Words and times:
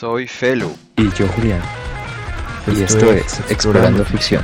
Soy 0.00 0.26
Felo. 0.26 0.70
Y 0.96 1.10
yo 1.10 1.28
Julián. 1.28 1.60
Y 2.66 2.82
esto, 2.82 3.12
es 3.12 3.38
Explorando 3.50 4.02
Ficción. 4.02 4.42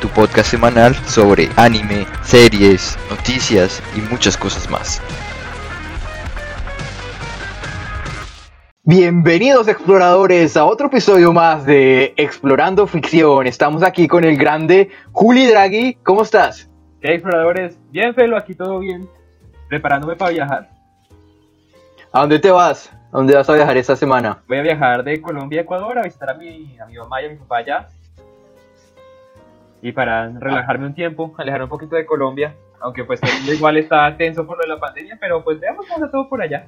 Tu 0.00 0.08
podcast 0.08 0.50
semanal 0.50 0.94
sobre 1.06 1.50
anime, 1.56 2.06
series, 2.22 2.98
noticias 3.10 3.82
y 3.94 4.00
muchas 4.10 4.38
cosas 4.38 4.70
más. 4.70 5.02
Bienvenidos 8.82 9.68
exploradores 9.68 10.56
a 10.56 10.64
otro 10.64 10.86
episodio 10.86 11.34
más 11.34 11.66
de 11.66 12.14
Explorando 12.16 12.86
Ficción. 12.86 13.46
Estamos 13.46 13.82
aquí 13.82 14.08
con 14.08 14.24
el 14.24 14.38
grande 14.38 14.88
Juli 15.12 15.46
Draghi. 15.46 15.98
¿Cómo 16.02 16.22
estás? 16.22 16.70
¿Qué 17.02 17.12
exploradores? 17.12 17.78
Bien, 17.90 18.14
Felo, 18.14 18.38
aquí 18.38 18.54
todo 18.54 18.78
bien. 18.78 19.06
Preparándome 19.68 20.16
para 20.16 20.30
viajar. 20.30 20.70
¿A 22.14 22.20
dónde 22.20 22.38
te 22.38 22.50
vas? 22.50 22.90
¿A 23.12 23.16
dónde 23.16 23.34
vas 23.34 23.50
a 23.50 23.54
viajar 23.54 23.76
esta 23.76 23.96
semana? 23.96 24.38
Voy 24.46 24.58
a 24.58 24.62
viajar 24.62 25.02
de 25.02 25.20
Colombia 25.20 25.60
a 25.60 25.62
Ecuador 25.64 25.98
a 25.98 26.02
visitar 26.02 26.30
a 26.30 26.34
mi, 26.34 26.78
a 26.78 26.86
mi 26.86 26.96
mamá 26.96 27.20
y 27.20 27.26
a 27.26 27.28
mi 27.30 27.36
papá 27.36 27.56
allá. 27.56 27.88
Y 29.82 29.90
para 29.90 30.28
relajarme 30.28 30.86
un 30.86 30.94
tiempo, 30.94 31.34
alejar 31.36 31.64
un 31.64 31.68
poquito 31.68 31.96
de 31.96 32.06
Colombia. 32.06 32.54
Aunque 32.78 33.02
pues 33.02 33.20
igual 33.48 33.78
está 33.78 34.16
tenso 34.16 34.46
por 34.46 34.58
lo 34.58 34.62
de 34.62 34.68
la 34.68 34.78
pandemia, 34.78 35.18
pero 35.20 35.42
pues 35.42 35.58
veamos 35.58 35.86
cómo 35.86 35.96
está 35.96 36.10
todo 36.10 36.28
por 36.28 36.40
allá. 36.40 36.66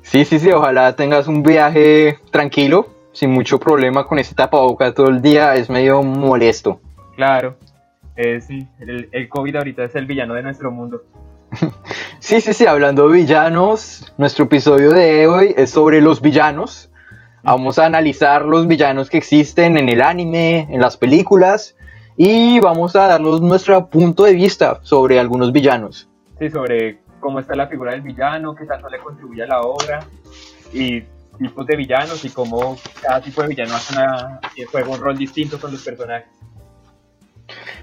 Sí, 0.00 0.24
sí, 0.24 0.38
sí, 0.38 0.50
ojalá 0.50 0.96
tengas 0.96 1.28
un 1.28 1.42
viaje 1.42 2.18
tranquilo, 2.30 2.86
sin 3.12 3.30
mucho 3.30 3.60
problema 3.60 4.06
con 4.06 4.18
ese 4.18 4.34
tapabocas 4.34 4.94
todo 4.94 5.08
el 5.08 5.20
día, 5.20 5.54
es 5.56 5.68
medio 5.68 6.02
molesto. 6.02 6.80
Claro, 7.16 7.56
eh, 8.16 8.40
sí, 8.40 8.66
el, 8.80 9.10
el 9.12 9.28
COVID 9.28 9.56
ahorita 9.56 9.84
es 9.84 9.94
el 9.94 10.06
villano 10.06 10.32
de 10.32 10.42
nuestro 10.42 10.70
mundo. 10.70 11.02
Sí, 12.20 12.40
sí, 12.40 12.52
sí, 12.52 12.66
hablando 12.66 13.08
de 13.08 13.14
villanos, 13.14 14.12
nuestro 14.18 14.46
episodio 14.46 14.90
de 14.90 15.26
hoy 15.26 15.54
es 15.56 15.70
sobre 15.70 16.00
los 16.00 16.20
villanos. 16.20 16.90
Vamos 17.42 17.78
a 17.78 17.86
analizar 17.86 18.44
los 18.44 18.66
villanos 18.66 19.08
que 19.08 19.18
existen 19.18 19.78
en 19.78 19.88
el 19.88 20.02
anime, 20.02 20.66
en 20.70 20.80
las 20.80 20.96
películas, 20.96 21.76
y 22.16 22.60
vamos 22.60 22.96
a 22.96 23.06
darnos 23.06 23.40
nuestro 23.40 23.88
punto 23.88 24.24
de 24.24 24.34
vista 24.34 24.80
sobre 24.82 25.18
algunos 25.18 25.52
villanos. 25.52 26.08
Sí, 26.38 26.50
sobre 26.50 26.98
cómo 27.20 27.38
está 27.38 27.54
la 27.54 27.68
figura 27.68 27.92
del 27.92 28.02
villano, 28.02 28.54
qué 28.54 28.66
tanto 28.66 28.88
le 28.88 28.98
contribuye 28.98 29.44
a 29.44 29.46
la 29.46 29.60
obra, 29.60 30.00
y 30.72 31.02
tipos 31.38 31.66
de 31.66 31.76
villanos, 31.76 32.24
y 32.24 32.30
cómo 32.30 32.76
cada 33.00 33.20
tipo 33.20 33.40
de 33.42 33.48
villano 33.48 33.74
hace 33.74 33.94
juega 34.70 34.88
un 34.88 35.00
rol 35.00 35.16
distinto 35.16 35.58
con 35.60 35.72
los 35.72 35.82
personajes. 35.82 36.28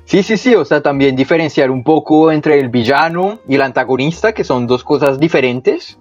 Sí, 0.05 0.23
sí, 0.23 0.37
sí, 0.37 0.55
o 0.55 0.65
sea, 0.65 0.81
también 0.81 1.15
diferenciar 1.15 1.71
un 1.71 1.83
poco 1.83 2.31
entre 2.31 2.59
el 2.59 2.69
villano 2.69 3.39
y 3.47 3.55
el 3.55 3.61
antagonista, 3.61 4.33
que 4.33 4.43
son 4.43 4.67
dos 4.67 4.83
cosas 4.83 5.19
diferentes, 5.19 5.99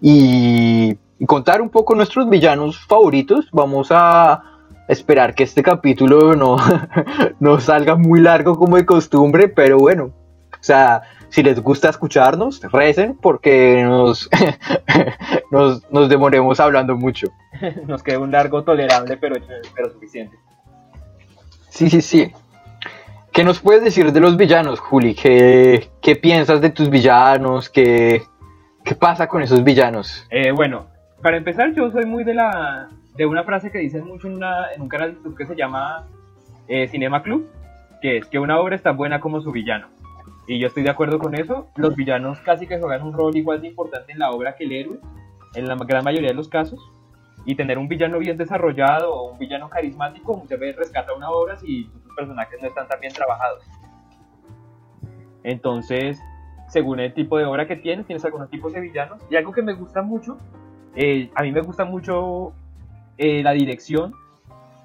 y, 0.00 0.96
contar 1.26 1.62
un 1.62 1.70
poco 1.70 1.94
nuestros 1.94 2.28
villanos 2.28 2.78
favoritos. 2.78 3.48
Vamos 3.52 3.88
a 3.90 4.42
esperar 4.88 5.34
que 5.34 5.44
este 5.44 5.62
capítulo 5.62 6.34
no, 6.36 6.56
no 7.40 7.60
salga 7.60 7.96
muy 7.96 8.20
largo 8.20 8.56
como 8.56 8.76
de 8.76 8.84
costumbre, 8.84 9.48
pero 9.48 9.78
bueno, 9.78 10.12
o 10.52 10.62
sea, 10.62 11.02
si 11.28 11.42
les 11.42 11.60
gusta 11.60 11.88
escucharnos, 11.88 12.60
recen 12.72 13.16
porque 13.16 13.82
nos, 13.82 14.28
nos, 15.50 15.90
nos 15.90 16.08
demoremos 16.08 16.60
hablando 16.60 16.96
mucho. 16.96 17.28
Nos 17.86 18.02
queda 18.02 18.18
un 18.18 18.30
largo 18.30 18.64
tolerable, 18.64 19.16
pero, 19.16 19.36
pero 19.74 19.90
suficiente. 19.90 20.36
Sí, 21.70 21.88
sí, 21.88 22.02
sí. 22.02 22.32
¿Qué 23.36 23.44
nos 23.44 23.60
puedes 23.60 23.84
decir 23.84 24.12
de 24.12 24.18
los 24.18 24.38
villanos, 24.38 24.80
Juli? 24.80 25.14
¿Qué, 25.14 25.90
piensas 26.22 26.62
de 26.62 26.70
tus 26.70 26.88
villanos? 26.88 27.68
¿Qué, 27.68 28.22
qué 28.82 28.94
pasa 28.94 29.28
con 29.28 29.42
esos 29.42 29.62
villanos? 29.62 30.26
Eh, 30.30 30.52
bueno, 30.52 30.86
para 31.20 31.36
empezar, 31.36 31.74
yo 31.74 31.90
soy 31.90 32.06
muy 32.06 32.24
de 32.24 32.32
la 32.32 32.88
de 33.14 33.26
una 33.26 33.44
frase 33.44 33.70
que 33.70 33.76
dicen 33.76 34.06
mucho 34.06 34.26
en, 34.28 34.36
una, 34.36 34.72
en 34.74 34.80
un 34.80 34.88
canal 34.88 35.10
de 35.10 35.16
YouTube 35.16 35.36
que 35.36 35.44
se 35.44 35.54
llama 35.54 36.06
eh, 36.66 36.88
Cinema 36.88 37.22
Club, 37.22 37.46
que 38.00 38.16
es 38.16 38.24
que 38.24 38.38
una 38.38 38.58
obra 38.58 38.74
es 38.74 38.82
tan 38.82 38.96
buena 38.96 39.20
como 39.20 39.42
su 39.42 39.52
villano. 39.52 39.88
Y 40.48 40.58
yo 40.58 40.68
estoy 40.68 40.84
de 40.84 40.90
acuerdo 40.90 41.18
con 41.18 41.34
eso. 41.34 41.68
Los 41.76 41.94
villanos 41.94 42.40
casi 42.40 42.66
que 42.66 42.78
juegan 42.78 43.02
un 43.02 43.12
rol 43.12 43.36
igual 43.36 43.60
de 43.60 43.68
importante 43.68 44.12
en 44.12 44.18
la 44.18 44.30
obra 44.30 44.56
que 44.56 44.64
el 44.64 44.72
héroe, 44.72 44.98
en 45.54 45.68
la 45.68 45.74
gran 45.74 46.04
mayoría 46.04 46.30
de 46.30 46.34
los 46.34 46.48
casos 46.48 46.80
y 47.46 47.54
tener 47.54 47.78
un 47.78 47.86
villano 47.86 48.18
bien 48.18 48.36
desarrollado 48.36 49.14
o 49.14 49.32
un 49.32 49.38
villano 49.38 49.70
carismático 49.70 50.36
muchas 50.36 50.58
veces 50.58 50.76
rescata 50.76 51.14
una 51.14 51.30
obra 51.30 51.56
si 51.56 51.84
tus 51.84 52.14
personajes 52.14 52.60
no 52.60 52.68
están 52.68 52.88
tan 52.88 52.98
bien 52.98 53.12
trabajados. 53.12 53.62
Entonces, 55.44 56.20
según 56.68 56.98
el 56.98 57.14
tipo 57.14 57.38
de 57.38 57.44
obra 57.44 57.68
que 57.68 57.76
tienes, 57.76 58.04
tienes 58.04 58.24
algunos 58.24 58.50
tipos 58.50 58.72
de 58.72 58.80
villanos. 58.80 59.22
Y 59.30 59.36
algo 59.36 59.52
que 59.52 59.62
me 59.62 59.74
gusta 59.74 60.02
mucho, 60.02 60.38
eh, 60.96 61.30
a 61.36 61.42
mí 61.44 61.52
me 61.52 61.60
gusta 61.60 61.84
mucho 61.84 62.52
eh, 63.16 63.44
la 63.44 63.52
dirección. 63.52 64.12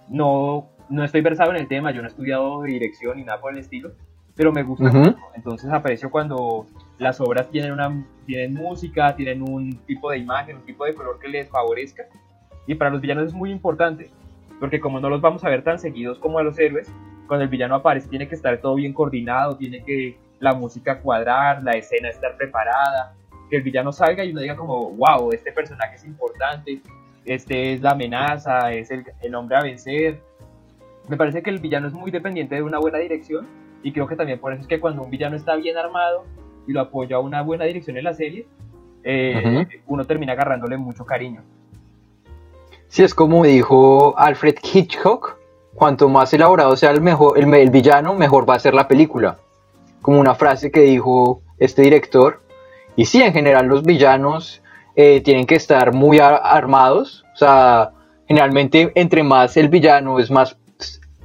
No, 0.08 0.70
no 0.88 1.04
estoy 1.04 1.22
versado 1.22 1.50
en 1.50 1.58
el 1.58 1.68
tema, 1.68 1.90
yo 1.90 2.02
no 2.02 2.08
he 2.08 2.12
estudiado 2.12 2.62
dirección 2.62 3.18
ni 3.18 3.24
nada 3.24 3.42
por 3.42 3.54
el 3.54 3.58
estilo, 3.58 3.94
pero 4.36 4.52
me 4.52 4.62
gusta 4.62 4.92
mucho. 4.92 5.18
Entonces 5.34 5.72
aprecio 5.72 6.12
cuando 6.12 6.68
las 7.00 7.20
obras 7.20 7.50
tienen, 7.50 7.72
una, 7.72 8.06
tienen 8.28 8.54
música, 8.54 9.16
tienen 9.16 9.42
un 9.42 9.78
tipo 9.88 10.12
de 10.12 10.20
imagen, 10.20 10.58
un 10.58 10.66
tipo 10.66 10.86
de 10.86 10.94
color 10.94 11.18
que 11.18 11.28
les 11.28 11.50
favorezca 11.50 12.04
y 12.68 12.76
para 12.76 12.92
los 12.92 13.02
villanos 13.02 13.28
es 13.28 13.34
muy 13.34 13.52
importante, 13.52 14.10
porque 14.60 14.80
como 14.80 15.00
no 15.00 15.10
los 15.10 15.22
vamos 15.22 15.44
a 15.44 15.50
ver 15.50 15.64
tan 15.64 15.80
seguidos 15.80 16.20
como 16.20 16.40
a 16.40 16.44
los 16.44 16.58
héroes, 16.60 16.92
cuando 17.28 17.44
el 17.44 17.50
villano 17.50 17.76
aparece 17.76 18.10
tiene 18.10 18.28
que 18.28 18.36
estar 18.36 18.58
todo 18.60 18.76
bien 18.76 18.94
coordinado, 18.94 19.58
tiene 19.58 19.84
que 19.84 20.18
la 20.40 20.54
música 20.54 21.00
cuadrar, 21.00 21.64
la 21.64 21.72
escena 21.72 22.10
estar 22.10 22.36
preparada, 22.36 23.14
que 23.50 23.58
el 23.58 23.64
villano 23.64 23.92
salga 23.92 24.24
y 24.24 24.32
uno 24.32 24.42
diga 24.42 24.56
como, 24.56 24.92
wow, 24.92 25.32
este 25.32 25.52
personaje 25.52 25.96
es 25.96 26.06
importante, 26.06 26.82
este 27.26 27.74
es 27.74 27.82
la 27.82 27.92
amenaza, 27.92 28.74
es 28.74 28.92
el, 28.92 29.06
el 29.22 29.36
hombre 29.36 29.58
a 29.58 29.62
vencer. 29.62 30.20
Me 31.08 31.18
parece 31.18 31.42
que 31.42 31.50
el 31.50 31.60
villano 31.60 31.88
es 31.88 31.94
muy 31.94 32.12
dependiente 32.12 32.56
de 32.56 32.64
una 32.64 32.80
buena 32.80 32.98
dirección 32.98 33.48
y 33.84 33.92
creo 33.92 34.08
que 34.08 34.16
también 34.16 34.40
por 34.40 34.54
eso 34.54 34.62
es 34.62 34.68
que 34.68 34.80
cuando 34.80 35.04
un 35.04 35.10
villano 35.10 35.36
está 35.36 35.56
bien 35.56 35.78
armado 35.78 36.26
y 36.68 36.74
lo 36.74 36.82
apoya 36.82 37.18
a 37.18 37.20
una 37.20 37.42
buena 37.42 37.66
dirección 37.66 37.98
en 37.98 38.04
la 38.04 38.14
serie, 38.14 38.48
eh, 39.04 39.68
uno 39.88 40.06
termina 40.06 40.34
agarrándole 40.34 40.78
mucho 40.78 41.06
cariño. 41.06 41.44
Sí, 42.92 43.04
es 43.04 43.16
como 43.16 43.46
dijo 43.46 44.16
Alfred 44.18 44.56
Hitchcock, 44.62 45.38
cuanto 45.74 46.10
más 46.10 46.34
elaborado 46.34 46.76
sea 46.76 46.92
el, 46.92 47.00
mejor, 47.00 47.40
el, 47.40 47.70
villano, 47.70 48.16
mejor 48.16 48.48
va 48.48 48.56
a 48.56 48.60
ser 48.60 48.74
la 48.74 48.90
película. 48.90 49.38
Como 50.02 50.20
una 50.20 50.36
frase 50.36 50.72
que 50.72 50.82
dijo 50.82 51.42
este 51.58 51.84
director. 51.84 52.42
Y 52.98 53.06
sí, 53.06 53.22
en 53.22 53.32
general 53.32 53.68
los 53.68 53.84
villanos 53.84 54.62
eh, 54.98 55.22
tienen 55.22 55.46
que 55.46 55.56
estar 55.56 55.94
muy 55.94 56.20
armados. 56.20 57.24
O 57.34 57.38
sea, 57.38 57.92
generalmente 58.28 58.92
entre 58.96 59.24
más 59.24 59.56
el 59.56 59.70
villano 59.70 60.20
es 60.20 60.30
más 60.30 60.58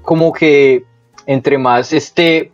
como 0.03 0.33
que 0.33 0.85
entre 1.27 1.59
más 1.59 1.93
esté 1.93 2.53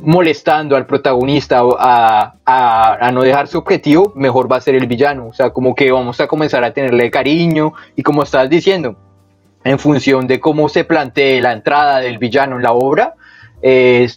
molestando 0.00 0.76
al 0.76 0.86
protagonista 0.86 1.62
a, 1.78 2.34
a, 2.44 3.10
no 3.12 3.22
dejar 3.22 3.48
su 3.48 3.58
objetivo, 3.58 4.12
mejor 4.14 4.50
va 4.50 4.56
a 4.56 4.60
ser 4.60 4.74
el 4.74 4.86
villano. 4.86 5.28
O 5.28 5.32
sea, 5.32 5.50
como 5.50 5.74
que 5.74 5.90
vamos 5.90 6.20
a 6.20 6.26
comenzar 6.26 6.64
a 6.64 6.72
tenerle 6.72 7.10
cariño 7.10 7.72
y 7.96 8.02
como 8.02 8.22
estás 8.22 8.50
diciendo, 8.50 8.96
en 9.64 9.78
función 9.78 10.26
de 10.26 10.40
cómo 10.40 10.68
se 10.68 10.84
plantee 10.84 11.40
la 11.40 11.52
entrada 11.52 12.00
del 12.00 12.18
villano 12.18 12.56
en 12.56 12.62
la 12.62 12.72
obra, 12.72 13.14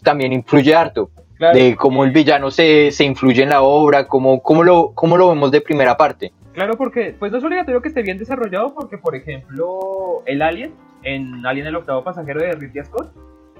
también 0.03 0.33
influye 0.33 0.75
harto. 0.75 1.09
De 1.39 1.75
cómo 1.75 2.03
el 2.03 2.09
villano 2.09 2.49
se, 2.49 2.89
se 2.89 3.03
influye 3.03 3.43
en 3.43 3.49
la 3.49 3.61
obra, 3.61 4.07
cómo, 4.07 4.41
cómo, 4.41 4.63
lo, 4.63 4.91
cómo 4.95 5.17
lo 5.17 5.29
vemos 5.29 5.51
de 5.51 5.61
primera 5.61 5.95
parte. 5.95 6.33
Claro, 6.53 6.75
porque 6.75 7.15
pues 7.17 7.31
no 7.31 7.37
es 7.37 7.43
obligatorio 7.43 7.79
que 7.79 7.89
esté 7.89 8.01
bien 8.01 8.17
desarrollado, 8.17 8.73
porque 8.73 8.97
por 8.97 9.15
ejemplo, 9.15 10.23
el 10.25 10.41
Alien, 10.41 10.73
en 11.03 11.45
Alien 11.45 11.67
el 11.67 11.75
octavo 11.75 12.03
pasajero 12.03 12.41
de 12.41 12.53
Ridley 12.53 12.83
Scott, 12.83 13.11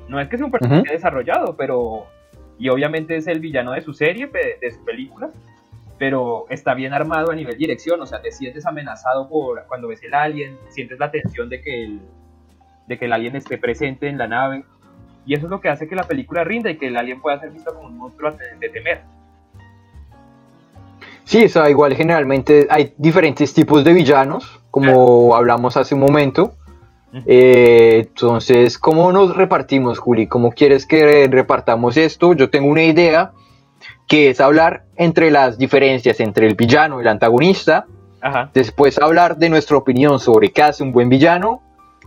no 0.07 0.19
es 0.19 0.29
que 0.29 0.37
sea 0.37 0.45
un 0.45 0.51
personaje 0.51 0.91
desarrollado, 0.91 1.55
pero. 1.55 2.05
Y 2.59 2.69
obviamente 2.69 3.15
es 3.15 3.27
el 3.27 3.39
villano 3.39 3.73
de 3.73 3.81
su 3.81 3.93
serie, 3.93 4.27
de 4.27 4.71
su 4.71 4.83
película. 4.83 5.29
Pero 5.99 6.45
está 6.49 6.73
bien 6.73 6.93
armado 6.93 7.31
a 7.31 7.35
nivel 7.35 7.57
dirección. 7.57 8.01
O 8.01 8.05
sea, 8.05 8.21
te 8.21 8.31
sientes 8.31 8.65
amenazado 8.65 9.29
por 9.29 9.65
cuando 9.67 9.87
ves 9.87 10.03
el 10.03 10.13
alien. 10.13 10.57
Sientes 10.69 10.99
la 10.99 11.11
tensión 11.11 11.49
de 11.49 11.61
que 11.61 11.83
el, 11.83 12.01
de 12.87 12.97
que 12.97 13.05
el 13.05 13.13
alien 13.13 13.35
esté 13.35 13.57
presente 13.57 14.07
en 14.07 14.17
la 14.17 14.27
nave. 14.27 14.63
Y 15.25 15.33
eso 15.33 15.45
es 15.45 15.51
lo 15.51 15.59
que 15.59 15.69
hace 15.69 15.87
que 15.87 15.95
la 15.95 16.03
película 16.03 16.43
rinda 16.43 16.69
y 16.71 16.77
que 16.77 16.87
el 16.87 16.97
alien 16.97 17.21
pueda 17.21 17.39
ser 17.39 17.51
visto 17.51 17.73
como 17.73 17.87
un 17.87 17.97
monstruo 17.97 18.31
de 18.31 18.69
temer. 18.69 19.01
Sí, 21.27 21.43
o 21.43 21.49
sea, 21.49 21.69
igual 21.69 21.93
generalmente 21.93 22.67
hay 22.69 22.93
diferentes 22.97 23.53
tipos 23.53 23.83
de 23.83 23.91
villanos, 23.91 24.61
como 24.71 25.35
hablamos 25.35 25.75
hace 25.75 25.93
un 25.93 25.99
momento. 25.99 26.53
Eh, 27.25 28.05
entonces, 28.07 28.77
¿cómo 28.77 29.11
nos 29.11 29.35
repartimos, 29.35 29.99
Juli? 29.99 30.27
¿Cómo 30.27 30.51
quieres 30.51 30.85
que 30.85 31.27
repartamos 31.27 31.97
esto? 31.97 32.33
Yo 32.33 32.49
tengo 32.49 32.67
una 32.67 32.83
idea 32.83 33.31
que 34.07 34.29
es 34.29 34.39
hablar 34.39 34.83
entre 34.95 35.31
las 35.31 35.57
diferencias 35.57 36.19
entre 36.19 36.47
el 36.47 36.55
villano 36.55 36.99
y 36.99 37.01
el 37.01 37.07
antagonista. 37.07 37.85
Después 38.53 38.99
hablar 38.99 39.37
de 39.37 39.49
nuestra 39.49 39.77
opinión 39.77 40.19
sobre 40.19 40.51
qué 40.51 40.63
hace 40.63 40.83
un 40.83 40.91
buen 40.91 41.07
villano. 41.07 41.61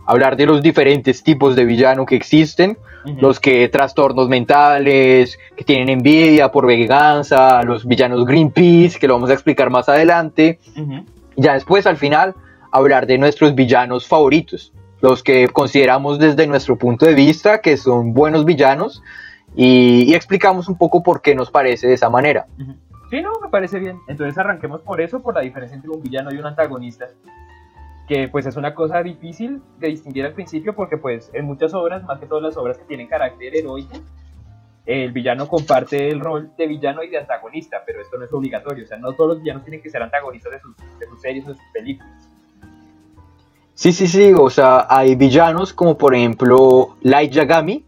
Hablar 0.05 0.35
de 0.35 0.45
los 0.45 0.61
diferentes 0.61 1.23
tipos 1.23 1.55
de 1.55 1.65
villano 1.65 2.05
que 2.05 2.15
existen. 2.15 2.77
Los 3.19 3.39
que 3.39 3.67
trastornos 3.69 4.29
mentales, 4.29 5.39
que 5.55 5.63
tienen 5.63 5.89
envidia 5.89 6.51
por 6.51 6.67
venganza, 6.67 7.63
los 7.63 7.87
villanos 7.87 8.25
Greenpeace, 8.25 8.99
que 8.99 9.07
lo 9.07 9.15
vamos 9.15 9.31
a 9.31 9.33
explicar 9.33 9.71
más 9.71 9.89
adelante. 9.89 10.59
Ya 11.35 11.53
después, 11.53 11.87
al 11.87 11.97
final, 11.97 12.35
hablar 12.71 13.07
de 13.07 13.17
nuestros 13.17 13.55
villanos 13.55 14.07
favoritos, 14.07 14.71
los 15.01 15.23
que 15.23 15.47
consideramos 15.49 16.19
desde 16.19 16.47
nuestro 16.47 16.77
punto 16.77 17.05
de 17.05 17.15
vista 17.15 17.59
que 17.59 17.77
son 17.77 18.13
buenos 18.13 18.45
villanos 18.45 19.01
y, 19.55 20.13
explicamos 20.13 20.69
un 20.69 20.77
poco 20.77 21.03
por 21.03 21.21
qué 21.21 21.35
nos 21.35 21.51
parece 21.51 21.87
de 21.87 21.95
esa 21.95 22.09
manera. 22.09 22.45
Sí, 23.09 23.21
no, 23.21 23.31
me 23.41 23.49
parece 23.49 23.79
bien. 23.79 23.99
Entonces 24.07 24.37
arranquemos 24.37 24.81
por 24.81 25.01
eso, 25.01 25.21
por 25.21 25.35
la 25.35 25.41
diferencia 25.41 25.75
entre 25.75 25.91
un 25.91 26.01
villano 26.01 26.33
y 26.33 26.37
un 26.37 26.45
antagonista. 26.45 27.09
Que 28.07 28.29
pues 28.29 28.45
es 28.45 28.55
una 28.55 28.73
cosa 28.73 29.03
difícil 29.03 29.61
de 29.79 29.89
distinguir 29.89 30.25
al 30.25 30.33
principio 30.33 30.73
porque 30.73 30.97
pues 30.97 31.29
en 31.33 31.45
muchas 31.45 31.73
obras, 31.73 32.03
más 32.03 32.19
que 32.19 32.27
todas 32.27 32.43
las 32.43 32.57
obras 32.57 32.77
que 32.77 32.85
tienen 32.85 33.07
carácter 33.07 33.55
heroico, 33.55 33.97
el 34.85 35.11
villano 35.11 35.47
comparte 35.47 36.09
el 36.09 36.19
rol 36.19 36.51
de 36.57 36.67
villano 36.67 37.03
y 37.03 37.09
de 37.09 37.19
antagonista, 37.19 37.83
pero 37.85 38.01
esto 38.01 38.17
no 38.17 38.25
es 38.25 38.33
obligatorio. 38.33 38.85
O 38.85 38.87
sea, 38.87 38.97
no 38.97 39.13
todos 39.13 39.31
los 39.31 39.41
villanos 39.41 39.63
tienen 39.63 39.81
que 39.81 39.89
ser 39.89 40.01
antagonistas 40.01 40.53
de 40.53 40.59
sus, 40.61 40.77
de 40.99 41.05
sus 41.07 41.21
series 41.21 41.45
o 41.45 41.49
de 41.49 41.55
sus 41.55 41.71
películas. 41.73 42.30
Sí, 43.81 43.93
sí, 43.93 44.07
sí, 44.07 44.31
o 44.31 44.47
sea, 44.51 44.85
hay 44.87 45.15
villanos 45.15 45.73
como 45.73 45.97
por 45.97 46.13
ejemplo 46.13 46.97
Light 47.01 47.31
Yagami, 47.31 47.83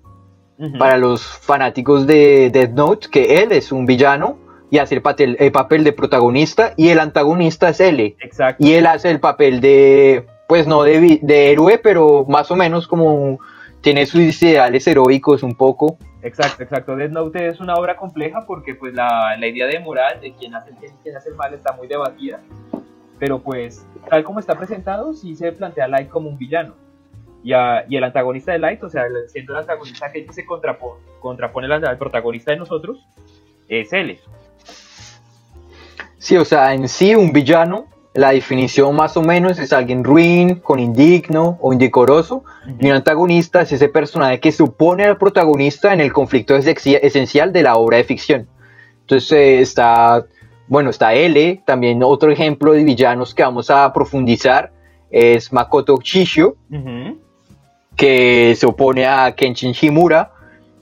para 0.79 0.97
los 0.97 1.23
fanáticos 1.23 2.07
de 2.07 2.49
Death 2.49 2.71
Note, 2.71 3.07
que 3.11 3.43
él 3.43 3.51
es 3.51 3.71
un 3.71 3.85
villano 3.85 4.39
y 4.71 4.79
hace 4.79 4.95
el 4.95 5.03
papel, 5.03 5.37
el 5.39 5.51
papel 5.51 5.83
de 5.83 5.93
protagonista 5.93 6.73
y 6.77 6.89
el 6.89 6.97
antagonista 6.97 7.69
es 7.69 7.79
él. 7.79 8.15
Exacto. 8.19 8.65
Y 8.65 8.73
él 8.73 8.87
hace 8.87 9.11
el 9.11 9.19
papel 9.19 9.61
de, 9.61 10.25
pues 10.47 10.65
no 10.65 10.81
de, 10.81 11.19
de 11.21 11.51
héroe, 11.51 11.77
pero 11.77 12.25
más 12.27 12.49
o 12.49 12.55
menos 12.55 12.87
como 12.87 13.37
tiene 13.81 14.07
sus 14.07 14.41
ideales 14.41 14.87
heroicos 14.87 15.43
un 15.43 15.53
poco. 15.53 15.99
Exacto, 16.23 16.63
exacto. 16.63 16.95
Death 16.95 17.11
Note 17.11 17.49
es 17.49 17.59
una 17.59 17.75
obra 17.75 17.97
compleja 17.97 18.47
porque 18.47 18.73
pues 18.73 18.95
la, 18.95 19.37
la 19.37 19.45
idea 19.45 19.67
de 19.67 19.79
moral 19.79 20.19
de 20.21 20.33
quién 20.33 20.55
hace 20.55 20.71
el 20.71 20.77
bien 20.77 20.93
y 20.99 21.03
quién 21.03 21.15
hace 21.15 21.29
el 21.29 21.35
mal 21.35 21.53
está 21.53 21.73
muy 21.73 21.85
debatida. 21.85 22.41
Pero 23.19 23.43
pues, 23.43 23.85
tal 24.09 24.23
como 24.23 24.39
está 24.39 24.57
presentado, 24.57 25.13
sí 25.13 25.35
se 25.35 25.51
plantea 25.51 25.87
Light 25.87 26.09
como 26.09 26.29
un 26.29 26.37
villano. 26.37 26.75
Y, 27.43 27.51
y 27.51 27.97
el 27.97 28.03
antagonista 28.03 28.53
de 28.53 28.59
Light, 28.59 28.83
o 28.83 28.89
sea, 28.89 29.05
siendo 29.27 29.53
el 29.53 29.59
antagonista 29.59 30.11
que 30.11 30.25
se 30.31 30.45
contrapone, 30.45 31.01
contrapone 31.19 31.73
al, 31.73 31.97
protagonista 31.97 32.51
de 32.51 32.57
nosotros, 32.57 33.05
es 33.67 33.91
él. 33.93 34.19
Sí, 36.17 36.37
o 36.37 36.45
sea, 36.45 36.73
en 36.73 36.87
sí 36.87 37.15
un 37.15 37.33
villano 37.33 37.87
la 38.13 38.31
definición 38.31 38.95
más 38.95 39.17
o 39.17 39.23
menos 39.23 39.57
es 39.57 39.73
alguien 39.73 40.03
ruin, 40.03 40.55
con 40.55 40.79
indigno 40.79 41.57
o 41.61 41.73
indecoroso, 41.73 42.43
y 42.79 42.85
un 42.87 42.93
antagonista 42.93 43.61
es 43.61 43.71
ese 43.71 43.89
personaje 43.89 44.39
que 44.39 44.51
supone 44.51 45.03
al 45.03 45.17
protagonista 45.17 45.93
en 45.93 45.99
el 45.99 46.13
conflicto 46.13 46.55
esencial 46.55 47.51
de 47.51 47.63
la 47.63 47.75
obra 47.75 47.97
de 47.97 48.03
ficción. 48.03 48.47
Entonces 49.01 49.31
eh, 49.31 49.61
está, 49.61 50.25
bueno, 50.73 50.89
está 50.89 51.13
L, 51.13 51.61
también 51.65 52.01
otro 52.01 52.31
ejemplo 52.31 52.73
de 52.73 52.83
villanos 52.83 53.35
que 53.35 53.43
vamos 53.43 53.69
a 53.69 53.93
profundizar 53.93 54.71
es 55.11 55.53
Makoto 55.53 55.99
Shishio, 56.01 56.55
que 57.95 58.55
se 58.57 58.65
opone 58.65 59.05
a 59.05 59.35
Kenshin 59.35 59.73
Shimura, 59.73 60.31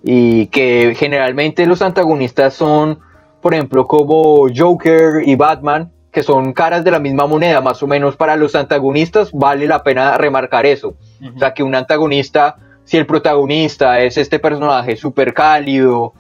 y 0.02 0.46
que 0.46 0.96
generalmente 0.96 1.66
los 1.66 1.82
antagonistas 1.82 2.54
son, 2.54 3.00
por 3.42 3.54
ejemplo, 3.54 3.86
como 3.86 4.48
Joker 4.56 5.28
y 5.28 5.36
Batman, 5.36 5.92
que 6.10 6.24
son 6.24 6.54
caras 6.54 6.86
de 6.86 6.92
la 6.92 7.00
misma 7.00 7.28
moneda, 7.28 7.60
más 7.60 7.84
o 7.84 7.88
menos 7.88 8.16
para 8.16 8.38
los 8.38 8.56
antagonistas, 8.56 9.34
vale 9.34 9.68
la 9.68 9.84
pena 9.84 10.18
remarcar 10.18 10.66
eso. 10.66 10.96
O 11.36 11.38
sea, 11.38 11.54
que 11.54 11.64
un 11.64 11.76
antagonista, 11.76 12.56
si 12.86 12.96
el 12.96 13.06
protagonista 13.06 14.00
es 14.00 14.18
este 14.18 14.40
personaje 14.40 14.96
súper 14.96 15.34
cálido, 15.34 16.14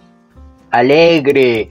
alegre, 0.71 1.69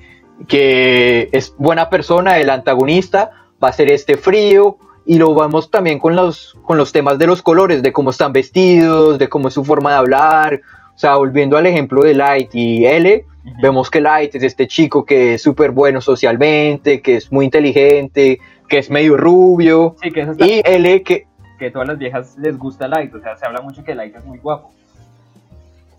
que 0.49 1.29
es 1.33 1.55
buena 1.59 1.91
persona, 1.91 2.39
el 2.39 2.51
antagonista 2.51 3.31
va 3.63 3.69
a 3.69 3.73
ser 3.73 3.91
este 3.91 4.17
frío, 4.17 4.79
y 5.07 5.19
lo 5.19 5.35
vemos 5.35 5.71
también 5.71 5.99
con 5.99 6.15
los, 6.15 6.57
con 6.63 6.79
los 6.79 6.93
temas 6.93 7.19
de 7.19 7.27
los 7.27 7.43
colores, 7.43 7.83
de 7.83 7.93
cómo 7.93 8.11
están 8.11 8.33
vestidos, 8.33 9.19
de 9.19 9.29
cómo 9.29 9.49
es 9.49 9.55
su 9.55 9.65
forma 9.65 9.91
de 9.91 9.97
hablar. 9.97 10.61
O 10.95 10.99
sea, 10.99 11.17
volviendo 11.17 11.57
al 11.57 11.67
ejemplo 11.67 12.03
de 12.03 12.15
Light 12.15 12.55
y 12.55 12.85
L, 12.85 13.25
Vemos 13.63 13.91
que 13.91 14.01
Light 14.01 14.35
es 14.35 14.43
este 14.43 14.67
chico 14.67 15.05
que 15.05 15.35
es 15.35 15.43
súper 15.43 15.71
bueno 15.71 16.01
socialmente, 16.01 17.01
que 17.01 17.17
es 17.17 17.33
muy 17.33 17.47
inteligente, 17.47 18.39
que 18.69 18.79
es 18.79 18.91
medio 18.91 19.17
rubio. 19.17 19.97
y 20.03 20.61
L 20.65 21.03
que... 21.03 21.27
Que 21.59 21.71
todas 21.71 21.89
las 21.89 21.99
viejas 21.99 22.37
les 22.39 22.57
gusta 22.57 22.89
Light, 22.89 23.15
o 23.15 23.21
sea, 23.21 23.37
se 23.37 23.45
habla 23.45 23.61
mucho 23.61 23.85
que 23.85 23.95
Light 23.95 24.17
es 24.17 24.25
muy 24.25 24.39
guapo. 24.39 24.73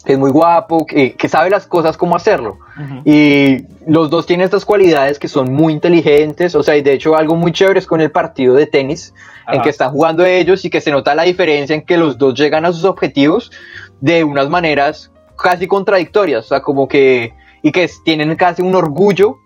Que 0.04 0.14
es 0.14 0.20
muy 0.20 0.32
guapo, 0.32 0.86
que, 0.86 1.16
sabe 1.30 1.50
las 1.50 1.68
cosas 1.68 1.96
cómo 1.96 2.16
hacerlo. 2.16 2.58
Y 3.06 3.66
los 3.86 4.10
dos 4.10 4.26
tienen 4.26 4.46
estas 4.46 4.66
cualidades 4.66 5.20
que 5.20 5.28
son 5.28 5.54
muy 5.54 5.74
inteligentes, 5.74 6.56
o 6.56 6.64
sea, 6.64 6.76
y 6.76 6.82
de 6.82 6.94
hecho 6.94 7.16
algo 7.16 7.36
muy 7.36 7.52
chévere 7.52 7.80
es 7.80 7.86
con 7.86 8.02
el 8.02 8.12
partido 8.12 8.56
de 8.56 8.66
tenis, 8.66 9.14
en 9.48 9.62
que 9.62 9.70
están 9.70 9.92
jugando 9.92 10.26
ellos 10.26 10.66
y 10.66 10.70
que 10.70 10.82
se 10.82 10.92
nota 10.92 11.14
la 11.14 11.24
diferencia 11.24 11.76
en 11.76 11.84
que 11.84 11.98
los 11.98 12.18
dos 12.18 12.34
llegan 12.34 12.66
a 12.66 12.74
sus 12.74 12.84
objetivos 12.84 13.52
de 14.00 14.24
unas 14.24 14.50
maneras 14.50 15.12
casi 15.38 15.68
contradictorias, 15.68 16.46
o 16.46 16.48
sea, 16.48 16.62
como 16.62 16.88
que, 16.88 17.34
y 17.62 17.72
que 17.72 17.90
tienen 18.04 18.36
casi 18.36 18.62
un 18.62 18.76
orgullo 18.76 19.38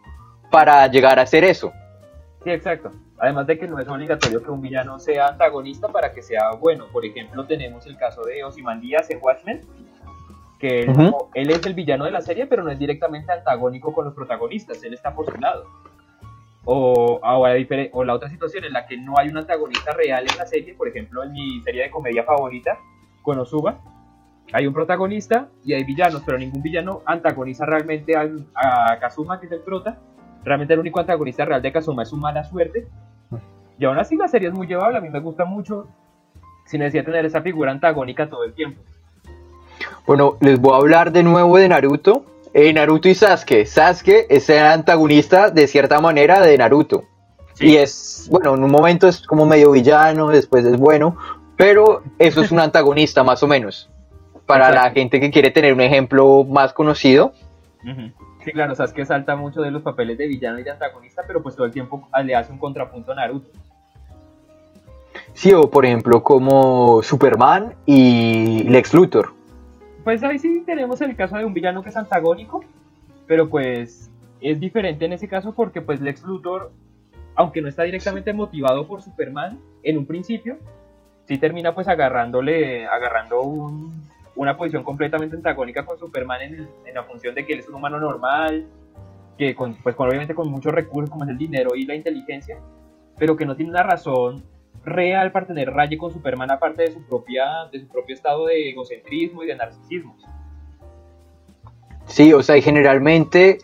para 0.51 0.87
llegar 0.87 1.19
a 1.19 1.23
hacer 1.23 1.43
eso. 1.43 1.71
Sí, 2.43 2.51
exacto. 2.51 2.91
Además 3.17 3.47
de 3.47 3.57
que 3.57 3.67
no 3.67 3.79
es 3.79 3.87
obligatorio 3.87 4.43
que 4.43 4.51
un 4.51 4.61
villano 4.61 4.99
sea 4.99 5.27
antagonista 5.27 5.87
para 5.87 6.11
que 6.11 6.21
sea 6.21 6.51
bueno. 6.59 6.85
Por 6.91 7.05
ejemplo, 7.05 7.45
tenemos 7.45 7.85
el 7.85 7.97
caso 7.97 8.23
de 8.23 8.43
Ozymandias 8.43 9.09
en 9.09 9.19
Watchmen, 9.21 9.61
que 10.59 10.81
él, 11.33 11.49
es 11.49 11.65
el 11.65 11.73
villano 11.73 12.05
de 12.05 12.11
la 12.11 12.21
serie, 12.21 12.45
pero 12.47 12.63
no 12.63 12.71
es 12.71 12.79
directamente 12.79 13.31
antagónico 13.31 13.93
con 13.93 14.05
los 14.05 14.13
protagonistas, 14.13 14.83
él 14.83 14.93
está 14.93 15.13
por 15.13 15.31
su 15.31 15.39
lado. 15.39 15.65
O, 16.63 17.19
o, 17.21 18.03
la 18.03 18.13
otra 18.13 18.29
situación 18.29 18.63
en 18.63 18.73
la 18.73 18.87
que 18.87 18.97
no 18.97 19.17
hay 19.17 19.29
un 19.29 19.37
antagonista 19.37 19.91
real 19.91 20.25
en 20.29 20.37
la 20.37 20.45
serie, 20.45 20.73
por 20.73 20.87
ejemplo, 20.87 21.23
en 21.23 21.33
mi 21.33 21.61
serie 21.61 21.83
de 21.83 21.91
comedia 21.91 22.23
favorita, 22.23 22.77
Konosuba, 23.21 23.79
hay 24.53 24.67
un 24.67 24.73
protagonista 24.73 25.49
y 25.63 25.73
hay 25.73 25.83
villanos, 25.83 26.23
pero 26.25 26.37
ningún 26.37 26.61
villano 26.61 27.01
antagoniza 27.05 27.65
realmente 27.65 28.15
a 28.15 28.97
Kazuma, 28.99 29.39
que 29.39 29.47
es 29.47 29.51
el 29.51 29.61
prota. 29.61 29.97
Realmente 30.43 30.75
el 30.75 30.79
único 30.79 30.99
antagonista 30.99 31.43
real 31.43 31.61
de 31.61 31.71
Kazuma 31.71 32.03
es 32.03 32.09
su 32.09 32.17
mala 32.17 32.43
suerte. 32.43 32.87
Y 33.79 33.85
aún 33.85 33.97
así 33.97 34.15
la 34.15 34.27
serie 34.27 34.49
es 34.49 34.53
muy 34.53 34.67
llevable, 34.67 34.99
a 34.99 35.01
mí 35.01 35.09
me 35.09 35.19
gusta 35.19 35.43
mucho, 35.43 35.87
sin 36.65 36.79
necesidad 36.79 37.01
de 37.01 37.11
tener 37.11 37.25
esa 37.25 37.41
figura 37.41 37.71
antagónica 37.71 38.29
todo 38.29 38.43
el 38.43 38.53
tiempo. 38.53 38.81
Bueno, 40.05 40.37
les 40.41 40.59
voy 40.59 40.73
a 40.73 40.77
hablar 40.77 41.11
de 41.11 41.23
nuevo 41.23 41.57
de 41.57 41.69
Naruto. 41.69 42.25
Eh, 42.53 42.71
Naruto 42.73 43.09
y 43.09 43.15
Sasuke. 43.15 43.65
Sasuke 43.65 44.27
es 44.29 44.49
el 44.49 44.63
antagonista 44.65 45.49
de 45.49 45.67
cierta 45.67 45.99
manera 45.99 46.41
de 46.41 46.57
Naruto. 46.57 47.03
Y 47.59 47.75
es, 47.77 48.27
bueno, 48.29 48.55
en 48.55 48.63
un 48.63 48.71
momento 48.71 49.07
es 49.07 49.25
como 49.25 49.45
medio 49.45 49.71
villano, 49.71 50.27
después 50.27 50.65
es 50.65 50.77
bueno, 50.77 51.17
pero 51.55 52.03
eso 52.19 52.41
es 52.41 52.51
un 52.51 52.59
antagonista 52.61 53.23
más 53.23 53.41
o 53.43 53.47
menos 53.47 53.89
para 54.45 54.71
la 54.71 54.91
gente 54.91 55.19
que 55.19 55.31
quiere 55.31 55.51
tener 55.51 55.73
un 55.73 55.81
ejemplo 55.81 56.43
más 56.43 56.73
conocido. 56.73 57.33
Sí, 58.43 58.51
claro, 58.51 58.75
sabes 58.75 58.93
que 58.93 59.05
salta 59.05 59.35
mucho 59.35 59.61
de 59.61 59.71
los 59.71 59.81
papeles 59.81 60.17
de 60.17 60.27
villano 60.27 60.59
y 60.59 60.63
de 60.63 60.71
antagonista, 60.71 61.23
pero 61.25 61.41
pues 61.41 61.55
todo 61.55 61.65
el 61.65 61.71
tiempo 61.71 62.07
le 62.23 62.35
hace 62.35 62.51
un 62.51 62.59
contrapunto 62.59 63.11
a 63.11 63.15
Naruto. 63.15 63.49
Sí, 65.33 65.53
o 65.53 65.69
por 65.69 65.85
ejemplo 65.85 66.21
como 66.23 67.01
Superman 67.01 67.73
y 67.85 68.63
Lex 68.63 68.93
Luthor. 68.93 69.33
Pues 70.05 70.21
ahí 70.21 70.37
sí 70.37 70.61
tenemos 70.63 71.01
el 71.01 71.15
caso 71.15 71.35
de 71.35 71.45
un 71.45 71.55
villano 71.55 71.81
que 71.81 71.89
es 71.89 71.97
antagónico, 71.97 72.63
pero 73.25 73.49
pues 73.49 74.11
es 74.39 74.59
diferente 74.59 75.03
en 75.05 75.13
ese 75.13 75.27
caso 75.27 75.51
porque 75.51 75.81
pues 75.81 75.99
Lex 75.99 76.21
Luthor, 76.21 76.71
aunque 77.33 77.59
no 77.59 77.67
está 77.67 77.81
directamente 77.81 78.31
motivado 78.31 78.87
por 78.87 79.01
Superman 79.01 79.59
en 79.81 79.97
un 79.97 80.05
principio, 80.05 80.57
sí 81.27 81.39
termina 81.39 81.73
pues 81.73 81.87
agarrándole, 81.87 82.85
agarrando 82.85 83.41
un, 83.41 83.99
una 84.35 84.55
posición 84.55 84.83
completamente 84.83 85.37
antagónica 85.37 85.83
con 85.83 85.97
Superman 85.97 86.41
en, 86.43 86.69
la 86.93 87.01
función 87.01 87.33
de 87.33 87.43
que 87.43 87.53
él 87.53 87.59
es 87.61 87.67
un 87.67 87.73
humano 87.73 87.99
normal, 87.99 88.67
que 89.39 89.55
con, 89.55 89.73
pues 89.81 89.95
obviamente 89.97 90.35
con 90.35 90.51
muchos 90.51 90.71
recursos 90.71 91.09
como 91.09 91.23
es 91.23 91.31
el 91.31 91.37
dinero 91.39 91.71
y 91.75 91.87
la 91.87 91.95
inteligencia, 91.95 92.59
pero 93.17 93.35
que 93.35 93.47
no 93.47 93.55
tiene 93.55 93.71
una 93.71 93.81
razón 93.81 94.43
real 94.85 95.31
para 95.31 95.47
tener 95.47 95.71
raye 95.71 95.97
con 95.97 96.11
Superman 96.11 96.51
aparte 96.51 96.83
de 96.83 96.91
su, 96.91 97.01
propia, 97.03 97.45
de 97.71 97.79
su 97.79 97.87
propio 97.87 98.15
estado 98.15 98.45
de 98.45 98.69
egocentrismo 98.69 99.43
y 99.43 99.47
de 99.47 99.55
narcisismo. 99.55 100.15
Sí, 102.05 102.33
o 102.33 102.43
sea, 102.43 102.61
generalmente 102.61 103.59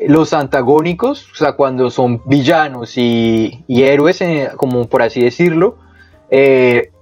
los 0.00 0.32
antagónicos, 0.32 1.30
o 1.32 1.34
sea, 1.34 1.52
cuando 1.52 1.90
son 1.90 2.22
villanos 2.26 2.96
y, 2.96 3.64
héroes, 3.68 4.20
eh, 4.20 4.50
como 4.56 4.88
por 4.88 5.02
así 5.02 5.22
decirlo, 5.22 5.78
eh, 6.30 6.92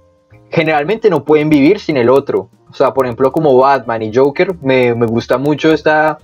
generalmente 0.49 1.09
no 1.09 1.23
pueden 1.23 1.49
vivir 1.49 1.79
sin 1.79 1.97
el 1.97 2.09
otro. 2.09 2.49
O 2.69 2.73
sea, 2.73 2.93
por 2.93 3.05
ejemplo, 3.05 3.31
como 3.31 3.57
Batman 3.57 4.01
y 4.01 4.13
Joker, 4.13 4.55
me, 4.61 4.93
gusta 4.93 5.37
mucho 5.37 5.71
esta, 5.71 6.17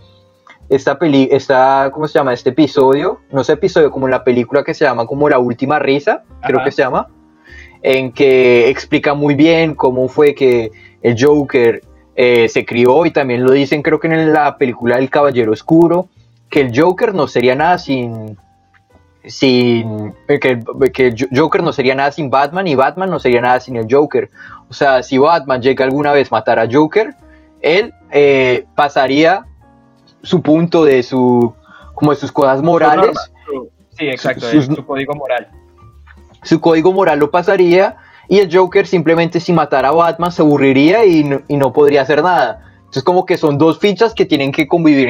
esta 0.70 0.98
peli, 0.98 1.30
esta, 1.32 1.90
¿cómo 1.94 2.08
se 2.08 2.20
llama? 2.20 2.34
Este 2.34 2.50
episodio, 2.50 3.20
no 3.32 3.44
sé 3.44 3.54
episodio, 3.54 3.92
como 3.92 4.08
la 4.08 4.24
película 4.24 4.64
que 4.64 4.74
se 4.74 4.86
llama 4.86 5.06
como 5.06 5.30
La 5.30 5.40
Última 5.40 5.80
Risa, 5.80 6.24
creo 6.42 6.64
que 6.64 6.72
se 6.72 6.82
llama, 6.82 7.08
en 7.84 8.13
que 8.13 8.70
explica 8.70 9.13
muy 9.13 9.36
bien 9.36 9.75
cómo 9.75 10.08
fue 10.08 10.34
que 10.34 10.72
el 11.02 11.16
Joker 11.20 11.82
eh, 12.16 12.48
se 12.48 12.66
crió 12.66 13.06
y 13.06 13.12
también 13.12 13.44
lo 13.44 13.52
dicen 13.52 13.82
creo 13.82 14.00
que 14.00 14.08
en 14.08 14.32
la 14.32 14.58
película 14.58 14.98
El 14.98 15.10
Caballero 15.10 15.52
Oscuro, 15.52 16.08
que 16.50 16.62
el 16.62 16.80
Joker 16.80 17.13
no 17.13 17.28
sería 17.28 17.56
nada 17.56 17.78
sin, 17.78 18.38
sin 19.25 20.13
que, 20.28 20.63
que 20.94 21.13
Joker 21.36 21.62
no 21.62 21.74
sería 21.74 21.94
nada 21.94 22.12
sin 22.12 22.30
Batman 22.30 22.68
y 22.68 22.75
Batman 22.75 23.10
no 23.10 23.20
sería 23.20 23.42
nada 23.42 23.60
sin 23.60 23.75
el 23.75 23.88
Joker. 23.90 24.30
O 24.70 24.74
sea, 24.74 25.04
si 25.04 25.18
Batman 25.18 25.62
llega 25.62 25.84
alguna 25.84 26.13
vez 26.13 26.32
a 26.32 26.36
matar 26.36 26.60
a 26.60 26.68
Joker, 26.72 27.16
él 27.62 27.94
eh, 28.12 28.66
pasaría 28.75 29.46
su 30.22 30.42
punto 30.42 30.86
de 30.86 31.04
su 31.04 31.54
como 31.96 32.12
de 32.12 32.18
sus 32.18 32.32
cosas 32.32 32.62
morales. 32.62 33.18
Sí, 33.98 34.08
exacto, 34.08 34.48
su 34.50 34.86
código 34.86 35.13
moral. 35.16 35.50
Su 36.44 36.62
código 36.62 36.92
moral 36.92 37.20
lo 37.20 37.32
pasaría 37.32 37.98
y 38.28 38.40
el 38.40 38.56
Joker 38.56 38.88
simplemente 38.88 39.40
si 39.40 39.54
matara 39.54 39.90
a 39.90 39.92
Batman 39.92 40.32
se 40.32 40.42
aburriría 40.42 41.06
y 41.06 41.24
no, 41.24 41.74
podría 41.74 42.02
hacer 42.02 42.24
nada. 42.24 42.62
Entonces 42.80 43.04
como 43.04 43.26
que 43.26 43.38
son 43.38 43.58
dos 43.58 43.80
fichas 43.80 44.14
que 44.14 44.26
tienen 44.26 44.52
que 44.52 44.68
convivir 44.68 45.10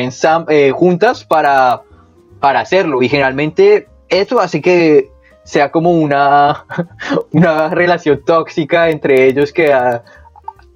eh, 0.50 0.72
juntas 0.72 1.26
para, 1.26 1.82
para 2.40 2.62
hacerlo 2.62 3.02
y 3.02 3.10
generalmente 3.10 3.88
eso 4.10 4.40
hace 4.40 4.62
que 4.62 5.12
sea 5.44 5.72
como 5.72 5.92
una, 5.92 6.66
una 7.32 7.70
relación 7.70 8.24
tóxica 8.26 8.90
entre 8.90 9.26
ellos 9.26 9.52
que 9.52 9.74
a, 9.74 10.04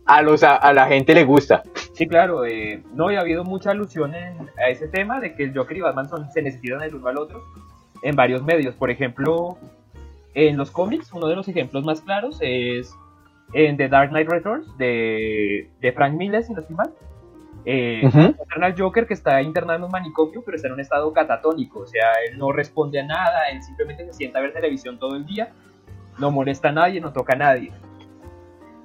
a, 0.05 0.21
los, 0.21 0.43
a, 0.43 0.73
la 0.73 0.87
gente 0.87 1.13
le 1.13 1.23
gusta. 1.23 1.63
Sí, 1.93 2.07
claro, 2.07 2.45
eh, 2.45 2.83
no, 2.93 3.11
y 3.11 3.15
ha 3.15 3.21
habido 3.21 3.43
mucha 3.43 3.71
alusión 3.71 4.13
a 4.15 4.69
ese 4.69 4.87
tema 4.87 5.19
de 5.19 5.35
que 5.35 5.43
el 5.43 5.57
Joker 5.57 5.77
y 5.77 5.81
Batman 5.81 6.09
se 6.31 6.41
necesitan 6.41 6.81
el 6.81 6.95
uno 6.95 7.07
al 7.07 7.17
otro 7.17 7.43
en 8.01 8.15
varios 8.15 8.43
medios. 8.43 8.75
Por 8.75 8.89
ejemplo, 8.89 9.57
en 10.37 10.55
los 10.55 10.69
cómics, 10.69 11.11
uno 11.13 11.25
de 11.25 11.35
los 11.35 11.47
ejemplos 11.47 11.83
más 11.83 12.01
claros 12.01 12.37
es 12.41 12.93
en 13.53 13.75
The 13.75 13.89
Dark 13.89 14.11
Knight 14.11 14.29
Returns 14.29 14.77
de, 14.77 15.67
de 15.81 15.91
Frank 15.93 16.13
Miller, 16.13 16.43
si 16.43 16.53
no 16.53 16.59
estoy 16.61 16.75
mal. 16.75 16.91
Eh, 17.65 18.07
al 18.61 18.79
Joker 18.79 19.07
que 19.07 19.15
está 19.15 19.41
internado 19.41 19.79
en 19.79 19.85
un 19.85 19.91
manicomio, 19.91 20.43
pero 20.45 20.55
está 20.55 20.67
en 20.67 20.75
un 20.75 20.79
estado 20.79 21.11
catatónico, 21.11 21.79
o 21.79 21.87
sea, 21.87 22.05
él 22.29 22.37
no 22.37 22.51
responde 22.51 22.99
a 22.99 23.03
nada, 23.03 23.49
él 23.51 23.63
simplemente 23.63 24.05
se 24.05 24.13
sienta 24.13 24.37
a 24.37 24.43
ver 24.43 24.53
televisión 24.53 24.99
todo 24.99 25.15
el 25.15 25.25
día, 25.25 25.49
no 26.19 26.29
molesta 26.29 26.69
a 26.69 26.71
nadie, 26.71 27.01
no 27.01 27.11
toca 27.11 27.33
a 27.33 27.37
nadie. 27.37 27.71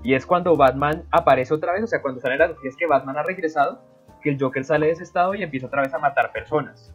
Y 0.03 0.15
es 0.15 0.25
cuando 0.25 0.57
Batman 0.57 1.03
aparece 1.11 1.53
otra 1.53 1.75
vez, 1.75 1.85
o 1.85 1.87
sea, 1.87 2.01
cuando 2.01 2.23
sale 2.23 2.39
las 2.39 2.49
noticias 2.49 2.77
que 2.77 2.87
Batman 2.87 3.19
ha 3.19 3.25
regresado, 3.25 3.83
que 4.23 4.31
el 4.31 4.41
Joker 4.41 4.65
sale 4.65 4.87
de 4.87 4.93
ese 4.93 5.03
estado 5.03 5.35
y 5.35 5.43
empieza 5.43 5.67
otra 5.67 5.83
vez 5.83 5.93
a 5.93 5.99
matar 5.99 6.33
personas. 6.33 6.95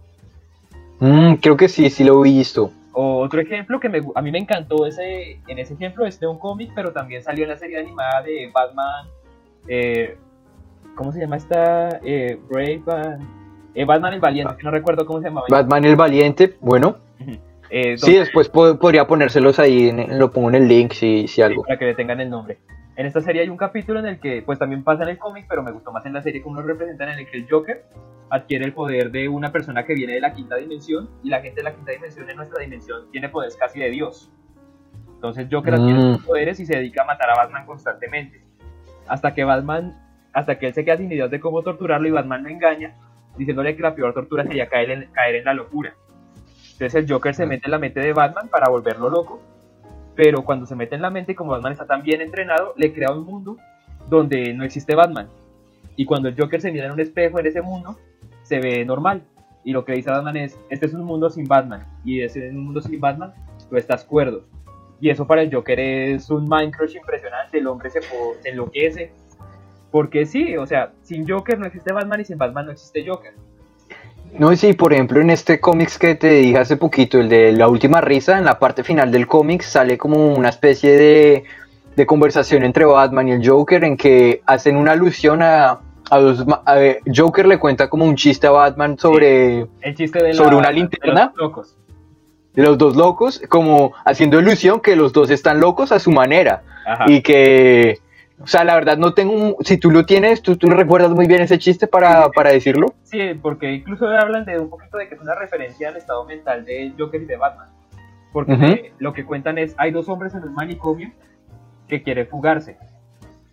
Mm, 1.00 1.36
creo 1.36 1.56
que 1.56 1.70
sí, 1.70 1.92
sí 1.92 2.04
lo 2.04 2.26
he 2.26 2.30
visto. 2.30 2.72
Otro 3.00 3.39
ejemplo 3.42 3.80
que 3.80 3.92
a 4.16 4.22
mí 4.24 4.32
me 4.32 4.39
encantó 4.39 4.88
ese, 4.88 5.39
en 5.48 5.60
ese 5.60 5.75
ejemplo 5.75 6.08
es 6.08 6.20
de 6.20 6.25
un 6.25 6.39
cómic, 6.39 6.72
pero 6.74 6.92
también 6.92 7.22
salió 7.22 7.44
en 7.44 7.51
la 7.51 7.56
serie 7.56 7.77
animada 7.77 8.24
de 8.24 8.50
Batman. 8.51 9.06
Eh, 9.68 10.18
¿Cómo 10.96 11.12
se 11.12 11.20
llama 11.20 11.38
esta? 11.38 12.00
Eh, 12.04 12.39
Brave 12.50 12.82
eh, 13.75 13.86
Batman 13.86 14.16
el 14.16 14.20
Valiente, 14.20 14.56
no 14.63 14.72
recuerdo 14.72 15.06
cómo 15.06 15.20
se 15.20 15.27
llama. 15.27 15.44
Batman 15.48 15.86
el 15.86 15.96
Valiente, 15.96 16.58
bueno. 16.60 16.96
Sí, 17.70 18.16
después 18.16 18.50
podría 18.50 19.08
ponérselos 19.08 19.60
ahí, 19.60 19.92
lo 20.10 20.32
pongo 20.32 20.50
en 20.50 20.56
el 20.56 20.68
link 20.68 20.94
si, 20.94 21.28
si 21.28 21.42
algo. 21.42 21.64
para 21.64 21.78
que 21.78 21.86
le 21.86 21.94
tengan 21.94 22.20
el 22.20 22.30
nombre. 22.30 22.58
En 22.96 23.06
esta 23.06 23.22
serie 23.22 23.44
hay 23.44 23.50
un 23.50 23.58
capítulo 23.58 24.00
en 24.00 24.08
el 24.08 24.20
que, 24.20 24.42
pues 24.42 24.58
también 24.58 24.84
pasa 24.84 25.04
en 25.04 25.10
el 25.10 25.18
cómic, 25.20 25.46
pero 25.48 25.62
me 25.62 25.72
gustó 25.72 25.92
más 25.92 26.06
en 26.06 26.14
la 26.14 26.22
serie 26.24 26.42
como 26.42 26.62
lo 26.62 26.68
representan, 26.68 27.10
en 27.10 27.20
el 27.20 27.30
que 27.30 27.38
el 27.38 27.48
Joker 27.48 27.86
adquiere 28.30 28.66
el 28.66 28.74
poder 28.74 29.12
de 29.12 29.30
una 29.30 29.52
persona 29.52 29.86
que 29.86 29.94
viene 29.94 30.14
de 30.14 30.20
la 30.20 30.34
quinta 30.34 30.56
dimensión 30.56 31.10
y 31.24 31.30
la 31.30 31.42
gente 31.42 31.62
de 31.62 31.64
la 31.64 31.76
quinta 31.76 31.92
dimensión 31.92 32.30
en 32.30 32.36
nuestra 32.38 32.60
dimensión 32.62 33.10
tiene 33.12 33.30
poderes 33.30 33.56
casi 33.56 33.80
de 33.80 33.92
Dios. 33.92 34.32
Entonces 35.14 35.48
Joker 35.52 35.76
adquiere 35.76 36.00
mm. 36.00 36.14
sus 36.16 36.26
poderes 36.26 36.60
y 36.60 36.66
se 36.66 36.76
dedica 36.76 37.04
a 37.04 37.06
matar 37.06 37.30
a 37.30 37.36
Batman 37.36 37.66
constantemente. 37.66 38.42
Hasta 39.08 39.34
que 39.34 39.44
Batman, 39.44 39.96
hasta 40.34 40.58
que 40.60 40.68
él 40.68 40.74
se 40.74 40.84
queda 40.84 40.98
sin 40.98 41.12
ideas 41.12 41.32
de 41.32 41.40
cómo 41.40 41.62
torturarlo 41.62 42.08
y 42.08 42.12
Batman 42.12 42.44
lo 42.44 42.50
engaña, 42.50 42.96
diciéndole 43.38 43.76
que 43.76 43.82
la 43.84 43.96
peor 43.96 44.14
tortura 44.14 44.44
sería 44.44 44.68
caer 44.68 44.92
en, 44.92 45.12
caer 45.12 45.36
en 45.36 45.46
la 45.46 45.54
locura. 45.54 45.96
Entonces 46.80 46.96
el 46.96 47.12
Joker 47.12 47.34
se 47.34 47.46
mete 47.46 47.66
en 47.66 47.72
la 47.72 47.80
mente 47.80 48.00
de 48.00 48.14
Batman 48.14 48.48
para 48.50 48.70
volverlo 48.70 49.10
loco 49.10 49.42
pero 50.18 50.44
cuando 50.44 50.66
se 50.66 50.76
mete 50.76 50.96
en 50.96 51.04
la 51.04 51.12
mente, 51.12 51.36
como 51.36 51.52
Batman 51.52 51.74
está 51.74 51.86
tan 51.86 52.02
bien 52.02 52.22
entrenado, 52.22 52.74
le 52.76 52.92
crea 52.92 53.12
un 53.12 53.24
mundo 53.24 53.56
donde 54.10 54.52
no 54.56 54.66
existe 54.66 54.96
Batman. 54.96 55.30
Y 55.96 56.06
cuando 56.06 56.28
el 56.28 56.36
Joker 56.36 56.60
se 56.60 56.72
mira 56.72 56.88
en 56.88 56.92
un 56.92 57.00
espejo 57.00 57.40
en 57.40 57.46
ese 57.46 57.62
mundo, 57.62 58.00
se 58.42 58.58
ve 58.60 58.84
normal. 58.84 59.22
Y 59.64 59.74
lo 59.74 59.86
que 59.86 59.94
dice 59.94 60.10
Batman 60.10 60.38
es, 60.38 60.58
este 60.72 60.88
es 60.88 60.96
un 60.96 61.04
mundo 61.04 61.30
sin 61.30 61.48
Batman. 61.48 61.86
Y 62.04 62.22
ese 62.22 62.50
un 62.50 62.66
mundo 62.66 62.82
sin 62.82 63.00
Batman, 63.00 63.32
tú 63.70 63.78
estás 63.78 64.04
cuerdo. 64.06 64.44
Y 65.00 65.12
eso 65.12 65.28
para 65.28 65.44
el 65.44 65.54
Joker 65.54 65.80
es 65.80 66.32
un 66.32 66.50
mind 66.50 66.76
crush 66.76 66.96
impresionante. 66.96 67.60
El 67.60 67.68
hombre 67.68 67.92
se, 67.92 68.02
se 68.02 68.50
enloquece. 68.50 69.12
Porque 69.92 70.26
sí, 70.26 70.58
o 70.58 70.66
sea, 70.66 70.94
sin 71.04 71.30
Joker 71.30 71.60
no 71.60 71.68
existe 71.68 71.94
Batman 71.94 72.22
y 72.22 72.26
sin 72.26 72.40
Batman 72.40 72.66
no 72.66 72.72
existe 72.72 73.08
Joker. 73.08 73.36
No, 74.34 74.56
sí, 74.56 74.74
por 74.74 74.94
ejemplo, 74.94 75.20
en 75.20 75.30
este 75.30 75.60
cómics 75.60 75.98
que 75.98 76.16
te 76.16 76.30
dije 76.30 76.58
hace 76.58 76.78
poquito, 76.78 77.20
el 77.20 77.30
de 77.30 77.52
La 77.52 77.68
Última 77.68 78.02
Risa, 78.02 78.38
en 78.38 78.46
la 78.46 78.60
parte 78.60 78.84
final 78.84 79.12
del 79.12 79.28
cómic 79.28 79.62
sale 79.64 79.98
como 79.98 80.34
una 80.34 80.50
especie 80.50 80.96
de, 80.96 81.44
de, 81.96 82.06
conversación 82.06 82.64
entre 82.64 82.86
Batman 82.86 83.28
y 83.30 83.32
el 83.32 83.48
Joker 83.48 83.84
en 83.84 83.98
que 83.98 84.42
hacen 84.46 84.78
una 84.78 84.92
alusión 84.92 85.42
a, 85.42 85.80
a 86.10 86.20
los... 86.20 86.46
Joker 87.14 87.48
le 87.48 87.58
cuenta 87.58 87.90
como 87.90 88.06
un 88.06 88.16
chiste 88.16 88.48
a 88.48 88.52
Batman 88.52 88.98
sobre, 88.98 89.66
el 89.82 89.96
chiste 89.96 90.24
de 90.24 90.34
sobre 90.34 90.56
una 90.56 90.72
linterna. 90.72 91.28
De 91.28 91.28
los, 91.28 91.38
locos. 91.38 91.78
de 92.54 92.64
los 92.64 92.78
dos 92.78 92.96
locos, 92.96 93.42
como 93.50 93.94
haciendo 94.06 94.40
ilusión 94.40 94.82
que 94.82 94.96
los 94.96 95.14
dos 95.14 95.32
están 95.32 95.60
locos 95.60 95.92
a 95.92 96.00
su 96.00 96.12
manera. 96.12 96.64
Y 97.08 97.22
que 97.22 98.00
o 98.39 98.46
sea, 98.46 98.63
la 98.63 98.75
verdad 98.75 98.98
no 98.98 99.13
tengo, 99.13 99.58
si 99.62 99.77
tú 99.77 99.89
lo 99.89 100.06
tienes, 100.06 100.41
tú, 100.41 100.58
tú 100.58 100.70
recuerdas 100.70 101.12
muy 101.12 101.27
bien 101.27 101.41
ese 101.41 101.58
chiste 101.58 101.88
para, 101.88 102.29
para, 102.29 102.51
decirlo. 102.51 102.94
Sí, 103.03 103.34
porque 103.41 103.72
incluso 103.72 104.08
hablan 104.08 104.46
de 104.46 104.60
un 104.60 104.70
poquito 104.70 104.98
de 104.98 105.08
que 105.08 105.15
es 105.15 105.22
una 105.22 105.34
referencia 105.34 105.89
al 105.89 105.98
estado 105.98 106.24
mental 106.25 106.63
de 106.63 106.94
Joker 106.98 107.22
y 107.22 107.25
de 107.25 107.38
Batman. 107.38 107.70
Porque 108.32 108.94
lo 109.00 109.13
que 109.13 109.25
cuentan 109.25 109.58
es, 109.58 109.74
hay 109.77 109.91
dos 109.91 110.08
hombres 110.10 110.36
en 110.36 110.44
un 110.44 110.53
manicomio 110.53 111.12
que 111.88 112.03
quieren 112.03 112.27
fugarse. 112.27 112.77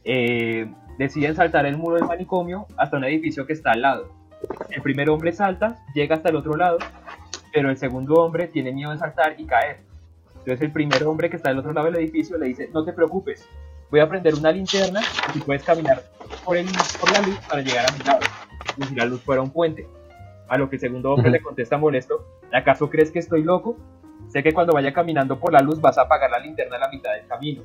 Eh, 0.04 0.70
deciden 0.98 1.34
saltar 1.34 1.64
el 1.64 1.78
muro 1.78 1.96
del 1.96 2.04
manicomio 2.04 2.66
hasta 2.76 2.98
un 2.98 3.04
edificio 3.04 3.46
que 3.46 3.54
está 3.54 3.72
al 3.72 3.80
lado. 3.80 4.08
El 4.68 4.82
primer 4.82 5.08
hombre 5.08 5.32
salta, 5.32 5.78
llega 5.94 6.16
hasta 6.16 6.28
el 6.28 6.36
otro 6.36 6.56
lado, 6.56 6.76
pero 7.54 7.70
el 7.70 7.78
segundo 7.78 8.16
hombre 8.16 8.48
tiene 8.48 8.72
miedo 8.72 8.90
de 8.90 8.98
saltar 8.98 9.36
y 9.38 9.46
caer. 9.46 9.78
Entonces 10.38 10.60
el 10.60 10.72
primer 10.72 11.04
hombre 11.04 11.30
que 11.30 11.36
está 11.36 11.48
al 11.48 11.58
otro 11.58 11.72
lado 11.72 11.86
del 11.86 11.96
edificio 11.96 12.36
le 12.36 12.46
dice, 12.46 12.68
no 12.74 12.84
te 12.84 12.92
preocupes, 12.92 13.48
voy 13.94 14.00
a 14.00 14.08
prender 14.08 14.34
una 14.34 14.50
linterna 14.50 15.00
y 15.36 15.38
puedes 15.38 15.62
caminar 15.62 16.02
por, 16.44 16.56
el, 16.56 16.66
por 16.98 17.12
la 17.12 17.20
luz 17.20 17.38
para 17.48 17.62
llegar 17.62 17.86
a 17.88 17.92
mi 17.92 17.98
lado, 18.00 18.20
como 18.74 18.88
si 18.88 18.94
la 18.96 19.04
luz 19.04 19.20
fuera 19.22 19.40
un 19.40 19.50
puente. 19.50 19.86
A 20.48 20.58
lo 20.58 20.68
que 20.68 20.76
el 20.76 20.80
segundo 20.80 21.12
hombre 21.12 21.30
le 21.30 21.40
contesta 21.40 21.78
molesto, 21.78 22.26
¿acaso 22.52 22.90
crees 22.90 23.12
que 23.12 23.20
estoy 23.20 23.44
loco? 23.44 23.76
Sé 24.26 24.42
que 24.42 24.52
cuando 24.52 24.72
vaya 24.72 24.92
caminando 24.92 25.38
por 25.38 25.52
la 25.52 25.60
luz 25.60 25.80
vas 25.80 25.96
a 25.96 26.02
apagar 26.02 26.28
la 26.28 26.40
linterna 26.40 26.74
a 26.74 26.80
la 26.80 26.88
mitad 26.88 27.12
del 27.12 27.28
camino. 27.28 27.62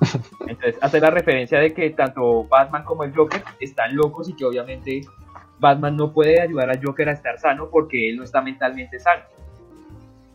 Entonces 0.48 0.78
hace 0.80 0.98
la 0.98 1.10
referencia 1.10 1.58
de 1.58 1.74
que 1.74 1.90
tanto 1.90 2.44
Batman 2.44 2.82
como 2.82 3.04
el 3.04 3.14
Joker 3.14 3.44
están 3.60 3.94
locos 3.94 4.30
y 4.30 4.32
que 4.34 4.46
obviamente 4.46 5.02
Batman 5.58 5.94
no 5.94 6.10
puede 6.14 6.40
ayudar 6.40 6.70
al 6.70 6.82
Joker 6.82 7.10
a 7.10 7.12
estar 7.12 7.38
sano 7.38 7.68
porque 7.70 8.08
él 8.08 8.16
no 8.16 8.24
está 8.24 8.40
mentalmente 8.40 8.98
sano. 8.98 9.24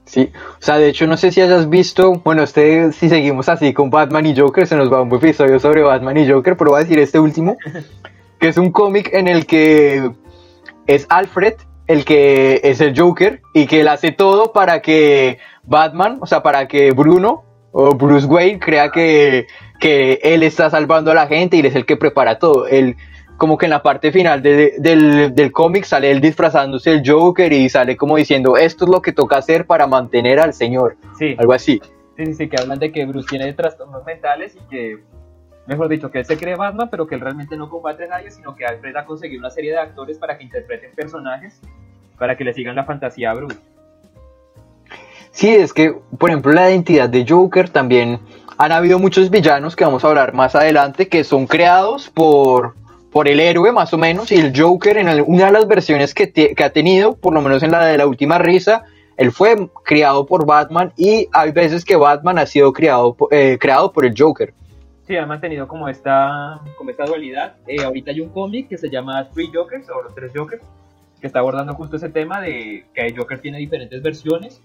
Sí, 0.07 0.31
o 0.33 0.61
sea, 0.61 0.77
de 0.77 0.87
hecho 0.87 1.05
no 1.05 1.17
sé 1.17 1.31
si 1.31 1.41
hayas 1.41 1.69
visto, 1.69 2.13
bueno, 2.23 2.41
este, 2.41 2.91
si 2.93 3.09
seguimos 3.09 3.49
así 3.49 3.73
con 3.73 3.89
Batman 3.89 4.25
y 4.25 4.35
Joker, 4.35 4.65
se 4.65 4.77
nos 4.77 4.91
va 4.91 5.01
un 5.01 5.13
episodio 5.13 5.59
sobre 5.59 5.81
Batman 5.81 6.17
y 6.17 6.27
Joker, 6.27 6.55
pero 6.55 6.71
voy 6.71 6.79
a 6.79 6.83
decir 6.83 6.97
este 6.97 7.19
último, 7.19 7.57
que 8.39 8.47
es 8.47 8.57
un 8.57 8.71
cómic 8.71 9.09
en 9.13 9.27
el 9.27 9.45
que 9.45 10.11
es 10.87 11.05
Alfred 11.09 11.55
el 11.87 12.03
que 12.03 12.59
es 12.63 12.81
el 12.81 12.97
Joker 12.97 13.41
y 13.53 13.65
que 13.65 13.81
él 13.81 13.87
hace 13.87 14.11
todo 14.11 14.51
para 14.51 14.81
que 14.81 15.39
Batman, 15.63 16.19
o 16.21 16.27
sea, 16.27 16.43
para 16.43 16.67
que 16.67 16.91
Bruno 16.91 17.43
o 17.71 17.91
Bruce 17.91 18.27
Wayne 18.27 18.59
crea 18.59 18.91
que, 18.91 19.47
que 19.79 20.19
él 20.21 20.43
está 20.43 20.69
salvando 20.69 21.11
a 21.11 21.15
la 21.15 21.27
gente 21.27 21.55
y 21.55 21.61
él 21.61 21.65
es 21.65 21.75
el 21.75 21.85
que 21.85 21.97
prepara 21.97 22.39
todo. 22.39 22.67
Él, 22.67 22.97
como 23.37 23.57
que 23.57 23.67
en 23.67 23.69
la 23.69 23.83
parte 23.83 24.11
final 24.11 24.41
del, 24.41 25.33
del 25.33 25.51
cómic 25.51 25.85
sale 25.85 26.11
él 26.11 26.19
disfrazándose 26.19 26.91
el 26.91 27.03
Joker 27.05 27.53
y 27.53 27.69
sale 27.69 27.95
como 27.95 28.17
diciendo, 28.17 28.57
esto 28.57 28.85
es 28.85 28.91
lo 28.91 29.01
que 29.01 29.13
toca 29.13 29.37
hacer 29.37 29.65
para 29.65 29.87
mantener 29.87 30.39
al 30.39 30.53
señor. 30.53 30.97
Sí. 31.17 31.35
Algo 31.37 31.53
así. 31.53 31.79
Sí, 32.17 32.25
sí, 32.25 32.33
sí, 32.33 32.49
que 32.49 32.57
hablan 32.59 32.79
de 32.79 32.91
que 32.91 33.05
Bruce 33.05 33.27
tiene 33.29 33.53
trastornos 33.53 34.03
mentales 34.03 34.55
y 34.55 34.67
que, 34.69 35.03
mejor 35.67 35.87
dicho, 35.87 36.09
que 36.09 36.19
él 36.19 36.25
se 36.25 36.35
cree 36.35 36.55
Batman, 36.55 36.89
pero 36.89 37.05
que 37.05 37.13
él 37.13 37.21
realmente 37.21 37.55
no 37.55 37.69
combate 37.69 38.05
a 38.05 38.07
nadie, 38.07 38.31
sino 38.31 38.55
que 38.55 38.65
Alfred 38.65 38.95
ha 38.95 39.05
conseguido 39.05 39.39
una 39.39 39.51
serie 39.51 39.71
de 39.71 39.77
actores 39.77 40.17
para 40.17 40.35
que 40.35 40.43
interpreten 40.43 40.95
personajes, 40.95 41.61
para 42.17 42.35
que 42.35 42.43
le 42.43 42.53
sigan 42.53 42.75
la 42.75 42.85
fantasía 42.85 43.31
a 43.31 43.33
Bruce. 43.35 43.57
Sí, 45.29 45.53
es 45.53 45.71
que, 45.73 45.95
por 46.17 46.31
ejemplo, 46.31 46.51
la 46.51 46.71
identidad 46.71 47.07
de 47.07 47.23
Joker 47.27 47.69
también 47.69 48.19
han 48.57 48.71
habido 48.71 48.97
muchos 48.97 49.29
villanos 49.29 49.75
que 49.75 49.85
vamos 49.85 50.03
a 50.03 50.07
hablar 50.07 50.33
más 50.33 50.55
adelante 50.55 51.07
que 51.07 51.23
son 51.23 51.45
creados 51.45 52.09
por 52.09 52.73
por 53.17 53.27
el 53.27 53.39
héroe 53.39 53.71
más 53.71 53.91
o 53.95 53.97
menos 53.97 54.31
y 54.31 54.35
el 54.35 54.53
Joker 54.55 54.95
en 54.95 55.07
una 55.25 55.47
de 55.47 55.51
las 55.51 55.67
versiones 55.67 56.13
que, 56.13 56.31
que, 56.31 56.63
ha 56.63 56.69
tenido, 56.69 57.15
por 57.15 57.33
lo 57.33 57.41
menos 57.41 57.63
en 57.63 57.71
la 57.71 57.83
de 57.83 57.97
la 57.97 58.05
última 58.05 58.37
risa, 58.37 58.83
él 59.17 59.31
fue 59.31 59.55
creado 59.83 60.27
por 60.27 60.45
Batman 60.45 60.93
y 60.95 61.27
hay 61.33 61.51
veces 61.51 61.83
que 61.83 61.95
Batman 61.95 62.37
ha 62.37 62.45
sido 62.45 62.71
creado, 62.71 63.17
eh, 63.31 63.57
creado 63.59 63.91
por 63.91 64.05
el 64.05 64.13
Joker. 64.15 64.53
Sí, 65.07 65.17
ha 65.17 65.25
mantenido 65.25 65.67
como 65.67 65.89
esta, 65.89 66.61
como 66.77 66.91
esta 66.91 67.05
dualidad. 67.05 67.55
Eh, 67.65 67.83
ahorita 67.83 68.11
hay 68.11 68.21
un 68.21 68.29
cómic 68.29 68.69
que 68.69 68.77
se 68.77 68.87
llama 68.87 69.27
Three 69.31 69.49
Jokers 69.51 69.89
o 69.89 70.03
los 70.03 70.13
tres 70.13 70.31
Jokers 70.35 70.61
que 71.19 71.25
está 71.25 71.39
abordando 71.39 71.73
justo 71.73 71.95
ese 71.95 72.09
tema 72.09 72.39
de 72.39 72.85
que 72.93 73.01
el 73.01 73.17
Joker 73.17 73.39
tiene 73.39 73.57
diferentes 73.57 73.99
versiones 74.03 74.61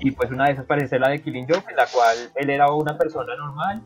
Y 0.00 0.10
pues 0.10 0.30
una 0.30 0.44
de 0.44 0.52
esas 0.52 0.66
parece 0.66 0.88
ser 0.88 1.00
la 1.00 1.08
de 1.08 1.22
Killing 1.22 1.46
Joke, 1.48 1.64
en 1.70 1.76
la 1.76 1.86
cual 1.86 2.14
él 2.34 2.50
era 2.50 2.70
una 2.70 2.98
persona 2.98 3.34
normal, 3.36 3.80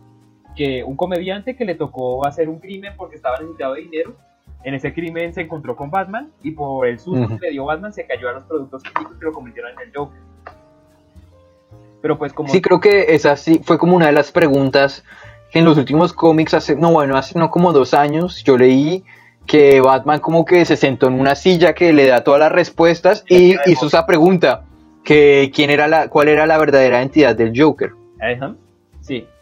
que 0.57 0.85
un 0.85 0.97
comediante 0.97 1.57
que 1.57 1.65
le 1.65 1.75
tocó 1.75 2.27
hacer 2.27 2.49
un 2.49 2.59
crimen 2.59 2.95
porque 2.97 3.17
estaba 3.17 3.39
necesitado 3.39 3.75
de 3.75 3.83
dinero. 3.83 4.17
En 4.63 4.75
ese 4.75 4.93
crimen 4.93 5.33
se 5.33 5.43
encontró 5.43 5.75
con 5.75 5.91
Batman 5.91 6.31
y 6.43 6.51
por 6.51 6.87
el 6.87 6.99
susto 6.99 7.25
Ujú. 7.25 7.39
que 7.39 7.47
le 7.47 7.53
dio 7.53 7.65
Batman 7.65 7.93
se 7.93 8.07
cayó 8.07 8.29
a 8.29 8.33
los 8.33 8.45
productos 8.45 8.83
químicos 8.83 9.17
que 9.19 9.25
lo 9.25 9.33
convirtieron 9.33 9.73
en 9.73 9.89
el 9.89 9.95
Joker. 9.95 10.21
Pero 12.03 12.19
pues 12.19 12.33
como 12.33 12.49
Sí, 12.51 12.61
creo 12.61 12.81
que 12.81 13.15
esa 13.15 13.37
sí 13.37 13.61
fue 13.65 13.79
como 13.79 13.97
una 13.97 14.07
de 14.07 14.13
las 14.13 14.33
preguntas 14.33 15.05
que 15.51 15.59
en 15.59 15.65
los 15.65 15.77
últimos 15.79 16.13
cómics, 16.13 16.55
hace, 16.55 16.77
no 16.77 16.93
bueno, 16.93 17.17
hace 17.17 17.39
no 17.39 17.51
como 17.51 17.73
dos 17.73 17.95
años, 17.95 18.43
yo 18.45 18.57
leí 18.57 19.05
que 19.47 19.81
Batman 19.81 20.21
como 20.21 20.45
que 20.45 20.65
se 20.65 20.77
sentó 20.77 21.09
en 21.09 21.15
una 21.15 21.35
silla 21.35 21.75
que 21.75 21.93
le 21.93 22.07
da 22.07 22.23
todas 22.23 22.41
las 22.41 22.53
respuestas 22.53 23.25
y 23.29 23.57
hizo 23.67 23.87
esa 23.87 24.07
pregunta, 24.07 24.65
que 25.03 25.51
quién 25.55 25.71
era 25.71 25.89
la, 25.89 26.09
cuál 26.09 26.29
era 26.29 26.47
la 26.47 26.59
verdadera 26.59 26.99
identidad 26.99 27.35
del 27.35 27.53
Joker. 27.59 27.91
Ajá. 28.21 28.55
Sí, 28.55 28.70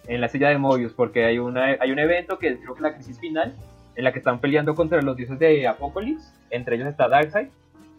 en 0.08 0.20
la 0.20 0.28
silla 0.28 0.48
de 0.48 0.58
Mobius, 0.58 0.92
porque 0.94 1.24
hay, 1.24 1.38
una, 1.38 1.76
hay 1.80 1.92
un 1.92 1.98
evento 1.98 2.38
que 2.38 2.48
es 2.48 2.58
creo 2.58 2.74
que 2.74 2.82
la 2.82 2.94
crisis 2.94 3.20
final, 3.20 3.54
en 3.94 4.04
la 4.04 4.12
que 4.12 4.18
están 4.18 4.40
peleando 4.40 4.74
contra 4.74 5.00
los 5.02 5.16
dioses 5.16 5.38
de 5.38 5.68
Apocalipsis, 5.68 6.34
entre 6.50 6.76
ellos 6.76 6.88
está 6.88 7.08
Darkseid, 7.08 7.48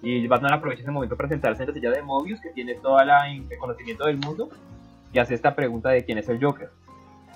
y 0.01 0.27
Batman 0.27 0.53
aprovecha 0.53 0.81
ese 0.81 0.91
momento 0.91 1.15
para 1.15 1.29
sentarse 1.29 1.63
en 1.63 1.69
la 1.69 1.73
silla 1.73 1.91
de 1.91 2.01
Mobius, 2.01 2.41
que 2.41 2.49
tiene 2.49 2.73
todo 2.75 2.99
el 2.99 3.57
conocimiento 3.59 4.05
del 4.05 4.17
mundo, 4.17 4.49
y 5.13 5.19
hace 5.19 5.35
esta 5.35 5.55
pregunta 5.55 5.89
de 5.89 6.03
quién 6.03 6.17
es 6.17 6.27
el 6.29 6.43
Joker. 6.43 6.69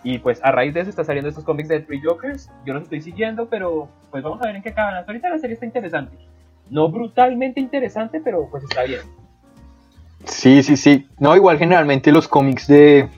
Y 0.03 0.17
pues 0.17 0.43
a 0.43 0.51
raíz 0.51 0.73
de 0.73 0.81
eso 0.81 0.89
está 0.89 1.03
saliendo 1.03 1.29
estos 1.29 1.43
cómics 1.43 1.69
de 1.69 1.79
Three 1.79 2.01
Jokers, 2.01 2.49
yo 2.65 2.73
los 2.73 2.83
estoy 2.83 3.01
siguiendo, 3.01 3.47
pero 3.47 3.89
pues 4.11 4.23
vamos 4.23 4.41
a 4.41 4.47
ver 4.47 4.55
en 4.55 4.63
qué 4.63 4.69
acaban. 4.69 4.95
Ahorita 5.07 5.29
la 5.29 5.37
serie 5.37 5.53
está 5.53 5.65
interesante. 5.65 6.17
No 6.69 6.89
brutalmente 6.89 7.59
interesante, 7.59 8.19
pero 8.21 8.47
pues 8.49 8.63
está 8.63 8.83
bien. 8.83 9.01
Sí, 10.25 10.63
sí, 10.63 10.77
sí. 10.77 11.07
No, 11.19 11.35
igual 11.35 11.57
generalmente 11.57 12.11
los 12.11 12.27
cómics 12.27 12.67
de, 12.67 13.09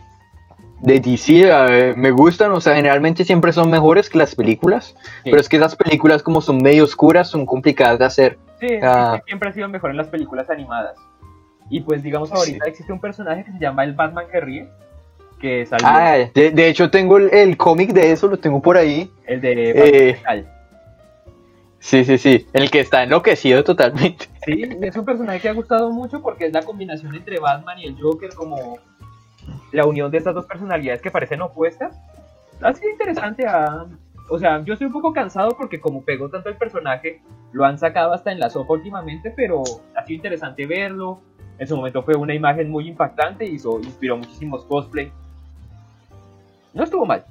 de 0.85 0.99
DC 0.99 1.43
eh, 1.45 1.93
me 1.97 2.11
gustan, 2.11 2.51
o 2.51 2.61
sea, 2.61 2.75
generalmente 2.75 3.23
siempre 3.25 3.51
son 3.51 3.69
mejores 3.69 4.09
que 4.09 4.17
las 4.17 4.35
películas, 4.35 4.95
pero 5.23 5.37
es 5.39 5.49
que 5.49 5.57
esas 5.57 5.75
películas 5.75 6.21
como 6.23 6.41
son 6.41 6.57
medio 6.57 6.83
oscuras 6.83 7.29
son 7.29 7.45
complicadas 7.45 7.99
de 7.99 8.05
hacer. 8.05 8.37
Sí, 8.59 8.67
Ah. 8.81 9.19
siempre 9.25 9.49
ha 9.49 9.53
sido 9.53 9.67
mejor 9.69 9.91
en 9.91 9.97
las 9.97 10.07
películas 10.07 10.49
animadas. 10.49 10.95
Y 11.69 11.81
pues 11.81 12.03
digamos 12.03 12.31
ahorita 12.31 12.65
existe 12.67 12.93
un 12.93 12.99
personaje 13.01 13.43
que 13.43 13.51
se 13.51 13.59
llama 13.59 13.83
el 13.83 13.93
Batman 13.93 14.25
que 14.31 14.39
ríe, 14.39 14.69
que 15.39 15.65
salió 15.65 15.87
Ah, 15.89 16.15
de, 16.33 16.51
de 16.51 16.67
hecho 16.67 16.89
tengo 16.91 17.17
el, 17.17 17.33
el 17.33 17.57
cómic 17.57 17.91
de 17.91 18.11
eso, 18.11 18.27
lo 18.27 18.37
tengo 18.37 18.61
por 18.61 18.77
ahí. 18.77 19.11
el 19.25 19.41
de 19.41 20.11
eh. 20.11 20.45
Sí, 21.79 22.03
sí, 22.03 22.17
sí. 22.17 22.47
El 22.53 22.71
que 22.71 22.79
está 22.79 23.03
enloquecido 23.03 23.63
totalmente. 23.63 24.25
Sí, 24.45 24.61
es 24.81 24.95
un 24.95 25.05
personaje 25.05 25.39
que 25.39 25.49
ha 25.49 25.53
gustado 25.53 25.91
mucho 25.91 26.21
porque 26.21 26.45
es 26.47 26.53
la 26.53 26.63
combinación 26.63 27.13
entre 27.15 27.39
Batman 27.39 27.77
y 27.79 27.85
el 27.85 28.01
Joker 28.01 28.29
como 28.33 28.79
la 29.71 29.85
unión 29.85 30.11
de 30.11 30.17
estas 30.17 30.33
dos 30.33 30.45
personalidades 30.45 31.01
que 31.01 31.11
parecen 31.11 31.41
opuestas. 31.41 31.99
Ha 32.61 32.73
sido 32.73 32.89
interesante, 32.91 33.45
ah, 33.47 33.85
o 34.29 34.39
sea, 34.39 34.63
yo 34.63 34.73
estoy 34.73 34.87
un 34.87 34.93
poco 34.93 35.13
cansado 35.13 35.55
porque 35.57 35.79
como 35.79 36.03
pegó 36.03 36.29
tanto 36.29 36.49
el 36.49 36.55
personaje, 36.55 37.21
lo 37.51 37.65
han 37.65 37.77
sacado 37.77 38.13
hasta 38.13 38.31
en 38.31 38.39
la 38.39 38.49
sopa 38.49 38.73
últimamente, 38.73 39.31
pero 39.35 39.63
ha 39.95 40.05
sido 40.05 40.15
interesante 40.15 40.65
verlo. 40.65 41.19
En 41.57 41.67
su 41.67 41.75
momento 41.75 42.03
fue 42.03 42.15
una 42.15 42.33
imagen 42.33 42.69
muy 42.69 42.87
impactante 42.87 43.45
hizo, 43.45 43.79
inspiró 43.79 44.17
muchísimos 44.17 44.65
cosplay. 44.65 45.11
No 46.73 46.83
estuvo 46.83 47.05
mal. 47.05 47.23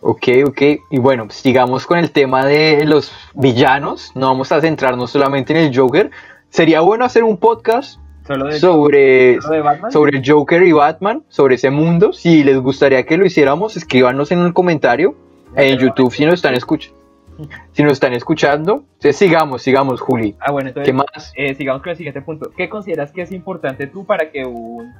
Ok, 0.00 0.28
ok. 0.46 0.62
Y 0.90 0.98
bueno, 0.98 1.28
sigamos 1.30 1.86
con 1.86 1.98
el 1.98 2.10
tema 2.10 2.44
de 2.44 2.84
los 2.84 3.12
villanos. 3.34 4.12
No 4.16 4.28
vamos 4.28 4.50
a 4.50 4.60
centrarnos 4.60 5.10
solamente 5.10 5.52
en 5.52 5.66
el 5.66 5.76
Joker. 5.76 6.10
Sería 6.48 6.80
bueno 6.80 7.04
hacer 7.04 7.22
un 7.22 7.36
podcast 7.36 8.00
Solo 8.26 8.46
de, 8.46 8.60
sobre, 8.60 9.40
solo 9.40 9.54
de 9.54 9.60
Batman. 9.62 9.92
sobre 9.92 10.18
el 10.18 10.22
Joker 10.24 10.62
y 10.62 10.72
Batman, 10.72 11.22
sobre 11.28 11.56
ese 11.56 11.70
mundo. 11.70 12.12
Si 12.12 12.44
les 12.44 12.58
gustaría 12.58 13.04
que 13.04 13.16
lo 13.16 13.26
hiciéramos, 13.26 13.76
escríbanos 13.76 14.30
en 14.30 14.38
un 14.40 14.52
comentario 14.52 15.14
en 15.56 15.78
YouTube 15.78 16.12
si 16.12 16.24
nos 16.24 16.34
están 16.34 16.54
escuchando. 16.54 16.98
Si 17.72 17.82
nos 17.82 17.92
están 17.94 18.12
escuchando, 18.12 18.84
sigamos, 19.00 19.62
sigamos, 19.62 20.00
Juli. 20.00 20.36
Ah, 20.38 20.52
bueno, 20.52 20.68
entonces 20.68 20.86
¿Qué 20.88 20.92
más? 20.92 21.32
eh, 21.34 21.54
sigamos 21.54 21.82
con 21.82 21.90
el 21.90 21.96
siguiente 21.96 22.22
punto. 22.22 22.50
¿Qué 22.56 22.68
consideras 22.68 23.10
que 23.10 23.22
es 23.22 23.32
importante 23.32 23.86
tú 23.86 24.04
para 24.04 24.30
que 24.30 24.44
un 24.44 24.92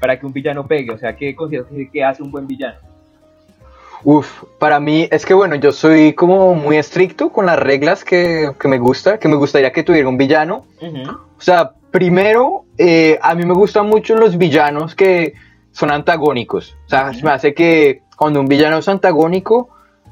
para 0.00 0.18
que 0.18 0.26
un 0.26 0.32
villano 0.32 0.66
pegue? 0.66 0.90
O 0.92 0.98
sea, 0.98 1.16
¿qué 1.16 1.34
consideras 1.34 1.68
que, 1.70 1.90
que 1.90 2.04
hace 2.04 2.22
un 2.22 2.30
buen 2.30 2.46
villano? 2.46 2.76
Uf, 4.02 4.44
para 4.58 4.80
mí 4.80 5.08
es 5.10 5.24
que 5.26 5.34
bueno, 5.34 5.54
yo 5.56 5.72
soy 5.72 6.14
como 6.14 6.54
muy 6.54 6.76
estricto 6.76 7.30
con 7.30 7.46
las 7.46 7.58
reglas 7.58 8.04
que, 8.04 8.50
que 8.58 8.68
me 8.68 8.78
gusta, 8.78 9.18
que 9.18 9.28
me 9.28 9.36
gustaría 9.36 9.72
que 9.72 9.82
tuviera 9.82 10.08
un 10.08 10.16
villano. 10.18 10.64
O 11.38 11.40
sea, 11.40 11.72
primero, 11.90 12.64
eh, 12.78 13.18
a 13.22 13.34
mí 13.34 13.44
me 13.44 13.54
gustan 13.54 13.86
mucho 13.86 14.16
los 14.16 14.38
villanos 14.38 14.94
que 14.94 15.34
son 15.72 15.90
antagónicos. 15.90 16.76
O 16.86 16.88
sea, 16.88 17.12
me 17.22 17.30
hace 17.30 17.54
que 17.54 18.02
cuando 18.16 18.40
un 18.40 18.46
villano 18.46 18.78
es 18.78 18.88
antagónico, 18.88 19.70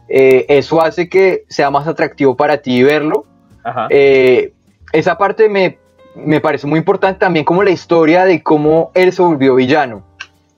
eh, 0.09 0.47
eso 0.49 0.81
hace 0.81 1.09
que 1.09 1.45
sea 1.49 1.71
más 1.71 1.87
atractivo 1.87 2.37
para 2.37 2.59
ti 2.59 2.83
verlo. 2.83 3.27
Ajá. 3.63 3.87
Eh, 3.91 4.53
esa 4.93 5.19
parte 5.19 5.49
me, 5.49 5.79
me 6.15 6.41
parece 6.41 6.67
muy 6.67 6.79
importante 6.79 7.21
también 7.21 7.45
como 7.45 7.63
la 7.63 7.71
historia 7.71 8.25
de 8.25 8.43
cómo 8.43 8.91
él 8.95 9.13
se 9.13 9.23
volvió 9.23 9.55
villano. 9.55 10.05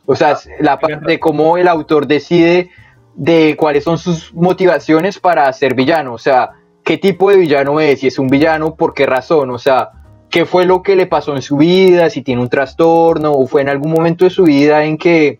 O 0.07 0.17
sea, 0.17 0.37
la 0.59 0.79
parte 0.79 1.07
de 1.07 1.21
cómo 1.21 1.57
el 1.57 1.69
autor 1.69 2.07
decide 2.07 2.71
de 3.15 3.57
cuáles 3.57 3.85
son 3.85 3.99
sus 3.99 4.33
motivaciones 4.35 5.19
para 5.19 5.53
ser 5.53 5.75
villano. 5.75 6.15
O 6.15 6.19
sea, 6.19 6.51
qué 6.85 6.99
tipo 6.99 7.31
de 7.31 7.37
villano 7.37 7.81
es, 7.81 8.01
si 8.01 8.07
es 8.09 8.19
un 8.19 8.29
villano, 8.29 8.75
por 8.75 8.95
qué 8.95 9.07
razón. 9.07 9.51
O 9.51 9.59
sea, 9.59 9.91
qué 10.31 10.47
fue 10.47 10.65
lo 10.65 10.83
que 10.83 10.97
le 10.97 11.07
pasó 11.07 11.35
en 11.35 11.43
su 11.43 11.57
vida, 11.57 12.09
si 12.09 12.23
tiene 12.23 12.41
un 12.41 12.49
trastorno 12.49 13.33
o 13.33 13.47
fue 13.47 13.63
en 13.63 13.69
algún 13.69 13.93
momento 13.93 14.25
de 14.25 14.31
su 14.31 14.45
vida 14.45 14.85
en 14.85 14.97
que 14.97 15.39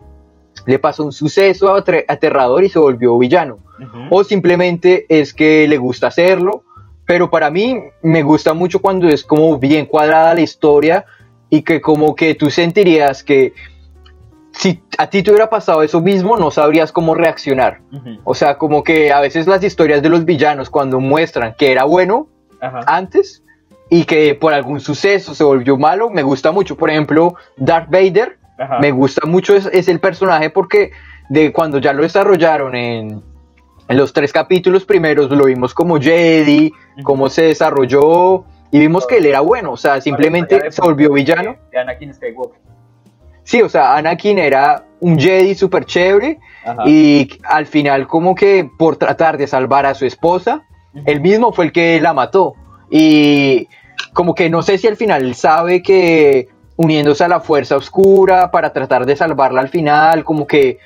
le 0.67 0.79
pasó 0.79 1.05
un 1.05 1.13
suceso 1.13 1.75
aterrador 1.75 2.65
y 2.65 2.69
se 2.69 2.79
volvió 2.79 3.17
villano 3.19 3.59
o 4.11 4.25
simplemente 4.25 5.07
es 5.09 5.33
que 5.33 5.67
le 5.67 5.79
gusta 5.79 6.09
hacerlo, 6.09 6.65
pero 7.07 7.31
para 7.31 7.51
mí 7.51 7.81
me 8.03 8.23
gusta 8.23 8.53
mucho 8.53 8.81
cuando 8.81 9.09
es 9.09 9.25
como 9.25 9.59
bien 9.59 9.87
cuadrada 9.87 10.35
la 10.35 10.43
historia 10.43 11.05
y 11.49 11.63
que 11.63 11.81
como 11.81 12.15
que 12.15 12.35
tú 12.35 12.51
sentirías 12.51 13.25
que 13.25 13.55
si 14.53 14.83
a 14.99 15.09
ti 15.09 15.23
te 15.23 15.31
hubiera 15.31 15.49
pasado 15.49 15.83
eso 15.83 16.01
mismo 16.01 16.37
no 16.37 16.51
sabrías 16.51 16.93
cómo 16.93 17.15
reaccionar. 17.15 17.81
O 18.25 18.35
sea, 18.35 18.59
como 18.59 18.83
que 18.85 19.13
a 19.13 19.21
veces 19.21 19.47
las 19.47 19.63
historias 19.65 20.03
de 20.03 20.09
los 20.09 20.25
villanos 20.25 20.69
cuando 20.69 21.01
muestran 21.01 21.55
que 21.57 21.73
era 21.73 21.85
bueno 21.85 22.29
Ajá. 22.61 22.81
antes 22.87 23.43
y 23.91 24.05
que 24.05 24.35
por 24.37 24.55
algún 24.55 24.81
suceso 24.81 25.35
se 25.35 25.45
volvió 25.45 25.77
malo, 25.77 26.09
me 26.11 26.23
gusta 26.23 26.53
mucho. 26.53 26.77
Por 26.77 26.91
ejemplo, 26.91 27.35
Darth 27.57 27.91
Vader 27.91 28.39
Ajá. 28.59 28.79
me 28.79 28.93
gusta 28.93 29.27
mucho 29.27 29.55
es, 29.55 29.67
es 29.73 29.89
el 29.89 29.99
personaje 29.99 30.49
porque 30.49 30.93
de 31.29 31.53
cuando 31.53 31.79
ya 31.79 31.93
lo 31.93 32.03
desarrollaron 32.03 32.75
en, 32.77 33.23
en 33.89 33.97
los 33.97 34.13
tres 34.13 34.33
capítulos 34.33 34.85
primeros 34.85 35.31
lo 35.31 35.47
vimos 35.47 35.75
como 35.75 36.01
Jedi, 36.01 36.73
cómo 37.03 37.29
se 37.29 37.43
desarrolló 37.43 38.45
y 38.71 38.79
vimos 38.79 39.07
que 39.07 39.17
él 39.17 39.27
era 39.27 39.41
bueno, 39.41 39.73
o 39.73 39.77
sea, 39.77 40.01
simplemente 40.01 40.71
se 40.71 40.81
volvió 40.81 41.13
villano. 41.13 41.57
De 41.73 41.79
Anakin 41.81 42.15
Skywalker. 42.15 42.61
Sí, 43.43 43.63
o 43.63 43.69
sea, 43.69 43.97
Anakin 43.97 44.39
era 44.39 44.85
un 45.01 45.19
Jedi 45.19 45.57
súper 45.57 45.85
chévere 45.85 46.39
Ajá. 46.65 46.83
y 46.87 47.29
al 47.43 47.67
final 47.67 48.07
como 48.07 48.37
que 48.37 48.71
por 48.79 48.97
tratar 48.97 49.37
de 49.39 49.49
salvar 49.49 49.87
a 49.87 49.95
su 49.95 50.07
esposa, 50.07 50.63
Ujú. 50.95 51.03
él 51.07 51.21
mismo 51.21 51.53
fue 51.53 51.65
el 51.65 51.73
que 51.73 52.01
la 52.01 52.13
mató. 52.13 52.55
Y 52.93 53.69
como 54.13 54.35
que 54.35 54.51
no 54.51 54.63
sé 54.63 54.79
si 54.79 54.87
al 54.87 54.97
final 54.97 55.35
sabe 55.35 55.83
que 55.83 56.49
uniéndose 56.77 57.25
a 57.25 57.29
la 57.29 57.41
fuerza 57.41 57.77
oscura 57.77 58.51
para 58.51 58.73
tratar 58.73 59.05
de 59.07 59.17
salvarla 59.17 59.61
al 59.61 59.69
final, 59.69 60.25
como 60.25 60.47
que 60.47 60.79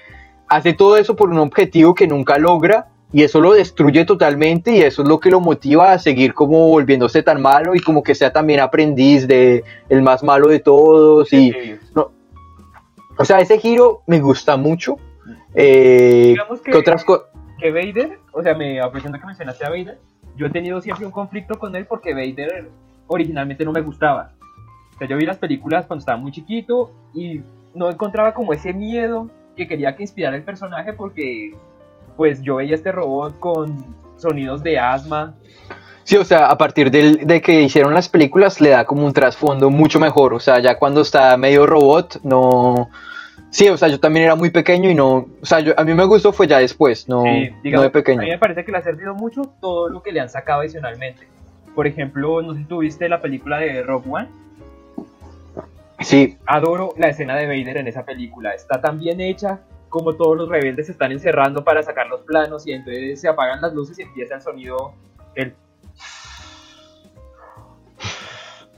hace 0.48 0.72
todo 0.72 0.96
eso 0.96 1.14
por 1.16 1.30
un 1.30 1.38
objetivo 1.38 1.94
que 1.94 2.06
nunca 2.06 2.38
logra 2.38 2.88
y 3.12 3.22
eso 3.22 3.40
lo 3.40 3.52
destruye 3.52 4.04
totalmente 4.04 4.72
y 4.72 4.80
eso 4.82 5.02
es 5.02 5.08
lo 5.08 5.20
que 5.20 5.30
lo 5.30 5.40
motiva 5.40 5.92
a 5.92 5.98
seguir 6.00 6.34
como 6.34 6.66
volviéndose 6.68 7.22
tan 7.22 7.40
malo 7.40 7.74
y 7.76 7.80
como 7.80 8.02
que 8.02 8.14
sea 8.16 8.32
también 8.32 8.58
aprendiz 8.60 9.28
de 9.28 9.62
el 9.88 10.02
más 10.02 10.22
malo 10.24 10.48
de 10.48 10.58
todos 10.58 11.32
y 11.32 11.52
Sí. 11.52 11.76
no, 11.94 12.10
o 13.16 13.24
sea, 13.24 13.38
ese 13.38 13.58
giro 13.58 14.02
me 14.08 14.18
gusta 14.20 14.56
mucho. 14.56 14.96
Eh, 15.54 16.30
Digamos 16.32 16.60
que- 16.60 16.72
¿qué 16.72 16.78
otras 16.78 17.04
cosas? 17.04 17.26
que 17.60 17.70
Vader, 17.70 18.18
o 18.32 18.42
sea, 18.42 18.54
me 18.54 18.80
aprovechando 18.80 19.18
que 19.20 19.26
mencionaste 19.26 19.64
a 19.64 19.70
Vader, 19.70 19.98
yo 20.36 20.46
he 20.46 20.50
tenido 20.50 20.80
siempre 20.80 21.06
un 21.06 21.12
conflicto 21.12 21.56
con 21.56 21.76
él 21.76 21.86
porque 21.86 22.12
Vader 22.12 22.68
originalmente 23.06 23.64
no 23.64 23.72
me 23.72 23.80
gustaba. 23.80 24.32
O 24.94 24.98
sea, 24.98 25.08
yo 25.08 25.16
vi 25.16 25.26
las 25.26 25.38
películas 25.38 25.86
cuando 25.86 26.00
estaba 26.00 26.18
muy 26.18 26.30
chiquito 26.32 26.92
y 27.14 27.40
no 27.74 27.90
encontraba 27.90 28.32
como 28.34 28.52
ese 28.52 28.72
miedo 28.72 29.28
que 29.56 29.66
quería 29.66 29.96
que 29.96 30.02
inspirara 30.04 30.36
el 30.36 30.42
personaje 30.42 30.92
porque 30.92 31.54
pues 32.16 32.42
yo 32.42 32.56
veía 32.56 32.74
este 32.74 32.92
robot 32.92 33.38
con 33.40 33.84
sonidos 34.16 34.62
de 34.62 34.78
asma. 34.78 35.34
Sí, 36.04 36.16
o 36.16 36.24
sea, 36.24 36.46
a 36.48 36.58
partir 36.58 36.90
del- 36.90 37.26
de 37.26 37.40
que 37.40 37.62
hicieron 37.62 37.94
las 37.94 38.08
películas 38.08 38.60
le 38.60 38.70
da 38.70 38.84
como 38.84 39.04
un 39.06 39.12
trasfondo 39.12 39.70
mucho 39.70 39.98
mejor. 39.98 40.34
O 40.34 40.38
sea, 40.40 40.60
ya 40.60 40.78
cuando 40.78 41.00
está 41.00 41.36
medio 41.36 41.66
robot, 41.66 42.20
no. 42.22 42.90
Sí, 43.50 43.68
o 43.68 43.76
sea, 43.76 43.88
yo 43.88 43.98
también 43.98 44.26
era 44.26 44.34
muy 44.36 44.50
pequeño 44.50 44.90
y 44.90 44.94
no. 44.94 45.26
O 45.40 45.46
sea, 45.46 45.60
yo- 45.60 45.72
a 45.78 45.82
mí 45.84 45.94
me 45.94 46.04
gustó 46.04 46.32
fue 46.32 46.46
ya 46.46 46.58
después, 46.58 47.08
no, 47.08 47.22
Sí, 47.22 47.50
no 47.70 47.82
de 47.82 47.90
pequeño. 47.90 48.20
A 48.20 48.24
mí 48.24 48.30
me 48.30 48.38
parece 48.38 48.64
que 48.64 48.72
le 48.72 48.78
ha 48.78 48.82
servido 48.82 49.14
mucho 49.14 49.42
todo 49.60 49.88
lo 49.88 50.02
que 50.02 50.12
le 50.12 50.20
han 50.20 50.28
sacado 50.28 50.60
adicionalmente. 50.60 51.26
Por 51.74 51.86
ejemplo, 51.86 52.42
no 52.42 52.54
sé 52.54 52.60
si 52.60 52.64
tuviste 52.66 53.08
la 53.08 53.20
película 53.20 53.58
de 53.58 53.82
Rogue 53.82 54.08
One. 54.10 54.28
Sí. 56.00 56.38
Adoro 56.46 56.94
la 56.96 57.08
escena 57.08 57.36
de 57.36 57.46
Vader 57.46 57.78
en 57.78 57.88
esa 57.88 58.04
película. 58.04 58.52
Está 58.52 58.80
tan 58.80 58.98
bien 58.98 59.20
hecha 59.20 59.60
como 59.94 60.12
todos 60.14 60.36
los 60.36 60.48
rebeldes 60.48 60.86
se 60.86 60.92
están 60.92 61.12
encerrando 61.12 61.62
para 61.62 61.80
sacar 61.80 62.08
los 62.08 62.22
planos 62.22 62.66
y 62.66 62.72
entonces 62.72 63.20
se 63.20 63.28
apagan 63.28 63.60
las 63.60 63.72
luces 63.72 63.96
y 63.96 64.02
empieza 64.02 64.34
el 64.34 64.42
sonido, 64.42 64.92
el... 65.36 65.54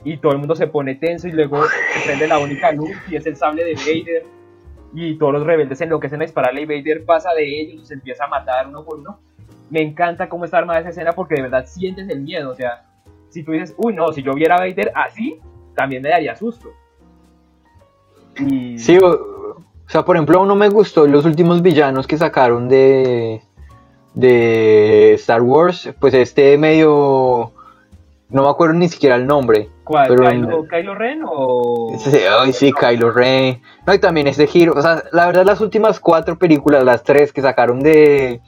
Y 0.03 0.17
todo 0.17 0.33
el 0.33 0.37
mundo 0.37 0.55
se 0.55 0.67
pone 0.67 0.93
tenso 0.93 1.27
y 1.27 1.31
luego 1.31 1.65
se 1.65 2.05
prende 2.05 2.27
la 2.27 2.37
única 2.37 2.71
luz 2.71 2.91
y 3.09 3.15
es 3.15 3.25
el 3.25 3.35
sable 3.35 3.63
de 3.63 3.73
Vader. 3.73 4.25
Y 4.93 5.17
todos 5.17 5.33
los 5.33 5.43
rebeldes 5.43 5.81
enloquecen 5.81 6.21
a 6.21 6.25
dispararle 6.25 6.61
y 6.61 6.65
Vader 6.65 7.03
pasa 7.03 7.33
de 7.33 7.61
ellos 7.61 7.81
y 7.81 7.85
se 7.87 7.95
empieza 7.95 8.25
a 8.25 8.27
matar 8.27 8.67
uno 8.67 8.85
por 8.85 8.99
uno. 8.99 9.19
Me 9.69 9.81
encanta 9.81 10.29
cómo 10.29 10.45
está 10.45 10.59
armada 10.59 10.79
esa 10.79 10.89
escena 10.89 11.11
porque 11.11 11.35
de 11.35 11.43
verdad 11.43 11.65
sientes 11.65 12.07
el 12.09 12.21
miedo. 12.21 12.51
O 12.51 12.55
sea, 12.55 12.85
si 13.29 13.43
tú 13.43 13.51
dices, 13.51 13.75
uy, 13.77 13.93
no, 13.93 14.11
si 14.13 14.23
yo 14.23 14.33
viera 14.33 14.55
a 14.55 14.59
Vader 14.59 14.91
así, 14.95 15.39
también 15.75 16.01
me 16.01 16.09
daría 16.09 16.35
susto. 16.35 16.69
Y... 18.39 18.77
Sí, 18.77 18.97
o, 18.97 19.57
sea, 19.87 20.03
por 20.03 20.15
ejemplo, 20.15 20.45
no 20.45 20.55
me 20.55 20.69
gustó 20.69 21.07
los 21.07 21.25
últimos 21.25 21.61
villanos 21.61 22.07
que 22.07 22.17
sacaron 22.17 22.69
de, 22.69 23.41
de 24.13 25.13
Star 25.13 25.41
Wars. 25.41 25.93
Pues 25.99 26.13
este 26.13 26.57
medio. 26.57 27.51
No 28.29 28.43
me 28.43 28.49
acuerdo 28.49 28.73
ni 28.73 28.89
siquiera 28.89 29.15
el 29.15 29.25
nombre. 29.25 29.69
¿Cuál? 29.85 30.07
Pero 30.09 30.67
¿Kylo, 30.67 30.95
Ren 30.95 31.21
o.? 31.25 31.95
Sí, 31.97 32.19
ay, 32.29 32.51
sí, 32.51 32.73
Kylo 32.73 33.11
Ren. 33.11 33.61
No, 33.85 33.93
y 33.93 33.99
también 33.99 34.27
ese 34.27 34.47
giro. 34.47 34.73
O 34.75 34.81
sea, 34.81 35.03
la 35.13 35.27
verdad, 35.27 35.45
las 35.45 35.61
últimas 35.61 35.99
cuatro 36.01 36.37
películas, 36.37 36.83
las 36.83 37.03
tres 37.03 37.31
que 37.31 37.41
sacaron 37.41 37.79
de, 37.79 38.41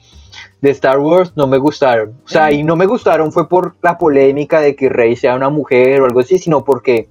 de 0.60 0.70
Star 0.70 0.98
Wars, 0.98 1.32
no 1.36 1.46
me 1.46 1.58
gustaron. 1.58 2.14
O 2.24 2.28
sea, 2.28 2.52
y 2.52 2.62
no 2.62 2.76
me 2.76 2.86
gustaron 2.86 3.32
fue 3.32 3.48
por 3.48 3.76
la 3.82 3.98
polémica 3.98 4.60
de 4.60 4.76
que 4.76 4.88
Rey 4.88 5.16
sea 5.16 5.34
una 5.34 5.48
mujer 5.48 6.00
o 6.00 6.06
algo 6.06 6.20
así, 6.20 6.38
sino 6.38 6.64
porque 6.64 7.08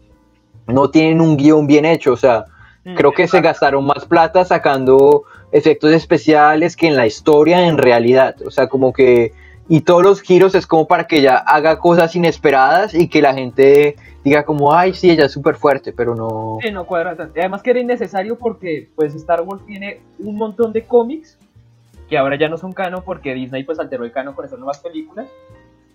no 0.67 0.89
tienen 0.89 1.21
un 1.21 1.37
guion 1.37 1.67
bien 1.67 1.85
hecho. 1.85 2.13
O 2.13 2.17
sea, 2.17 2.45
mm, 2.85 2.95
creo 2.95 3.11
que 3.11 3.27
se 3.27 3.41
gastaron 3.41 3.85
más 3.85 4.05
plata 4.05 4.45
sacando 4.45 5.23
efectos 5.51 5.91
especiales 5.93 6.75
que 6.75 6.87
en 6.87 6.95
la 6.95 7.07
historia 7.07 7.67
en 7.67 7.77
realidad. 7.77 8.35
O 8.45 8.51
sea, 8.51 8.67
como 8.67 8.93
que 8.93 9.33
y 9.71 9.81
todos 9.81 10.01
los 10.01 10.21
giros 10.21 10.55
es 10.55 10.65
como 10.65 10.87
para 10.87 11.05
que 11.05 11.17
ella 11.17 11.37
haga 11.37 11.77
cosas 11.77 12.15
inesperadas 12.15 12.95
y 12.95 13.07
que 13.07 13.21
la 13.21 13.35
gente 13.35 13.95
diga 14.23 14.43
como, 14.43 14.73
ay, 14.73 14.95
sí, 14.95 15.11
ella 15.11 15.25
es 15.25 15.31
súper 15.31 15.55
fuerte, 15.55 15.93
pero 15.93 16.15
no... 16.15 16.57
Sí, 16.61 16.71
no 16.71 16.87
cuadra 16.87 17.15
tanto. 17.15 17.39
Además 17.39 17.61
que 17.61 17.69
era 17.69 17.79
innecesario 17.79 18.37
porque 18.37 18.89
pues 18.95 19.13
Star 19.13 19.41
Wars 19.41 19.63
tiene 19.67 20.01
un 20.17 20.35
montón 20.37 20.73
de 20.73 20.83
cómics 20.85 21.37
que 22.09 22.17
ahora 22.17 22.37
ya 22.37 22.49
no 22.49 22.57
son 22.57 22.73
canon 22.73 23.03
porque 23.05 23.33
Disney 23.33 23.63
pues 23.63 23.79
alteró 23.79 24.03
el 24.03 24.11
canon 24.11 24.33
con 24.33 24.45
esas 24.45 24.59
nuevas 24.59 24.79
películas 24.79 25.27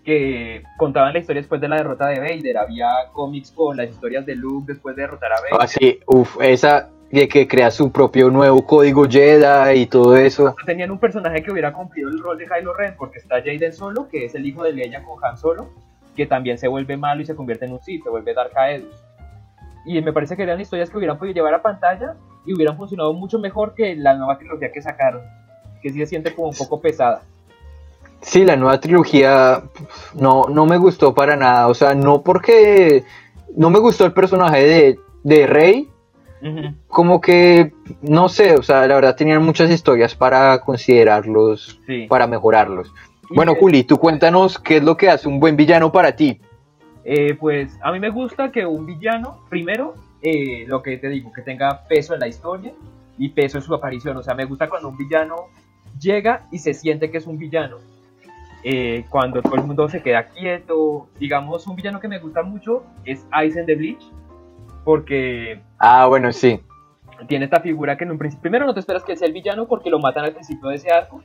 que 0.03 0.63
contaban 0.77 1.13
la 1.13 1.19
historia 1.19 1.41
después 1.41 1.59
de 1.59 1.67
la 1.67 1.77
derrota 1.77 2.07
de 2.07 2.19
Vader. 2.19 2.57
Había 2.57 2.87
cómics 3.11 3.51
con 3.51 3.75
las 3.75 3.89
historias 3.89 4.25
de 4.25 4.35
Luke 4.35 4.71
después 4.71 4.95
de 4.95 5.01
derrotar 5.01 5.31
a 5.33 5.41
Vader. 5.41 5.57
Ah, 5.59 5.67
sí, 5.67 5.99
uff, 6.05 6.37
esa, 6.41 6.89
de 7.11 7.27
que 7.27 7.47
crea 7.47 7.71
su 7.71 7.91
propio 7.91 8.29
nuevo 8.29 8.65
código 8.65 9.05
Jedi 9.09 9.79
y 9.79 9.85
todo 9.87 10.15
eso. 10.15 10.55
Tenían 10.65 10.91
un 10.91 10.99
personaje 10.99 11.41
que 11.41 11.51
hubiera 11.51 11.73
cumplido 11.73 12.09
el 12.09 12.19
rol 12.19 12.37
de 12.37 12.45
Kylo 12.45 12.73
Ren, 12.75 12.95
porque 12.97 13.17
está 13.17 13.37
Jaden 13.37 13.73
Solo, 13.73 14.07
que 14.07 14.25
es 14.25 14.35
el 14.35 14.45
hijo 14.45 14.63
de 14.63 14.73
Leia 14.73 15.03
con 15.03 15.23
Han 15.23 15.37
Solo, 15.37 15.69
que 16.15 16.27
también 16.27 16.57
se 16.57 16.67
vuelve 16.67 16.97
malo 16.97 17.21
y 17.21 17.25
se 17.25 17.35
convierte 17.35 17.65
en 17.65 17.73
un 17.73 17.81
Sith, 17.81 18.03
se 18.03 18.09
vuelve 18.09 18.33
Dark 18.33 18.55
Aedus. 18.55 19.03
Y 19.85 20.01
me 20.01 20.13
parece 20.13 20.35
que 20.35 20.43
eran 20.43 20.61
historias 20.61 20.89
que 20.89 20.97
hubieran 20.97 21.17
podido 21.17 21.33
llevar 21.35 21.53
a 21.53 21.61
pantalla 21.61 22.15
y 22.45 22.53
hubieran 22.53 22.77
funcionado 22.77 23.13
mucho 23.13 23.39
mejor 23.39 23.73
que 23.73 23.95
la 23.95 24.15
nueva 24.15 24.37
trilogía 24.37 24.71
que 24.71 24.81
sacaron, 24.81 25.21
que 25.85 25.93
sí 25.93 25.99
se 25.99 26.07
siente 26.07 26.33
como 26.33 26.47
un 26.47 26.55
poco 26.55 26.81
pesada. 26.81 27.21
Sí, 28.19 28.43
la 28.43 28.55
nueva 28.55 28.79
trilogía 28.79 29.61
no, 30.15 30.45
no 30.49 30.65
me 30.65 30.77
gustó 30.77 31.13
para 31.13 31.35
nada, 31.35 31.67
o 31.67 31.75
sea, 31.75 31.93
no 31.93 32.23
porque 32.23 33.03
no 33.55 33.69
me 33.69 33.77
gustó 33.77 34.03
el 34.03 34.11
personaje 34.11 34.65
de, 34.65 34.99
de 35.21 35.45
Rey, 35.45 35.87
como 36.87 37.21
que, 37.21 37.71
no 38.01 38.29
sé, 38.29 38.55
o 38.55 38.63
sea, 38.63 38.87
la 38.87 38.95
verdad 38.95 39.15
tenían 39.15 39.43
muchas 39.43 39.69
historias 39.69 40.15
para 40.15 40.59
considerarlos, 40.61 41.79
para 42.09 42.25
mejorarlos. 42.25 42.91
Bueno, 43.29 43.53
Juli, 43.53 43.83
tú 43.83 43.99
cuéntanos 43.99 44.57
qué 44.57 44.77
es 44.77 44.83
lo 44.83 44.97
que 44.97 45.11
hace 45.11 45.27
un 45.27 45.39
buen 45.39 45.55
villano 45.55 45.91
para 45.91 46.15
ti. 46.15 46.39
Eh, 47.03 47.35
pues 47.39 47.77
a 47.83 47.91
mí 47.91 47.99
me 47.99 48.09
gusta 48.09 48.51
que 48.51 48.65
un 48.65 48.87
villano, 48.87 49.45
primero, 49.49 49.93
eh, 50.23 50.65
lo 50.65 50.81
que 50.81 50.97
te 50.97 51.09
digo, 51.09 51.31
que 51.31 51.43
tenga 51.43 51.83
peso 51.87 52.15
en 52.15 52.21
la 52.21 52.27
historia 52.27 52.73
y 53.19 53.29
peso 53.29 53.59
en 53.59 53.63
su 53.63 53.73
aparición. 53.75 54.17
O 54.17 54.23
sea, 54.23 54.33
me 54.33 54.45
gusta 54.45 54.67
cuando 54.67 54.89
un 54.89 54.97
villano 54.97 55.49
llega 55.99 56.47
y 56.51 56.59
se 56.59 56.73
siente 56.73 57.11
que 57.11 57.17
es 57.17 57.27
un 57.27 57.37
villano. 57.37 57.77
Eh, 58.63 59.05
cuando 59.09 59.43
todo 59.43 59.55
el 59.55 59.63
mundo 59.63 59.87
se 59.89 60.01
queda 60.01 60.25
quieto. 60.25 61.07
Digamos, 61.19 61.67
un 61.67 61.75
villano 61.75 61.99
que 61.99 62.07
me 62.07 62.19
gusta 62.19 62.41
mucho 62.41 62.83
es 63.03 63.25
Aizen 63.31 63.65
de 63.65 63.75
Bleach 63.75 64.03
porque... 64.83 65.61
Ah, 65.77 66.07
bueno, 66.07 66.31
sí. 66.31 66.61
Tiene 67.27 67.45
esta 67.45 67.59
figura 67.59 67.97
que 67.97 68.05
en 68.05 68.11
un 68.11 68.17
principio... 68.17 68.41
Primero 68.41 68.65
no 68.65 68.73
te 68.73 68.79
esperas 68.79 69.03
que 69.03 69.15
sea 69.15 69.27
el 69.27 69.33
villano 69.33 69.67
porque 69.67 69.89
lo 69.89 69.99
matan 69.99 70.25
al 70.25 70.33
principio 70.33 70.69
de 70.69 70.75
ese 70.75 70.91
arco. 70.91 71.21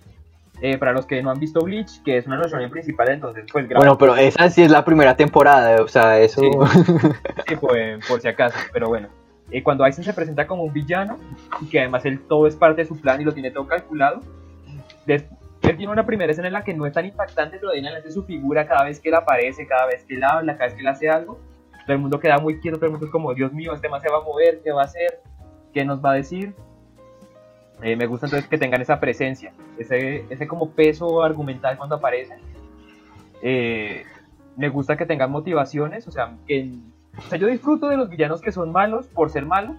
Eh, 0.61 0.77
para 0.77 0.93
los 0.93 1.07
que 1.07 1.23
no 1.23 1.31
han 1.31 1.41
visto 1.41 1.61
Bleach, 1.61 2.03
que 2.03 2.19
es 2.19 2.27
una 2.27 2.37
noción 2.37 2.69
principal, 2.71 3.09
entonces 3.11 3.47
pues... 3.51 3.67
Bueno, 3.69 3.97
pero 3.97 4.17
esa 4.17 4.51
sí 4.51 4.63
es 4.63 4.71
la 4.71 4.85
primera 4.85 5.17
temporada, 5.17 5.83
o 5.83 5.89
sea, 5.89 6.19
eso... 6.19 6.43
Sí, 7.49 7.57
pues, 7.57 8.07
por 8.07 8.21
si 8.21 8.29
acaso, 8.29 8.59
pero 8.73 8.89
bueno. 8.89 9.09
Eh, 9.51 9.63
cuando 9.63 9.85
Aizen 9.85 10.05
se 10.05 10.13
presenta 10.13 10.47
como 10.47 10.63
un 10.63 10.73
villano, 10.73 11.19
y 11.63 11.67
que 11.67 11.81
además 11.81 12.05
él 12.05 12.21
todo 12.29 12.47
es 12.47 12.57
parte 12.57 12.83
de 12.83 12.89
su 12.89 13.01
plan 13.01 13.21
y 13.21 13.25
lo 13.25 13.33
tiene 13.33 13.51
todo 13.51 13.67
calculado, 13.67 14.21
él 15.15 15.77
tiene 15.77 15.93
una 15.93 16.07
primera 16.07 16.33
escena 16.33 16.49
en 16.49 16.55
la 16.55 16.65
que 16.65 16.75
no 16.75 16.87
es 16.87 16.93
tan 16.93 17.07
impactante, 17.07 17.59
pero 17.59 17.73
de 17.73 17.81
adelante 17.81 18.11
su 18.11 18.25
figura 18.25 18.67
cada 18.67 18.85
vez 18.85 19.01
que 19.01 19.09
él 19.09 19.15
aparece, 19.15 19.67
cada 19.67 19.87
vez 19.87 20.05
que 20.05 20.15
él 20.15 20.25
habla, 20.25 20.55
cada 20.55 20.67
vez 20.67 20.75
que 20.75 20.81
él 20.81 20.89
hace 20.89 21.09
algo, 21.09 21.39
todo 21.85 21.93
el 21.95 21.99
mundo 21.99 22.21
queda 22.21 22.39
muy 22.39 22.61
quieto, 22.61 22.77
todo 22.77 22.87
el 22.87 22.93
mundo 22.93 23.07
es 23.07 23.13
como, 23.13 23.35
Dios 23.35 23.53
mío, 23.53 23.73
este 23.73 23.89
tema 23.89 24.01
se 24.01 24.09
va 24.09 24.19
a 24.19 24.23
mover, 24.23 24.61
¿qué 24.63 24.73
va 24.73 24.83
a 24.83 24.85
hacer? 24.85 25.21
¿Qué 25.73 25.85
nos 25.85 26.05
va 26.05 26.13
a 26.13 26.15
decir? 26.15 26.55
Eh, 27.83 27.97
me 27.97 28.07
gusta 28.07 28.27
entonces 28.27 28.49
que 28.49 28.59
tengan 28.59 28.81
esa 28.81 29.01
presencia, 29.01 29.53
ese, 29.79 30.25
ese 30.29 30.47
como 30.47 30.71
peso 30.71 31.23
argumental 31.23 31.77
cuando 31.79 31.97
aparecen. 31.97 32.39
Eh, 33.43 34.05
me 34.57 34.69
gusta 34.69 34.97
que 34.97 35.07
tengan 35.07 35.31
motivaciones, 35.31 36.07
o 36.07 36.11
sea, 36.11 36.37
que, 36.47 36.71
o 37.17 37.23
sea, 37.23 37.39
yo 37.39 37.47
disfruto 37.47 37.89
de 37.89 37.97
los 37.97 38.11
villanos 38.11 38.43
que 38.43 38.53
son 38.53 38.71
malos 38.73 39.07
por 39.09 39.31
ser 39.31 39.47
malos, 39.47 39.77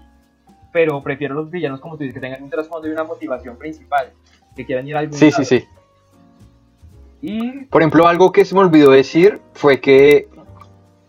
pero 0.74 1.04
prefiero 1.04 1.36
los 1.36 1.52
villanos 1.52 1.80
como 1.80 1.98
tú 1.98 2.04
dices, 2.04 2.16
que 2.16 2.22
tengan 2.22 2.42
un 2.42 2.50
trasfondo 2.50 2.88
y 2.88 2.92
una 2.92 3.04
motivación 3.04 3.58
principal, 3.58 4.12
que 4.56 4.66
quieran 4.66 4.88
ir 4.88 4.96
a 4.96 5.00
algún 5.00 5.18
Sí, 5.18 5.32
sí, 5.32 5.46
sí. 5.46 5.66
Y... 7.22 7.66
Por 7.66 7.82
ejemplo, 7.82 8.08
algo 8.08 8.32
que 8.32 8.46
se 8.46 8.56
me 8.56 8.62
olvidó 8.62 8.92
decir 8.92 9.40
fue 9.54 9.80
que 9.80 10.28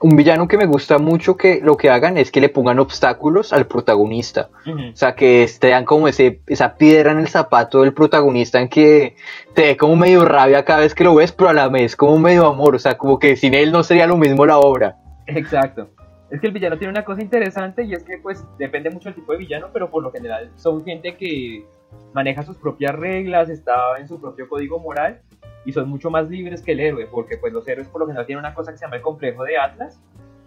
un 0.02 0.16
villano 0.16 0.48
que 0.48 0.58
me 0.58 0.66
gusta 0.66 0.98
mucho 0.98 1.36
que 1.36 1.60
lo 1.62 1.76
que 1.76 1.88
hagan 1.88 2.18
es 2.18 2.32
que 2.32 2.40
le 2.40 2.48
pongan 2.48 2.80
obstáculos 2.80 3.52
al 3.52 3.66
protagonista. 3.66 4.50
O 4.66 4.96
sea, 4.96 5.14
que 5.14 5.44
estén 5.44 5.84
como 5.84 6.08
ese, 6.08 6.40
esa 6.48 6.74
piedra 6.74 7.12
en 7.12 7.18
el 7.18 7.28
zapato 7.28 7.82
del 7.82 7.94
protagonista 7.94 8.60
en 8.60 8.68
que 8.68 9.14
te 9.54 9.62
dé 9.62 9.76
como 9.76 9.94
medio 9.94 10.24
rabia 10.24 10.64
cada 10.64 10.80
vez 10.80 10.94
que 10.94 11.04
lo 11.04 11.14
ves, 11.14 11.30
pero 11.30 11.50
a 11.50 11.52
la 11.52 11.68
vez 11.68 11.94
como 11.94 12.18
medio 12.18 12.46
amor. 12.46 12.74
O 12.74 12.78
sea, 12.80 12.98
como 12.98 13.18
que 13.18 13.36
sin 13.36 13.54
él 13.54 13.70
no 13.70 13.84
sería 13.84 14.08
lo 14.08 14.16
mismo 14.16 14.44
la 14.44 14.58
obra. 14.58 14.96
Exacto. 15.26 15.88
Es 16.30 16.40
que 16.40 16.48
el 16.48 16.52
villano 16.52 16.78
tiene 16.78 16.90
una 16.90 17.04
cosa 17.04 17.22
interesante 17.22 17.84
y 17.84 17.92
es 17.92 18.02
que 18.02 18.18
pues 18.18 18.44
depende 18.58 18.90
mucho 18.90 19.10
del 19.10 19.14
tipo 19.14 19.32
de 19.32 19.38
villano, 19.38 19.68
pero 19.72 19.88
por 19.88 20.02
lo 20.02 20.10
general 20.10 20.50
son 20.56 20.84
gente 20.84 21.16
que 21.16 21.64
maneja 22.12 22.42
sus 22.42 22.56
propias 22.56 22.94
reglas, 22.94 23.48
está 23.48 23.98
en 23.98 24.08
su 24.08 24.20
propio 24.20 24.48
código 24.48 24.78
moral 24.78 25.20
y 25.64 25.72
son 25.72 25.88
mucho 25.88 26.10
más 26.10 26.28
libres 26.28 26.62
que 26.62 26.72
el 26.72 26.80
héroe, 26.80 27.06
porque 27.06 27.36
pues 27.36 27.52
los 27.52 27.66
héroes 27.68 27.88
por 27.88 28.00
lo 28.00 28.06
general 28.06 28.26
tienen 28.26 28.44
una 28.44 28.54
cosa 28.54 28.72
que 28.72 28.78
se 28.78 28.84
llama 28.84 28.96
el 28.96 29.02
complejo 29.02 29.44
de 29.44 29.58
Atlas, 29.58 30.00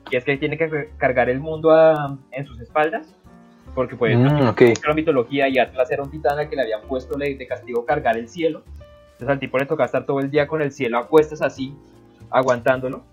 que 0.10 0.18
es 0.18 0.24
que 0.24 0.38
tiene 0.38 0.58
que 0.58 0.90
cargar 0.98 1.30
el 1.30 1.40
mundo 1.40 1.74
en 2.32 2.46
sus 2.46 2.60
espaldas, 2.60 3.16
porque 3.74 3.96
pues 3.96 4.18
mm, 4.18 4.48
okay. 4.48 4.74
la 4.86 4.94
mitología 4.94 5.48
y 5.48 5.58
Atlas 5.58 5.90
era 5.92 6.04
un 6.04 6.12
titán 6.12 6.38
al 6.38 6.50
que 6.50 6.56
le 6.56 6.64
habían 6.64 6.82
puesto 6.82 7.18
de 7.18 7.48
castigo 7.48 7.86
cargar 7.86 8.18
el 8.18 8.28
cielo, 8.28 8.64
entonces 9.14 9.30
al 9.30 9.40
tipo 9.40 9.58
le 9.58 9.66
toca 9.66 9.86
estar 9.86 10.06
todo 10.06 10.20
el 10.20 10.30
día 10.30 10.46
con 10.46 10.62
el 10.62 10.72
cielo 10.72 10.98
a 10.98 11.08
cuestas 11.08 11.42
así, 11.42 11.74
aguantándolo. 12.30 13.04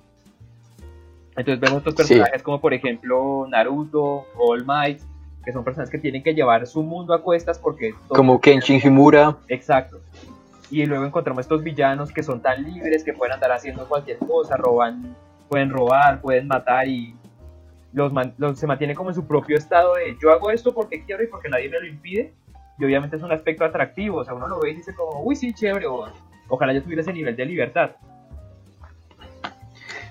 Entonces 1.36 1.60
vemos 1.60 1.78
estos 1.78 1.94
personajes 1.94 2.42
como 2.42 2.60
por 2.60 2.74
ejemplo 2.74 3.46
Naruto, 3.48 4.26
All 4.36 4.64
Might, 4.66 5.00
que 5.44 5.52
son 5.52 5.64
personas 5.64 5.90
que 5.90 5.98
tienen 5.98 6.22
que 6.22 6.34
llevar 6.34 6.66
su 6.66 6.82
mundo 6.82 7.14
a 7.14 7.22
cuestas 7.22 7.58
porque... 7.58 7.94
Como 8.08 8.40
Kenshin 8.40 8.80
Himura. 8.82 9.36
Exacto 9.48 10.00
y 10.72 10.86
luego 10.86 11.04
encontramos 11.04 11.42
estos 11.42 11.62
villanos 11.62 12.10
que 12.10 12.22
son 12.22 12.40
tan 12.40 12.64
libres 12.64 13.04
que 13.04 13.12
pueden 13.12 13.34
andar 13.34 13.52
haciendo 13.52 13.86
cualquier 13.86 14.16
cosa, 14.16 14.56
roban, 14.56 15.14
pueden 15.48 15.68
robar, 15.68 16.22
pueden 16.22 16.48
matar 16.48 16.88
y 16.88 17.14
los, 17.92 18.10
se 18.58 18.66
mantiene 18.66 18.94
como 18.94 19.10
en 19.10 19.14
su 19.14 19.26
propio 19.26 19.58
estado 19.58 19.96
de 19.96 20.16
yo 20.20 20.32
hago 20.32 20.50
esto 20.50 20.72
porque 20.72 21.04
quiero 21.04 21.22
y 21.22 21.26
porque 21.26 21.50
nadie 21.50 21.68
me 21.68 21.78
lo 21.78 21.86
impide 21.86 22.32
y 22.78 22.84
obviamente 22.86 23.16
es 23.16 23.22
un 23.22 23.30
aspecto 23.30 23.66
atractivo, 23.66 24.18
o 24.18 24.24
sea, 24.24 24.32
uno 24.32 24.48
lo 24.48 24.60
ve 24.60 24.70
y 24.70 24.76
dice 24.76 24.94
como, 24.94 25.22
uy, 25.22 25.36
sí, 25.36 25.52
chévere, 25.52 25.86
o, 25.86 26.06
ojalá 26.48 26.72
yo 26.72 26.82
tuviera 26.82 27.02
ese 27.02 27.12
nivel 27.12 27.36
de 27.36 27.44
libertad. 27.44 27.90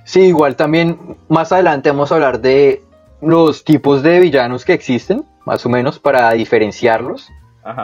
Sí, 0.04 0.28
igual 0.28 0.56
también 0.56 1.18
más 1.28 1.52
adelante 1.52 1.90
vamos 1.90 2.12
a 2.12 2.16
hablar 2.16 2.40
de 2.40 2.84
los 3.22 3.64
tipos 3.64 4.04
de 4.04 4.20
villanos 4.20 4.66
que 4.66 4.74
existen, 4.74 5.26
más 5.46 5.66
o 5.66 5.70
menos, 5.70 6.00
para 6.00 6.32
diferenciarlos. 6.32 7.32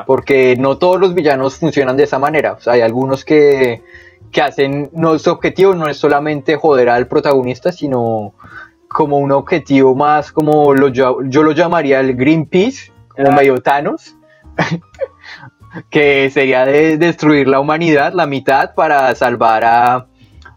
Porque 0.07 0.55
no 0.57 0.79
todos 0.79 0.99
los 0.99 1.13
villanos 1.13 1.57
funcionan 1.59 1.97
de 1.97 2.03
esa 2.03 2.17
manera. 2.17 2.53
O 2.53 2.59
sea, 2.59 2.73
hay 2.73 2.81
algunos 2.81 3.23
que, 3.23 3.83
que 4.31 4.41
hacen, 4.41 4.89
no 4.93 5.17
su 5.19 5.29
objetivo 5.29 5.75
no 5.75 5.87
es 5.87 5.97
solamente 5.97 6.55
joder 6.55 6.89
al 6.89 7.07
protagonista, 7.07 7.71
sino 7.71 8.33
como 8.87 9.17
un 9.19 9.31
objetivo 9.31 9.95
más 9.95 10.31
como 10.31 10.73
lo, 10.73 10.87
yo, 10.87 11.19
yo 11.25 11.43
lo 11.43 11.51
llamaría 11.51 11.99
el 11.99 12.15
Greenpeace, 12.15 12.91
como 13.15 13.31
medio 13.31 13.61
Thanos, 13.61 14.15
que 15.89 16.29
sería 16.31 16.65
de 16.65 16.97
destruir 16.97 17.47
la 17.47 17.59
humanidad, 17.59 18.13
la 18.13 18.25
mitad, 18.25 18.73
para 18.73 19.13
salvar 19.13 19.63
a, 19.65 20.07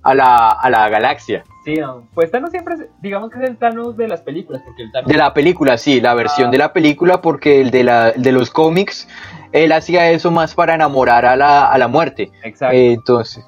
a 0.02 0.14
la, 0.14 0.48
a 0.50 0.70
la 0.70 0.88
galaxia. 0.88 1.44
Sí, 1.64 1.74
no, 1.76 2.06
pues 2.14 2.30
Thanos 2.30 2.50
siempre, 2.50 2.74
es- 2.74 2.88
digamos 3.02 3.30
que 3.30 3.38
es 3.38 3.50
el 3.50 3.56
Thanos 3.58 3.96
de 3.96 4.08
las 4.08 4.22
películas, 4.22 4.62
porque 4.64 4.82
el 4.84 4.92
Thanos... 4.92 5.08
De 5.10 5.16
la 5.18 5.34
película, 5.34 5.76
sí, 5.76 6.00
la 6.00 6.14
versión 6.14 6.48
Ah. 6.48 6.50
de 6.52 6.58
la 6.58 6.72
película, 6.72 7.20
porque 7.20 7.60
el 7.60 7.70
de, 7.70 7.84
la, 7.84 8.08
el 8.10 8.22
de 8.22 8.32
los 8.32 8.50
cómics, 8.50 9.06
él 9.52 9.72
hacía 9.72 10.10
eso 10.10 10.30
más 10.30 10.54
para 10.54 10.74
enamorar 10.74 11.26
a 11.26 11.36
la, 11.36 11.66
a 11.70 11.76
la 11.76 11.86
muerte. 11.88 12.30
Exacto. 12.42 12.74
Eh, 12.76 12.92
entonces, 12.94 13.46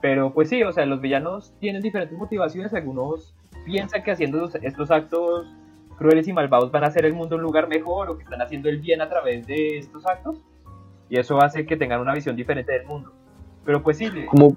Pero 0.00 0.32
pues 0.32 0.48
sí, 0.48 0.62
o 0.64 0.72
sea, 0.72 0.84
los 0.86 1.00
villanos 1.00 1.52
tienen 1.60 1.80
diferentes 1.82 2.16
motivaciones. 2.18 2.72
Algunos 2.74 3.34
piensan 3.64 4.02
que 4.02 4.10
haciendo 4.10 4.48
estos 4.62 4.90
actos 4.90 5.46
crueles 5.98 6.26
y 6.28 6.32
malvados 6.32 6.70
van 6.72 6.84
a 6.84 6.88
hacer 6.88 7.04
el 7.06 7.12
mundo 7.14 7.36
un 7.36 7.42
lugar 7.42 7.68
mejor 7.68 8.10
o 8.10 8.16
que 8.18 8.24
están 8.24 8.42
haciendo 8.42 8.68
el 8.68 8.78
bien 8.80 9.00
a 9.00 9.08
través 9.08 9.46
de 9.46 9.78
estos 9.78 10.04
actos. 10.06 10.38
Y 11.08 11.18
eso 11.18 11.40
hace 11.40 11.66
que 11.66 11.76
tengan 11.76 12.00
una 12.00 12.12
visión 12.14 12.34
diferente 12.36 12.72
del 12.72 12.84
mundo. 12.86 13.12
Pero 13.64 13.82
pues 13.82 13.96
sí, 13.98 14.10
como... 14.28 14.56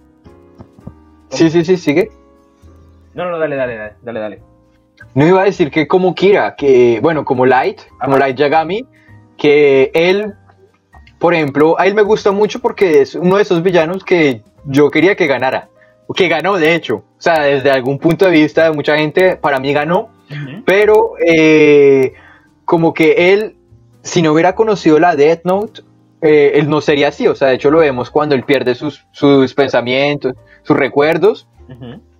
Sí, 1.30 1.50
sí, 1.52 1.64
sí, 1.64 1.78
sigue. 1.78 2.10
No, 3.20 3.26
no, 3.26 3.32
no, 3.32 3.40
dale, 3.40 3.56
dale, 3.58 3.76
dale, 3.76 3.94
dale, 4.02 4.20
dale. 4.20 4.42
No 5.14 5.28
iba 5.28 5.42
a 5.42 5.46
decir 5.46 5.72
que 5.72 5.88
como 5.88 6.16
Kira, 6.16 6.56
que 6.56 7.00
bueno, 7.02 7.26
como 7.26 7.46
Light, 7.46 7.82
como. 8.02 8.18
Light 8.18 8.38
Yagami, 8.38 8.86
que 9.38 9.92
él, 9.94 10.34
por 11.20 11.34
ejemplo, 11.34 11.78
a 11.80 11.86
él 11.86 11.96
me 11.96 12.02
gusta 12.02 12.32
mucho 12.32 12.60
porque 12.60 13.02
es 13.02 13.16
uno 13.16 13.36
de 13.36 13.42
esos 13.42 13.62
villanos 13.62 14.04
que 14.06 14.42
yo 14.66 14.90
quería 14.90 15.16
que 15.16 15.28
ganara, 15.28 15.70
o 16.08 16.14
que 16.14 16.30
ganó 16.30 16.58
de 16.58 16.76
hecho, 16.76 16.96
o 16.96 17.22
sea, 17.22 17.42
desde 17.44 17.72
algún 17.72 18.00
punto 18.00 18.26
de 18.26 18.32
vista 18.32 18.64
de 18.64 18.72
mucha 18.72 18.98
gente, 18.98 19.36
para 19.36 19.60
mí 19.60 19.74
ganó, 19.74 20.10
pero 20.66 21.14
eh, 21.26 22.14
como 22.64 22.94
que 22.94 23.34
él, 23.34 23.58
si 24.02 24.22
no 24.22 24.32
hubiera 24.32 24.56
conocido 24.56 25.00
la 25.00 25.16
Death 25.16 25.42
Note, 25.44 25.82
eh, 26.22 26.52
él 26.56 26.70
no 26.70 26.82
sería 26.82 27.10
así, 27.10 27.28
o 27.28 27.36
sea, 27.36 27.50
de 27.50 27.56
hecho 27.56 27.72
lo 27.72 27.80
vemos 27.80 28.12
cuando 28.12 28.36
él 28.36 28.44
pierde 28.44 28.76
sus, 28.76 29.06
sus 29.12 29.54
pensamientos, 29.54 30.36
sus 30.64 30.78
recuerdos. 30.78 31.48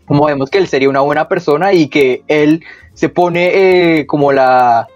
Como 0.10 0.26
vemos 0.26 0.50
que 0.50 0.58
él 0.58 0.68
sería 0.68 0.90
una 0.90 1.02
buena 1.02 1.28
persona 1.28 1.72
y 1.72 1.88
que 1.88 2.24
él 2.28 2.64
se 2.96 3.10
pone 3.10 4.00
eh, 4.00 4.08
como 4.08 4.32
la, 4.34 4.88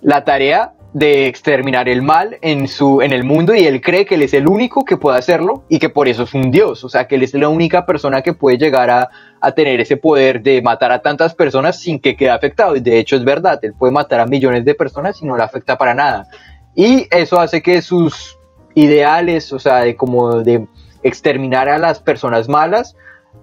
la 0.00 0.24
tarea 0.24 0.72
de 0.92 1.28
exterminar 1.28 1.88
el 1.88 2.02
mal 2.02 2.38
en, 2.42 2.66
su, 2.66 3.02
en 3.02 3.12
el 3.12 3.22
mundo 3.22 3.54
y 3.54 3.60
él 3.60 3.80
cree 3.80 4.04
que 4.04 4.16
él 4.16 4.22
es 4.22 4.34
el 4.34 4.48
único 4.48 4.84
que 4.84 4.96
puede 4.96 5.16
hacerlo 5.16 5.62
y 5.68 5.78
que 5.78 5.90
por 5.90 6.08
eso 6.08 6.24
es 6.24 6.34
un 6.34 6.50
dios, 6.50 6.82
o 6.82 6.88
sea 6.88 7.06
que 7.06 7.14
él 7.14 7.22
es 7.22 7.34
la 7.34 7.48
única 7.48 7.86
persona 7.86 8.20
que 8.20 8.34
puede 8.34 8.58
llegar 8.58 8.90
a, 8.90 9.10
a 9.40 9.52
tener 9.52 9.80
ese 9.80 9.96
poder 9.96 10.42
de 10.42 10.60
matar 10.60 10.90
a 10.90 11.00
tantas 11.00 11.36
personas 11.36 11.78
sin 11.78 12.00
que 12.00 12.16
quede 12.16 12.30
afectado. 12.30 12.74
Y 12.74 12.80
de 12.80 12.98
hecho 12.98 13.14
es 13.14 13.24
verdad, 13.24 13.60
él 13.62 13.74
puede 13.78 13.92
matar 13.92 14.18
a 14.18 14.26
millones 14.26 14.64
de 14.64 14.74
personas 14.74 15.22
y 15.22 15.24
no 15.24 15.36
le 15.36 15.44
afecta 15.44 15.78
para 15.78 15.94
nada. 15.94 16.26
Y 16.74 17.06
eso 17.12 17.38
hace 17.38 17.62
que 17.62 17.80
sus 17.80 18.36
ideales, 18.74 19.52
o 19.52 19.60
sea, 19.60 19.82
de 19.82 19.94
como 19.94 20.42
de 20.42 20.66
exterminar 21.04 21.68
a 21.68 21.78
las 21.78 22.00
personas 22.00 22.48
malas, 22.48 22.96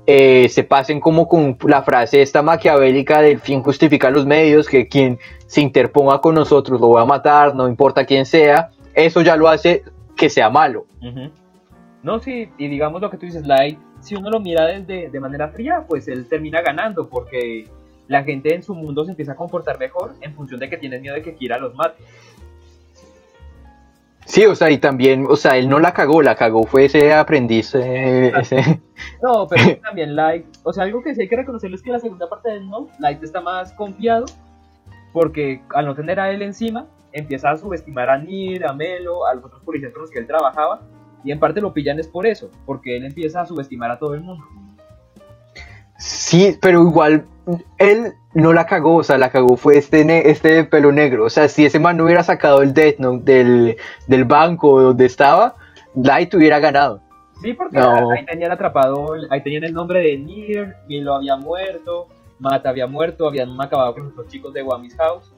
eh, 0.05 0.49
se 0.49 0.63
pasen 0.63 0.99
como 0.99 1.27
con 1.27 1.57
la 1.67 1.83
frase 1.83 2.21
esta 2.21 2.41
maquiavélica 2.41 3.21
del 3.21 3.39
fin 3.39 3.61
justifica 3.61 4.09
los 4.09 4.25
medios, 4.25 4.67
que 4.67 4.87
quien 4.87 5.19
se 5.45 5.61
interponga 5.61 6.19
con 6.19 6.35
nosotros 6.35 6.81
lo 6.81 6.89
va 6.91 7.01
a 7.01 7.05
matar, 7.05 7.55
no 7.55 7.67
importa 7.67 8.05
quién 8.05 8.25
sea, 8.25 8.71
eso 8.95 9.21
ya 9.21 9.35
lo 9.35 9.47
hace 9.47 9.83
que 10.15 10.29
sea 10.29 10.49
malo. 10.49 10.85
No, 12.01 12.19
sí, 12.19 12.49
y 12.57 12.67
digamos 12.67 13.01
lo 13.01 13.09
que 13.09 13.17
tú 13.17 13.25
dices, 13.25 13.45
Light, 13.45 13.77
si 13.99 14.15
uno 14.15 14.29
lo 14.29 14.39
mira 14.39 14.65
desde, 14.65 15.09
de 15.09 15.19
manera 15.19 15.49
fría, 15.49 15.85
pues 15.87 16.07
él 16.07 16.27
termina 16.27 16.61
ganando 16.61 17.07
porque 17.07 17.67
la 18.07 18.23
gente 18.23 18.55
en 18.55 18.63
su 18.63 18.73
mundo 18.73 19.05
se 19.05 19.11
empieza 19.11 19.33
a 19.33 19.35
comportar 19.35 19.77
mejor 19.77 20.15
en 20.21 20.33
función 20.33 20.59
de 20.59 20.69
que 20.69 20.77
tienen 20.77 21.01
miedo 21.01 21.15
de 21.15 21.21
que 21.21 21.35
Kira 21.35 21.57
los 21.57 21.75
mate. 21.75 22.03
Sí, 24.29 24.45
o 24.45 24.53
sea, 24.53 24.69
y 24.69 24.77
también, 24.77 25.25
o 25.27 25.35
sea, 25.35 25.57
él 25.57 25.67
no 25.67 25.79
la 25.79 25.91
cagó, 25.91 26.21
la 26.21 26.35
cagó 26.35 26.63
fue 26.63 26.85
ese 26.85 27.11
aprendiz, 27.11 27.73
eh, 27.73 28.31
ese... 28.39 28.79
No, 29.23 29.47
pero 29.47 29.75
también 29.83 30.15
Light, 30.15 30.45
o 30.61 30.71
sea, 30.71 30.83
algo 30.83 31.01
que 31.01 31.15
sí 31.15 31.21
hay 31.21 31.27
que 31.27 31.35
reconocerlo 31.35 31.75
es 31.75 31.81
que 31.81 31.91
la 31.91 31.99
segunda 31.99 32.29
parte 32.29 32.51
del 32.51 32.69
No, 32.69 32.89
Light 32.99 33.23
está 33.23 33.41
más 33.41 33.73
confiado 33.73 34.25
porque 35.13 35.63
al 35.73 35.87
no 35.87 35.95
tener 35.95 36.19
a 36.19 36.29
él 36.29 36.43
encima, 36.43 36.85
empieza 37.11 37.49
a 37.49 37.57
subestimar 37.57 38.07
a 38.07 38.19
Nir, 38.19 38.67
a 38.67 38.73
Melo, 38.73 39.25
a 39.25 39.33
los 39.33 39.45
otros 39.45 39.63
policías 39.63 39.91
con 39.93 40.03
los 40.03 40.11
que 40.11 40.19
él 40.19 40.27
trabajaba, 40.27 40.81
y 41.23 41.31
en 41.31 41.39
parte 41.39 41.59
lo 41.59 41.73
pillan 41.73 41.97
es 41.97 42.07
por 42.07 42.27
eso, 42.27 42.51
porque 42.67 42.97
él 42.97 43.05
empieza 43.05 43.41
a 43.41 43.47
subestimar 43.47 43.89
a 43.89 43.97
todo 43.97 44.13
el 44.13 44.21
mundo. 44.21 44.45
Sí, 45.99 46.57
pero 46.61 46.81
igual 46.81 47.25
él 47.77 48.13
no 48.33 48.53
la 48.53 48.65
cagó, 48.65 48.95
o 48.97 49.03
sea, 49.03 49.17
la 49.17 49.29
cagó 49.31 49.57
fue 49.57 49.77
este, 49.77 50.05
ne- 50.05 50.29
este 50.29 50.63
pelo 50.63 50.91
negro. 50.91 51.25
O 51.25 51.29
sea, 51.29 51.47
si 51.49 51.65
ese 51.65 51.79
man 51.79 51.97
no 51.97 52.05
hubiera 52.05 52.23
sacado 52.23 52.61
el 52.61 52.73
Death 52.73 52.99
Note 52.99 53.23
del, 53.31 53.77
del 54.07 54.23
banco 54.25 54.81
donde 54.81 55.05
estaba, 55.05 55.55
Light 55.95 56.33
hubiera 56.35 56.59
ganado. 56.59 57.01
Sí, 57.41 57.53
porque 57.53 57.77
No. 57.77 58.11
ahí 58.11 58.25
tenían 58.25 58.51
atrapado, 58.51 59.13
ahí 59.29 59.41
tenían 59.43 59.63
el 59.63 59.73
nombre 59.73 60.01
de 60.01 60.17
Nier, 60.17 60.75
Milo 60.87 61.15
había 61.15 61.35
muerto, 61.37 62.07
Mata 62.39 62.69
había 62.69 62.87
muerto, 62.87 63.27
habían 63.27 63.59
acabado 63.59 63.93
con 63.95 64.13
los 64.15 64.27
chicos 64.27 64.53
de 64.53 64.63
Wami's 64.63 64.95
House. 64.95 65.31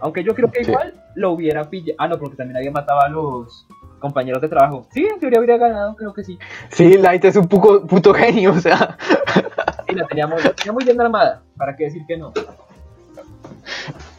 Aunque 0.00 0.22
yo 0.22 0.34
creo 0.34 0.50
que 0.50 0.64
Sí. 0.64 0.70
igual 0.70 0.94
lo 1.16 1.32
hubiera 1.32 1.68
pillado. 1.68 1.96
Ah, 1.98 2.06
no, 2.08 2.18
porque 2.18 2.36
también 2.36 2.56
había 2.58 2.70
matado 2.70 3.00
a 3.00 3.08
los 3.08 3.66
compañeros 3.98 4.40
de 4.40 4.48
trabajo. 4.48 4.86
Sí, 4.92 5.04
en 5.12 5.18
teoría 5.18 5.40
habría 5.40 5.56
ganado, 5.56 5.96
creo 5.96 6.14
que 6.14 6.22
sí. 6.22 6.38
Sí, 6.70 6.96
Light 6.98 7.24
es 7.24 7.34
un 7.36 7.48
puto 7.48 8.14
genio, 8.14 8.52
o 8.52 8.60
sea. 8.60 8.96
Sí, 9.88 9.94
la 9.94 10.06
tenía 10.06 10.26
muy, 10.26 10.42
la 10.42 10.52
tenía 10.52 10.72
muy 10.72 10.84
bien 10.84 11.00
armada. 11.00 11.42
¿Para 11.56 11.76
qué 11.76 11.84
decir 11.84 12.02
que 12.06 12.16
no? 12.16 12.32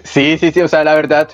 Sí, 0.04 0.38
sí, 0.38 0.52
sí, 0.52 0.62
o 0.62 0.68
sea, 0.68 0.84
la 0.84 0.96
verdad. 0.96 1.30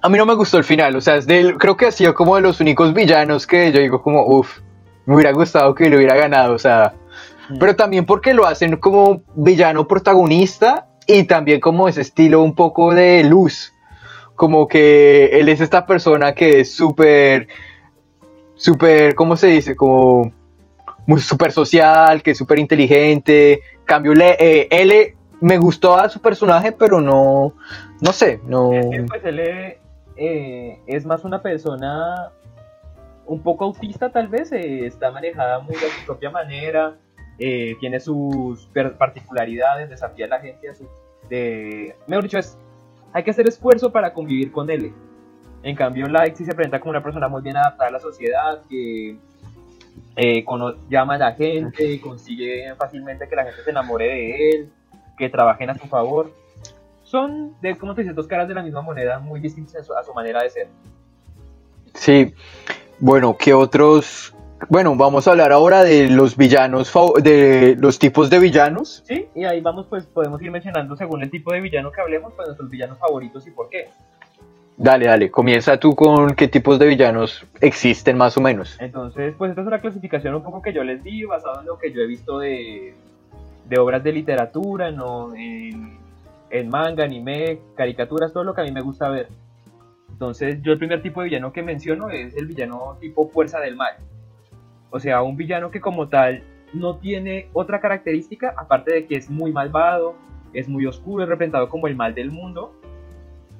A 0.00 0.08
mí 0.08 0.18
no 0.18 0.26
me 0.26 0.34
gustó 0.34 0.58
el 0.58 0.64
final, 0.64 0.96
o 0.96 1.00
sea, 1.00 1.16
es 1.16 1.26
del, 1.26 1.56
creo 1.58 1.76
que 1.76 1.86
ha 1.86 1.92
sido 1.92 2.12
como 2.12 2.34
de 2.34 2.42
los 2.42 2.60
únicos 2.60 2.92
villanos 2.92 3.46
que 3.46 3.70
yo 3.70 3.80
digo 3.80 4.02
como, 4.02 4.26
uff, 4.26 4.58
me 5.06 5.14
hubiera 5.14 5.30
gustado 5.30 5.76
que 5.76 5.88
lo 5.88 5.96
hubiera 5.96 6.16
ganado, 6.16 6.54
o 6.54 6.58
sea, 6.58 6.94
pero 7.60 7.76
también 7.76 8.04
porque 8.04 8.34
lo 8.34 8.44
hacen 8.44 8.76
como 8.78 9.22
villano 9.36 9.86
protagonista 9.86 10.88
y 11.06 11.22
también 11.24 11.60
como 11.60 11.86
ese 11.86 12.00
estilo 12.00 12.42
un 12.42 12.56
poco 12.56 12.92
de 12.92 13.22
luz, 13.22 13.72
como 14.34 14.66
que 14.66 15.26
él 15.26 15.48
es 15.48 15.60
esta 15.60 15.86
persona 15.86 16.34
que 16.34 16.60
es 16.60 16.74
súper, 16.74 17.46
súper, 18.56 19.14
¿cómo 19.14 19.36
se 19.36 19.48
dice? 19.48 19.76
Como 19.76 20.32
muy 21.06 21.20
súper 21.20 21.52
social, 21.52 22.22
que 22.22 22.32
es 22.32 22.38
súper 22.38 22.58
inteligente, 22.58 23.60
cambio, 23.84 24.12
eh, 24.14 24.68
él 24.70 25.14
me 25.40 25.58
gustó 25.58 25.96
a 25.96 26.08
su 26.08 26.20
personaje, 26.20 26.72
pero 26.72 27.00
no, 27.00 27.54
no 28.00 28.12
sé, 28.12 28.40
no... 28.44 28.70
Pues 29.08 29.24
él 29.24 29.40
eh, 30.16 30.78
es 30.86 31.04
más 31.04 31.24
una 31.24 31.42
persona 31.42 32.30
un 33.26 33.42
poco 33.42 33.64
autista 33.64 34.10
tal 34.10 34.28
vez, 34.28 34.52
eh, 34.52 34.86
está 34.86 35.10
manejada 35.10 35.58
muy 35.60 35.74
a 35.74 35.80
su 35.80 36.06
propia 36.06 36.30
manera, 36.30 36.96
eh, 37.38 37.76
tiene 37.80 37.98
sus 37.98 38.68
particularidades, 38.98 39.88
desafía 39.88 40.26
a 40.26 40.28
la 40.28 40.40
gente 40.40 40.68
a 40.68 40.74
su... 40.74 40.86
De, 41.28 41.96
mejor 42.06 42.24
dicho, 42.24 42.38
es, 42.38 42.58
hay 43.12 43.24
que 43.24 43.30
hacer 43.30 43.48
esfuerzo 43.48 43.90
para 43.90 44.12
convivir 44.12 44.52
con 44.52 44.70
él. 44.70 44.92
En 45.62 45.74
cambio, 45.74 46.08
Light 46.08 46.36
sí 46.36 46.44
se 46.44 46.54
presenta 46.54 46.78
como 46.80 46.90
una 46.90 47.02
persona 47.02 47.28
muy 47.28 47.42
bien 47.42 47.56
adaptada 47.56 47.88
a 47.88 47.92
la 47.92 48.00
sociedad, 48.00 48.62
que 48.68 49.16
eh, 50.16 50.44
cono- 50.44 50.74
llama 50.88 51.14
a 51.14 51.18
la 51.18 51.32
gente, 51.32 52.00
consigue 52.00 52.74
fácilmente 52.76 53.28
que 53.28 53.36
la 53.36 53.44
gente 53.44 53.62
se 53.62 53.70
enamore 53.70 54.06
de 54.06 54.50
él, 54.50 54.68
que 55.18 55.28
trabajen 55.28 55.70
a 55.70 55.74
su 55.74 55.86
favor 55.88 56.32
son, 57.04 57.54
de, 57.60 57.76
como 57.76 57.94
te 57.94 58.00
dices, 58.00 58.16
dos 58.16 58.26
caras 58.26 58.48
de 58.48 58.54
la 58.54 58.62
misma 58.62 58.80
moneda, 58.80 59.18
muy 59.18 59.38
distintas 59.38 59.76
a 59.76 59.84
su, 59.84 59.92
a 59.94 60.02
su 60.02 60.14
manera 60.14 60.42
de 60.42 60.48
ser. 60.48 60.68
Sí, 61.92 62.34
bueno, 62.98 63.36
¿qué 63.38 63.52
otros? 63.52 64.34
Bueno, 64.70 64.96
vamos 64.96 65.28
a 65.28 65.32
hablar 65.32 65.52
ahora 65.52 65.82
de 65.84 66.08
los 66.08 66.36
villanos, 66.38 66.90
de 67.22 67.76
los 67.78 67.98
tipos 67.98 68.30
de 68.30 68.38
villanos. 68.38 69.02
Sí, 69.06 69.28
y 69.34 69.44
ahí 69.44 69.60
vamos, 69.60 69.86
pues 69.90 70.06
podemos 70.06 70.40
ir 70.40 70.50
mencionando 70.50 70.96
según 70.96 71.22
el 71.22 71.30
tipo 71.30 71.52
de 71.52 71.60
villano 71.60 71.92
que 71.92 72.00
hablemos, 72.00 72.32
pues 72.34 72.48
nuestros 72.48 72.70
villanos 72.70 72.96
favoritos 72.98 73.46
y 73.46 73.50
por 73.50 73.68
qué. 73.68 73.90
Dale, 74.76 75.06
dale, 75.06 75.30
comienza 75.30 75.78
tú 75.78 75.94
con 75.94 76.34
qué 76.34 76.48
tipos 76.48 76.78
de 76.78 76.86
villanos 76.86 77.46
existen 77.60 78.16
más 78.16 78.36
o 78.36 78.40
menos. 78.40 78.76
Entonces, 78.80 79.34
pues 79.36 79.50
esta 79.50 79.60
es 79.60 79.66
una 79.66 79.80
clasificación 79.80 80.34
un 80.34 80.42
poco 80.42 80.62
que 80.62 80.72
yo 80.72 80.82
les 80.82 81.02
di, 81.04 81.24
basado 81.24 81.60
en 81.60 81.66
lo 81.66 81.78
que 81.78 81.92
yo 81.92 82.00
he 82.00 82.06
visto 82.06 82.38
de, 82.38 82.94
obras 83.78 84.02
de 84.02 84.12
literatura, 84.12 84.90
¿no? 84.90 85.34
en, 85.34 85.98
en 86.50 86.68
manga, 86.68 87.04
anime, 87.04 87.58
caricaturas, 87.74 88.32
todo 88.32 88.44
lo 88.44 88.54
que 88.54 88.60
a 88.60 88.64
mí 88.64 88.72
me 88.72 88.82
gusta 88.82 89.08
ver. 89.08 89.28
Entonces, 90.10 90.62
yo 90.62 90.72
el 90.72 90.78
primer 90.78 91.02
tipo 91.02 91.20
de 91.20 91.28
villano 91.28 91.52
que 91.52 91.62
menciono 91.62 92.10
es 92.10 92.36
el 92.36 92.46
villano 92.46 92.96
tipo 93.00 93.28
fuerza 93.28 93.58
del 93.60 93.74
mal. 93.74 93.94
O 94.90 95.00
sea, 95.00 95.22
un 95.22 95.36
villano 95.36 95.70
que 95.70 95.80
como 95.80 96.08
tal 96.08 96.44
no 96.74 96.96
tiene 96.96 97.48
otra 97.54 97.80
característica, 97.80 98.54
aparte 98.56 98.94
de 98.94 99.06
que 99.06 99.16
es 99.16 99.30
muy 99.30 99.50
malvado, 99.52 100.14
es 100.52 100.68
muy 100.68 100.86
oscuro, 100.86 101.24
es 101.24 101.28
representado 101.28 101.68
como 101.68 101.86
el 101.86 101.96
mal 101.96 102.14
del 102.14 102.30
mundo. 102.30 102.74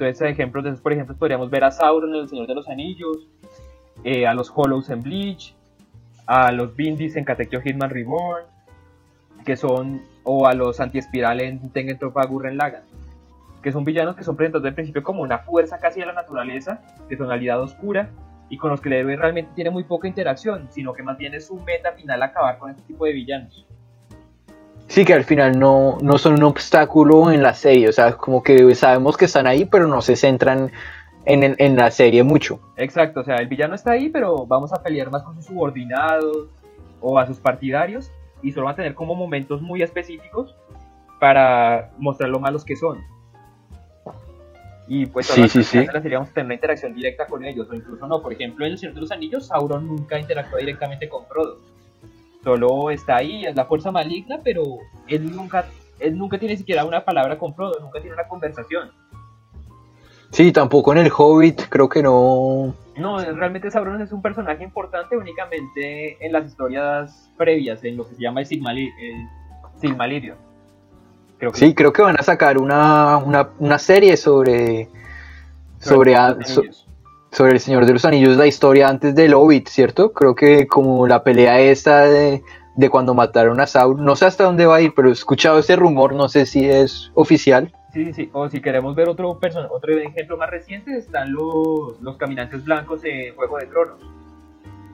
Entonces, 0.05 0.33
ejemplos 0.33 0.65
de 0.65 0.71
esos, 0.71 0.81
por 0.81 0.93
ejemplo, 0.93 1.17
podríamos 1.17 1.51
ver 1.51 1.65
a 1.65 1.71
Sauron 1.71 2.15
en 2.15 2.23
El 2.23 2.29
Señor 2.29 2.47
de 2.47 2.55
los 2.55 2.69
Anillos, 2.69 3.29
eh, 4.05 4.27
a 4.27 4.35
los 4.35 4.53
Hollows 4.55 4.91
en 4.91 5.03
Bleach, 5.03 5.55
a 6.27 6.53
los 6.53 6.75
Bindis 6.75 7.17
en 7.17 7.25
Katekyo 7.25 7.61
Hitman 7.61 7.91
Reborn, 7.91 8.45
que 9.45 9.57
son, 9.57 10.03
o 10.25 10.47
a 10.47 10.55
los 10.55 10.81
anti-espiral 10.81 11.41
en 11.41 11.71
Tengen 11.71 11.99
Toppa 11.99 12.25
Gurren 12.27 12.57
Lagann, 12.57 12.83
que 13.63 13.73
son 13.73 13.85
villanos 13.85 14.17
que 14.17 14.25
son 14.25 14.37
presentados 14.37 14.67
al 14.67 14.75
principio 14.75 15.03
como 15.03 15.23
una 15.23 15.39
fuerza 15.39 15.79
casi 15.79 16.01
de 16.01 16.07
la 16.07 16.13
naturaleza, 16.13 16.81
de 17.09 17.17
tonalidad 17.17 17.61
oscura, 17.61 18.11
y 18.49 18.59
con 18.59 18.71
los 18.71 18.81
que 18.81 18.89
el 18.89 18.95
héroe 18.95 19.17
realmente 19.17 19.53
tiene 19.55 19.71
muy 19.71 19.85
poca 19.85 20.09
interacción, 20.09 20.69
sino 20.71 20.93
que 20.93 21.03
más 21.03 21.17
bien 21.17 21.35
es 21.35 21.47
su 21.47 21.57
meta 21.57 21.93
final 21.93 22.23
acabar 22.23 22.59
con 22.59 22.71
este 22.71 22.83
tipo 22.83 23.07
de 23.07 23.13
villanos. 23.13 23.67
Sí, 24.93 25.07
que 25.07 25.15
al 25.15 25.25
final 25.25 25.59
no, 25.59 25.97
no 26.03 26.19
son 26.19 26.35
un 26.35 26.43
obstáculo 26.43 27.33
en 27.33 27.43
la 27.43 27.55
serie, 27.55 27.89
o 27.89 27.93
sea, 27.93 28.13
como 28.13 28.43
que 28.43 28.75
sabemos 28.75 29.17
que 29.17 29.25
están 29.25 29.47
ahí, 29.47 29.65
pero 29.65 29.87
no 29.87 30.03
se 30.03 30.17
centran 30.17 30.71
en, 31.25 31.57
en, 31.57 31.77
la 31.77 31.91
serie 31.91 32.23
mucho. 32.23 32.61
Exacto, 32.77 33.21
o 33.21 33.25
sea, 33.25 33.37
el 33.37 33.49
villano 33.49 33.75
está 33.75 33.93
ahí, 33.93 34.11
pero 34.11 34.45
vamos 34.45 34.71
a 34.75 34.83
pelear 34.83 35.11
más 35.11 35.23
con 35.23 35.35
sus 35.37 35.47
subordinados 35.47 36.51
o 37.01 37.19
a 37.19 37.27
sus 37.27 37.39
partidarios 37.39 38.13
y 38.43 38.53
solo 38.53 38.67
van 38.67 38.75
a 38.75 38.77
tener 38.77 38.95
como 38.95 39.15
momentos 39.15 39.63
muy 39.63 39.81
específicos 39.81 40.55
para 41.19 41.91
mostrar 41.97 42.29
lo 42.29 42.39
malos 42.39 42.63
que 42.63 42.77
son. 42.77 42.99
Y 44.89 45.07
pues 45.07 45.27
sí, 45.27 45.49
sí, 45.49 45.63
sí. 45.65 45.87
tener 45.87 46.19
una 46.19 46.53
interacción 46.53 46.95
directa 46.95 47.25
con 47.25 47.43
ellos, 47.47 47.67
o 47.71 47.75
incluso 47.75 48.07
no. 48.07 48.21
Por 48.21 48.35
ejemplo, 48.35 48.67
en 48.67 48.73
El 48.73 48.79
Señor 48.79 48.95
de 48.95 49.01
los 49.01 49.11
Anillos, 49.11 49.47
Sauron 49.47 49.87
nunca 49.87 50.19
interactúa 50.19 50.59
directamente 50.59 51.09
con 51.09 51.25
Frodo. 51.25 51.72
Solo 52.43 52.91
está 52.91 53.17
ahí, 53.17 53.45
es 53.45 53.55
la 53.55 53.67
fuerza 53.67 53.91
maligna, 53.91 54.41
pero 54.43 54.63
él 55.07 55.35
nunca, 55.35 55.67
él 56.01 56.19
nunca 56.19 56.39
tiene 56.39 56.57
siquiera 56.57 56.85
una 56.85 57.05
palabra 57.05 57.39
con 57.39 57.55
Frodo, 57.55 57.79
nunca 57.81 58.01
tiene 58.01 58.15
una 58.15 58.27
conversación. 58.27 58.91
Sí, 60.33 60.51
tampoco 60.51 60.93
en 60.93 60.99
el 60.99 61.13
Hobbit, 61.15 61.69
creo 61.69 61.89
que 61.89 62.03
no. 62.03 62.75
No, 62.97 63.19
realmente 63.19 63.71
Sauron 63.71 64.01
es 64.01 64.13
un 64.13 64.23
personaje 64.23 64.65
importante 64.65 65.17
únicamente 65.17 66.25
en 66.25 66.33
las 66.33 66.47
historias 66.47 67.31
previas, 67.37 67.85
en 67.85 67.99
lo 67.99 68.09
que 68.09 68.15
se 68.15 68.23
llama 68.23 68.41
el, 68.41 68.47
Silmarillion. 68.47 70.37
Creo 71.39 71.53
que 71.53 71.59
sí, 71.59 71.75
creo 71.75 71.93
que 71.93 72.03
van 72.03 72.19
a 72.19 72.23
sacar 72.23 72.59
una, 72.59 73.19
una, 73.19 73.79
serie 73.79 74.17
sobre. 74.17 74.89
Sobre, 75.79 76.15
sobre, 76.45 76.71
el 77.41 77.61
Señor 77.61 77.87
de 77.87 77.93
los 77.93 78.05
Anillos, 78.05 78.37
la 78.37 78.47
historia 78.47 78.89
antes 78.89 79.15
del 79.15 79.35
Hobbit, 79.35 79.69
¿cierto? 79.69 80.13
Creo 80.13 80.35
que 80.35 80.67
como 80.67 81.07
la 81.07 81.25
pelea 81.25 81.61
esta 81.61 82.03
de, 82.03 82.43
de 82.77 82.91
cuando 82.91 83.15
mataron 83.15 83.61
a 83.61 83.67
Sauron, 83.67 84.05
no 84.05 84.17
sé 84.17 84.27
hasta 84.27 84.45
dónde 84.45 84.67
va 84.67 84.77
a 84.77 84.81
ir, 84.81 84.93
pero 84.95 85.09
he 85.09 85.13
escuchado 85.13 85.59
ese 85.59 85.77
rumor, 85.77 86.15
no 86.15 86.29
sé 86.29 86.47
si 86.47 86.69
es 86.69 87.11
oficial 87.15 87.73
Sí, 87.93 88.11
sí, 88.15 88.31
o 88.33 88.49
si 88.49 88.63
queremos 88.63 88.97
ver 88.97 89.09
otro, 89.11 89.39
otro 89.71 89.99
ejemplo 89.99 90.39
más 90.39 90.49
reciente, 90.49 90.97
están 90.97 91.31
los, 91.33 92.01
los 92.01 92.17
caminantes 92.17 92.65
blancos 92.65 93.05
en 93.05 93.35
Juego 93.35 93.59
de 93.59 93.67
Tronos. 93.67 93.99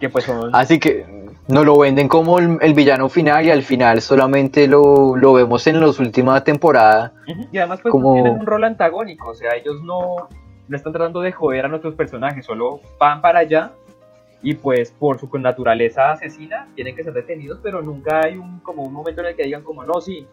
Que 0.00 0.08
pues 0.08 0.24
son... 0.24 0.50
Así 0.52 0.80
que 0.80 1.06
no 1.46 1.62
lo 1.62 1.78
venden 1.78 2.08
como 2.08 2.40
el, 2.40 2.74
villano 2.74 3.08
final 3.08 3.46
y 3.46 3.50
al 3.52 3.62
final 3.62 4.00
solamente 4.00 4.66
lo, 4.66 5.16
lo 5.16 5.32
vemos 5.32 5.64
en 5.68 5.80
las 5.80 6.00
últimas 6.00 6.42
temporadas. 6.42 7.12
Y 7.52 7.58
además 7.58 7.80
pues 7.82 7.92
como... 7.92 8.14
tienen 8.14 8.32
un 8.32 8.46
rol 8.46 8.64
antagónico, 8.64 9.28
o 9.28 9.34
sea, 9.34 9.54
ellos 9.54 9.80
no, 9.84 10.28
no 10.68 10.76
están 10.76 10.92
tratando 10.92 11.20
de 11.20 11.32
joder 11.32 11.64
a 11.64 11.68
nuestros 11.68 11.94
personajes, 11.94 12.44
solo 12.44 12.80
van 12.98 13.20
para 13.20 13.40
allá 13.40 13.72
y 14.42 14.54
pues 14.54 14.92
por 14.92 15.18
su 15.18 15.28
naturaleza 15.38 16.12
asesina 16.12 16.68
tienen 16.74 16.94
que 16.94 17.02
ser 17.02 17.12
detenidos, 17.12 17.58
pero 17.62 17.82
nunca 17.82 18.20
hay 18.24 18.36
un, 18.36 18.60
como 18.60 18.82
un 18.82 18.92
momento 18.92 19.20
en 19.20 19.28
el 19.28 19.36
que 19.36 19.44
digan 19.44 19.62
como 19.62 19.84
no, 19.84 20.00
sí, 20.00 20.26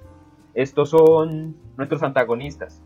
estos 0.53 0.89
son 0.89 1.55
nuestros 1.77 2.03
antagonistas. 2.03 2.81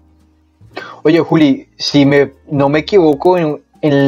Oye, 1.03 1.19
Juli, 1.19 1.69
si 1.77 2.05
me, 2.05 2.33
no 2.49 2.69
me 2.69 2.79
equivoco, 2.79 3.38
en, 3.38 3.62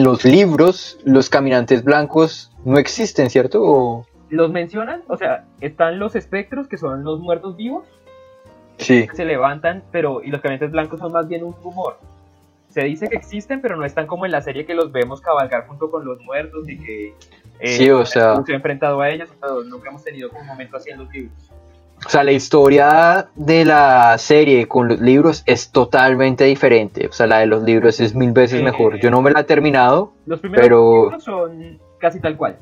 los 0.03 0.25
libros 0.25 0.99
los 1.05 1.29
caminantes 1.29 1.83
blancos 1.83 2.51
no 2.65 2.77
existen, 2.77 3.29
¿cierto? 3.29 4.05
Los 4.29 4.51
mencionan, 4.51 5.01
o 5.07 5.15
sea, 5.15 5.45
están 5.61 5.97
los 5.97 6.15
espectros, 6.15 6.67
que 6.67 6.77
son 6.77 7.03
los 7.03 7.19
muertos 7.19 7.55
vivos. 7.55 7.85
Sí. 8.77 9.07
se 9.13 9.25
levantan, 9.25 9.83
pero 9.91 10.23
y 10.23 10.31
los 10.31 10.41
caminantes 10.41 10.71
blancos 10.71 10.99
son 10.99 11.11
más 11.11 11.27
bien 11.27 11.43
un 11.43 11.53
rumor. 11.63 11.99
Se 12.71 12.83
dice 12.83 13.09
que 13.09 13.17
existen, 13.17 13.61
pero 13.61 13.75
no 13.75 13.85
están 13.85 14.07
como 14.07 14.25
en 14.25 14.31
la 14.31 14.41
serie 14.41 14.65
que 14.65 14.73
los 14.73 14.91
vemos 14.91 15.21
cabalgar 15.21 15.67
junto 15.67 15.91
con 15.91 16.05
los 16.05 16.19
muertos 16.21 16.67
y 16.69 16.77
que 16.77 17.13
eh, 17.59 17.77
sí, 17.77 17.89
o 17.89 18.05
sea, 18.05 18.41
se 18.45 18.53
ha 18.53 18.55
enfrentado 18.55 19.01
a 19.01 19.09
ellos, 19.09 19.29
pero 19.39 19.63
nunca 19.63 19.89
hemos 19.89 20.03
tenido 20.03 20.29
un 20.29 20.47
momento 20.47 20.77
así 20.77 20.89
en 20.89 20.99
los 20.99 21.09
libros. 21.11 21.51
O 22.05 22.09
sea, 22.09 22.23
la 22.23 22.31
historia 22.31 23.27
de 23.35 23.63
la 23.63 24.17
serie 24.17 24.67
con 24.67 24.87
los 24.87 24.99
libros 24.99 25.43
es 25.45 25.71
totalmente 25.71 26.45
diferente. 26.45 27.07
O 27.07 27.11
sea, 27.11 27.27
la 27.27 27.39
de 27.39 27.45
los 27.45 27.61
libros 27.61 27.99
es 27.99 28.15
mil 28.15 28.31
veces 28.31 28.63
mejor. 28.63 28.99
Yo 28.99 29.11
no 29.11 29.21
me 29.21 29.31
la 29.31 29.41
he 29.41 29.43
terminado, 29.43 30.13
los 30.25 30.39
primeros 30.39 30.63
pero... 30.65 31.03
libros 31.03 31.23
son 31.23 31.79
casi 31.99 32.19
tal 32.19 32.37
cual. 32.37 32.57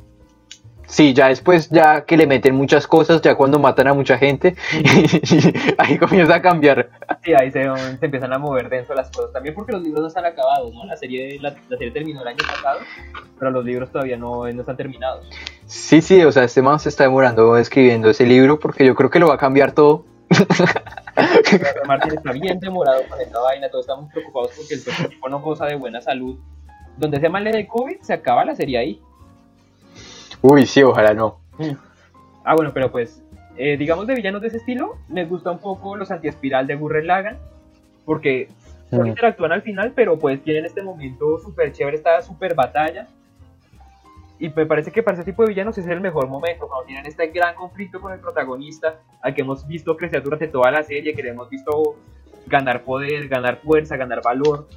Sí, 0.89 1.13
ya 1.13 1.27
después, 1.27 1.69
ya 1.69 2.03
que 2.03 2.17
le 2.17 2.25
meten 2.25 2.55
muchas 2.55 2.87
cosas, 2.87 3.21
ya 3.21 3.35
cuando 3.35 3.59
matan 3.59 3.87
a 3.87 3.93
mucha 3.93 4.17
gente, 4.17 4.55
ahí 5.77 5.99
comienza 5.99 6.35
a 6.35 6.41
cambiar. 6.41 6.89
Sí, 7.23 7.31
ahí 7.35 7.51
se, 7.51 7.61
empiezan 8.01 8.33
a 8.33 8.39
mover 8.39 8.69
dentro 8.69 8.95
las 8.95 9.11
cosas. 9.11 9.31
También 9.31 9.53
porque 9.53 9.71
los 9.71 9.83
libros 9.83 10.01
no 10.01 10.07
están 10.07 10.25
acabados, 10.25 10.73
¿no? 10.73 10.83
La 10.85 10.97
serie, 10.97 11.39
la, 11.39 11.53
serie 11.69 11.91
terminó 11.91 12.23
el 12.23 12.29
año 12.29 12.39
pasado, 12.39 12.79
pero 13.37 13.51
los 13.51 13.63
libros 13.63 13.91
todavía 13.91 14.17
no, 14.17 14.51
no 14.51 14.61
están 14.61 14.77
terminados. 14.77 15.29
Sí, 15.67 16.01
sí, 16.01 16.23
o 16.23 16.31
sea, 16.31 16.43
este 16.43 16.63
man 16.63 16.79
se 16.79 16.89
está 16.89 17.03
demorando 17.03 17.55
escribiendo 17.55 18.09
ese 18.09 18.25
libro 18.25 18.59
porque 18.59 18.83
yo 18.83 18.95
creo 18.95 19.11
que 19.11 19.19
lo 19.19 19.27
va 19.27 19.35
a 19.35 19.37
cambiar 19.37 19.73
todo. 19.73 20.05
Martín 21.87 22.13
está 22.13 22.31
bien 22.31 22.59
demorado 22.59 23.03
con 23.07 23.21
esta 23.21 23.39
vaina, 23.39 23.69
todos 23.69 23.85
estamos 23.85 24.11
preocupados 24.11 24.53
porque 24.57 24.73
el 24.73 25.05
equipo 25.05 25.29
no 25.29 25.39
goza 25.39 25.67
de 25.67 25.75
buena 25.75 26.01
salud. 26.01 26.39
Donde 26.97 27.19
se 27.19 27.29
mal 27.29 27.43
de 27.43 27.67
COVID, 27.67 28.01
se 28.01 28.13
acaba 28.13 28.43
la 28.43 28.55
serie 28.55 28.79
ahí. 28.79 29.01
Uy, 30.41 30.65
sí, 30.65 30.83
ojalá 30.83 31.13
no. 31.13 31.39
Ah, 32.43 32.55
bueno, 32.55 32.71
pero 32.73 32.91
pues, 32.91 33.21
eh, 33.57 33.77
digamos 33.77 34.07
de 34.07 34.15
villanos 34.15 34.41
de 34.41 34.47
ese 34.47 34.57
estilo, 34.57 34.97
me 35.07 35.25
gusta 35.25 35.51
un 35.51 35.59
poco 35.59 35.95
los 35.95 36.11
anti-espiral 36.11 36.65
de 36.65 36.75
Gurren 36.75 37.07
Lagan, 37.07 37.37
porque 38.05 38.47
no 38.91 39.03
mm. 39.03 39.07
interactúan 39.07 39.51
al 39.51 39.61
final, 39.61 39.91
pero 39.95 40.17
pues 40.17 40.41
tienen 40.43 40.65
este 40.65 40.81
momento 40.81 41.39
súper 41.39 41.71
chévere, 41.71 41.97
esta 41.97 42.21
súper 42.21 42.55
batalla. 42.55 43.07
Y 44.39 44.47
me 44.49 44.65
parece 44.65 44.91
que 44.91 45.03
para 45.03 45.15
ese 45.15 45.25
tipo 45.25 45.43
de 45.43 45.49
villanos 45.49 45.77
es 45.77 45.85
el 45.87 45.99
mejor 45.99 46.27
momento, 46.27 46.67
cuando 46.69 46.85
tienen 46.85 47.05
este 47.05 47.27
gran 47.27 47.55
conflicto 47.55 47.99
con 47.99 48.13
el 48.13 48.19
protagonista, 48.19 49.01
al 49.21 49.35
que 49.35 49.41
hemos 49.41 49.67
visto 49.67 49.97
crecer 49.97 50.23
durante 50.23 50.47
toda 50.47 50.71
la 50.71 50.81
serie, 50.81 51.13
que 51.13 51.21
le 51.21 51.29
hemos 51.29 51.49
visto 51.49 51.97
ganar 52.47 52.83
poder, 52.83 53.27
ganar 53.27 53.57
fuerza, 53.57 53.97
ganar 53.97 54.21
valor, 54.23 54.67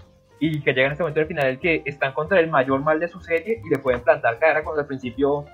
y 0.44 0.60
que 0.60 0.72
llega 0.72 0.86
en 0.86 0.92
este 0.92 1.04
momento 1.04 1.20
del 1.20 1.28
final 1.28 1.46
el 1.46 1.60
que 1.60 1.82
están 1.84 2.12
contra 2.12 2.40
el 2.40 2.50
mayor 2.50 2.80
mal 2.80 2.98
de 2.98 3.06
su 3.06 3.20
serie 3.20 3.62
y 3.64 3.68
le 3.68 3.78
pueden 3.78 4.00
plantar 4.00 4.40
cara 4.40 4.64
cuando 4.64 4.80
al 4.80 4.88
principio 4.88 5.44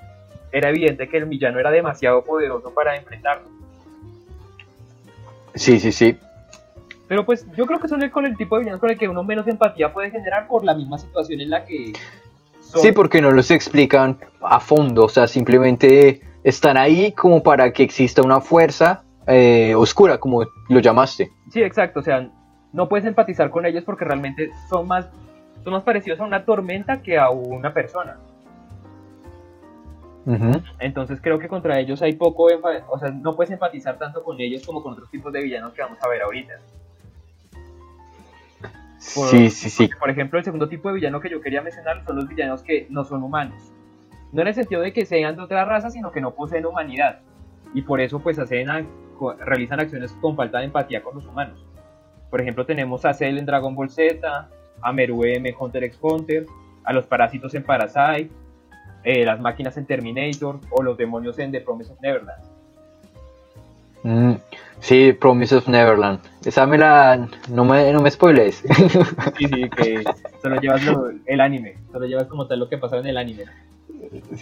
era 0.50 0.70
evidente 0.70 1.06
que 1.10 1.18
el 1.18 1.26
villano 1.26 1.58
era 1.58 1.70
demasiado 1.70 2.24
poderoso 2.24 2.72
para 2.72 2.96
enfrentarlo. 2.96 3.46
Sí, 5.54 5.78
sí, 5.78 5.92
sí. 5.92 6.16
Pero 7.06 7.26
pues 7.26 7.46
yo 7.54 7.66
creo 7.66 7.78
que 7.78 7.86
son 7.86 8.02
el, 8.02 8.10
con 8.10 8.24
el 8.24 8.34
tipo 8.38 8.56
de 8.56 8.60
villanos 8.60 8.80
con 8.80 8.88
el 8.88 8.96
que 8.96 9.06
uno 9.06 9.22
menos 9.22 9.46
empatía 9.46 9.92
puede 9.92 10.10
generar 10.10 10.48
por 10.48 10.64
la 10.64 10.72
misma 10.72 10.96
situación 10.96 11.42
en 11.42 11.50
la 11.50 11.66
que... 11.66 11.92
Sí, 12.62 12.92
porque 12.92 13.20
no 13.20 13.30
los 13.30 13.50
explican 13.50 14.18
a 14.40 14.58
fondo, 14.58 15.04
o 15.04 15.08
sea, 15.10 15.26
simplemente 15.26 16.22
están 16.44 16.78
ahí 16.78 17.12
como 17.12 17.42
para 17.42 17.74
que 17.74 17.82
exista 17.82 18.22
una 18.22 18.40
fuerza 18.40 19.04
eh, 19.26 19.74
oscura, 19.74 20.18
como 20.18 20.46
lo 20.70 20.80
llamaste. 20.80 21.30
Sí, 21.50 21.62
exacto, 21.62 22.00
o 22.00 22.02
sea, 22.02 22.30
no 22.72 22.88
puedes 22.88 23.06
empatizar 23.06 23.50
con 23.50 23.66
ellos 23.66 23.84
porque 23.84 24.04
realmente 24.04 24.50
son 24.68 24.86
más, 24.86 25.08
son 25.64 25.72
más 25.72 25.82
parecidos 25.82 26.20
a 26.20 26.24
una 26.24 26.44
tormenta 26.44 27.02
que 27.02 27.18
a 27.18 27.30
una 27.30 27.72
persona. 27.72 28.18
Entonces 30.78 31.20
creo 31.22 31.38
que 31.38 31.48
contra 31.48 31.80
ellos 31.80 32.02
hay 32.02 32.12
poco, 32.12 32.48
o 32.90 32.98
sea, 32.98 33.10
no 33.10 33.34
puedes 33.34 33.50
empatizar 33.50 33.96
tanto 33.96 34.22
con 34.22 34.38
ellos 34.38 34.66
como 34.66 34.82
con 34.82 34.92
otros 34.92 35.10
tipos 35.10 35.32
de 35.32 35.42
villanos 35.42 35.72
que 35.72 35.80
vamos 35.80 35.98
a 36.02 36.08
ver 36.08 36.20
ahorita. 36.20 36.52
sí, 38.98 39.48
sí, 39.48 39.70
sí. 39.70 39.88
Por 39.98 40.10
ejemplo, 40.10 40.38
el 40.38 40.44
segundo 40.44 40.68
tipo 40.68 40.88
de 40.88 40.96
villano 40.96 41.20
que 41.20 41.30
yo 41.30 41.40
quería 41.40 41.62
mencionar 41.62 42.04
son 42.04 42.16
los 42.16 42.28
villanos 42.28 42.62
que 42.62 42.86
no 42.90 43.04
son 43.04 43.22
humanos. 43.22 43.72
No 44.32 44.42
en 44.42 44.48
el 44.48 44.54
sentido 44.54 44.82
de 44.82 44.92
que 44.92 45.06
sean 45.06 45.36
de 45.36 45.42
otra 45.42 45.64
raza, 45.64 45.88
sino 45.88 46.12
que 46.12 46.20
no 46.20 46.34
poseen 46.34 46.66
humanidad. 46.66 47.20
Y 47.72 47.80
por 47.80 48.02
eso 48.02 48.20
pues 48.20 48.38
hacen, 48.38 48.68
realizan 49.40 49.80
acciones 49.80 50.12
con 50.20 50.36
falta 50.36 50.58
de 50.58 50.66
empatía 50.66 51.02
con 51.02 51.14
los 51.14 51.26
humanos. 51.26 51.64
Por 52.30 52.40
ejemplo, 52.40 52.66
tenemos 52.66 53.04
a 53.04 53.14
Cell 53.14 53.38
en 53.38 53.46
Dragon 53.46 53.74
Ball 53.74 53.90
Z, 53.90 54.48
a 54.80 54.92
Meru 54.92 55.24
M 55.24 55.54
Hunter 55.58 55.84
x 55.84 55.98
Hunter, 56.00 56.46
a 56.84 56.92
los 56.92 57.06
parásitos 57.06 57.54
en 57.54 57.62
Parasite, 57.62 58.30
eh, 59.04 59.24
las 59.24 59.40
máquinas 59.40 59.76
en 59.76 59.86
Terminator 59.86 60.60
o 60.70 60.82
los 60.82 60.96
demonios 60.96 61.38
en 61.38 61.52
The 61.52 61.60
Promise 61.60 61.92
of 61.92 62.00
Neverland. 62.00 62.42
Mm, 64.02 64.34
sí, 64.80 65.12
Promise 65.12 65.56
of 65.56 65.68
Neverland. 65.68 66.20
Esa 66.44 66.66
me 66.66 66.78
la. 66.78 67.28
No 67.48 67.64
me, 67.64 67.92
no 67.92 68.00
me 68.00 68.10
spoiles. 68.10 68.62
Sí, 69.36 69.46
sí, 69.46 69.70
que 69.70 70.04
solo 70.40 70.60
llevas 70.60 70.82
el 71.26 71.40
anime. 71.40 71.76
Solo 71.92 72.06
llevas 72.06 72.26
como 72.26 72.46
tal 72.46 72.60
lo 72.60 72.68
que 72.68 72.78
pasó 72.78 72.98
en 72.98 73.06
el 73.06 73.16
anime. 73.16 73.44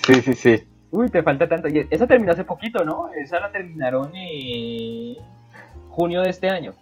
Sí, 0.07 0.14
sí, 0.22 0.34
sí. 0.34 0.64
Uy, 0.91 1.09
te 1.09 1.22
falta 1.22 1.49
tanto. 1.49 1.68
Esa 1.68 2.07
terminó 2.07 2.32
hace 2.32 2.45
poquito, 2.45 2.84
¿no? 2.84 3.11
Esa 3.12 3.41
la 3.41 3.51
terminaron 3.51 4.14
en 4.14 5.16
junio 5.91 6.22
de 6.22 6.30
este 6.30 6.49
año. 6.49 6.74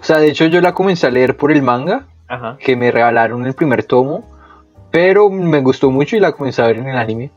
O 0.00 0.04
sea, 0.04 0.18
de 0.18 0.28
hecho 0.28 0.46
yo 0.46 0.60
la 0.60 0.72
comencé 0.72 1.06
a 1.06 1.10
leer 1.10 1.36
por 1.36 1.52
el 1.52 1.62
manga, 1.62 2.06
que 2.58 2.76
me 2.76 2.90
regalaron 2.90 3.46
el 3.46 3.54
primer 3.54 3.84
tomo, 3.84 4.24
pero 4.90 5.28
me 5.30 5.60
gustó 5.60 5.90
mucho 5.90 6.16
y 6.16 6.20
la 6.20 6.32
comencé 6.32 6.62
a 6.62 6.66
ver 6.66 6.78
en 6.78 6.88
el 6.88 6.96
anime. 6.96 7.30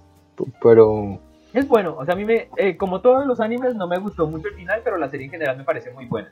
Pero 0.61 1.19
Es 1.53 1.67
bueno, 1.67 1.95
o 1.97 2.05
sea, 2.05 2.13
a 2.13 2.17
mí 2.17 2.25
me, 2.25 2.49
eh, 2.57 2.77
como 2.77 3.01
todos 3.01 3.25
los 3.25 3.39
animes, 3.39 3.75
no 3.75 3.87
me 3.87 3.97
gustó 3.99 4.27
mucho 4.27 4.47
el 4.47 4.55
final, 4.55 4.81
pero 4.83 4.97
la 4.97 5.09
serie 5.09 5.25
en 5.25 5.31
general 5.31 5.57
me 5.57 5.63
parece 5.63 5.91
muy 5.91 6.05
buena. 6.05 6.29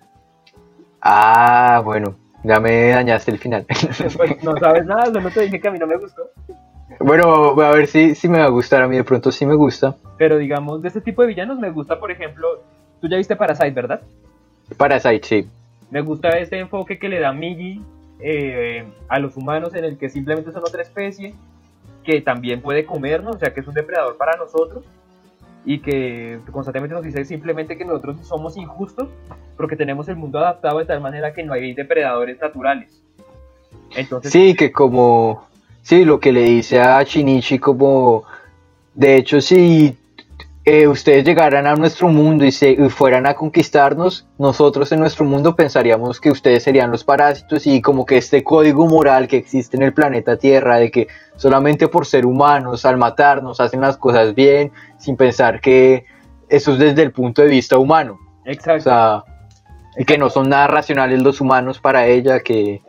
Ah, 1.02 1.82
bueno, 1.84 2.16
ya 2.44 2.60
me 2.60 2.90
dañaste 2.90 3.32
el 3.32 3.38
final. 3.38 3.66
Pues, 4.18 4.44
no 4.44 4.56
sabes 4.58 4.86
nada, 4.86 5.06
solo 5.06 5.30
te 5.30 5.42
dije 5.42 5.60
que 5.60 5.68
a 5.68 5.72
mí 5.72 5.80
no 5.80 5.88
me 5.88 5.98
gustó. 5.98 6.30
Bueno, 7.00 7.60
a 7.62 7.72
ver 7.72 7.88
si, 7.88 8.16
si 8.16 8.28
me 8.28 8.40
va 8.40 8.46
a 8.46 8.50
gustar, 8.50 8.84
a 8.84 8.88
mí 8.88 8.96
de 8.96 9.04
pronto 9.04 9.32
sí 9.32 9.46
me 9.46 9.56
gusta. 9.56 9.96
Pero 10.18 10.38
digamos, 10.38 10.82
de 10.82 10.88
este 10.88 11.02
tipo 11.02 11.22
de 11.22 11.30
villanos 11.30 11.58
me 11.60 11.72
gusta, 11.72 12.00
por 12.00 12.12
ejemplo, 12.12 12.48
tú 13.00 13.08
ya 13.08 13.18
viste 13.18 13.36
Parasite, 13.36 13.72
¿verdad? 13.72 14.02
Parasite, 14.78 15.28
sí. 15.28 15.50
Me 15.92 16.02
gusta 16.02 16.30
este 16.30 16.58
enfoque 16.58 16.98
que 16.98 17.10
le 17.10 17.20
da 17.20 17.34
Migi 17.34 17.82
eh, 18.20 18.86
a 19.10 19.20
los 19.20 19.36
humanos 19.36 19.76
en 19.76 19.84
el 19.84 19.98
que 19.98 20.10
simplemente 20.10 20.52
son 20.52 20.64
otra 20.64 20.82
especie 20.82 21.36
que 22.04 22.22
también 22.22 22.62
puede 22.62 22.86
comernos, 22.86 23.36
o 23.36 23.39
sea 23.39 23.54
que 23.54 23.60
es 23.60 23.68
un 23.68 23.74
depredador 23.74 24.18
para 24.18 24.38
nosotros 24.38 24.86
y 25.66 25.80
que 25.80 26.39
constantemente 26.52 26.96
nos 26.96 27.04
dice 27.04 27.24
simplemente 27.26 27.78
que 27.78 27.86
nosotros 27.86 28.18
somos 28.24 28.58
injustos 28.58 29.10
porque 29.58 29.76
tenemos 29.76 30.08
el 30.08 30.16
mundo 30.16 30.39
adaptado 30.39 30.80
de 30.80 30.86
tal 30.86 31.02
manera 31.02 31.34
que 31.34 31.44
no 31.44 31.54
hay 31.54 31.74
depredadores 31.74 32.39
naturales. 32.39 33.04
Entonces, 33.96 34.32
sí, 34.32 34.56
que 34.56 34.72
como, 34.72 35.46
sí, 35.84 36.06
lo 36.06 36.20
que 36.20 36.32
le 36.32 36.44
dice 36.44 36.80
a 36.80 37.04
Shinichi 37.04 37.60
como, 37.60 38.24
de 38.96 39.18
hecho, 39.18 39.42
si 39.42 39.98
eh, 40.64 40.88
ustedes 40.88 41.26
llegaran 41.26 41.66
a 41.66 41.76
nuestro 41.76 42.07
mundo 42.07 42.45
y, 42.45 42.51
se, 42.51 42.78
fueran 42.89 43.26
a 43.26 43.34
conquistarnos, 43.34 44.28
nosotros 44.38 44.91
en 44.91 44.99
nuestro 44.99 45.26
mundo 45.26 45.55
pensaríamos 45.55 46.20
que 46.20 46.30
ustedes 46.30 46.62
serían 46.62 46.91
los 46.91 47.03
parásitos 47.03 47.66
y 47.66 47.82
como 47.82 48.05
que 48.05 48.18
este 48.18 48.43
código 48.43 48.88
moral 48.88 49.28
que 49.28 49.38
existe 49.38 49.76
en 49.76 49.84
el 49.84 49.93
planeta 49.93 50.38
Tierra 50.38 50.78
de 50.78 50.91
que 50.91 51.07
solamente 51.36 51.88
por 51.88 52.05
ser 52.05 52.28
humanos 52.28 52.86
al 52.86 52.97
matarnos 52.97 53.59
hacen 53.59 53.82
las 53.82 53.97
cosas 53.97 54.36
bien 54.36 54.72
sin 54.99 55.18
pensar 55.18 55.62
que 55.62 56.05
eso 56.47 56.74
es 56.74 56.80
desde 56.80 57.01
el 57.01 57.12
punto 57.12 57.41
de 57.41 57.47
vista 57.47 57.80
humano. 57.80 58.20
Exacto. 58.45 58.78
O 58.78 58.84
sea, 58.84 59.24
y 59.97 60.05
que 60.05 60.18
no 60.20 60.30
son 60.30 60.49
nada 60.49 60.68
racionales 60.68 61.24
los 61.24 61.41
humanos 61.41 61.80
para 61.80 62.05
ella, 62.05 62.41
que, 62.41 62.82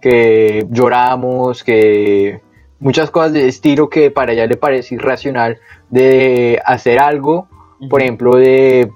que 0.00 0.66
lloramos, 0.70 1.62
que 1.62 2.40
muchas 2.78 3.10
cosas 3.10 3.32
de 3.32 3.48
estilo 3.48 3.88
que 3.88 4.10
para 4.10 4.32
ella 4.32 4.46
le 4.46 4.56
parece 4.56 4.94
irracional 4.94 5.58
de 5.90 6.60
hacer 6.64 6.98
algo, 6.98 7.48
por 7.88 8.02
ejemplo, 8.02 8.36
de, 8.36 8.90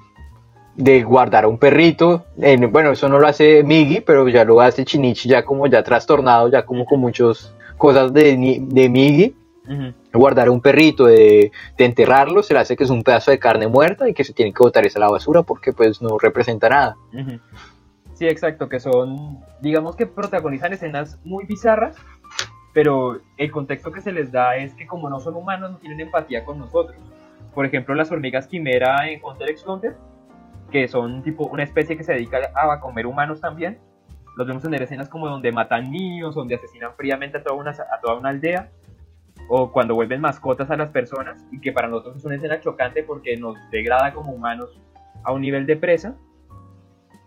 de 0.76 1.02
guardar 1.02 1.44
a 1.44 1.48
un 1.48 1.58
perrito. 1.58 2.24
bueno, 2.70 2.92
eso 2.92 3.08
no 3.08 3.18
lo 3.18 3.26
hace 3.26 3.62
Migi, 3.62 4.00
pero 4.00 4.28
ya 4.28 4.44
lo 4.44 4.60
hace 4.60 4.84
Chinichi, 4.84 5.28
ya 5.28 5.44
como 5.44 5.66
ya 5.66 5.82
trastornado, 5.82 6.48
ya 6.50 6.64
como 6.64 6.84
con 6.84 7.00
muchas 7.00 7.54
cosas 7.76 8.12
de, 8.12 8.58
de 8.60 8.88
Migi. 8.88 9.36
Guardar 10.12 10.48
a 10.48 10.50
un 10.50 10.60
perrito, 10.60 11.04
de, 11.04 11.52
de, 11.78 11.84
enterrarlo, 11.84 12.42
se 12.42 12.54
le 12.54 12.58
hace 12.58 12.76
que 12.76 12.82
es 12.82 12.90
un 12.90 13.04
pedazo 13.04 13.30
de 13.30 13.38
carne 13.38 13.68
muerta 13.68 14.08
y 14.08 14.14
que 14.14 14.24
se 14.24 14.32
tiene 14.32 14.52
que 14.52 14.64
botar 14.64 14.84
esa 14.84 14.98
a 14.98 15.02
la 15.02 15.10
basura 15.10 15.44
porque 15.44 15.72
pues 15.72 16.02
no 16.02 16.18
representa 16.18 16.68
nada. 16.68 16.96
Sí, 18.14 18.26
exacto, 18.26 18.68
que 18.68 18.80
son, 18.80 19.38
digamos 19.62 19.94
que 19.94 20.06
protagonizan 20.06 20.72
escenas 20.72 21.20
muy 21.24 21.46
bizarras, 21.46 21.94
pero 22.72 23.20
el 23.36 23.50
contexto 23.50 23.90
que 23.90 24.00
se 24.00 24.12
les 24.12 24.30
da 24.30 24.56
es 24.56 24.74
que 24.74 24.86
como 24.86 25.10
no 25.10 25.20
son 25.20 25.34
humanos 25.36 25.72
no 25.72 25.78
tienen 25.78 26.00
empatía 26.00 26.44
con 26.44 26.58
nosotros. 26.58 26.96
Por 27.54 27.66
ejemplo, 27.66 27.94
las 27.94 28.12
hormigas 28.12 28.46
quimera 28.46 29.08
en 29.08 29.20
Hunter 29.24 29.50
x 29.50 29.66
Hunter, 29.66 29.96
que 30.70 30.86
son 30.86 31.22
tipo 31.22 31.46
una 31.46 31.64
especie 31.64 31.96
que 31.96 32.04
se 32.04 32.12
dedica 32.12 32.38
a 32.54 32.80
comer 32.80 33.06
humanos 33.06 33.40
también. 33.40 33.78
Los 34.36 34.46
vemos 34.46 34.64
en 34.64 34.74
escenas 34.74 35.08
como 35.08 35.28
donde 35.28 35.50
matan 35.50 35.90
niños, 35.90 36.36
donde 36.36 36.54
asesinan 36.54 36.94
fríamente 36.94 37.38
a 37.38 37.42
toda 37.42 37.56
una, 37.56 37.70
a 37.70 38.00
toda 38.00 38.16
una 38.16 38.28
aldea, 38.28 38.70
o 39.48 39.72
cuando 39.72 39.96
vuelven 39.96 40.20
mascotas 40.20 40.70
a 40.70 40.76
las 40.76 40.90
personas, 40.90 41.44
y 41.50 41.60
que 41.60 41.72
para 41.72 41.88
nosotros 41.88 42.18
es 42.18 42.24
una 42.24 42.36
escena 42.36 42.60
chocante 42.60 43.02
porque 43.02 43.36
nos 43.36 43.56
degrada 43.70 44.12
como 44.12 44.32
humanos 44.32 44.70
a 45.24 45.32
un 45.32 45.40
nivel 45.40 45.66
de 45.66 45.76
presa 45.76 46.14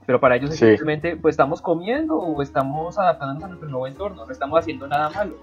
pero 0.06 0.20
para 0.20 0.36
ellos 0.36 0.56
simplemente 0.56 1.16
pues 1.16 1.34
estamos 1.34 1.62
comiendo 1.62 2.18
o 2.18 2.41
estamos 2.41 2.97
adaptándonos 2.97 3.43
a 3.43 3.47
nuestro 3.47 3.70
nuevo 3.70 3.88
entorno, 3.88 4.26
no 4.26 4.32
estamos 4.32 4.60
haciendo 4.60 4.88
nada 4.88 5.10
malo. 5.10 5.36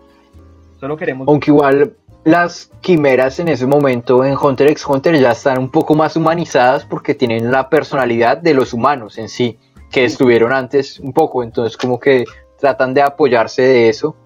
Solo 0.78 0.96
queremos... 0.96 1.28
Aunque 1.28 1.50
igual 1.50 1.94
las 2.24 2.70
quimeras 2.80 3.38
en 3.40 3.48
ese 3.48 3.66
momento 3.66 4.24
en 4.24 4.36
Hunter 4.36 4.68
x 4.68 4.86
Hunter 4.86 5.18
ya 5.18 5.32
están 5.32 5.58
un 5.58 5.70
poco 5.70 5.94
más 5.94 6.16
humanizadas 6.16 6.84
porque 6.84 7.14
tienen 7.14 7.50
la 7.50 7.68
personalidad 7.68 8.38
de 8.38 8.54
los 8.54 8.72
humanos 8.72 9.18
en 9.18 9.28
sí, 9.28 9.58
que 9.90 10.04
estuvieron 10.04 10.52
antes 10.52 11.00
un 11.00 11.12
poco, 11.12 11.42
entonces 11.42 11.76
como 11.76 11.98
que 11.98 12.24
tratan 12.58 12.94
de 12.94 13.02
apoyarse 13.02 13.62
de 13.62 13.88
eso. 13.88 14.16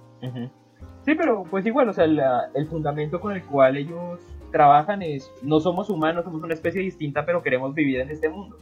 Sí, 1.05 1.15
pero 1.15 1.45
pues 1.45 1.67
igual, 1.67 1.89
o 1.89 1.93
sea, 1.93 2.05
el 2.05 2.67
fundamento 2.67 3.21
con 3.21 3.33
el 3.33 3.45
cual 3.45 3.77
ellos 3.77 4.21
trabajan 4.51 5.03
es, 5.03 5.31
no 5.43 5.61
somos 5.61 5.91
humanos, 5.91 6.25
somos 6.25 6.43
una 6.43 6.55
especie 6.55 6.81
distinta, 6.81 7.27
pero 7.27 7.43
queremos 7.43 7.75
vivir 7.75 8.01
en 8.01 8.11
este 8.11 8.29
mundo. 8.29 8.59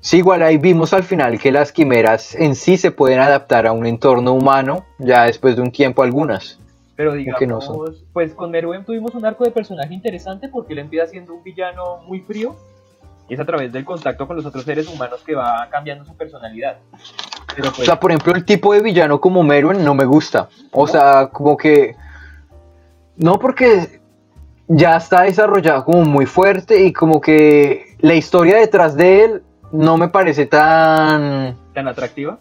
Sí, 0.00 0.18
igual 0.18 0.42
ahí 0.42 0.58
vimos 0.58 0.92
al 0.92 1.02
final 1.02 1.38
que 1.38 1.50
las 1.50 1.72
quimeras 1.72 2.34
en 2.34 2.54
sí 2.54 2.76
se 2.76 2.90
pueden 2.90 3.18
adaptar 3.18 3.66
a 3.66 3.72
un 3.72 3.84
entorno 3.86 4.32
humano 4.32 4.84
ya 4.98 5.24
después 5.24 5.56
de 5.56 5.62
un 5.62 5.72
tiempo 5.72 6.02
algunas. 6.02 6.58
Pero 6.94 7.12
digamos, 7.12 8.04
pues 8.12 8.32
con 8.34 8.50
Meruem 8.50 8.84
tuvimos 8.84 9.14
un 9.14 9.24
arco 9.24 9.44
de 9.44 9.50
personaje 9.50 9.94
interesante 9.94 10.48
porque 10.48 10.72
él 10.72 10.80
empieza 10.80 11.06
siendo 11.06 11.34
un 11.34 11.42
villano 11.42 11.98
muy 12.06 12.20
frío 12.20 12.56
y 13.28 13.34
es 13.34 13.40
a 13.40 13.44
través 13.44 13.72
del 13.72 13.84
contacto 13.84 14.26
con 14.26 14.36
los 14.36 14.46
otros 14.46 14.64
seres 14.64 14.88
humanos 14.88 15.22
que 15.24 15.34
va 15.34 15.68
cambiando 15.70 16.04
su 16.04 16.16
personalidad. 16.16 16.78
Pues, 17.56 17.78
o 17.78 17.84
sea, 17.84 18.00
por 18.00 18.10
ejemplo, 18.10 18.34
el 18.34 18.44
tipo 18.44 18.72
de 18.72 18.80
villano 18.80 19.20
como 19.20 19.42
Meruem 19.42 19.84
no 19.84 19.94
me 19.94 20.04
gusta. 20.04 20.48
O 20.72 20.86
sea, 20.86 21.28
como 21.28 21.56
que... 21.56 21.94
No 23.16 23.38
porque 23.38 24.00
ya 24.68 24.96
está 24.96 25.22
desarrollado 25.22 25.84
como 25.84 26.04
muy 26.04 26.26
fuerte 26.26 26.82
y 26.84 26.92
como 26.92 27.20
que 27.20 27.96
la 27.98 28.14
historia 28.14 28.56
detrás 28.56 28.96
de 28.96 29.24
él 29.24 29.42
no 29.72 29.96
me 29.96 30.08
parece 30.08 30.46
tan... 30.46 31.56
¿Tan 31.74 31.88
atractiva? 31.88 32.38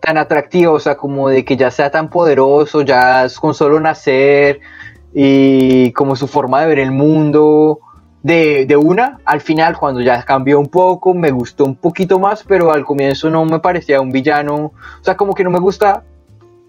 Tan, 0.00 0.18
atractiva, 0.18 0.72
o 0.72 0.80
sea, 0.80 0.96
como 0.96 1.28
de 1.28 1.44
que 1.44 1.56
ya 1.56 1.70
sea 1.70 1.90
tan 1.90 2.10
poderoso, 2.10 2.82
ya 2.82 3.24
es 3.24 3.38
con 3.38 3.54
solo 3.54 3.78
nacer 3.78 4.60
y 5.14 5.92
como 5.92 6.16
su 6.16 6.26
forma 6.26 6.60
de 6.60 6.66
ver 6.66 6.78
el 6.80 6.90
mundo. 6.90 7.78
De, 8.22 8.66
de, 8.66 8.76
una, 8.76 9.18
al 9.24 9.40
final, 9.40 9.76
cuando 9.76 10.00
ya 10.00 10.22
cambió 10.24 10.58
un 10.58 10.68
poco, 10.68 11.14
me 11.14 11.30
gustó 11.30 11.64
un 11.64 11.76
poquito 11.76 12.18
más, 12.18 12.44
pero 12.44 12.72
al 12.72 12.84
comienzo 12.84 13.30
no 13.30 13.44
me 13.44 13.60
parecía 13.60 14.00
un 14.00 14.10
villano. 14.10 14.54
O 14.56 15.04
sea, 15.04 15.16
como 15.16 15.34
que 15.34 15.44
no 15.44 15.50
me 15.50 15.60
gusta 15.60 16.04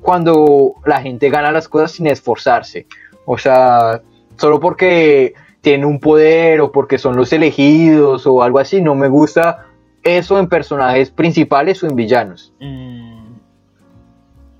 cuando 0.01 0.75
la 0.85 1.01
gente 1.01 1.29
gana 1.29 1.51
las 1.51 1.67
cosas 1.67 1.93
sin 1.93 2.07
esforzarse. 2.07 2.85
O 3.25 3.37
sea, 3.37 4.01
solo 4.37 4.59
porque 4.59 5.33
tiene 5.61 5.85
un 5.85 5.99
poder 5.99 6.61
o 6.61 6.71
porque 6.71 6.97
son 6.97 7.15
los 7.15 7.31
elegidos 7.33 8.27
o 8.27 8.43
algo 8.43 8.59
así, 8.59 8.81
no 8.81 8.95
me 8.95 9.07
gusta 9.07 9.65
eso 10.03 10.39
en 10.39 10.47
personajes 10.47 11.09
principales 11.09 11.81
o 11.83 11.87
en 11.87 11.95
villanos. 11.95 12.53
Mm, 12.59 13.35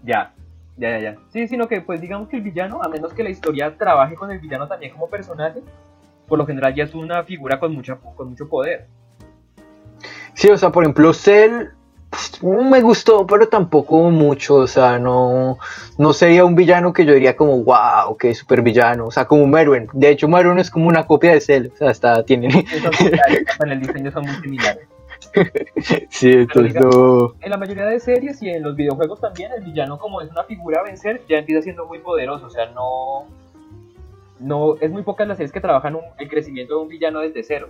ya, 0.03 0.33
ya, 0.77 0.89
ya, 0.89 0.99
ya. 0.99 1.15
Sí, 1.29 1.47
sino 1.47 1.67
que 1.67 1.81
pues 1.81 2.01
digamos 2.01 2.29
que 2.29 2.37
el 2.37 2.41
villano, 2.41 2.81
a 2.81 2.89
menos 2.89 3.13
que 3.13 3.23
la 3.23 3.29
historia 3.29 3.75
trabaje 3.77 4.15
con 4.15 4.31
el 4.31 4.39
villano 4.39 4.67
también 4.67 4.93
como 4.93 5.09
personaje, 5.09 5.61
por 6.27 6.37
lo 6.37 6.45
general 6.45 6.73
ya 6.73 6.85
es 6.85 6.95
una 6.95 7.23
figura 7.23 7.59
con, 7.59 7.73
mucha, 7.73 7.95
con 7.97 8.29
mucho 8.29 8.47
poder. 8.47 8.87
Sí, 10.33 10.49
o 10.49 10.57
sea, 10.57 10.71
por 10.71 10.83
ejemplo, 10.83 11.13
Cell 11.13 11.69
pues, 12.09 12.43
me 12.43 12.81
gustó, 12.81 13.25
pero 13.25 13.47
tampoco 13.47 14.09
mucho, 14.11 14.55
o 14.55 14.67
sea, 14.67 14.99
no, 14.99 15.57
no 15.97 16.13
sería 16.13 16.45
un 16.45 16.55
villano 16.55 16.93
que 16.93 17.05
yo 17.05 17.13
diría 17.13 17.35
como, 17.35 17.63
wow, 17.63 18.15
que 18.17 18.35
super 18.35 18.61
villano, 18.61 19.07
o 19.07 19.11
sea, 19.11 19.25
como 19.25 19.47
Merwin. 19.47 19.87
De 19.93 20.09
hecho, 20.09 20.27
Merwin 20.27 20.59
es 20.59 20.69
como 20.69 20.87
una 20.87 21.05
copia 21.05 21.31
de 21.31 21.41
Cell, 21.41 21.69
o 21.73 21.77
sea, 21.77 21.89
hasta 21.89 22.23
tiene... 22.23 22.47
en 23.63 23.71
el 23.71 23.79
diseño 23.79 24.11
son 24.11 24.25
muy 24.25 24.35
similares. 24.35 24.87
sí, 26.09 26.31
entonces 26.31 26.75
En 27.41 27.49
la 27.49 27.57
mayoría 27.57 27.85
de 27.85 27.99
series 27.99 28.41
y 28.41 28.49
en 28.49 28.63
los 28.63 28.75
videojuegos 28.75 29.19
también, 29.19 29.51
el 29.51 29.63
villano 29.63 29.97
como 29.97 30.21
es 30.21 30.29
una 30.29 30.43
figura 30.43 30.81
a 30.81 30.83
vencer, 30.83 31.21
ya 31.27 31.37
empieza 31.37 31.61
siendo 31.61 31.85
muy 31.85 31.99
poderoso, 31.99 32.47
o 32.47 32.49
sea, 32.49 32.67
no... 32.71 33.25
no 34.39 34.75
es 34.79 34.91
muy 34.91 35.03
pocas 35.03 35.27
las 35.27 35.37
series 35.37 35.51
que 35.51 35.61
trabajan 35.61 35.97
el 36.19 36.29
crecimiento 36.29 36.75
de 36.75 36.81
un 36.81 36.87
villano 36.87 37.19
desde 37.19 37.43
cero. 37.43 37.69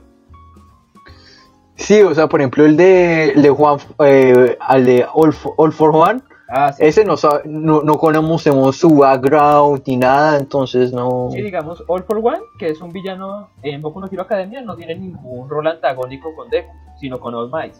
Sí, 1.75 2.01
o 2.01 2.13
sea, 2.13 2.27
por 2.27 2.39
ejemplo, 2.39 2.65
el 2.65 2.77
de, 2.77 3.33
de 3.35 3.49
Juan, 3.49 3.79
eh, 4.05 4.57
al 4.59 4.85
de 4.85 5.05
All 5.13 5.33
for, 5.33 5.95
One, 5.95 6.21
ah, 6.53 6.75
ese 6.77 7.03
no, 7.03 7.15
no, 7.45 7.81
no, 7.81 7.97
conocemos 7.97 8.77
su 8.77 8.97
background 8.97 9.83
ni 9.85 9.97
nada, 9.97 10.37
entonces 10.37 10.93
no... 10.93 11.29
Sí, 11.31 11.41
digamos, 11.41 11.83
All 11.87 12.03
for 12.03 12.19
One, 12.23 12.39
que 12.57 12.69
es 12.69 12.79
un 12.81 12.91
villano 12.91 13.49
en 13.61 13.81
Boku 13.81 13.99
no 13.99 14.07
Hero 14.11 14.21
Academia, 14.21 14.61
no 14.61 14.75
tiene 14.75 14.95
ningún 14.95 15.49
rol 15.49 15.67
antagónico 15.67 16.35
con 16.35 16.49
Deku 16.49 16.71
sino 16.99 17.19
con 17.19 17.35
All 17.35 17.49
Might. 17.49 17.73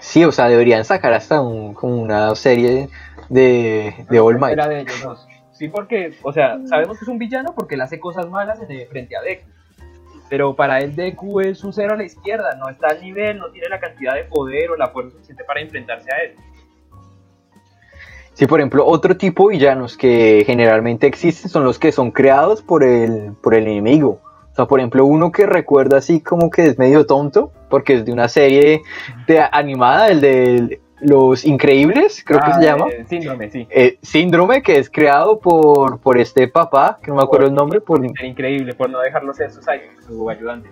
Sí, 0.00 0.24
o 0.24 0.32
sea, 0.32 0.48
deberían 0.48 0.84
sacar 0.84 1.12
hasta 1.12 1.40
un, 1.40 1.74
como 1.74 2.00
una 2.00 2.34
serie 2.34 2.88
de, 3.28 3.94
de 4.08 4.20
All 4.20 4.38
Might. 4.38 4.58
De 4.58 4.80
ellos 4.80 5.02
dos. 5.02 5.28
Sí, 5.52 5.68
porque, 5.68 6.14
o 6.22 6.32
sea, 6.32 6.58
sabemos 6.66 6.98
que 6.98 7.04
es 7.04 7.08
un 7.08 7.18
villano 7.18 7.54
porque 7.54 7.74
él 7.74 7.82
hace 7.82 8.00
cosas 8.00 8.28
malas 8.28 8.58
frente 8.88 9.16
a 9.16 9.20
Deku. 9.20 9.44
Pero 10.30 10.56
para 10.56 10.78
él 10.78 10.96
Deku 10.96 11.40
es 11.40 11.62
un 11.64 11.72
cero 11.72 11.94
a 11.94 11.96
la 11.96 12.04
izquierda, 12.04 12.54
no 12.56 12.68
está 12.68 12.88
al 12.88 13.00
nivel, 13.02 13.38
no 13.38 13.50
tiene 13.50 13.68
la 13.68 13.78
cantidad 13.78 14.14
de 14.14 14.24
poder 14.24 14.70
o 14.70 14.76
la 14.76 14.88
fuerza 14.88 15.10
suficiente 15.12 15.44
para 15.44 15.60
enfrentarse 15.60 16.08
a 16.12 16.18
él. 16.22 16.34
Sí, 18.40 18.46
por 18.46 18.58
ejemplo, 18.58 18.86
otro 18.86 19.18
tipo 19.18 19.50
de 19.50 19.56
villanos 19.58 19.98
que 19.98 20.44
generalmente 20.46 21.06
existen 21.06 21.50
son 21.50 21.62
los 21.62 21.78
que 21.78 21.92
son 21.92 22.10
creados 22.10 22.62
por 22.62 22.82
el, 22.82 23.32
por 23.42 23.54
el 23.54 23.64
enemigo. 23.66 24.18
O 24.50 24.54
sea, 24.56 24.64
por 24.64 24.80
ejemplo, 24.80 25.04
uno 25.04 25.30
que 25.30 25.44
recuerda 25.44 25.98
así 25.98 26.22
como 26.22 26.48
que 26.48 26.64
es 26.64 26.78
medio 26.78 27.04
tonto, 27.04 27.52
porque 27.68 27.96
es 27.96 28.06
de 28.06 28.14
una 28.14 28.28
serie 28.28 28.80
de, 29.26 29.40
animada, 29.52 30.08
el 30.08 30.22
de 30.22 30.80
Los 31.00 31.44
Increíbles, 31.44 32.24
creo 32.24 32.40
que 32.40 32.46
se 32.54 32.60
Ah, 32.60 32.62
llama. 32.62 32.86
eh, 32.88 33.04
síndrome, 33.10 33.50
sí. 33.50 33.68
Eh, 33.68 33.98
síndrome 34.00 34.62
que 34.62 34.78
es 34.78 34.88
creado 34.88 35.38
por, 35.38 36.00
por 36.00 36.16
este 36.16 36.48
papá, 36.48 36.98
que 37.02 37.10
no 37.10 37.18
me 37.18 37.22
acuerdo 37.22 37.46
el 37.48 37.52
nombre, 37.54 37.82
por... 37.82 38.00
Ser 38.00 38.24
increíble 38.24 38.72
por 38.72 38.88
no 38.88 39.00
dejarlo 39.00 39.34
ser 39.34 39.50
su 39.50 39.60
sidekick, 39.60 40.00
su 40.06 40.30
ayudante. 40.30 40.70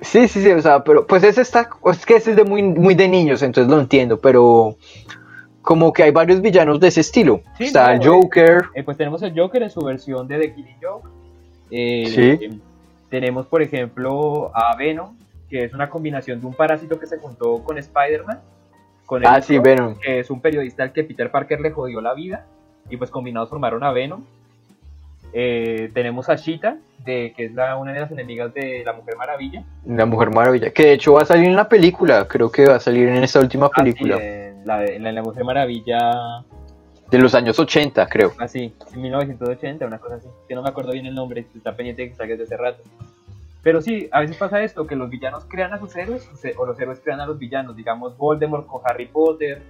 Sí, 0.00 0.26
sí, 0.26 0.42
sí, 0.42 0.50
o 0.50 0.60
sea, 0.60 0.82
pero 0.82 1.06
pues 1.06 1.22
ese 1.22 1.42
está, 1.42 1.70
es 1.92 2.04
que 2.04 2.16
ese 2.16 2.30
es 2.32 2.36
de 2.36 2.42
muy, 2.42 2.60
muy 2.64 2.96
de 2.96 3.06
niños, 3.06 3.40
entonces 3.42 3.72
lo 3.72 3.80
entiendo, 3.80 4.18
pero 4.18 4.74
como 5.68 5.92
que 5.92 6.02
hay 6.02 6.12
varios 6.12 6.40
villanos 6.40 6.80
de 6.80 6.88
ese 6.88 7.02
estilo. 7.02 7.42
Sí, 7.58 7.64
está 7.64 7.88
no, 7.88 7.92
el 7.92 8.00
eh, 8.00 8.06
Joker, 8.06 8.62
Eh, 8.74 8.82
pues 8.82 8.96
tenemos 8.96 9.20
el 9.20 9.38
Joker 9.38 9.62
en 9.62 9.68
su 9.68 9.82
versión 9.82 10.26
de 10.26 10.38
The 10.38 10.54
Killing 10.54 10.76
Joke. 10.80 11.06
Eh, 11.70 12.06
Sí. 12.06 12.44
eh, 12.46 12.58
tenemos, 13.10 13.44
por 13.44 13.60
ejemplo, 13.60 14.50
a 14.54 14.74
Venom, 14.76 15.14
que 15.50 15.64
es 15.64 15.74
una 15.74 15.90
combinación 15.90 16.40
de 16.40 16.46
un 16.46 16.54
parásito 16.54 16.98
que 16.98 17.06
se 17.06 17.18
juntó 17.18 17.62
con 17.62 17.76
Spider-Man. 17.76 18.40
Con 19.04 19.26
ah, 19.26 19.32
Electro, 19.32 19.46
sí, 19.46 19.58
Venom. 19.58 19.94
que 20.00 20.20
es 20.20 20.30
un 20.30 20.40
periodista 20.40 20.84
al 20.84 20.92
que 20.94 21.04
Peter 21.04 21.30
Parker 21.30 21.60
le 21.60 21.70
jodió 21.70 22.00
la 22.00 22.14
vida. 22.14 22.46
Y 22.88 22.96
pues 22.96 23.10
combinados 23.10 23.50
formaron 23.50 23.84
a 23.84 23.92
Venom. 23.92 24.24
Eh, 25.34 25.90
tenemos 25.92 26.30
a 26.30 26.36
Cheetah, 26.36 26.78
de, 27.04 27.34
que 27.36 27.44
es 27.44 27.52
la, 27.52 27.76
una 27.76 27.92
de 27.92 28.00
las 28.00 28.10
enemigas 28.10 28.54
de 28.54 28.82
la 28.86 28.94
Mujer 28.94 29.16
Maravilla. 29.18 29.64
La 29.84 30.06
Mujer 30.06 30.30
Maravilla, 30.30 30.70
que 30.70 30.84
de 30.84 30.92
hecho 30.94 31.12
va 31.12 31.20
a 31.20 31.26
salir 31.26 31.44
en 31.44 31.56
la 31.56 31.68
película, 31.68 32.26
creo 32.26 32.50
que 32.50 32.66
va 32.66 32.76
a 32.76 32.80
salir 32.80 33.06
en 33.08 33.22
esta 33.22 33.38
última 33.40 33.66
Así, 33.66 33.74
película, 33.82 34.16
en 34.16 34.47
la, 34.68 34.84
en 34.84 35.02
la- 35.02 35.12
la 35.12 35.22
Mujer 35.22 35.44
Maravilla, 35.44 36.44
de 37.10 37.18
los 37.18 37.34
años 37.34 37.58
80, 37.58 38.06
creo. 38.06 38.32
así, 38.38 38.72
en 38.94 39.00
1980, 39.02 39.86
una 39.86 39.98
cosa 39.98 40.16
así. 40.16 40.28
Que 40.46 40.54
no 40.54 40.62
me 40.62 40.68
acuerdo 40.68 40.92
bien 40.92 41.06
el 41.06 41.14
nombre, 41.14 41.46
está 41.56 41.74
pendiente 41.74 42.02
de 42.02 42.08
que 42.10 42.14
salga 42.14 42.32
desde 42.36 42.44
hace 42.54 42.56
rato. 42.62 42.82
Pero 43.62 43.80
sí, 43.82 44.08
a 44.12 44.20
veces 44.20 44.36
pasa 44.36 44.62
esto, 44.62 44.86
que 44.86 44.94
los 44.94 45.10
villanos 45.10 45.44
crean 45.48 45.72
a 45.72 45.78
sus 45.78 45.94
héroes 45.96 46.28
o 46.56 46.64
los 46.66 46.78
héroes 46.78 47.00
crean 47.02 47.20
a 47.20 47.26
los 47.26 47.38
villanos. 47.38 47.74
Digamos, 47.74 48.16
Voldemort 48.16 48.66
con 48.66 48.80
Harry 48.84 49.06
Potter. 49.06 49.62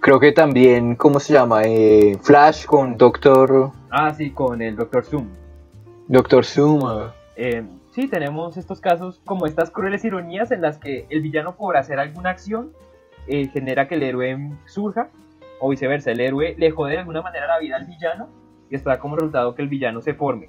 Creo 0.00 0.20
que 0.20 0.32
también, 0.32 0.96
¿cómo 0.96 1.18
se 1.20 1.32
llama? 1.32 1.62
Eh, 1.64 2.18
Flash 2.22 2.64
con 2.66 2.96
Doctor, 2.96 3.70
Ah, 3.90 4.12
sí, 4.14 4.30
con 4.30 4.60
el 4.62 4.76
Doctor 4.76 5.04
Zoom. 5.04 5.28
Doctor 6.08 6.44
Zoom. 6.44 7.10
Eh, 7.36 7.62
sí, 7.92 8.08
tenemos 8.08 8.56
estos 8.56 8.80
casos 8.80 9.20
como 9.24 9.46
estas 9.46 9.70
crueles 9.70 10.04
ironías 10.04 10.50
en 10.50 10.60
las 10.62 10.78
que 10.78 11.06
el 11.10 11.20
villano 11.22 11.54
por 11.56 11.76
hacer 11.76 11.98
alguna 11.98 12.30
acción 12.30 12.70
eh, 13.26 13.48
genera 13.52 13.88
que 13.88 13.94
el 13.94 14.02
héroe 14.02 14.50
surja 14.66 15.08
o 15.60 15.68
viceversa, 15.68 16.10
el 16.10 16.20
héroe 16.20 16.54
le 16.58 16.70
jode 16.70 16.92
de 16.92 16.98
alguna 16.98 17.22
manera 17.22 17.46
la 17.46 17.58
vida 17.58 17.76
al 17.76 17.86
villano 17.86 18.28
y 18.70 18.74
está 18.74 18.98
como 18.98 19.16
resultado 19.16 19.54
que 19.54 19.62
el 19.62 19.68
villano 19.68 20.00
se 20.00 20.14
forme. 20.14 20.48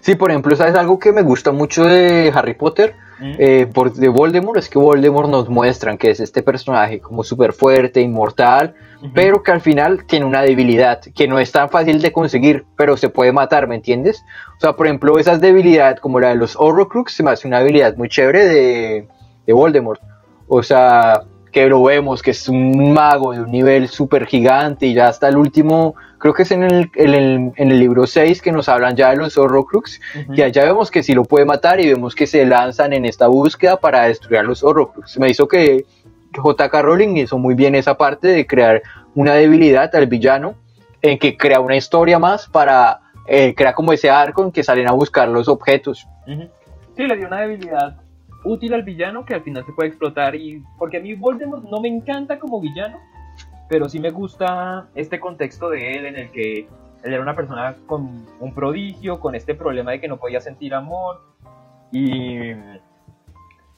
Sí, 0.00 0.14
por 0.14 0.30
ejemplo, 0.30 0.54
¿sabes 0.54 0.74
algo 0.74 0.98
que 0.98 1.12
me 1.12 1.22
gusta 1.22 1.50
mucho 1.50 1.84
de 1.84 2.30
Harry 2.34 2.54
Potter? 2.54 2.94
¿Mm? 3.18 3.32
Eh, 3.38 3.66
por, 3.72 3.92
de 3.92 4.08
Voldemort, 4.08 4.58
es 4.58 4.68
que 4.68 4.78
Voldemort 4.78 5.28
nos 5.28 5.48
muestran 5.48 5.98
que 5.98 6.10
es 6.10 6.20
este 6.20 6.42
personaje 6.42 7.00
como 7.00 7.24
súper 7.24 7.52
fuerte, 7.52 8.00
inmortal, 8.00 8.74
pero 9.14 9.42
que 9.42 9.52
al 9.52 9.60
final 9.60 10.04
tiene 10.06 10.24
una 10.24 10.42
debilidad 10.42 11.00
que 11.00 11.28
no 11.28 11.38
es 11.38 11.52
tan 11.52 11.68
fácil 11.68 12.00
de 12.00 12.12
conseguir, 12.12 12.64
pero 12.76 12.96
se 12.96 13.10
puede 13.10 13.32
matar, 13.32 13.66
¿me 13.66 13.74
entiendes? 13.74 14.22
O 14.56 14.60
sea, 14.60 14.74
por 14.74 14.86
ejemplo, 14.86 15.18
esas 15.18 15.40
debilidades 15.40 16.00
como 16.00 16.20
la 16.20 16.28
de 16.28 16.36
los 16.36 16.56
Horrocrux 16.56 17.12
se 17.12 17.22
me 17.22 17.30
hace 17.30 17.46
una 17.46 17.58
habilidad 17.58 17.96
muy 17.96 18.08
chévere 18.08 18.46
de, 18.46 19.08
de 19.46 19.52
Voldemort. 19.52 20.00
O 20.48 20.62
sea, 20.62 21.22
que 21.54 21.68
lo 21.68 21.84
vemos, 21.84 22.20
que 22.20 22.32
es 22.32 22.48
un 22.48 22.92
mago 22.92 23.32
de 23.32 23.40
un 23.40 23.50
nivel 23.52 23.86
súper 23.86 24.26
gigante 24.26 24.86
y 24.86 24.94
ya 24.94 25.06
hasta 25.06 25.28
el 25.28 25.36
último, 25.36 25.94
creo 26.18 26.34
que 26.34 26.42
es 26.42 26.50
en 26.50 26.64
el, 26.64 26.90
en 26.96 27.14
el, 27.14 27.52
en 27.54 27.70
el 27.70 27.78
libro 27.78 28.08
6 28.08 28.42
que 28.42 28.50
nos 28.50 28.68
hablan 28.68 28.96
ya 28.96 29.10
de 29.10 29.16
los 29.16 29.38
Horrocrux, 29.38 30.00
Ujú. 30.20 30.34
que 30.34 30.42
allá 30.42 30.64
vemos 30.64 30.90
que 30.90 31.04
sí 31.04 31.14
lo 31.14 31.22
puede 31.22 31.44
matar 31.44 31.78
y 31.78 31.86
vemos 31.86 32.16
que 32.16 32.26
se 32.26 32.44
lanzan 32.44 32.92
en 32.92 33.04
esta 33.04 33.28
búsqueda 33.28 33.76
para 33.78 34.02
destruir 34.02 34.40
a 34.40 34.42
los 34.42 34.64
Horrocrux. 34.64 35.16
Me 35.20 35.30
hizo 35.30 35.46
que 35.46 35.86
J.K. 36.36 36.82
Rowling 36.82 37.16
hizo 37.18 37.38
muy 37.38 37.54
bien 37.54 37.76
esa 37.76 37.96
parte 37.96 38.26
de 38.26 38.44
crear 38.48 38.82
una 39.14 39.34
debilidad 39.34 39.94
al 39.94 40.08
villano, 40.08 40.56
en 41.02 41.20
que 41.20 41.36
crea 41.36 41.60
una 41.60 41.76
historia 41.76 42.18
más 42.18 42.48
para 42.48 42.98
eh, 43.28 43.54
crear 43.54 43.74
como 43.74 43.92
ese 43.92 44.10
arco 44.10 44.42
en 44.42 44.50
que 44.50 44.64
salen 44.64 44.88
a 44.88 44.92
buscar 44.92 45.28
los 45.28 45.46
objetos. 45.46 46.04
Sí, 46.26 47.02
le 47.04 47.16
dio 47.16 47.28
una 47.28 47.42
debilidad 47.42 47.94
útil 48.44 48.74
al 48.74 48.82
villano 48.82 49.24
que 49.24 49.34
al 49.34 49.42
final 49.42 49.64
se 49.64 49.72
puede 49.72 49.88
explotar 49.88 50.34
y 50.34 50.62
porque 50.78 50.98
a 50.98 51.00
mí 51.00 51.14
Voldemort 51.14 51.64
no 51.64 51.80
me 51.80 51.88
encanta 51.88 52.38
como 52.38 52.60
villano, 52.60 52.98
pero 53.68 53.88
sí 53.88 53.98
me 53.98 54.10
gusta 54.10 54.88
este 54.94 55.18
contexto 55.18 55.70
de 55.70 55.96
él 55.96 56.06
en 56.06 56.16
el 56.16 56.30
que 56.30 56.68
él 57.04 57.12
era 57.12 57.22
una 57.22 57.34
persona 57.36 57.76
con 57.86 58.26
un 58.40 58.54
prodigio, 58.54 59.20
con 59.20 59.34
este 59.34 59.54
problema 59.54 59.92
de 59.92 60.00
que 60.00 60.08
no 60.08 60.16
podía 60.16 60.40
sentir 60.40 60.74
amor 60.74 61.22
y, 61.92 62.50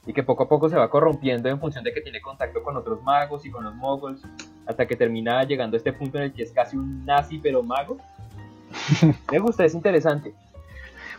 y 0.05 0.13
que 0.13 0.23
poco 0.23 0.43
a 0.43 0.49
poco 0.49 0.69
se 0.69 0.77
va 0.77 0.89
corrompiendo 0.89 1.49
en 1.49 1.59
función 1.59 1.83
de 1.83 1.93
que 1.93 2.01
tiene 2.01 2.21
contacto 2.21 2.63
con 2.63 2.77
otros 2.77 3.03
magos 3.03 3.45
y 3.45 3.51
con 3.51 3.63
los 3.65 3.75
moguls, 3.75 4.21
hasta 4.65 4.85
que 4.85 4.95
termina 4.95 5.43
llegando 5.43 5.75
a 5.75 5.79
este 5.79 5.93
punto 5.93 6.17
en 6.17 6.25
el 6.25 6.33
que 6.33 6.43
es 6.43 6.51
casi 6.51 6.77
un 6.77 7.05
nazi 7.05 7.39
pero 7.39 7.63
mago. 7.63 7.97
Me 9.31 9.39
gusta, 9.39 9.65
es 9.65 9.73
interesante. 9.73 10.33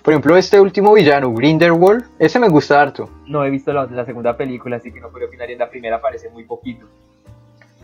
Por 0.08 0.14
ejemplo, 0.14 0.38
este 0.38 0.58
último 0.58 0.94
villano, 0.94 1.34
Grindelwald, 1.34 2.02
ese 2.18 2.38
me 2.38 2.48
gusta 2.48 2.80
harto. 2.80 3.10
No 3.26 3.44
he 3.44 3.50
visto 3.50 3.74
la, 3.74 3.84
la 3.84 4.06
segunda 4.06 4.34
película, 4.38 4.76
así 4.76 4.90
que 4.90 5.00
no 5.02 5.10
puedo 5.10 5.26
opinar. 5.26 5.50
Y 5.50 5.52
en 5.52 5.58
la 5.58 5.68
primera 5.68 5.96
aparece 5.96 6.30
muy 6.30 6.44
poquito. 6.44 6.86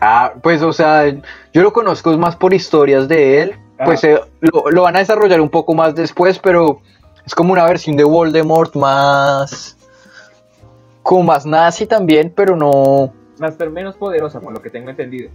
Ah, 0.01 0.33
pues 0.41 0.63
o 0.63 0.73
sea, 0.73 1.05
yo 1.53 1.61
lo 1.61 1.71
conozco 1.71 2.17
más 2.17 2.35
por 2.35 2.51
historias 2.51 3.07
de 3.07 3.43
él. 3.43 3.55
Pues 3.85 4.03
Ah. 4.05 4.07
eh, 4.07 4.19
lo, 4.39 4.71
lo 4.71 4.81
van 4.81 4.95
a 4.95 4.99
desarrollar 4.99 5.39
un 5.39 5.49
poco 5.49 5.75
más 5.75 5.93
después, 5.93 6.39
pero 6.39 6.81
es 7.23 7.35
como 7.35 7.53
una 7.53 7.63
versión 7.65 7.95
de 7.95 8.03
Voldemort 8.03 8.75
más... 8.75 9.77
Como 11.03 11.21
más 11.21 11.45
nazi 11.45 11.85
también, 11.85 12.33
pero 12.35 12.55
no... 12.55 13.13
Más 13.37 13.53
pero 13.55 13.69
menos 13.69 13.97
poderosa, 13.97 14.41
por 14.41 14.51
lo 14.51 14.63
que 14.63 14.71
tengo 14.71 14.89
entendido. 14.89 15.29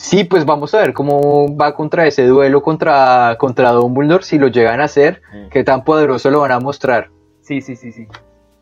Sí, 0.00 0.22
pues 0.22 0.44
vamos 0.46 0.72
a 0.74 0.78
ver 0.78 0.92
cómo 0.92 1.56
va 1.56 1.74
contra 1.74 2.06
ese 2.06 2.24
duelo 2.24 2.62
contra, 2.62 3.34
contra 3.36 3.72
Dumbledore, 3.72 4.22
si 4.22 4.38
lo 4.38 4.46
llegan 4.46 4.80
a 4.80 4.84
hacer, 4.84 5.22
Mm. 5.32 5.48
qué 5.48 5.64
tan 5.64 5.82
poderoso 5.82 6.30
lo 6.30 6.38
van 6.38 6.52
a 6.52 6.60
mostrar. 6.60 7.08
Sí, 7.42 7.60
sí, 7.60 7.74
sí, 7.74 7.90
sí. 7.90 8.06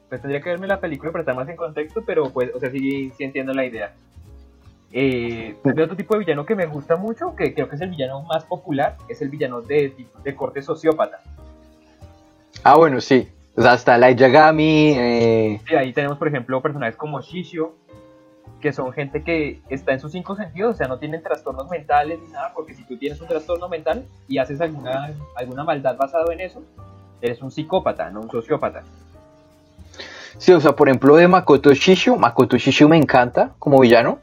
Pues 0.09 0.23
tendría 0.23 0.41
que 0.41 0.49
verme 0.49 0.67
la 0.67 0.81
película 0.81 1.13
para 1.13 1.21
estar 1.23 1.35
más 1.37 1.47
en 1.51 1.57
contexto, 1.57 2.03
pero 2.07 2.31
pues, 2.31 2.51
o 2.55 2.59
sea, 2.59 2.71
sí, 2.71 3.13
sí 3.19 3.25
entiendo 3.25 3.53
la 3.53 3.67
idea. 3.67 3.93
Eh, 4.93 5.57
también 5.63 5.85
otro 5.85 5.97
tipo 5.97 6.15
de 6.15 6.21
villano 6.21 6.47
que 6.47 6.55
me 6.55 6.65
gusta 6.65 6.97
mucho, 6.97 7.37
que 7.37 7.53
creo 7.53 7.69
que 7.69 7.75
es 7.77 7.83
el 7.83 7.91
villano 7.91 8.23
más 8.23 8.45
popular, 8.45 8.97
es 9.09 9.21
el 9.21 9.29
villano 9.29 9.61
de, 9.61 9.93
de 10.25 10.35
corte 10.35 10.63
sociópata. 10.63 11.21
Ah, 12.65 12.77
bueno, 12.77 12.99
sí. 13.03 13.29
O 13.57 13.61
sea, 13.63 13.73
hasta 13.73 13.99
Light 13.99 14.17
Yagami, 14.19 14.95
eh, 14.97 15.61
Y 15.71 15.75
ahí 15.75 15.93
tenemos, 15.93 16.17
por 16.17 16.29
ejemplo, 16.29 16.63
personajes 16.63 16.97
como 16.97 17.21
Shishio, 17.21 17.75
que 18.61 18.73
son 18.73 18.93
gente 18.93 19.23
que 19.23 19.61
está 19.69 19.93
en 19.93 20.01
sus 20.01 20.13
cinco 20.13 20.35
sentidos, 20.35 20.75
o 20.75 20.79
sea, 20.79 20.89
no 20.89 20.99
tienen 20.99 21.23
trastornos 21.23 21.69
mentales 21.71 22.19
ni 22.25 22.33
nada, 22.33 22.53
porque 22.55 22.75
si 22.75 22.85
tú 22.85 22.97
tienes 22.97 23.21
un 23.21 23.29
trastorno 23.29 23.69
mental 23.69 24.05
y 24.29 24.39
haces 24.39 24.61
alguna, 24.61 25.15
alguna 25.35 25.65
maldad 25.65 25.97
basado 25.97 26.33
en 26.33 26.41
eso, 26.41 26.63
eres 27.21 27.43
un 27.43 27.51
psicópata, 27.51 28.11
no 28.11 28.23
un 28.23 28.31
sociópata. 28.31 28.83
Sí, 30.39 30.53
o 30.53 30.61
sea, 30.61 30.77
por 30.77 30.89
ejemplo, 30.89 31.17
de 31.17 31.29
Makoto 31.29 31.73
Shishu. 31.73 32.17
Makoto 32.17 32.57
Shishu 32.57 32.89
me 32.89 32.97
encanta 32.97 33.53
como 33.59 33.81
villano. 33.81 34.19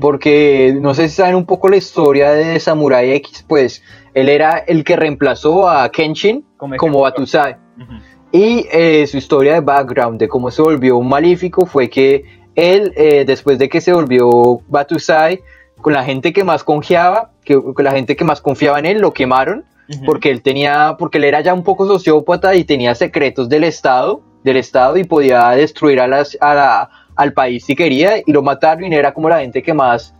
Porque 0.00 0.76
no 0.80 0.94
sé 0.94 1.08
si 1.08 1.16
saben 1.16 1.34
un 1.34 1.44
poco 1.44 1.68
la 1.68 1.76
historia 1.76 2.30
de 2.30 2.60
Samurai 2.60 3.10
X. 3.14 3.44
Pues 3.48 3.82
él 4.14 4.28
era 4.28 4.58
el 4.58 4.84
que 4.84 4.96
reemplazó 4.96 5.68
a 5.68 5.90
Kenshin 5.90 6.44
Como 6.56 6.76
como. 6.76 7.00
Batusai. 7.00 7.56
Ujú. 7.76 7.94
Y 8.30 8.66
eh, 8.70 9.06
su 9.06 9.16
historia 9.16 9.54
de 9.54 9.60
background, 9.60 10.20
de 10.20 10.28
cómo 10.28 10.50
se 10.50 10.62
volvió 10.62 10.98
un 10.98 11.08
maléfico, 11.08 11.66
fue 11.66 11.88
que 11.88 12.37
él, 12.58 12.92
eh, 12.96 13.24
después 13.26 13.58
de 13.58 13.68
que 13.68 13.80
se 13.80 13.92
volvió 13.92 14.60
Batusai, 14.68 15.40
con 15.80 15.92
la 15.92 16.04
gente 16.04 16.32
que 16.32 16.42
más 16.44 16.64
confiaba, 16.64 17.30
que, 17.44 17.54
con 17.60 17.84
la 17.84 17.92
gente 17.92 18.16
que 18.16 18.24
más 18.24 18.40
confiaba 18.40 18.78
en 18.78 18.86
él, 18.86 18.98
lo 19.00 19.12
quemaron 19.12 19.64
porque 20.04 20.30
él 20.30 20.42
tenía, 20.42 20.96
porque 20.98 21.16
él 21.18 21.24
era 21.24 21.40
ya 21.40 21.54
un 21.54 21.62
poco 21.62 21.86
sociópata 21.86 22.54
y 22.54 22.64
tenía 22.64 22.94
secretos 22.94 23.48
del 23.48 23.64
Estado, 23.64 24.20
del 24.44 24.56
Estado 24.58 24.96
y 24.98 25.04
podía 25.04 25.48
destruir 25.50 26.00
a 26.00 26.06
las, 26.06 26.36
a 26.40 26.54
la- 26.54 26.90
al 27.16 27.32
país 27.32 27.64
si 27.64 27.74
quería 27.74 28.18
y 28.18 28.30
lo 28.32 28.42
mataron 28.42 28.92
y 28.92 28.94
era 28.94 29.14
como 29.14 29.28
la 29.28 29.40
gente 29.40 29.62
que 29.62 29.72
más 29.72 30.14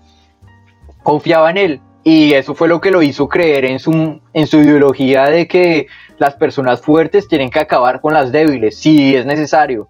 confiaba 1.02 1.50
en 1.50 1.56
él. 1.58 1.80
Y 2.04 2.32
eso 2.32 2.54
fue 2.54 2.68
lo 2.68 2.80
que 2.80 2.90
lo 2.90 3.02
hizo 3.02 3.28
creer 3.28 3.64
en 3.66 3.78
su, 3.78 4.20
en 4.32 4.46
su 4.46 4.58
ideología 4.60 5.26
de 5.26 5.46
que 5.46 5.86
las 6.18 6.34
personas 6.34 6.80
fuertes 6.80 7.28
tienen 7.28 7.50
que 7.50 7.58
acabar 7.58 8.00
con 8.00 8.14
las 8.14 8.32
débiles, 8.32 8.78
si 8.78 9.14
es 9.14 9.26
necesario. 9.26 9.88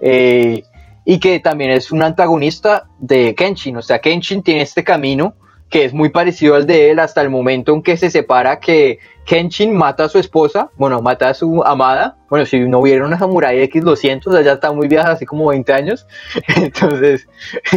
Eh, 0.00 0.62
y 1.10 1.18
que 1.18 1.40
también 1.40 1.72
es 1.72 1.90
un 1.90 2.04
antagonista 2.04 2.86
de 3.00 3.34
Kenshin. 3.34 3.76
O 3.76 3.82
sea, 3.82 3.98
Kenshin 3.98 4.44
tiene 4.44 4.62
este 4.62 4.84
camino 4.84 5.34
que 5.68 5.84
es 5.84 5.92
muy 5.92 6.10
parecido 6.10 6.54
al 6.54 6.68
de 6.68 6.92
él 6.92 7.00
hasta 7.00 7.20
el 7.20 7.30
momento 7.30 7.74
en 7.74 7.82
que 7.82 7.96
se 7.96 8.12
separa 8.12 8.60
que, 8.60 9.00
Kenshin 9.24 9.76
mata 9.76 10.04
a 10.04 10.08
su 10.08 10.20
esposa, 10.20 10.70
bueno, 10.76 11.02
mata 11.02 11.28
a 11.28 11.34
su 11.34 11.64
amada. 11.64 12.16
Bueno, 12.28 12.46
si 12.46 12.60
no 12.60 12.78
hubiera 12.78 13.04
una 13.04 13.18
Samurai 13.18 13.58
X200, 13.68 14.40
ya 14.44 14.52
está 14.52 14.70
muy 14.70 14.86
vieja, 14.86 15.10
así 15.10 15.26
como 15.26 15.48
20 15.48 15.72
años. 15.72 16.06
Entonces, 16.56 17.26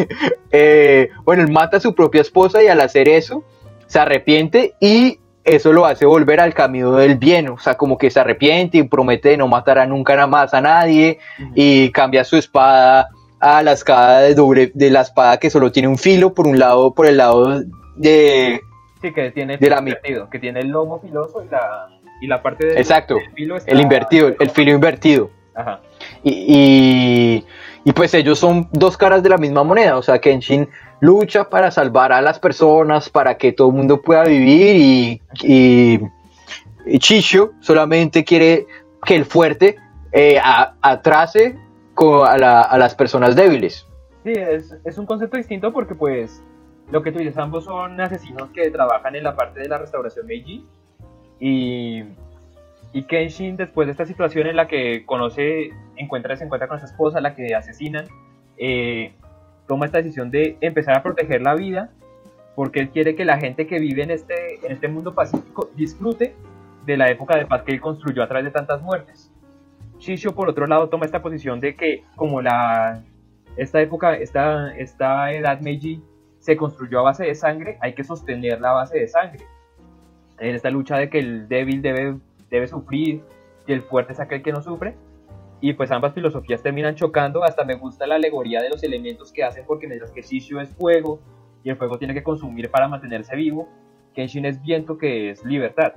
eh, 0.52 1.10
bueno, 1.24 1.42
él 1.42 1.52
mata 1.52 1.78
a 1.78 1.80
su 1.80 1.96
propia 1.96 2.22
esposa 2.22 2.62
y 2.62 2.68
al 2.68 2.82
hacer 2.82 3.10
eso, 3.10 3.44
se 3.88 3.98
arrepiente 3.98 4.76
y 4.80 5.18
eso 5.44 5.74
lo 5.74 5.88
hace 5.88 6.06
volver 6.06 6.40
al 6.40 6.54
camino 6.54 6.92
del 6.98 7.18
bien. 7.18 7.50
O 7.50 7.58
sea, 7.58 7.78
como 7.78 7.98
que 7.98 8.12
se 8.12 8.20
arrepiente 8.20 8.78
y 8.78 8.84
promete 8.84 9.36
no 9.38 9.48
matar 9.48 9.80
a 9.80 9.88
nunca 9.88 10.14
nada 10.14 10.28
más 10.28 10.54
a 10.54 10.62
nadie 10.62 11.18
y 11.56 11.90
cambia 11.90 12.24
su 12.24 12.38
espada 12.38 13.10
a 13.44 13.62
la 13.62 13.74
espada 13.74 14.22
de 14.22 14.36
doble, 14.36 14.72
de 14.74 14.90
la 14.90 15.02
espada 15.02 15.38
que 15.38 15.50
solo 15.50 15.72
tiene 15.72 15.88
un 15.90 15.98
filo 15.98 16.34
por 16.34 16.48
un 16.48 16.58
lado, 16.58 16.94
por 16.94 17.06
el 17.08 17.18
lado 17.18 17.62
de 17.96 18.62
Sí, 19.02 19.12
que 19.14 19.32
tiene 19.32 19.58
De 19.58 19.70
la 19.70 19.80
invertido, 19.80 20.30
que 20.30 20.40
tiene 20.40 20.62
el 20.62 20.70
lomo 20.70 21.02
filoso 21.02 21.44
y 21.44 21.50
la, 21.50 21.90
y 22.22 22.28
la 22.28 22.42
parte 22.42 22.68
del, 22.68 22.78
Exacto, 22.78 23.16
del 23.16 23.32
filo 23.34 23.58
está- 23.58 23.70
el 23.72 23.82
invertido, 23.82 24.34
el 24.40 24.50
filo 24.50 24.72
invertido. 24.72 25.30
Ajá. 25.56 25.82
Y, 26.24 26.32
y, 26.48 27.46
y 27.84 27.92
pues 27.92 28.14
ellos 28.14 28.40
son 28.40 28.70
dos 28.72 28.96
caras 28.96 29.22
de 29.22 29.30
la 29.30 29.38
misma 29.38 29.64
moneda, 29.64 29.98
o 29.98 30.02
sea, 30.02 30.20
Kenshin 30.20 30.70
lucha 31.02 31.50
para 31.50 31.70
salvar 31.70 32.14
a 32.14 32.22
las 32.22 32.40
personas, 32.40 33.10
para 33.10 33.36
que 33.38 33.52
todo 33.52 33.68
el 33.68 33.74
mundo 33.76 34.02
pueda 34.02 34.24
vivir 34.24 34.76
y, 34.78 35.22
y, 35.44 36.00
y 36.86 37.00
Chisho 37.00 37.52
solamente 37.60 38.24
quiere 38.24 38.68
que 39.06 39.16
el 39.16 39.26
fuerte 39.26 39.76
eh, 40.14 40.40
a- 40.42 40.76
atrase 40.82 41.58
a, 42.26 42.62
a 42.62 42.78
las 42.78 42.96
personas 42.96 43.36
débiles. 43.36 43.88
Sí, 44.24 44.32
es, 44.32 44.76
es 44.84 44.98
un 44.98 45.06
concepto 45.06 45.38
distinto 45.38 45.74
porque 45.74 45.96
pues 45.96 46.44
lo 46.92 47.02
que 47.02 47.12
tú 47.12 47.20
dices, 47.20 47.38
ambos 47.38 47.66
son 47.66 48.00
asesinos 48.00 48.50
que 48.50 48.70
trabajan 48.70 49.16
en 49.16 49.24
la 49.24 49.36
parte 49.36 49.60
de 49.60 49.68
la 49.68 49.78
restauración 49.78 50.26
Meiji 50.28 50.66
y, 51.40 52.04
y 52.94 53.04
Kenshin 53.04 53.58
después 53.58 53.88
de 53.88 53.92
esta 53.92 54.06
situación 54.06 54.48
en 54.48 54.56
la 54.56 54.68
que 54.68 55.06
conoce, 55.06 55.72
encuentra, 55.96 56.38
se 56.38 56.46
encuentra 56.46 56.68
con 56.68 56.80
su 56.80 56.86
esposa, 56.86 57.20
la 57.20 57.36
que 57.36 57.56
asesinan, 57.56 58.06
eh, 58.58 59.14
toma 59.68 59.86
esta 59.88 59.98
decisión 59.98 60.30
de 60.32 60.58
empezar 60.62 60.96
a 60.98 61.04
proteger 61.04 61.42
la 61.42 61.56
vida 61.56 61.90
porque 62.56 62.80
él 62.80 62.90
quiere 62.90 63.16
que 63.16 63.26
la 63.26 63.40
gente 63.40 63.66
que 63.66 63.80
vive 63.80 64.04
en 64.04 64.12
este, 64.12 64.64
en 64.64 64.72
este 64.72 64.88
mundo 64.88 65.16
pacífico 65.16 65.70
disfrute 65.76 66.36
de 66.86 66.98
la 66.98 67.10
época 67.10 67.36
de 67.38 67.46
paz 67.46 67.64
que 67.64 67.72
él 67.72 67.82
construyó 67.82 68.22
a 68.24 68.28
través 68.28 68.46
de 68.46 68.52
tantas 68.52 68.82
muertes. 68.82 69.33
Shisho, 70.04 70.36
por 70.36 70.50
otro 70.50 70.68
lado, 70.68 70.90
toma 70.90 71.06
esta 71.06 71.22
posición 71.22 71.60
de 71.60 71.76
que 71.76 72.04
como 72.16 72.42
la, 72.42 73.02
esta 73.58 73.82
época, 73.82 74.16
esta, 74.16 74.76
esta 74.76 75.32
edad 75.32 75.62
Meiji 75.62 76.02
se 76.40 76.58
construyó 76.58 77.00
a 77.00 77.04
base 77.04 77.24
de 77.24 77.36
sangre, 77.36 77.78
hay 77.82 77.94
que 77.94 78.04
sostener 78.04 78.60
la 78.60 78.74
base 78.74 79.00
de 79.00 79.08
sangre. 79.08 79.46
En 80.40 80.56
esta 80.56 80.70
lucha 80.70 80.98
de 80.98 81.10
que 81.10 81.20
el 81.20 81.48
débil 81.48 81.82
debe, 81.82 82.18
debe 82.50 82.68
sufrir 82.68 83.22
y 83.66 83.72
el 83.72 83.82
fuerte 83.84 84.12
es 84.14 84.20
aquel 84.20 84.42
que 84.42 84.52
no 84.52 84.62
sufre. 84.62 84.96
Y 85.62 85.72
pues 85.74 85.90
ambas 85.92 86.14
filosofías 86.14 86.62
terminan 86.62 86.96
chocando. 86.96 87.46
Hasta 87.46 87.64
me 87.64 87.76
gusta 87.76 88.06
la 88.06 88.16
alegoría 88.16 88.62
de 88.62 88.70
los 88.70 88.84
elementos 88.84 89.32
que 89.32 89.46
hacen, 89.46 89.64
porque 89.66 89.88
mientras 89.88 90.12
que 90.12 90.22
Shishio 90.22 90.60
es 90.60 90.70
fuego 90.76 91.22
y 91.64 91.70
el 91.70 91.78
fuego 91.78 91.98
tiene 91.98 92.14
que 92.14 92.22
consumir 92.24 92.70
para 92.70 92.90
mantenerse 92.90 93.34
vivo, 93.38 93.70
Kenshin 94.14 94.46
es 94.46 94.62
viento 94.62 94.98
que 94.98 95.30
es 95.30 95.46
libertad. 95.46 95.94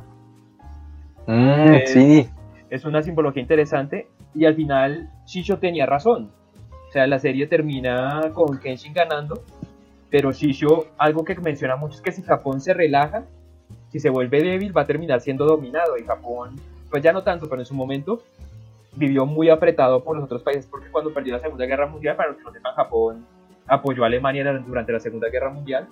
Mm, 1.27 1.75
Eh, 1.75 1.87
sí, 1.89 2.29
es 2.71 2.85
una 2.85 3.03
simbología 3.03 3.43
interesante 3.43 4.09
y 4.35 4.45
al 4.45 4.55
final 4.55 5.11
Shisho 5.27 5.59
tenía 5.59 5.87
razón. 5.87 6.31
O 6.89 6.93
sea, 6.93 7.07
la 7.07 7.19
serie 7.19 7.47
termina 7.47 8.31
con 8.33 8.59
Kenshin 8.59 8.93
ganando, 8.93 9.43
pero 10.11 10.33
Shisho, 10.33 10.87
algo 10.99 11.25
que 11.25 11.35
menciona 11.37 11.77
mucho 11.77 11.97
es 11.97 12.01
que 12.01 12.13
si 12.13 12.23
Japón 12.23 12.61
se 12.61 12.75
relaja, 12.75 13.25
si 13.91 14.01
se 14.01 14.11
vuelve 14.11 14.43
débil, 14.43 14.77
va 14.77 14.83
a 14.83 14.87
terminar 14.87 15.21
siendo 15.21 15.45
dominado 15.47 15.97
y 15.99 16.05
Japón, 16.05 16.57
pues 16.91 17.03
ya 17.03 17.13
no 17.13 17.23
tanto, 17.23 17.49
pero 17.49 17.63
en 17.63 17.67
su 17.67 17.75
momento 17.75 18.23
vivió 18.95 19.27
muy 19.27 19.51
apretado 19.51 20.03
por 20.03 20.17
los 20.17 20.25
otros 20.25 20.43
países 20.43 20.67
porque 20.67 20.89
cuando 20.91 21.13
perdió 21.13 21.35
la 21.35 21.41
Segunda 21.41 21.67
Guerra 21.67 21.87
Mundial, 21.87 22.17
para 22.17 22.31
los 22.31 22.39
que 22.39 22.45
no 22.45 22.53
sepan, 22.53 22.75
Japón 22.75 23.27
apoyó 23.67 24.05
a 24.05 24.07
Alemania 24.07 24.45
durante 24.67 24.93
la 24.93 25.01
Segunda 25.01 25.29
Guerra 25.29 25.51
Mundial 25.51 25.89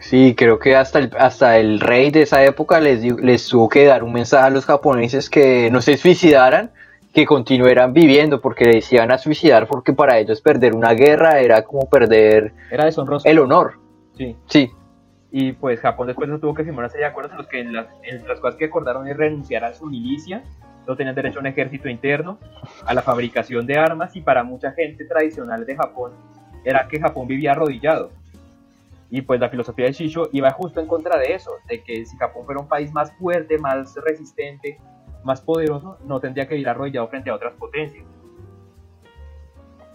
sí, 0.00 0.34
creo 0.36 0.58
que 0.58 0.76
hasta 0.76 0.98
el, 0.98 1.10
hasta 1.18 1.58
el 1.58 1.80
rey 1.80 2.10
de 2.10 2.22
esa 2.22 2.44
época 2.44 2.80
les, 2.80 3.02
les 3.20 3.46
tuvo 3.48 3.68
que 3.68 3.84
dar 3.84 4.02
un 4.02 4.12
mensaje 4.12 4.46
a 4.46 4.50
los 4.50 4.64
japoneses 4.66 5.30
que 5.30 5.70
no 5.70 5.80
se 5.80 5.96
suicidaran, 5.96 6.70
que 7.12 7.26
continuaran 7.26 7.92
viviendo, 7.92 8.40
porque 8.40 8.64
les 8.64 8.92
iban 8.92 9.10
a 9.10 9.18
suicidar, 9.18 9.66
porque 9.66 9.92
para 9.92 10.18
ellos 10.18 10.40
perder 10.40 10.74
una 10.74 10.92
guerra 10.92 11.40
era 11.40 11.62
como 11.62 11.88
perder 11.88 12.52
era 12.70 12.84
deshonroso. 12.84 13.28
el 13.28 13.38
honor. 13.38 13.74
Sí. 14.16 14.36
Sí, 14.46 14.70
Y 15.30 15.52
pues 15.52 15.80
Japón 15.80 16.08
después 16.08 16.28
no 16.28 16.38
tuvo 16.38 16.54
que 16.54 16.64
firmar 16.64 16.80
una 16.80 16.88
serie 16.88 17.06
de 17.06 17.10
acuerdos 17.10 17.32
en 17.32 17.38
los 17.38 17.46
que 17.46 17.60
en 17.60 17.72
las, 17.72 17.86
en 18.02 18.26
las 18.26 18.40
cosas 18.40 18.56
que 18.56 18.66
acordaron 18.66 19.06
es 19.08 19.16
renunciar 19.16 19.64
a 19.64 19.74
su 19.74 19.86
milicia, 19.86 20.42
no 20.86 20.96
tenían 20.96 21.14
derecho 21.14 21.38
a 21.38 21.40
un 21.40 21.46
ejército 21.46 21.88
interno, 21.88 22.38
a 22.86 22.94
la 22.94 23.02
fabricación 23.02 23.66
de 23.66 23.78
armas 23.78 24.16
y 24.16 24.22
para 24.22 24.42
mucha 24.42 24.72
gente 24.72 25.04
tradicional 25.04 25.66
de 25.66 25.76
Japón 25.76 26.12
era 26.64 26.88
que 26.88 26.98
Japón 26.98 27.26
vivía 27.28 27.52
arrodillado. 27.52 28.10
Y 29.10 29.22
pues 29.22 29.40
la 29.40 29.48
filosofía 29.48 29.86
de 29.86 29.92
Shisho 29.92 30.28
iba 30.32 30.50
justo 30.50 30.80
en 30.80 30.86
contra 30.86 31.18
de 31.18 31.34
eso, 31.34 31.52
de 31.66 31.82
que 31.82 32.04
si 32.04 32.16
Japón 32.18 32.44
fuera 32.44 32.60
un 32.60 32.68
país 32.68 32.92
más 32.92 33.12
fuerte, 33.16 33.58
más 33.58 33.94
resistente, 34.04 34.78
más 35.24 35.40
poderoso, 35.40 35.98
no 36.04 36.20
tendría 36.20 36.46
que 36.46 36.56
ir 36.56 36.68
arrodillado 36.68 37.08
frente 37.08 37.30
a 37.30 37.34
otras 37.34 37.54
potencias. 37.54 38.04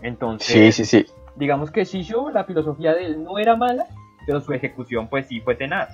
Entonces, 0.01 0.75
sí, 0.75 0.85
sí, 0.85 1.05
sí. 1.05 1.13
digamos 1.35 1.71
que 1.71 1.85
Shisho, 1.85 2.29
la 2.31 2.43
filosofía 2.43 2.93
de 2.93 3.05
él 3.05 3.23
no 3.23 3.37
era 3.37 3.55
mala, 3.55 3.87
pero 4.25 4.41
su 4.41 4.51
ejecución 4.51 5.07
pues 5.07 5.27
sí 5.27 5.39
fue 5.41 5.55
tenaz. 5.55 5.89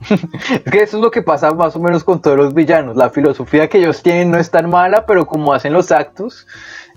Es 0.64 0.72
que 0.72 0.82
eso 0.82 0.96
es 0.96 1.02
lo 1.02 1.10
que 1.10 1.22
pasa 1.22 1.52
más 1.52 1.76
o 1.76 1.80
menos 1.80 2.04
con 2.04 2.20
todos 2.20 2.36
los 2.36 2.54
villanos. 2.54 2.96
La 2.96 3.10
filosofía 3.10 3.68
que 3.68 3.78
ellos 3.78 4.02
tienen 4.02 4.30
no 4.30 4.38
es 4.38 4.50
tan 4.50 4.68
mala, 4.70 5.06
pero 5.06 5.26
como 5.26 5.52
hacen 5.52 5.72
los 5.72 5.92
actos, 5.92 6.46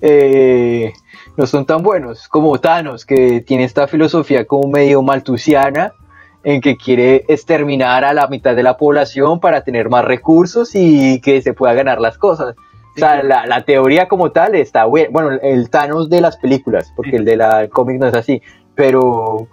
eh, 0.01 0.93
no 1.37 1.45
son 1.45 1.65
tan 1.65 1.83
buenos. 1.83 2.27
Como 2.27 2.59
Thanos, 2.59 3.05
que 3.05 3.41
tiene 3.41 3.65
esta 3.65 3.87
filosofía 3.87 4.45
como 4.45 4.69
medio 4.69 5.01
maltusiana, 5.01 5.93
en 6.43 6.59
que 6.59 6.75
quiere 6.75 7.23
exterminar 7.27 8.03
a 8.03 8.13
la 8.13 8.27
mitad 8.27 8.55
de 8.55 8.63
la 8.63 8.75
población 8.75 9.39
para 9.39 9.63
tener 9.63 9.89
más 9.89 10.03
recursos 10.03 10.71
y 10.73 11.21
que 11.21 11.41
se 11.41 11.53
pueda 11.53 11.73
ganar 11.73 12.01
las 12.01 12.17
cosas. 12.17 12.55
O 12.95 12.99
sea, 12.99 13.23
la, 13.23 13.45
la 13.47 13.63
teoría 13.63 14.07
como 14.07 14.31
tal 14.31 14.55
está 14.55 14.85
buena. 14.85 15.09
Bueno, 15.11 15.31
el 15.41 15.69
Thanos 15.69 16.09
de 16.09 16.21
las 16.21 16.37
películas, 16.37 16.91
porque 16.95 17.15
el 17.15 17.25
de 17.25 17.37
la 17.37 17.67
cómic 17.69 17.99
no 17.99 18.07
es 18.07 18.13
así. 18.13 18.41
Pero 18.75 19.47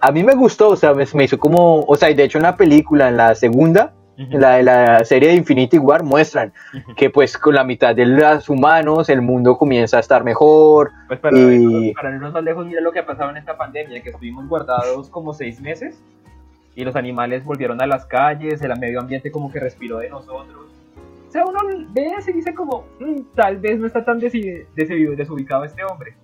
a 0.00 0.12
mí 0.12 0.22
me 0.24 0.34
gustó, 0.34 0.70
o 0.70 0.76
sea, 0.76 0.94
me, 0.94 1.04
me 1.14 1.24
hizo 1.24 1.38
como, 1.38 1.80
o 1.82 1.96
sea, 1.96 2.10
y 2.10 2.14
de 2.14 2.24
hecho 2.24 2.38
en 2.38 2.42
la 2.44 2.56
película, 2.56 3.08
en 3.08 3.16
la 3.16 3.34
segunda, 3.34 3.92
en 4.16 4.38
la 4.40 4.56
de 4.56 4.62
la 4.62 5.04
serie 5.06 5.30
de 5.30 5.34
Infinity 5.36 5.78
War, 5.78 6.02
muestran 6.02 6.52
Ujú. 6.74 6.94
que 6.94 7.08
pues 7.08 7.38
con 7.38 7.54
la 7.54 7.64
mitad 7.64 7.94
de 7.94 8.04
los 8.04 8.50
humanos 8.50 9.08
el 9.08 9.22
mundo 9.22 9.56
comienza 9.56 9.96
a 9.96 10.00
estar 10.00 10.24
mejor. 10.24 10.90
Pues 11.08 11.18
para, 11.20 11.38
Y- 11.40 11.94
para 11.94 12.14
irnos 12.14 12.32
más 12.34 12.42
lejos, 12.44 12.66
mira 12.66 12.82
lo 12.82 12.92
que 12.92 12.98
ha 12.98 13.06
pasado 13.06 13.30
en 13.30 13.38
esta 13.38 13.56
pandemia, 13.56 14.02
que 14.02 14.10
estuvimos 14.10 14.46
guardados 14.46 15.08
como 15.08 15.32
seis 15.32 15.58
meses 15.60 16.02
y 16.76 16.84
los 16.84 16.96
animales 16.96 17.44
volvieron 17.44 17.80
a 17.80 17.86
las 17.86 18.04
calles, 18.04 18.60
el 18.62 18.78
medio 18.78 19.00
ambiente 19.00 19.30
como 19.30 19.50
que 19.50 19.58
respiró 19.58 19.98
de 19.98 20.10
nosotros. 20.10 20.66
O 21.28 21.30
sea, 21.32 21.44
uno 21.46 21.58
ve 21.90 22.06
eso 22.18 22.30
y 22.30 22.34
dice 22.34 22.52
como, 22.54 22.84
"Mm, 22.98 23.20
tal 23.34 23.56
vez 23.56 23.78
no 23.78 23.86
está 23.86 24.04
tan 24.04 24.18
desubicado 24.18 25.64
este 25.64 25.82
hombre. 25.84 26.14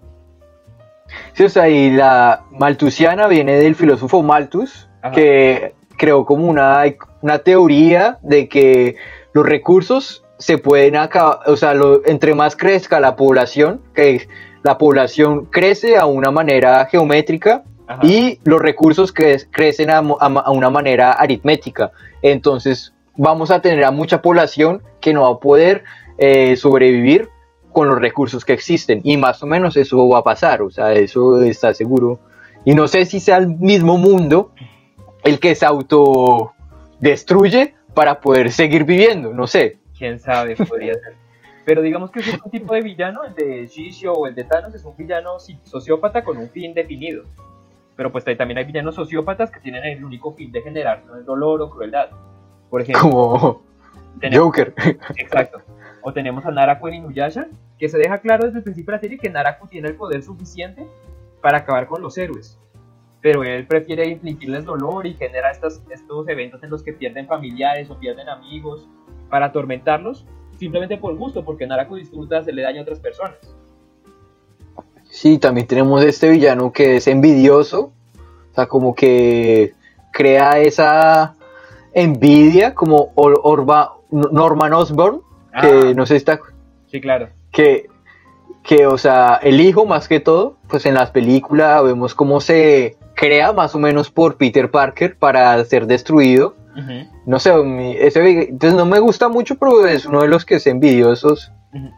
Sí, 1.35 1.45
o 1.45 1.49
sea, 1.49 1.69
y 1.69 1.91
la 1.91 2.45
maltusiana 2.51 3.27
viene 3.29 3.57
del 3.57 3.75
filósofo 3.75 4.23
Malthus, 4.23 4.89
Ajá. 5.03 5.15
que 5.15 5.75
creó 5.97 6.25
como 6.25 6.47
una, 6.47 6.83
una 7.23 7.39
teoría 7.39 8.19
de 8.23 8.49
que 8.49 8.97
los 9.33 9.47
recursos 9.47 10.25
se 10.39 10.59
pueden 10.59 10.97
acabar, 10.97 11.41
o 11.47 11.57
sea, 11.57 11.75
lo- 11.75 12.05
entre 12.07 12.35
más 12.35 12.57
crezca 12.57 13.01
la 13.01 13.17
población, 13.17 13.81
que 13.95 14.29
la 14.63 14.77
población 14.79 15.47
crece 15.47 15.97
a 15.97 16.07
una 16.07 16.31
manera 16.31 16.87
geométrica 16.87 17.63
Ajá. 17.87 18.01
y 18.05 18.41
los 18.45 18.61
recursos 18.61 19.15
cre- 19.15 19.47
crecen 19.51 19.91
a 19.91 20.01
una 20.01 20.71
manera 20.71 21.13
aritmética. 21.13 21.93
Entonces 22.23 22.93
vamos 23.17 23.51
a 23.51 23.61
tener 23.63 23.85
a 23.85 23.91
mucha 23.91 24.21
población 24.21 24.83
que 25.01 25.15
no 25.15 25.23
va 25.23 25.31
a 25.37 25.39
poder 25.41 25.85
eh, 26.19 26.57
sobrevivir 26.57 27.29
con 27.77 27.89
los 27.89 27.99
recursos 27.99 28.47
que 28.47 28.55
existen. 28.55 29.03
Y 29.05 29.19
más 29.19 29.43
o 29.43 29.47
menos 29.47 29.77
eso 29.77 30.09
va 30.09 30.21
a 30.21 30.25
pasar, 30.25 30.63
o 30.63 30.71
sea, 30.71 30.95
eso 30.95 31.43
está 31.43 31.75
seguro. 31.75 32.19
Y 32.65 32.73
no 32.73 32.89
sé 32.89 33.05
si 33.05 33.21
sea 33.21 33.37
el 33.37 33.49
mismo 33.49 33.99
mundo 33.99 34.53
el 35.23 35.39
que 35.39 35.55
se 35.55 35.67
autodestruye 35.67 37.75
para 37.93 38.19
poder 38.19 38.51
seguir 38.51 38.85
viviendo, 38.85 39.35
no 39.35 39.47
sé. 39.47 39.77
Quién 39.99 40.19
sabe, 40.19 40.57
podría 40.57 40.95
ser. 40.95 41.17
Pero 41.67 41.83
digamos 41.83 42.11
que 42.11 42.21
es 42.21 42.39
un 42.43 42.51
tipo 42.51 42.73
de 42.73 42.81
villano, 42.81 43.25
el 43.25 43.35
de 43.35 43.67
Shishio 43.67 44.15
o 44.15 44.27
el 44.27 44.35
de 44.35 44.45
Thanos, 44.45 44.75
es 44.75 44.83
un 44.83 44.97
villano 44.97 45.33
sociópata 45.65 46.25
con 46.25 46.39
un 46.39 46.49
fin 46.49 46.73
definido. 46.73 47.25
Pero 47.95 48.11
pues 48.11 48.25
también 48.25 48.57
hay 48.57 48.65
villanos 48.65 48.95
sociópatas 48.95 49.51
que 49.51 49.61
tienen 49.61 49.85
el 49.85 50.03
único 50.03 50.33
fin 50.33 50.51
de 50.51 50.63
generar 50.63 51.05
¿no? 51.05 51.21
dolor 51.25 51.61
o 51.61 51.69
crueldad. 51.69 52.09
Por 52.71 52.81
ejemplo, 52.81 53.03
Como 53.03 53.63
tenemos, 54.19 54.47
Joker. 54.47 54.73
exacto. 55.15 55.61
O 56.09 56.13
tenemos 56.13 56.47
a 56.47 56.53
Naraku 56.53 56.87
en 56.87 56.95
Inuyasha, 56.95 57.49
que 57.81 57.89
se 57.89 57.99
deja 57.99 58.21
claro 58.21 58.45
desde 58.45 58.59
el 58.59 58.63
principio 58.63 58.93
de 58.93 58.97
la 58.97 59.01
serie 59.01 59.19
que 59.19 59.29
Naraku 59.29 59.67
tiene 59.67 59.89
el 59.89 59.97
poder 59.97 60.23
suficiente 60.23 60.87
para 61.43 61.59
acabar 61.59 61.89
con 61.89 62.01
los 62.01 62.17
héroes. 62.17 62.61
pero 63.21 63.43
él 63.43 63.67
prefiere 63.67 64.09
infligirles 64.09 64.65
dolor 64.65 65.05
y 65.05 65.15
genera 65.15 65.51
estos, 65.51 65.83
eventos 66.29 66.63
en 66.63 66.71
los 66.71 66.85
que 66.85 66.93
pierden 66.93 67.27
familiares 67.27 67.91
o 67.91 67.99
pierden 67.99 68.29
amigos 68.29 68.89
para 69.29 69.47
atormentarlos 69.47 70.25
simplemente 70.57 70.97
por 70.97 71.17
gusto, 71.17 71.45
porque 71.45 71.67
Naraku 71.67 71.97
disfruta 71.97 72.41
le 72.43 72.63
daño 72.63 72.79
a 72.79 72.83
otras 72.83 73.01
personas. 73.01 73.39
Sí, 75.03 75.39
también 75.39 75.67
tenemos 75.67 76.05
este 76.05 76.31
villano 76.31 76.73
que 76.73 76.99
es 76.99 77.09
envidioso, 77.09 77.91
o 78.53 78.55
sea, 78.55 78.69
como 78.69 78.95
que 78.95 79.73
crea 80.13 80.61
esa 80.61 81.35
envidia, 81.93 82.77
como 82.77 83.13
Norman 84.13 84.73
Osborn, 84.73 85.26
que 85.61 85.69
ah. 85.69 85.93
no 85.95 86.07
sé 86.07 86.15
si 86.15 86.19
está... 86.19 86.41
Sí, 86.91 87.01
claro. 87.01 87.29
Que, 87.53 87.89
que, 88.63 88.87
o 88.87 88.99
sea, 88.99 89.41
el 89.43 89.61
hijo 89.61 89.87
más 89.87 90.09
que 90.09 90.21
todo, 90.21 90.57
pues 90.69 90.87
en 90.87 90.95
las 90.95 91.11
películas 91.11 91.83
vemos 91.85 92.15
cómo 92.15 92.41
se 92.41 92.97
crea 93.15 93.53
más 93.53 93.75
o 93.75 93.79
menos 93.79 94.11
por 94.11 94.37
Peter 94.37 94.71
Parker 94.71 95.17
para 95.17 95.65
ser 95.65 95.87
destruido. 95.87 96.55
No 97.25 97.39
sé, 97.39 97.55
ese, 98.01 98.49
entonces 98.51 98.75
no 98.75 98.85
me 98.85 98.99
gusta 98.99 99.29
mucho, 99.29 99.57
pero 99.57 99.87
es 99.87 100.05
uno 100.05 100.21
de 100.21 100.29
los 100.29 100.45
que 100.45 100.57
es 100.57 100.67
envidiosos 100.67 101.51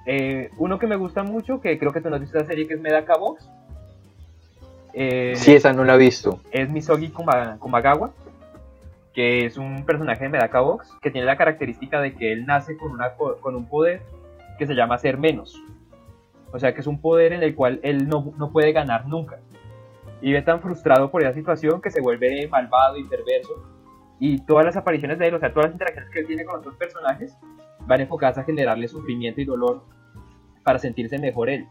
eh, 0.06 0.50
uno 0.58 0.78
que 0.78 0.86
me 0.86 0.96
gusta 0.96 1.22
mucho, 1.22 1.60
que 1.60 1.78
creo 1.78 1.92
que 1.92 2.00
tú 2.00 2.08
no 2.08 2.16
has 2.16 2.20
visto 2.20 2.38
la 2.38 2.46
serie, 2.46 2.66
que 2.66 2.74
es 2.74 2.80
Medaka 2.80 3.16
Box. 3.16 3.48
Eh, 4.92 5.34
sí, 5.36 5.54
esa 5.54 5.72
no 5.72 5.84
la 5.84 5.94
he 5.94 5.98
visto. 5.98 6.40
Es 6.50 6.68
Misogi 6.68 7.10
Kumagawa, 7.10 8.10
que 9.18 9.44
es 9.44 9.58
un 9.58 9.84
personaje 9.84 10.22
de 10.22 10.28
Medaka 10.28 10.60
Box, 10.60 10.96
que 11.02 11.10
tiene 11.10 11.26
la 11.26 11.36
característica 11.36 12.00
de 12.00 12.14
que 12.14 12.30
él 12.30 12.46
nace 12.46 12.76
con, 12.76 13.56
un 13.56 13.68
poder 13.68 14.00
que 14.60 14.64
se 14.64 14.76
llama 14.76 14.96
ser 14.96 15.18
menos. 15.18 15.60
O 16.52 16.58
sea, 16.60 16.72
que 16.72 16.82
es 16.82 16.86
un 16.86 17.00
poder 17.00 17.32
en 17.32 17.42
el 17.42 17.56
cual 17.56 17.80
él 17.82 18.08
no, 18.08 18.32
no 18.38 18.52
puede 18.52 18.70
ganar 18.70 19.08
nunca. 19.08 19.40
Y 20.22 20.32
ve 20.32 20.40
tan 20.42 20.60
frustrado 20.60 21.10
por 21.10 21.22
esa 21.22 21.34
situación 21.34 21.80
que 21.80 21.90
se 21.90 22.00
vuelve 22.00 22.46
malvado 22.46 22.96
y 22.96 23.02
perverso. 23.08 23.54
Y 24.20 24.46
todas 24.46 24.64
las 24.64 24.76
apariciones 24.76 25.18
de 25.18 25.26
él, 25.26 25.34
o 25.34 25.40
sea, 25.40 25.52
todas 25.52 25.64
las 25.64 25.74
interacciones 25.74 26.12
que 26.12 26.20
él 26.20 26.26
tiene 26.28 26.44
con 26.44 26.60
otros 26.60 26.76
personajes, 26.76 27.36
van 27.88 28.00
enfocadas 28.00 28.38
a 28.38 28.44
generarle 28.44 28.86
sufrimiento 28.86 29.40
y 29.40 29.46
dolor 29.46 29.82
para 30.62 30.78
sentirse 30.78 31.18
mejor 31.18 31.50
él. 31.50 31.66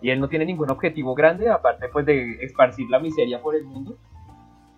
Y 0.00 0.10
él 0.10 0.20
no 0.20 0.28
tiene 0.28 0.44
ningún 0.44 0.70
objetivo 0.70 1.16
grande, 1.16 1.50
aparte 1.50 1.88
pues 1.88 2.06
de 2.06 2.44
esparcir 2.44 2.88
la 2.90 3.00
miseria 3.00 3.42
por 3.42 3.56
el 3.56 3.64
mundo, 3.64 3.98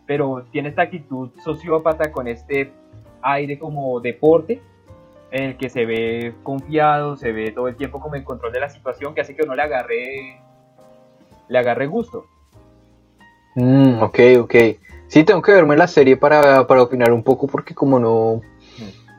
pero 0.09 0.46
tiene 0.50 0.70
esta 0.70 0.82
actitud 0.82 1.28
sociópata 1.44 2.11
con 2.11 2.26
este 2.26 2.72
aire 3.20 3.59
como 3.59 4.00
deporte, 4.00 4.62
en 5.30 5.44
el 5.44 5.56
que 5.59 5.68
se 5.68 5.84
ve 5.84 6.32
confiado, 6.42 7.16
se 7.16 7.30
ve 7.30 7.52
todo 7.52 7.68
el 7.68 7.76
tiempo 7.76 8.00
como 8.00 8.16
en 8.16 8.24
control 8.24 8.50
de 8.50 8.61
la 8.61 8.70
situación, 8.70 9.14
que 9.14 9.20
hace 9.20 9.36
que 9.36 9.42
uno 9.42 9.54
le 9.54 9.62
agarre, 9.62 10.40
le 11.48 11.59
agarre 11.59 11.86
gusto. 11.86 12.24
Mm, 13.54 14.02
ok, 14.02 14.18
ok. 14.40 14.54
Sí, 15.09 15.24
tengo 15.24 15.42
que 15.42 15.52
verme 15.52 15.76
la 15.76 15.86
serie 15.86 16.16
para, 16.16 16.66
para 16.66 16.82
opinar 16.82 17.12
un 17.12 17.22
poco 17.22 17.46
porque 17.46 17.74
como 17.74 18.00
no, 18.00 18.40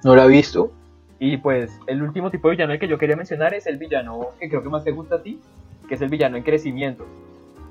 no 0.04 0.16
la 0.16 0.26
he 0.26 0.28
visto, 0.28 0.72
y 1.20 1.38
pues 1.38 1.80
el 1.86 2.02
último 2.02 2.32
tipo 2.32 2.48
de 2.48 2.56
villano 2.56 2.80
que 2.80 2.88
yo 2.88 2.98
quería 2.98 3.16
mencionar 3.16 3.54
es 3.54 3.68
el 3.68 3.78
villano 3.78 4.30
que 4.40 4.50
creo 4.50 4.64
que 4.64 4.70
más 4.70 4.86
te 4.86 4.92
gusta 4.92 5.16
a 5.16 5.22
ti, 5.22 5.40
que 5.88 5.96
es 5.96 6.02
el 6.02 6.10
villano 6.10 6.38
en 6.38 6.44
crecimiento. 6.44 7.06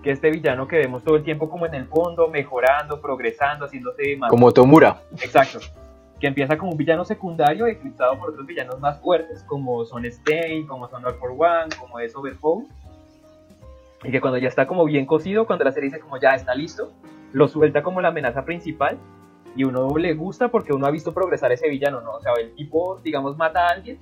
Que 0.03 0.13
este 0.13 0.31
villano 0.31 0.69
que 0.69 0.77
vemos 0.77 1.03
todo 1.03 1.17
el 1.17 1.25
tiempo 1.25 1.51
como 1.51 1.67
en 1.67 1.75
el 1.75 1.87
fondo, 1.87 2.29
mejorando, 2.29 3.01
progresando, 3.01 3.65
haciéndose 3.65 4.17
más... 4.17 4.31
Como 4.31 4.53
Tomura. 4.53 5.01
Exacto. 5.21 5.59
Que 6.21 6.27
empieza 6.27 6.57
como 6.57 6.73
un 6.73 6.77
villano 6.77 7.05
secundario 7.05 7.67
eclipsado 7.67 8.19
por 8.19 8.31
otros 8.31 8.47
villanos 8.47 8.81
más 8.81 9.01
fuertes, 9.01 9.43
como 9.45 9.85
son 9.85 10.05
Stain, 10.05 10.67
como 10.67 10.89
son 10.89 11.05
All 11.05 11.15
for 11.15 11.31
One, 11.31 11.75
como 11.79 11.99
es 12.01 12.15
Overpower. 12.15 12.67
Y 14.05 14.11
que 14.11 14.21
cuando 14.21 14.39
ya 14.39 14.49
está 14.49 14.67
como 14.67 14.85
bien 14.85 15.07
cocido, 15.07 15.47
cuando 15.47 15.65
la 15.65 15.73
serie 15.73 15.91
dice 15.91 16.01
como 16.01 16.19
ya 16.19 16.35
está 16.35 16.55
listo, 16.55 16.93
lo 17.33 17.49
suelta 17.49 17.83
como 17.83 18.01
la 18.01 18.09
amenaza 18.09 18.45
principal 18.45 18.99
y 19.57 19.65
uno 19.65 19.97
le 19.97 20.15
gusta 20.15 20.49
porque 20.49 20.73
uno 20.73 20.87
ha 20.87 20.91
visto 20.91 21.13
progresar 21.13 21.51
ese 21.53 21.69
villano, 21.69 22.01
¿no? 22.01 22.13
O 22.13 22.21
sea, 22.21 22.33
el 22.39 22.55
tipo, 22.55 23.01
digamos, 23.03 23.37
mata 23.37 23.67
a 23.67 23.71
alguien 23.71 23.99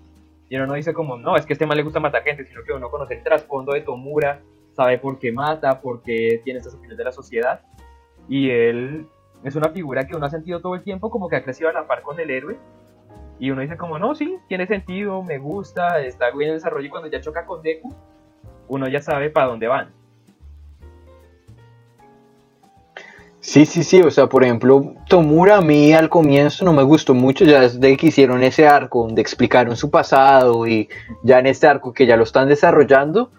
y 0.48 0.56
uno 0.56 0.66
no 0.66 0.74
dice 0.74 0.92
como, 0.92 1.16
no, 1.16 1.36
es 1.36 1.46
que 1.46 1.54
este 1.54 1.66
mal 1.66 1.76
le 1.76 1.82
gusta 1.82 1.98
matar 1.98 2.22
gente, 2.22 2.44
sino 2.44 2.62
que 2.62 2.72
uno 2.72 2.90
conoce 2.90 3.14
el 3.14 3.22
trasfondo 3.22 3.72
de 3.72 3.80
Tomura, 3.80 4.42
sabe 4.76 4.98
por 4.98 5.18
qué 5.18 5.32
mata, 5.32 5.80
por 5.80 6.02
qué 6.02 6.40
tiene 6.44 6.58
estas 6.58 6.74
opiniones 6.74 6.98
de 6.98 7.04
la 7.04 7.12
sociedad. 7.12 7.60
Y 8.28 8.50
él 8.50 9.06
es 9.42 9.56
una 9.56 9.70
figura 9.70 10.06
que 10.06 10.16
uno 10.16 10.26
ha 10.26 10.30
sentido 10.30 10.60
todo 10.60 10.74
el 10.74 10.82
tiempo 10.82 11.10
como 11.10 11.28
que 11.28 11.36
ha 11.36 11.42
crecido 11.42 11.70
a 11.70 11.72
la 11.72 11.86
par 11.86 12.02
con 12.02 12.20
el 12.20 12.30
héroe. 12.30 12.56
Y 13.38 13.50
uno 13.50 13.62
dice 13.62 13.76
como, 13.76 13.98
no, 13.98 14.14
sí, 14.14 14.36
tiene 14.48 14.66
sentido, 14.66 15.22
me 15.22 15.38
gusta, 15.38 16.00
está 16.00 16.30
bien 16.30 16.50
el 16.50 16.56
desarrollo 16.56 16.86
y 16.86 16.90
cuando 16.90 17.08
ya 17.08 17.20
choca 17.20 17.44
con 17.44 17.62
Deku, 17.62 17.94
uno 18.68 18.88
ya 18.88 19.02
sabe 19.02 19.30
para 19.30 19.48
dónde 19.48 19.68
van. 19.68 19.90
Sí, 23.46 23.64
sí, 23.64 23.84
sí, 23.84 24.00
o 24.00 24.10
sea, 24.10 24.26
por 24.26 24.42
ejemplo, 24.42 24.94
Tomura 25.08 25.58
a 25.58 25.60
mí 25.60 25.92
al 25.92 26.08
comienzo 26.08 26.64
no 26.64 26.72
me 26.72 26.82
gustó 26.82 27.14
mucho, 27.14 27.44
ya 27.44 27.60
desde 27.60 27.96
que 27.96 28.08
hicieron 28.08 28.42
ese 28.42 28.66
arco 28.66 29.04
donde 29.04 29.22
explicaron 29.22 29.76
su 29.76 29.88
pasado 29.88 30.66
y 30.66 30.88
ya 31.22 31.38
en 31.38 31.46
este 31.46 31.68
arco 31.68 31.92
que 31.92 32.06
ya 32.06 32.16
lo 32.16 32.24
están 32.24 32.48
desarrollando, 32.48 33.30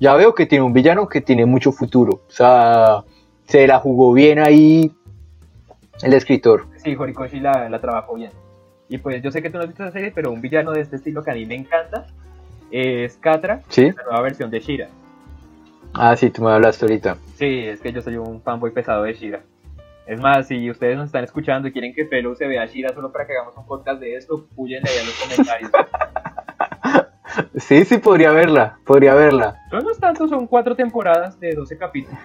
ya 0.00 0.14
veo 0.14 0.34
que 0.34 0.46
tiene 0.46 0.64
un 0.64 0.72
villano 0.72 1.08
que 1.08 1.20
tiene 1.20 1.46
mucho 1.46 1.72
futuro, 1.72 2.20
o 2.26 2.30
sea, 2.30 3.04
se 3.46 3.66
la 3.66 3.78
jugó 3.78 4.12
bien 4.12 4.38
ahí 4.38 4.92
el 6.02 6.12
escritor. 6.12 6.66
Sí, 6.76 6.94
Horikoshi 6.94 7.40
la, 7.40 7.68
la 7.68 7.80
trabajó 7.80 8.14
bien. 8.14 8.30
Y 8.88 8.98
pues 8.98 9.22
yo 9.22 9.30
sé 9.30 9.42
que 9.42 9.50
tú 9.50 9.56
no 9.56 9.62
has 9.62 9.68
visto 9.68 9.82
esa 9.82 9.92
serie, 9.92 10.12
pero 10.14 10.30
un 10.30 10.40
villano 10.40 10.72
de 10.72 10.80
este 10.80 10.96
estilo 10.96 11.22
que 11.22 11.30
a 11.30 11.34
mí 11.34 11.46
me 11.46 11.56
encanta 11.56 12.06
es 12.70 13.16
Katra, 13.16 13.62
¿Sí? 13.68 13.90
la 13.90 14.02
nueva 14.04 14.22
versión 14.22 14.50
de 14.50 14.60
Shira. 14.60 14.88
Ah, 15.94 16.14
sí, 16.16 16.30
tú 16.30 16.42
me 16.42 16.50
hablaste 16.50 16.84
ahorita. 16.84 17.16
Sí, 17.36 17.60
es 17.66 17.80
que 17.80 17.92
yo 17.92 18.02
soy 18.02 18.16
un 18.16 18.42
fanboy 18.42 18.70
pesado 18.70 19.04
de 19.04 19.14
Shira. 19.14 19.40
Es 20.06 20.20
más, 20.20 20.46
si 20.46 20.70
ustedes 20.70 20.96
nos 20.96 21.06
están 21.06 21.24
escuchando 21.24 21.66
y 21.66 21.72
quieren 21.72 21.92
que 21.94 22.04
Pelo 22.04 22.34
se 22.36 22.46
vea 22.46 22.62
a 22.62 22.66
Shira 22.66 22.94
solo 22.94 23.10
para 23.10 23.26
que 23.26 23.32
hagamos 23.32 23.56
un 23.56 23.66
podcast 23.66 24.00
de 24.00 24.14
esto, 24.14 24.46
púyenle 24.54 24.88
ahí 24.88 24.98
en 25.00 25.06
los 25.06 25.14
comentarios. 25.20 25.70
sí, 27.56 27.84
sí, 27.84 27.98
podría 27.98 28.30
verla, 28.30 28.78
podría 28.84 29.14
verla. 29.14 29.60
No, 29.72 29.90
es 29.90 29.98
tanto, 29.98 30.28
son 30.28 30.46
cuatro 30.46 30.74
temporadas 30.74 31.38
de 31.40 31.54
12 31.54 31.78
capítulos. 31.78 32.18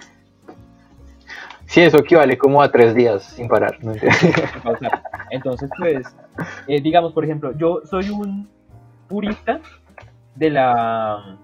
Sí, 1.65 1.81
eso 1.81 1.99
equivale 1.99 2.37
como 2.37 2.61
a 2.61 2.71
tres 2.71 2.93
días 2.93 3.23
sin 3.23 3.47
parar. 3.47 3.77
Entonces, 5.29 5.69
pues, 5.77 6.05
eh, 6.67 6.81
digamos, 6.81 7.13
por 7.13 7.23
ejemplo, 7.23 7.55
yo 7.57 7.81
soy 7.85 8.09
un 8.09 8.49
purista 9.07 9.61
de 10.35 10.49
la... 10.49 11.37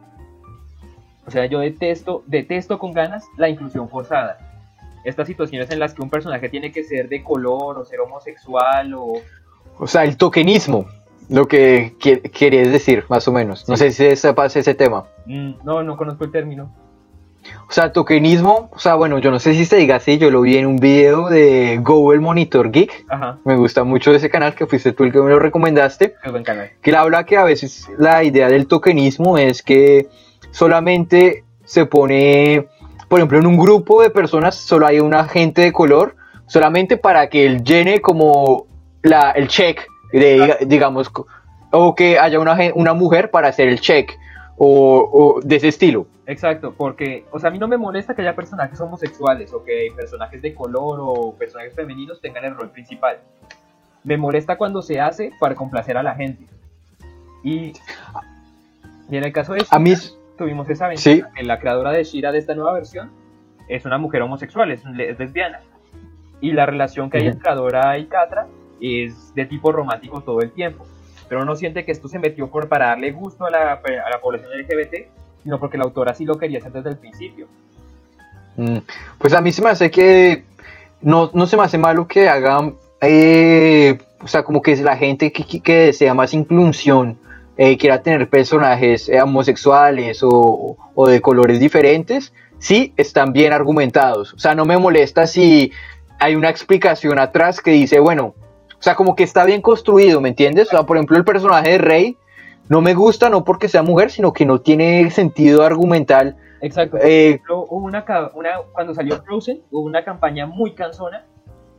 O 1.25 1.31
sea, 1.31 1.45
yo 1.45 1.59
detesto, 1.59 2.23
detesto 2.25 2.79
con 2.79 2.93
ganas 2.93 3.25
la 3.37 3.49
inclusión 3.49 3.89
forzada 3.89 4.37
estas 5.07 5.27
situaciones 5.27 5.69
en 5.71 5.79
las 5.79 5.93
que 5.93 6.01
un 6.01 6.09
personaje 6.09 6.49
tiene 6.49 6.71
que 6.71 6.83
ser 6.83 7.07
de 7.07 7.23
color 7.23 7.77
o 7.77 7.85
ser 7.85 8.01
homosexual 8.01 8.93
o... 8.93 9.13
O 9.79 9.87
sea, 9.87 10.03
el 10.03 10.17
tokenismo, 10.17 10.85
lo 11.29 11.47
que 11.47 11.93
quieres 11.99 12.71
decir, 12.71 13.05
más 13.09 13.27
o 13.27 13.31
menos. 13.31 13.67
No 13.67 13.77
sé 13.77 13.91
si 13.91 14.15
sepas 14.15 14.55
ese 14.55 14.73
tema. 14.73 15.05
Mm, 15.25 15.53
no, 15.63 15.83
no 15.83 15.97
conozco 15.97 16.23
el 16.23 16.31
término. 16.31 16.71
O 17.69 17.71
sea, 17.71 17.93
tokenismo, 17.93 18.69
o 18.73 18.79
sea, 18.79 18.95
bueno, 18.95 19.19
yo 19.19 19.31
no 19.31 19.39
sé 19.39 19.53
si 19.53 19.63
se 19.63 19.77
diga 19.77 19.97
así, 19.97 20.17
yo 20.17 20.29
lo 20.29 20.41
vi 20.41 20.57
en 20.57 20.65
un 20.65 20.77
video 20.77 21.29
de 21.29 21.79
Google 21.81 22.19
Monitor 22.19 22.71
Geek. 22.71 23.05
Ajá. 23.07 23.37
Me 23.45 23.55
gusta 23.55 23.83
mucho 23.83 24.13
ese 24.13 24.29
canal, 24.29 24.53
que 24.53 24.65
fuiste 24.67 24.91
tú 24.91 25.05
el 25.05 25.11
que 25.11 25.21
me 25.21 25.29
lo 25.29 25.39
recomendaste. 25.39 26.15
Es 26.23 26.31
buen 26.31 26.43
canal. 26.43 26.71
Que 26.81 26.89
él 26.89 26.95
habla 26.97 27.25
que 27.25 27.37
a 27.37 27.43
veces 27.43 27.87
la 27.97 28.23
idea 28.23 28.49
del 28.49 28.67
tokenismo 28.67 29.37
es 29.37 29.63
que 29.63 30.09
solamente 30.51 31.45
se 31.63 31.85
pone 31.85 32.67
por 33.07 33.19
ejemplo, 33.19 33.39
en 33.39 33.47
un 33.47 33.57
grupo 33.57 34.01
de 34.01 34.09
personas 34.09 34.55
solo 34.55 34.85
hay 34.85 34.99
una 34.99 35.25
gente 35.25 35.61
de 35.61 35.71
color, 35.71 36.15
solamente 36.45 36.97
para 36.97 37.29
que 37.29 37.45
él 37.45 37.63
llene 37.63 38.01
como 38.01 38.67
la, 39.01 39.31
el 39.31 39.47
check, 39.47 39.87
de, 40.11 40.57
digamos, 40.67 41.11
o 41.71 41.95
que 41.95 42.19
haya 42.19 42.39
una, 42.39 42.57
una 42.75 42.93
mujer 42.93 43.31
para 43.31 43.49
hacer 43.49 43.67
el 43.67 43.79
check, 43.79 44.17
o, 44.57 45.39
de 45.43 45.55
ese 45.55 45.67
estilo. 45.67 46.07
Exacto, 46.25 46.73
porque, 46.75 47.25
o 47.31 47.39
sea, 47.39 47.49
a 47.49 47.53
mí 47.53 47.59
no 47.59 47.67
me 47.67 47.77
molesta 47.77 48.15
que 48.15 48.21
haya 48.21 48.35
personajes 48.35 48.79
homosexuales 48.81 49.53
o 49.53 49.63
que 49.63 49.93
personajes 49.95 50.41
de 50.41 50.53
color 50.53 50.99
o 51.01 51.35
personajes 51.37 51.73
femeninos 51.73 52.19
tengan 52.19 52.43
el 52.43 52.55
rol 52.55 52.71
principal. 52.71 53.19
Me 54.03 54.17
molesta 54.17 54.57
cuando 54.57 54.81
se 54.81 54.99
hace 54.99 55.31
para 55.39 55.55
complacer 55.55 55.97
a 55.97 56.03
la 56.03 56.15
gente. 56.15 56.45
Y, 57.43 57.73
y 59.09 59.17
en 59.17 59.23
el 59.23 59.31
caso 59.31 59.53
de... 59.53 59.65
A 59.69 59.79
mí 59.79 59.93
tuvimos 60.37 60.69
esa 60.69 60.87
ventaja 60.87 61.31
que 61.33 61.43
la 61.43 61.59
creadora 61.59 61.91
de 61.91 62.03
Shira 62.03 62.31
de 62.31 62.39
esta 62.39 62.55
nueva 62.55 62.73
versión 62.73 63.11
es 63.69 63.85
una 63.85 63.97
mujer 63.97 64.21
homosexual, 64.21 64.71
es, 64.71 64.83
lesbiana. 64.85 65.61
Y 66.41 66.51
la 66.51 66.65
relación 66.65 67.09
que 67.09 67.19
hay 67.19 67.27
entre 67.27 67.49
Adora 67.49 67.97
y 67.97 68.05
Catra 68.05 68.47
es 68.81 69.33
de 69.33 69.45
tipo 69.45 69.71
romántico 69.71 70.21
todo 70.21 70.41
el 70.41 70.51
tiempo. 70.51 70.85
Pero 71.29 71.43
no 71.43 71.55
siente 71.55 71.83
que 71.83 71.91
esto 71.91 72.07
se 72.07 72.19
metió 72.19 72.49
por 72.49 72.69
para 72.69 72.87
darle 72.87 73.11
gusto 73.11 73.45
a 73.45 73.49
la, 73.49 73.73
a 73.73 74.09
la 74.09 74.21
población 74.21 74.51
LGBT, 74.59 75.07
sino 75.43 75.59
porque 75.59 75.77
la 75.77 75.83
autora 75.83 76.13
sí 76.13 76.25
lo 76.25 76.37
quería 76.37 76.59
hacer 76.59 76.71
desde 76.71 76.91
el 76.91 76.97
principio. 76.97 77.47
Mm, 78.55 78.77
pues 79.17 79.33
a 79.33 79.41
mí 79.41 79.51
se 79.51 79.61
me 79.61 79.69
hace 79.69 79.91
que 79.91 80.43
no, 81.01 81.29
no 81.33 81.45
se 81.45 81.57
me 81.57 81.63
hace 81.63 81.77
malo 81.77 82.07
que 82.07 82.27
hagan, 82.27 82.75
eh, 83.01 83.97
o 84.21 84.27
sea, 84.27 84.43
como 84.43 84.61
que 84.61 84.75
la 84.77 84.97
gente 84.97 85.31
que, 85.31 85.61
que 85.61 85.73
desea 85.73 86.13
más 86.13 86.33
inclusión 86.33 87.17
eh, 87.59 87.75
quiera 87.77 88.03
tener 88.03 88.29
personajes 88.29 89.09
eh, 89.09 89.19
homosexuales 89.19 90.19
o, 90.21 90.77
de 91.07 91.21
colores 91.21 91.59
diferentes, 91.59 92.31
sí 92.59 92.93
están 92.97 93.33
bien 93.33 93.51
argumentados. 93.51 94.33
O 94.33 94.39
sea, 94.39 94.53
no 94.53 94.65
me 94.65 94.77
molesta 94.77 95.25
si 95.25 95.71
hay 96.19 96.35
una 96.35 96.49
explicación 96.49 97.17
atrás 97.17 97.59
que 97.59 97.71
dice, 97.71 97.99
bueno, 97.99 98.35
o 98.79 98.83
sea, 98.83 98.95
como 98.95 99.15
que 99.15 99.23
está 99.23 99.45
bien 99.45 99.61
construido, 99.61 100.21
¿me 100.21 100.29
entiendes? 100.29 100.67
O 100.67 100.71
sea, 100.71 100.83
por 100.83 100.97
ejemplo, 100.97 101.17
el 101.17 101.25
personaje 101.25 101.71
de 101.71 101.77
Rey 101.79 102.17
no 102.69 102.81
me 102.81 102.93
gusta 102.93 103.29
no 103.29 103.43
porque 103.43 103.69
sea 103.69 103.81
mujer, 103.81 104.11
sino 104.11 104.33
que 104.33 104.45
no 104.45 104.61
tiene 104.61 105.09
sentido 105.09 105.63
argumental. 105.63 106.35
Exacto. 106.61 106.97
Eh, 107.01 107.41
una, 107.69 108.05
cuando 108.73 108.93
salió 108.93 109.21
Frozen, 109.23 109.61
hubo 109.71 109.81
una 109.81 110.03
campaña 110.03 110.45
muy 110.45 110.73
cansona 110.73 111.25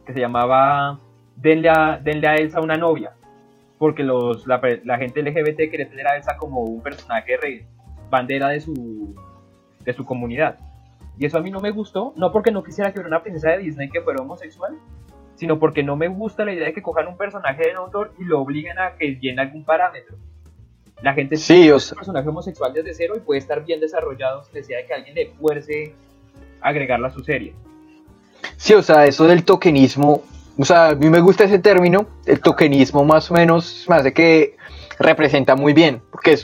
que 0.06 0.12
se 0.12 0.20
llamaba 0.20 0.98
Denle 1.36 1.68
a, 1.68 2.00
denle 2.02 2.26
a 2.26 2.34
Elsa 2.34 2.60
una 2.60 2.76
novia. 2.76 3.12
Porque 3.78 4.02
los, 4.02 4.44
la, 4.46 4.58
gente 4.98 5.22
LGBT 5.22 5.70
quería 5.70 5.88
tener 5.88 6.08
a 6.08 6.16
Elsa 6.16 6.36
como 6.36 6.62
un 6.62 6.82
personaje 6.82 7.36
rey, 7.36 7.64
bandera 8.10 8.48
de 8.48 8.60
su, 8.60 9.14
de 9.84 9.92
su 9.92 10.04
comunidad. 10.04 10.58
Y 11.16 11.26
eso 11.26 11.38
a 11.38 11.40
mí 11.40 11.50
no 11.50 11.60
me 11.60 11.70
gustó, 11.70 12.12
no 12.16 12.32
porque 12.32 12.50
no 12.50 12.64
quisiera 12.64 12.92
que 12.92 12.98
hubiera 12.98 13.08
una 13.08 13.22
princesa 13.22 13.50
de 13.50 13.58
Disney 13.58 13.88
que 13.88 14.00
fuera 14.00 14.22
homosexual, 14.22 14.76
sino 15.38 15.58
porque 15.60 15.84
no 15.84 15.94
me 15.94 16.08
gusta 16.08 16.44
la 16.44 16.52
idea 16.52 16.66
de 16.66 16.72
que 16.72 16.82
cojan 16.82 17.06
un 17.06 17.16
personaje 17.16 17.62
de 17.62 17.72
autor 17.74 18.12
y 18.18 18.24
lo 18.24 18.40
obliguen 18.40 18.76
a 18.78 18.96
que 18.96 19.16
llene 19.20 19.40
algún 19.40 19.64
parámetro. 19.64 20.16
La 21.00 21.14
gente 21.14 21.36
sí, 21.36 21.70
un 21.70 21.78
personaje 21.78 22.28
homosexual 22.28 22.72
desde 22.72 22.92
cero 22.92 23.14
y 23.16 23.20
puede 23.20 23.38
estar 23.38 23.64
bien 23.64 23.78
desarrollado 23.78 24.42
necesidad 24.52 24.80
de 24.80 24.86
que 24.86 24.94
alguien 24.94 25.14
le 25.14 25.26
fuerce 25.38 25.94
agregarlo 26.60 27.06
a 27.06 27.12
su 27.12 27.22
serie. 27.22 27.54
Sí, 28.56 28.74
o 28.74 28.82
sea, 28.82 29.04
eso 29.04 29.28
del 29.28 29.44
tokenismo, 29.44 30.24
o 30.58 30.64
sea, 30.64 30.88
a 30.88 30.94
mí 30.96 31.08
me 31.08 31.20
gusta 31.20 31.44
ese 31.44 31.60
término, 31.60 32.06
el 32.26 32.40
tokenismo 32.40 33.04
más 33.04 33.30
o 33.30 33.34
menos 33.34 33.86
me 33.88 33.94
hace 33.94 34.12
que 34.12 34.56
representa 34.98 35.54
muy 35.54 35.72
bien, 35.72 36.02
porque 36.10 36.36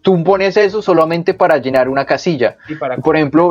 tú 0.00 0.24
pones 0.24 0.56
eso 0.56 0.80
solamente 0.80 1.34
para 1.34 1.58
llenar 1.58 1.90
una 1.90 2.06
casilla. 2.06 2.56
Por 3.02 3.14
ejemplo, 3.14 3.50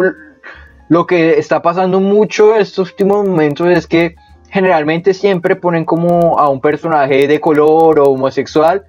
lo 0.89 1.05
que 1.05 1.37
está 1.37 1.61
pasando 1.61 1.99
mucho 1.99 2.55
en 2.55 2.61
estos 2.61 2.89
últimos 2.89 3.27
momentos 3.27 3.67
es 3.67 3.85
que 3.85 4.15
generalmente 4.49 5.13
siempre 5.13 5.55
ponen 5.55 5.85
como 5.85 6.39
a 6.39 6.49
un 6.49 6.61
personaje 6.61 7.27
de 7.27 7.39
color 7.39 7.99
o 7.99 8.11
homosexual 8.11 8.85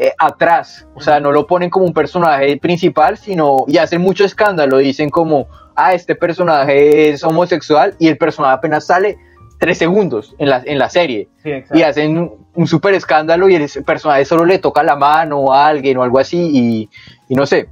eh, 0.00 0.12
atrás, 0.18 0.86
o 0.94 1.00
sea, 1.00 1.18
no 1.18 1.32
lo 1.32 1.46
ponen 1.46 1.70
como 1.70 1.84
un 1.84 1.92
personaje 1.92 2.56
principal, 2.58 3.16
sino 3.16 3.64
y 3.66 3.78
hacen 3.78 4.00
mucho 4.00 4.24
escándalo, 4.24 4.78
dicen 4.78 5.10
como, 5.10 5.48
ah, 5.74 5.92
este 5.92 6.14
personaje 6.14 7.10
es 7.10 7.24
homosexual 7.24 7.94
y 7.98 8.08
el 8.08 8.16
personaje 8.16 8.54
apenas 8.54 8.86
sale 8.86 9.18
tres 9.58 9.78
segundos 9.78 10.36
en 10.38 10.50
la, 10.50 10.62
en 10.64 10.78
la 10.78 10.88
serie 10.88 11.28
y 11.72 11.82
hacen 11.82 12.16
un, 12.16 12.46
un 12.58 12.66
súper 12.66 12.94
escándalo 12.94 13.48
y 13.48 13.54
el 13.54 13.68
personaje 13.84 14.24
solo 14.24 14.44
le 14.44 14.58
toca 14.58 14.82
la 14.82 14.96
mano 14.96 15.52
a 15.52 15.68
alguien 15.68 15.96
o 15.96 16.02
algo 16.02 16.18
así 16.18 16.88
y, 17.28 17.34
no 17.34 17.46
sé. 17.46 17.68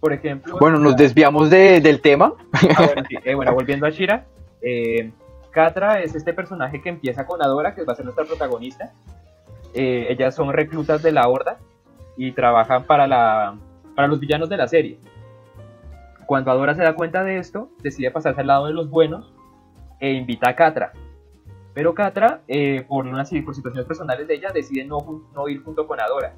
Por 0.00 0.12
ejemplo. 0.14 0.56
Bueno, 0.58 0.78
nos 0.78 0.96
desviamos 0.96 1.50
del 1.50 2.00
tema. 2.00 2.32
Ah, 2.78 2.88
eh, 3.24 3.34
bueno, 3.34 3.52
volviendo 3.52 3.86
a 3.86 3.90
Shira, 3.90 4.24
eh, 4.62 5.10
Katra 5.56 6.02
es 6.02 6.14
este 6.14 6.34
personaje 6.34 6.82
que 6.82 6.90
empieza 6.90 7.24
con 7.24 7.42
Adora, 7.42 7.74
que 7.74 7.82
va 7.82 7.94
a 7.94 7.96
ser 7.96 8.04
nuestra 8.04 8.26
protagonista. 8.26 8.92
Eh, 9.72 10.08
ellas 10.10 10.34
son 10.34 10.52
reclutas 10.52 11.02
de 11.02 11.12
la 11.12 11.26
Horda 11.26 11.56
y 12.14 12.32
trabajan 12.32 12.84
para, 12.84 13.06
la, 13.06 13.56
para 13.94 14.06
los 14.06 14.20
villanos 14.20 14.50
de 14.50 14.58
la 14.58 14.68
serie. 14.68 14.98
Cuando 16.26 16.50
Adora 16.50 16.74
se 16.74 16.82
da 16.82 16.94
cuenta 16.94 17.24
de 17.24 17.38
esto, 17.38 17.70
decide 17.82 18.10
pasarse 18.10 18.42
al 18.42 18.48
lado 18.48 18.66
de 18.66 18.74
los 18.74 18.90
buenos 18.90 19.32
e 19.98 20.12
invita 20.12 20.50
a 20.50 20.56
Katra. 20.56 20.92
Pero 21.72 21.94
Katra, 21.94 22.42
eh, 22.48 22.84
por, 22.86 23.10
por 23.10 23.54
situaciones 23.54 23.86
personales 23.86 24.28
de 24.28 24.34
ella, 24.34 24.50
decide 24.52 24.84
no, 24.84 25.22
no 25.34 25.48
ir 25.48 25.62
junto 25.62 25.86
con 25.86 25.98
Adora, 26.02 26.34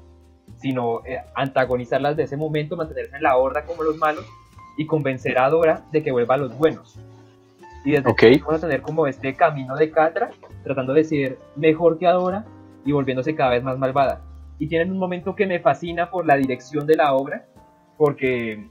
sino 0.59 1.05
eh, 1.05 1.21
antagonizarlas 1.35 2.15
de 2.15 2.23
ese 2.23 2.37
momento, 2.37 2.77
mantenerse 2.77 3.17
en 3.17 3.23
la 3.23 3.35
horda 3.35 3.65
como 3.65 3.83
los 3.83 3.97
malos 3.97 4.25
y 4.77 4.85
convencer 4.85 5.37
a 5.37 5.47
Adora 5.47 5.83
de 5.91 6.03
que 6.03 6.13
vuelva 6.13 6.35
a 6.35 6.37
los 6.37 6.57
buenos. 6.57 6.97
Y 7.85 7.91
desde 7.91 8.09
okay. 8.09 8.37
vamos 8.39 8.63
a 8.63 8.67
tener 8.67 8.81
como 8.81 9.07
este 9.07 9.33
camino 9.33 9.75
de 9.75 9.91
Catra, 9.91 10.31
tratando 10.63 10.93
de 10.93 11.03
ser 11.03 11.37
mejor 11.55 11.97
que 11.97 12.07
Adora 12.07 12.45
y 12.85 12.91
volviéndose 12.91 13.35
cada 13.35 13.51
vez 13.51 13.63
más 13.63 13.77
malvada. 13.77 14.21
Y 14.57 14.67
tienen 14.67 14.91
un 14.91 14.97
momento 14.97 15.35
que 15.35 15.47
me 15.47 15.59
fascina 15.59 16.09
por 16.11 16.25
la 16.25 16.35
dirección 16.35 16.85
de 16.85 16.95
la 16.95 17.13
obra, 17.13 17.45
porque 17.97 18.69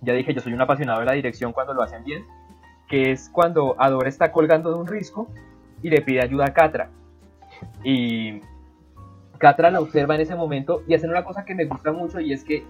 ya 0.00 0.12
dije, 0.14 0.32
yo 0.32 0.40
soy 0.40 0.52
un 0.54 0.60
apasionado 0.60 1.00
de 1.00 1.06
la 1.06 1.12
dirección 1.12 1.52
cuando 1.52 1.74
lo 1.74 1.82
hacen 1.82 2.04
bien, 2.04 2.24
que 2.88 3.10
es 3.12 3.28
cuando 3.28 3.76
Adora 3.78 4.08
está 4.08 4.32
colgando 4.32 4.70
de 4.70 4.76
un 4.76 4.86
risco 4.86 5.28
y 5.82 5.90
le 5.90 6.00
pide 6.00 6.22
ayuda 6.22 6.46
a 6.46 6.54
Catra. 6.54 6.90
Y 7.84 8.40
Catra 9.38 9.70
la 9.70 9.80
observa 9.80 10.14
en 10.14 10.22
ese 10.22 10.34
momento 10.34 10.82
y 10.86 10.94
hacen 10.94 11.10
una 11.10 11.24
cosa 11.24 11.44
que 11.44 11.54
me 11.54 11.66
gusta 11.66 11.92
mucho 11.92 12.20
y 12.20 12.32
es 12.32 12.44
que 12.44 12.64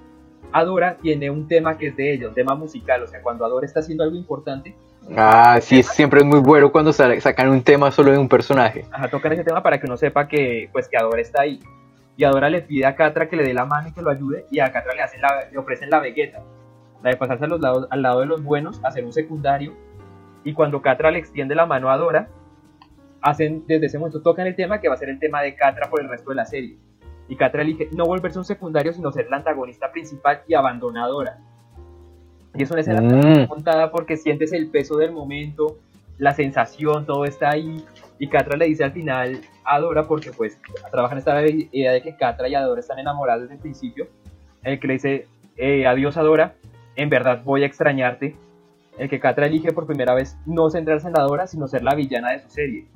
Adora 0.53 0.97
tiene 0.97 1.31
un 1.31 1.47
tema 1.47 1.77
que 1.77 1.89
es 1.89 1.97
de 1.97 2.15
ella, 2.15 2.29
un 2.29 2.35
tema 2.35 2.55
musical, 2.55 3.03
o 3.03 3.07
sea, 3.07 3.23
cuando 3.23 3.45
Adora 3.45 3.67
está 3.67 3.81
haciendo 3.81 4.05
algo 4.05 4.17
importante, 4.17 4.75
Ah, 5.17 5.59
sí, 5.63 5.83
siempre 5.83 6.21
es 6.21 6.27
muy 6.27 6.41
bueno 6.41 6.71
cuando 6.71 6.93
sacan 6.93 7.49
un 7.49 7.63
tema 7.63 7.91
solo 7.91 8.13
de 8.13 8.19
un 8.19 8.29
personaje. 8.29 8.85
Ajá, 8.93 9.09
tocan 9.09 9.33
ese 9.33 9.45
tema 9.45 9.63
para 9.63 9.81
que 9.81 9.87
uno 9.87 9.97
sepa 9.97 10.29
que, 10.29 10.69
pues, 10.73 10.89
que 10.89 10.97
Adora 10.97 11.21
está 11.21 11.43
ahí. 11.43 11.61
Y 12.17 12.25
Adora 12.25 12.51
le 12.51 12.63
pide 12.63 12.85
a 12.85 12.95
Catra 12.97 13.29
que 13.29 13.37
le 13.37 13.45
dé 13.45 13.55
la 13.55 13.65
mano 13.65 13.89
y 13.89 13.93
que 13.93 14.03
lo 14.03 14.11
ayude, 14.11 14.47
y 14.51 14.61
a 14.61 14.73
Catra 14.73 14.95
le, 14.95 15.03
hacen 15.03 15.21
le 15.51 15.59
ofrecen 15.59 15.89
la 15.89 16.01
Vegeta. 16.01 16.43
La 17.03 17.11
de 17.11 17.17
pasarse 17.17 17.45
a 17.45 17.49
los 17.49 17.61
lados, 17.61 17.87
al 17.91 18.03
lado 18.03 18.21
de 18.21 18.27
los 18.27 18.43
buenos, 18.43 18.81
hacer 18.85 19.05
un 19.05 19.13
secundario. 19.13 19.73
Y 20.45 20.53
cuando 20.53 20.83
Catra 20.83 21.11
le 21.11 21.19
extiende 21.19 21.55
la 21.55 21.65
mano 21.65 21.91
a 21.91 21.95
Adora, 21.95 22.29
hacen, 23.23 23.65
desde 23.67 23.87
ese 23.87 23.99
momento 23.99 24.21
tocan 24.21 24.47
el 24.47 24.57
tema 24.57 24.81
que 24.81 24.89
va 24.89 24.95
a 24.95 24.99
ser 24.99 25.09
el 25.09 25.19
tema 25.19 25.43
de 25.43 25.55
Catra 25.55 25.89
por 25.89 26.01
el 26.01 26.09
resto 26.09 26.31
de 26.31 26.37
la 26.37 26.45
serie. 26.45 26.77
Y 27.29 27.37
Catra 27.37 27.63
elige 27.63 27.89
no 27.93 28.05
volverse 28.05 28.39
un 28.39 28.45
secundario, 28.45 28.93
sino 28.93 29.13
ser 29.13 29.29
la 29.31 29.37
antagonista 29.37 29.91
principal 29.93 30.43
y 30.47 30.55
abandonadora. 30.55 31.39
Y 32.59 32.65
es 32.65 32.71
una 32.73 32.81
escena 32.81 33.01
mm. 33.01 33.47
contada 33.47 33.93
porque 33.93 34.17
sientes 34.17 34.53
el 34.53 34.69
peso 34.69 34.97
del 34.97 35.13
momento, 35.13 35.79
la 36.19 36.35
sensación, 36.35 37.07
todo 37.07 37.25
está 37.25 37.51
ahí. 37.51 37.85
Y 38.19 38.29
Catra 38.29 38.57
le 38.57 38.67
dice 38.67 38.83
al 38.83 38.91
final 38.91 39.41
a 39.65 39.79
Dora, 39.79 40.09
porque 40.09 40.33
pues 40.33 40.61
trabajan 40.91 41.19
esta 41.19 41.41
idea 41.47 41.93
de 41.93 42.03
que 42.03 42.17
Catra 42.17 42.49
y 42.49 42.57
Adora 42.57 42.81
están 42.81 42.99
enamoradas 42.99 43.43
desde 43.43 43.55
el 43.55 43.61
principio, 43.61 44.09
el 44.65 44.81
que 44.81 44.87
le 44.89 44.93
dice, 44.95 45.27
eh, 45.57 45.87
adiós 45.87 46.17
Adora, 46.17 46.55
en 46.97 47.09
verdad 47.09 47.43
voy 47.45 47.63
a 47.63 47.67
extrañarte. 47.67 48.35
El 48.99 49.09
que 49.09 49.21
Catra 49.21 49.47
elige 49.47 49.71
por 49.71 49.87
primera 49.87 50.13
vez 50.13 50.37
no 50.45 50.69
centrarse 50.69 51.07
en 51.07 51.13
la 51.13 51.23
Dora, 51.23 51.47
sino 51.47 51.69
ser 51.69 51.85
la 51.85 51.95
villana 51.95 52.33
de 52.33 52.41
su 52.41 52.51
serie. 52.51 52.87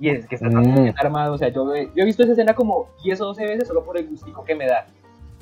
Y 0.00 0.08
es 0.08 0.26
que 0.26 0.34
está 0.34 0.48
mm. 0.48 0.94
armado, 0.96 1.34
o 1.34 1.38
sea, 1.38 1.50
yo, 1.50 1.72
yo 1.72 2.02
he 2.02 2.04
visto 2.04 2.24
esa 2.24 2.32
escena 2.32 2.54
como 2.54 2.88
10 3.04 3.20
o 3.20 3.26
12 3.26 3.46
veces 3.46 3.68
solo 3.68 3.84
por 3.84 3.96
el 3.96 4.08
gustico 4.08 4.44
que 4.44 4.56
me 4.56 4.66
da. 4.66 4.86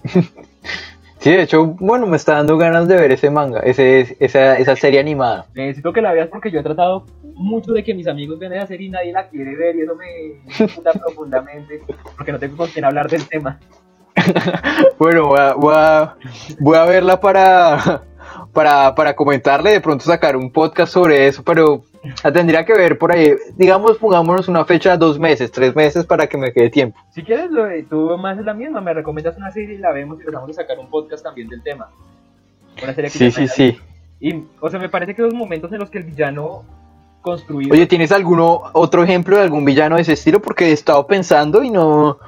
Sí, 1.26 1.32
de 1.32 1.42
hecho, 1.42 1.66
bueno, 1.66 2.06
me 2.06 2.16
está 2.16 2.34
dando 2.34 2.56
ganas 2.56 2.86
de 2.86 2.94
ver 2.94 3.10
ese 3.10 3.30
manga, 3.30 3.58
ese, 3.58 4.16
esa, 4.20 4.58
esa 4.58 4.76
serie 4.76 5.00
animada. 5.00 5.46
Necesito 5.56 5.92
que 5.92 6.00
la 6.00 6.12
veas 6.12 6.28
porque 6.28 6.52
yo 6.52 6.60
he 6.60 6.62
tratado 6.62 7.04
mucho 7.34 7.72
de 7.72 7.82
que 7.82 7.94
mis 7.94 8.06
amigos 8.06 8.38
vean 8.38 8.52
esa 8.52 8.68
serie 8.68 8.86
y 8.86 8.90
nadie 8.90 9.12
la 9.12 9.28
quiere 9.28 9.56
ver 9.56 9.74
y 9.74 9.80
eso 9.80 9.96
me 9.96 10.66
gusta 10.66 10.92
profundamente 11.04 11.82
porque 12.16 12.30
no 12.30 12.38
tengo 12.38 12.56
con 12.56 12.68
quién 12.68 12.84
hablar 12.84 13.10
del 13.10 13.26
tema. 13.26 13.58
bueno, 15.00 15.26
voy 15.26 15.40
a, 15.40 15.54
voy 15.54 15.74
a, 15.76 16.16
voy 16.60 16.76
a 16.78 16.84
verla 16.84 17.18
para, 17.18 18.04
para, 18.52 18.94
para 18.94 19.16
comentarle, 19.16 19.72
de 19.72 19.80
pronto 19.80 20.04
sacar 20.04 20.36
un 20.36 20.52
podcast 20.52 20.92
sobre 20.92 21.26
eso, 21.26 21.42
pero 21.42 21.82
la 22.22 22.32
tendría 22.32 22.64
que 22.64 22.74
ver 22.74 22.98
por 22.98 23.12
ahí. 23.12 23.34
Digamos, 23.56 23.98
pongámonos 23.98 24.48
una 24.48 24.64
fecha 24.64 24.96
dos 24.96 25.18
meses, 25.18 25.50
tres 25.50 25.74
meses 25.74 26.04
para 26.04 26.26
que 26.26 26.36
me 26.36 26.52
quede 26.52 26.70
tiempo. 26.70 26.98
Si 27.10 27.22
quieres, 27.22 27.50
tú 27.88 28.16
más 28.18 28.38
es 28.38 28.44
la 28.44 28.54
misma, 28.54 28.80
me 28.80 28.94
recomiendas 28.94 29.36
una 29.36 29.50
serie 29.50 29.74
y 29.74 29.78
la 29.78 29.92
vemos 29.92 30.20
y 30.20 30.24
tratamos 30.24 30.48
de 30.48 30.54
sacar 30.54 30.78
un 30.78 30.88
podcast 30.88 31.22
también 31.22 31.48
del 31.48 31.62
tema. 31.62 31.88
Una 32.82 32.94
serie 32.94 33.10
que 33.10 33.18
sí, 33.18 33.30
sí, 33.30 33.48
sí. 33.48 33.78
Y, 34.20 34.44
o 34.60 34.70
sea, 34.70 34.80
me 34.80 34.88
parece 34.88 35.14
que 35.14 35.22
los 35.22 35.34
momentos 35.34 35.72
en 35.72 35.78
los 35.78 35.90
que 35.90 35.98
el 35.98 36.04
villano 36.04 36.64
construido. 37.20 37.72
Oye, 37.72 37.86
¿tienes 37.86 38.12
alguno 38.12 38.62
otro 38.72 39.02
ejemplo 39.02 39.36
de 39.36 39.42
algún 39.42 39.64
villano 39.64 39.96
de 39.96 40.02
ese 40.02 40.12
estilo? 40.12 40.40
Porque 40.40 40.66
he 40.66 40.72
estado 40.72 41.06
pensando 41.06 41.62
y 41.62 41.70
no, 41.70 42.18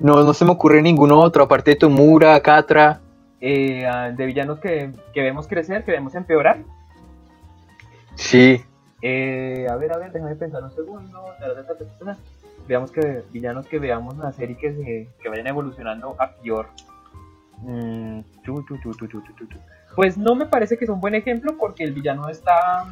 no, 0.00 0.24
no 0.24 0.34
se 0.34 0.44
me 0.44 0.50
ocurre 0.50 0.82
ninguno 0.82 1.18
otro, 1.20 1.44
aparte 1.44 1.72
de 1.72 1.76
Tomura, 1.76 2.40
Katra. 2.40 3.00
Eh, 3.40 3.86
ah, 3.86 4.10
de 4.10 4.26
villanos 4.26 4.58
que, 4.58 4.90
que 5.14 5.22
vemos 5.22 5.46
crecer, 5.46 5.84
que 5.84 5.92
vemos 5.92 6.14
empeorar. 6.14 6.58
Sí. 8.16 8.60
Eh, 9.02 9.66
a 9.70 9.76
ver, 9.76 9.92
a 9.92 9.98
ver, 9.98 10.12
déjame 10.12 10.34
pensar 10.34 10.62
un 10.62 10.72
segundo. 10.72 11.24
Veamos 12.66 12.90
que 12.90 13.22
villanos 13.32 13.66
que 13.66 13.78
veamos 13.78 14.16
nacer 14.16 14.50
y 14.50 14.56
que, 14.56 14.74
se, 14.74 15.08
que 15.22 15.28
vayan 15.28 15.46
evolucionando 15.46 16.16
a 16.18 16.32
peor. 16.32 16.68
Mm, 17.62 18.20
pues 19.94 20.16
no 20.16 20.34
me 20.34 20.46
parece 20.46 20.76
que 20.76 20.84
es 20.84 20.90
un 20.90 21.00
buen 21.00 21.14
ejemplo 21.14 21.56
porque 21.58 21.84
el 21.84 21.92
villano 21.92 22.28
está. 22.28 22.86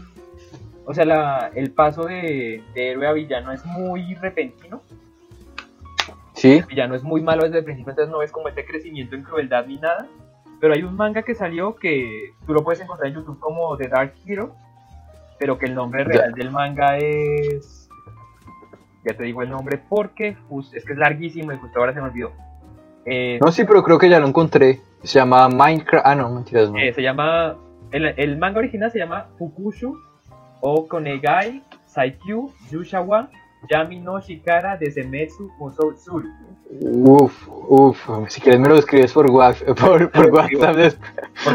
O 0.85 0.95
sea, 0.95 1.05
la, 1.05 1.51
el 1.55 1.73
paso 1.73 2.05
de, 2.05 2.63
de, 2.75 2.91
héroe 2.91 3.07
a 3.07 3.13
villano 3.13 3.53
es 3.53 3.65
muy 3.65 4.15
repentino. 4.15 4.81
Sí. 6.35 6.59
El 6.59 6.67
villano 6.67 6.95
es 6.95 7.03
muy 7.03 7.23
malo 7.23 7.45
desde 7.45 7.59
el 7.59 7.65
principio, 7.65 7.91
entonces 7.91 8.13
no 8.13 8.19
ves 8.19 8.31
como 8.31 8.49
este 8.49 8.65
crecimiento 8.65 9.17
en 9.17 9.23
crueldad 9.23 9.67
ni 9.67 9.77
nada. 9.79 10.07
Pero 10.61 10.75
hay 10.75 10.83
un 10.85 10.97
manga 10.97 11.23
que 11.23 11.35
salió 11.35 11.77
que 11.77 12.33
tú 12.47 12.55
lo 12.55 12.63
puedes 12.63 12.81
encontrar 12.81 13.09
en 13.09 13.15
YouTube 13.15 13.39
como 13.41 13.77
The 13.77 13.89
Dark 13.89 14.15
Hero 14.27 14.55
pero 15.39 15.59
que 15.59 15.67
el 15.67 15.75
nombre 15.75 16.05
real 16.05 16.33
del 16.33 16.51
manga 16.51 16.97
es. 16.99 17.89
Ya 19.05 19.17
te 19.17 19.25
digo 19.25 19.43
el 19.43 19.51
nombre 19.51 19.81
porque 19.89 20.37
es 20.75 20.85
que 20.85 20.93
es 20.93 20.99
larguísimo 20.99 21.53
y 21.53 21.57
justo 21.59 21.79
ahora 21.79 21.93
se 21.95 22.01
me 22.01 22.09
olvidó. 22.09 22.33
Eh, 23.05 23.39
no, 23.41 23.53
sí, 23.53 23.65
pero 23.65 23.83
creo 23.85 23.99
que 23.99 24.09
ya 24.09 24.19
lo 24.19 24.27
encontré. 24.27 24.81
Se 25.03 25.21
llama 25.21 25.49
Minecraft. 25.49 26.05
Ah, 26.05 26.15
no, 26.17 26.29
mentiras, 26.29 26.71
no. 26.71 26.79
Eh, 26.79 26.93
se 26.93 27.03
llama 27.03 27.57
el, 27.93 28.07
el 28.07 28.37
manga 28.37 28.59
original 28.59 28.91
se 28.91 28.99
llama 28.99 29.29
Fukushu 29.39 29.97
o 30.61 30.89
Konegai 30.89 31.63
Saikyu 31.87 32.53
Yushawa 32.71 33.31
Yami 33.71 34.01
no 34.01 34.21
Shikara 34.21 34.77
de 34.77 34.91
Zemetsu 34.91 35.51
Musou 35.59 35.95
Sur. 35.97 36.25
Uf, 36.81 37.49
uf, 37.69 38.09
si 38.29 38.41
quieres 38.41 38.61
me 38.61 38.69
lo 38.69 38.77
escribes 38.77 39.13
por, 39.13 39.31
WhatsApp, 39.31 39.69
por, 39.81 40.11
por 40.11 40.27
WhatsApp 40.33 40.95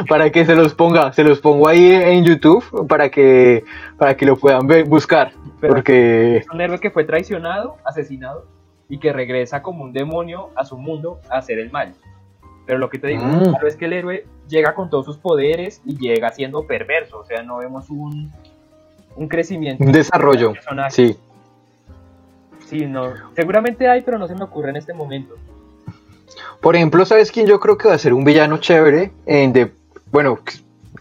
para 0.08 0.30
que 0.30 0.46
se 0.46 0.56
los 0.56 0.74
ponga, 0.74 1.12
se 1.12 1.24
los 1.24 1.40
pongo 1.42 1.68
ahí 1.68 1.92
en 1.92 2.24
YouTube 2.24 2.88
para 2.88 3.10
que 3.10 3.64
para 3.98 4.16
que 4.16 4.26
lo 4.26 4.38
puedan 4.38 4.68
ver, 4.68 4.86
buscar, 4.86 5.34
Pero- 5.60 5.74
porque 5.74 6.38
Es 6.38 6.50
un 6.50 6.62
héroe 6.62 6.80
que 6.80 6.92
fue 6.92 7.04
traicionado, 7.04 7.76
asesinado 7.84 8.46
y 8.88 9.00
que 9.00 9.12
regresa 9.12 9.62
como 9.62 9.84
un 9.84 9.92
demonio 9.94 10.50
a 10.56 10.64
su 10.64 10.78
mundo 10.78 11.20
a 11.30 11.38
hacer 11.40 11.60
el 11.60 11.72
mal. 11.72 11.94
Pero 12.66 12.78
lo 12.80 12.90
que 12.90 12.98
te 13.00 13.08
digo 13.08 13.24
Mm. 13.26 13.50
claro, 13.50 13.68
es 13.68 13.76
que 13.76 13.86
el 13.86 13.94
héroe 13.94 14.26
llega 14.48 14.76
con 14.76 14.90
todos 14.90 15.06
sus 15.06 15.18
poderes 15.18 15.82
y 15.86 15.98
llega 15.98 16.30
siendo 16.30 16.66
perverso. 16.68 17.20
O 17.20 17.26
sea, 17.26 17.42
no 17.44 17.58
vemos 17.58 17.90
un, 17.90 18.32
un 19.16 19.28
crecimiento. 19.28 19.84
un 19.84 19.92
desarrollo, 19.92 20.54
sí. 20.90 21.18
Sí, 22.72 22.86
no. 22.86 23.14
Seguramente 23.36 23.90
hay, 23.90 24.02
pero 24.02 24.18
no 24.18 24.30
se 24.30 24.34
me 24.34 24.46
ocurre 24.46 24.70
en 24.70 24.78
este 24.78 24.94
momento. 24.94 25.36
Por 26.62 26.78
ejemplo, 26.78 27.06
¿sabes 27.06 27.30
quién 27.30 27.46
yo 27.46 27.60
creo 27.60 27.78
que 27.78 27.90
va 27.90 27.96
a 27.96 27.98
ser 27.98 28.14
un 28.14 28.24
villano 28.24 28.60
chévere? 28.60 29.12
En 29.26 29.52
de, 29.52 29.74
bueno, 30.10 30.40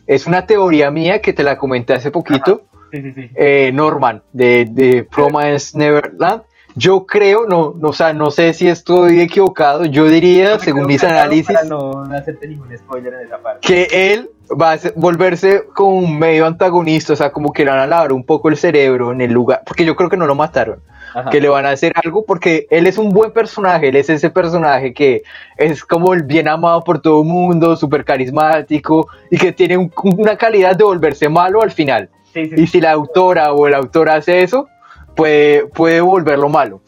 es 0.08 0.26
una 0.26 0.46
teoría 0.46 0.90
mía 0.90 1.22
que 1.22 1.32
te 1.32 1.44
la 1.44 1.56
comenté 1.56 1.92
hace 1.92 2.10
poquito. 2.10 2.62
Sí, 2.90 3.00
sí, 3.02 3.12
sí. 3.12 3.30
eh, 3.36 3.70
Norman 3.72 4.20
de, 4.32 4.64
de 4.68 5.04
Promise 5.04 5.78
Neverland. 5.78 6.42
Yo 6.76 7.04
creo, 7.06 7.46
no, 7.46 7.74
no, 7.78 7.88
o 7.88 7.92
sea, 7.92 8.12
no 8.12 8.30
sé 8.30 8.52
si 8.54 8.68
estoy 8.68 9.20
equivocado, 9.20 9.84
yo 9.84 10.06
diría, 10.06 10.58
según 10.58 10.86
mis 10.86 11.02
análisis, 11.04 11.46
Para 11.54 11.64
no, 11.66 12.04
no 12.04 12.16
hacerte 12.16 12.46
ningún 12.48 12.76
spoiler 12.76 13.14
en 13.14 13.20
esa 13.26 13.38
parte. 13.38 13.60
que 13.66 14.12
él 14.12 14.30
va 14.60 14.72
a 14.72 14.78
volverse 14.96 15.64
como 15.74 15.94
un 15.96 16.18
medio 16.18 16.46
antagonista, 16.46 17.12
o 17.12 17.16
sea, 17.16 17.30
como 17.32 17.52
que 17.52 17.64
le 17.64 17.70
van 17.70 17.80
a 17.80 17.86
lavar 17.86 18.12
un 18.12 18.24
poco 18.24 18.48
el 18.48 18.56
cerebro 18.56 19.12
en 19.12 19.20
el 19.20 19.32
lugar, 19.32 19.62
porque 19.66 19.84
yo 19.84 19.96
creo 19.96 20.08
que 20.08 20.16
no 20.16 20.26
lo 20.26 20.34
mataron, 20.34 20.80
Ajá. 21.14 21.30
que 21.30 21.40
le 21.40 21.48
van 21.48 21.66
a 21.66 21.70
hacer 21.70 21.92
algo, 22.04 22.24
porque 22.24 22.66
él 22.70 22.86
es 22.86 22.98
un 22.98 23.10
buen 23.10 23.32
personaje, 23.32 23.88
él 23.88 23.96
es 23.96 24.08
ese 24.10 24.30
personaje 24.30 24.92
que 24.94 25.22
es 25.56 25.84
como 25.84 26.14
el 26.14 26.22
bien 26.22 26.46
amado 26.48 26.82
por 26.84 27.00
todo 27.00 27.22
el 27.22 27.28
mundo, 27.28 27.76
súper 27.76 28.04
carismático, 28.04 29.08
y 29.30 29.38
que 29.38 29.52
tiene 29.52 29.76
un- 29.76 29.92
una 30.18 30.36
calidad 30.36 30.76
de 30.76 30.84
volverse 30.84 31.28
malo 31.28 31.62
al 31.62 31.70
final. 31.72 32.08
Sí, 32.32 32.46
sí, 32.48 32.54
Y 32.56 32.66
si 32.68 32.80
la 32.80 32.92
autora 32.92 33.52
o 33.52 33.66
el 33.66 33.74
autor 33.74 34.08
hace 34.08 34.42
eso, 34.42 34.68
puede, 35.14 35.66
puede 35.66 36.00
volverlo 36.00 36.48
malo. 36.48 36.80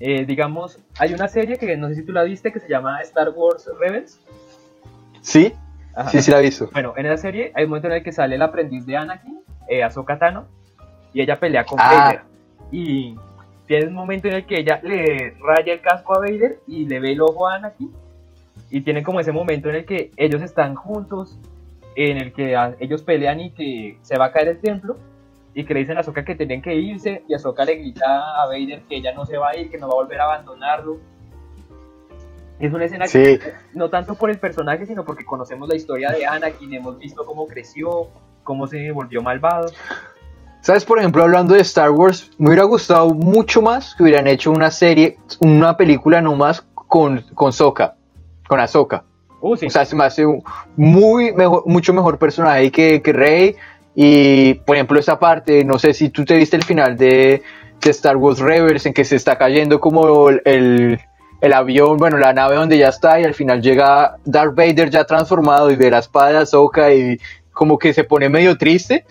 Eh, 0.00 0.24
digamos, 0.24 0.78
hay 0.98 1.12
una 1.12 1.26
serie 1.28 1.56
que 1.56 1.76
no 1.76 1.88
sé 1.88 1.96
si 1.96 2.04
tú 2.04 2.12
la 2.12 2.22
viste 2.22 2.52
que 2.52 2.60
se 2.60 2.68
llama 2.68 3.00
Star 3.02 3.30
Wars 3.30 3.68
Rebels. 3.80 4.20
¿Sí? 5.20 5.52
Ajá. 5.94 6.10
Sí, 6.10 6.22
sí 6.22 6.30
la 6.30 6.38
he 6.38 6.42
visto. 6.42 6.68
Bueno, 6.72 6.94
en 6.96 7.06
esa 7.06 7.16
serie 7.16 7.50
hay 7.54 7.64
un 7.64 7.70
momento 7.70 7.88
en 7.88 7.94
el 7.94 8.02
que 8.04 8.12
sale 8.12 8.36
el 8.36 8.42
aprendiz 8.42 8.86
de 8.86 8.96
Anakin, 8.96 9.40
eh, 9.68 9.82
Ahsoka 9.82 10.18
Tano, 10.18 10.46
y 11.12 11.20
ella 11.22 11.38
pelea 11.40 11.64
con 11.64 11.78
Ah. 11.80 12.04
Vader. 12.04 12.20
Y 12.70 13.16
tiene 13.66 13.86
un 13.88 13.94
momento 13.94 14.28
en 14.28 14.34
el 14.34 14.46
que 14.46 14.60
ella 14.60 14.80
le 14.82 15.34
raya 15.40 15.72
el 15.72 15.80
casco 15.80 16.14
a 16.16 16.20
Vader 16.20 16.60
y 16.66 16.86
le 16.86 17.00
ve 17.00 17.12
el 17.12 17.20
ojo 17.20 17.48
a 17.48 17.56
Anakin. 17.56 17.92
Y 18.70 18.82
tienen 18.82 19.02
como 19.02 19.18
ese 19.20 19.32
momento 19.32 19.68
en 19.70 19.76
el 19.76 19.84
que 19.84 20.10
ellos 20.16 20.42
están 20.42 20.74
juntos, 20.74 21.38
en 21.96 22.18
el 22.18 22.32
que 22.32 22.54
ellos 22.78 23.02
pelean 23.02 23.40
y 23.40 23.50
que 23.50 23.98
se 24.02 24.16
va 24.16 24.26
a 24.26 24.32
caer 24.32 24.48
el 24.48 24.58
templo. 24.60 24.96
Y 25.54 25.64
que 25.64 25.74
le 25.74 25.80
dicen 25.80 25.96
a 25.96 26.00
Ahsoka 26.00 26.24
que 26.24 26.34
tienen 26.34 26.62
que 26.62 26.74
irse. 26.74 27.24
Y 27.28 27.34
Ahsoka 27.34 27.64
le 27.64 27.76
grita 27.76 28.40
a 28.42 28.46
Vader 28.46 28.82
que 28.88 28.96
ella 28.96 29.12
no 29.14 29.26
se 29.26 29.36
va 29.38 29.50
a 29.50 29.56
ir, 29.56 29.70
que 29.70 29.78
no 29.78 29.88
va 29.88 29.94
a 29.94 29.96
volver 29.96 30.20
a 30.20 30.24
abandonarlo. 30.24 30.98
Es 32.60 32.72
una 32.72 32.84
escena 32.84 33.06
Sí. 33.06 33.22
que 33.22 33.40
no 33.74 33.88
tanto 33.88 34.14
por 34.14 34.30
el 34.30 34.38
personaje, 34.38 34.84
sino 34.86 35.04
porque 35.04 35.24
conocemos 35.24 35.68
la 35.68 35.76
historia 35.76 36.10
de 36.10 36.26
Anakin, 36.26 36.74
hemos 36.74 36.98
visto 36.98 37.24
cómo 37.24 37.46
creció, 37.46 38.08
cómo 38.42 38.66
se 38.66 38.90
volvió 38.90 39.22
malvado. 39.22 39.70
¿Sabes? 40.60 40.84
Por 40.84 40.98
ejemplo, 40.98 41.22
hablando 41.22 41.54
de 41.54 41.60
Star 41.60 41.90
Wars, 41.90 42.32
me 42.36 42.48
hubiera 42.48 42.64
gustado 42.64 43.10
mucho 43.10 43.62
más 43.62 43.94
que 43.94 44.02
hubieran 44.02 44.26
hecho 44.26 44.50
una 44.50 44.72
serie, 44.72 45.16
una 45.40 45.76
película 45.76 46.20
nomás 46.20 46.62
con, 46.74 47.20
con 47.34 47.52
Sokka, 47.52 47.94
con 48.48 48.58
Ahsoka. 48.58 49.04
Uh, 49.40 49.56
sí. 49.56 49.66
O 49.66 49.70
sea, 49.70 49.84
se 49.84 49.94
me 49.94 50.04
hace 50.04 50.26
un 50.26 50.42
muy 50.76 51.32
mejor, 51.32 51.62
mucho 51.64 51.94
mejor 51.94 52.18
personaje 52.18 52.72
que, 52.72 53.00
que 53.00 53.12
Rey. 53.12 53.56
Y, 54.00 54.54
por 54.54 54.76
ejemplo, 54.76 55.00
esa 55.00 55.18
parte, 55.18 55.64
no 55.64 55.76
sé 55.76 55.92
si 55.92 56.10
tú 56.10 56.24
te 56.24 56.36
viste 56.36 56.54
el 56.54 56.62
final 56.62 56.96
de, 56.96 57.42
de 57.80 57.90
Star 57.90 58.16
Wars 58.16 58.38
Rebels, 58.38 58.86
en 58.86 58.94
que 58.94 59.04
se 59.04 59.16
está 59.16 59.36
cayendo 59.36 59.80
como 59.80 60.28
el, 60.28 61.00
el, 61.40 61.52
avión, 61.52 61.96
bueno, 61.96 62.16
la 62.16 62.32
nave 62.32 62.54
donde 62.54 62.78
ya 62.78 62.90
está, 62.90 63.18
y 63.18 63.24
al 63.24 63.34
final 63.34 63.60
llega 63.60 64.14
Darth 64.24 64.54
Vader 64.54 64.90
ya 64.90 65.02
transformado 65.02 65.68
y 65.72 65.74
ve 65.74 65.90
la 65.90 65.98
espada 65.98 66.30
de 66.30 66.36
Ahsoka 66.38 66.94
y 66.94 67.18
como 67.50 67.76
que 67.76 67.92
se 67.92 68.04
pone 68.04 68.28
medio 68.28 68.56
triste. 68.56 69.04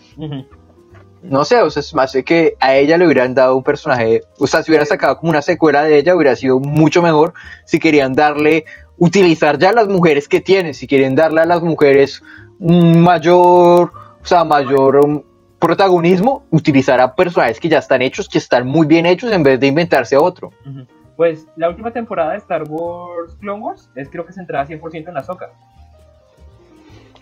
No 1.22 1.44
sé, 1.44 1.62
o 1.62 1.70
sea, 1.70 1.84
se 1.84 1.94
me 1.94 2.04
hace 2.04 2.24
que 2.24 2.56
a 2.62 2.78
ella 2.78 2.98
le 2.98 3.08
hubieran 3.08 3.36
dado 3.36 3.58
un 3.58 3.64
personaje, 3.64 4.22
o 4.40 4.48
sea, 4.48 4.64
si 4.64 4.72
hubieran 4.72 4.88
sacado 4.88 5.18
como 5.18 5.32
una 5.32 5.42
secuela 5.42 5.84
de 5.84 5.98
ella, 5.98 6.16
hubiera 6.16 6.38
sido 6.38 6.62
mucho 6.62 7.02
mejor 7.02 7.34
si 7.66 7.78
querían 7.78 8.14
darle, 8.14 8.64
utilizar 8.98 9.60
ya 9.60 9.74
las 9.74 9.90
mujeres 9.90 10.30
que 10.30 10.40
tienen, 10.40 10.74
si 10.74 10.88
quieren 10.88 11.14
darle 11.14 11.42
a 11.42 11.46
las 11.46 11.62
mujeres 11.62 12.24
un 12.58 13.02
mayor, 13.02 13.92
o 14.28 14.30
sea, 14.30 14.44
mayor 14.44 14.98
um, 14.98 15.24
protagonismo, 15.58 16.44
utilizar 16.52 17.00
a 17.00 17.16
personajes 17.16 17.62
que 17.62 17.70
ya 17.70 17.78
están 17.78 18.02
hechos, 18.02 18.28
que 18.28 18.40
están 18.40 18.68
muy 18.68 18.86
bien 18.86 19.06
hechos, 19.06 19.32
en 19.32 19.42
vez 19.42 19.58
de 19.58 19.68
inventarse 19.68 20.18
otro. 20.18 20.52
Ujú. 20.66 20.86
Pues 21.16 21.48
la 21.56 21.70
última 21.70 21.92
temporada 21.92 22.34
de 22.34 22.40
Star 22.40 22.64
Wars 22.68 23.38
Clone 23.40 23.64
Wars 23.64 23.90
es 23.96 24.10
creo 24.10 24.26
que 24.26 24.34
centrada 24.34 24.68
100% 24.68 25.08
en 25.08 25.16
Ahsoka. 25.16 25.50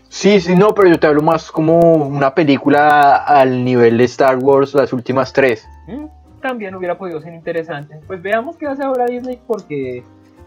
Sí, 0.10 0.40
sí, 0.40 0.56
no, 0.56 0.74
pero 0.74 0.90
yo 0.90 1.00
te 1.00 1.06
hablo 1.06 1.22
más 1.22 1.52
como 1.52 1.80
una 1.80 2.34
película 2.34 3.18
al 3.18 3.64
nivel 3.64 4.00
de 4.00 4.06
Star 4.06 4.38
Wars, 4.38 4.74
las 4.74 4.92
últimas 4.92 5.32
tres. 5.32 5.68
Mm, 5.86 6.06
También 6.42 6.74
hubiera 6.74 6.98
podido 6.98 7.22
ser 7.22 7.36
interesante. 7.36 8.00
Pues 8.08 8.20
veamos 8.20 8.58
qué 8.58 8.66
hace 8.66 8.82
ahora 8.82 9.06
Disney 9.06 9.40
porque 9.46 10.04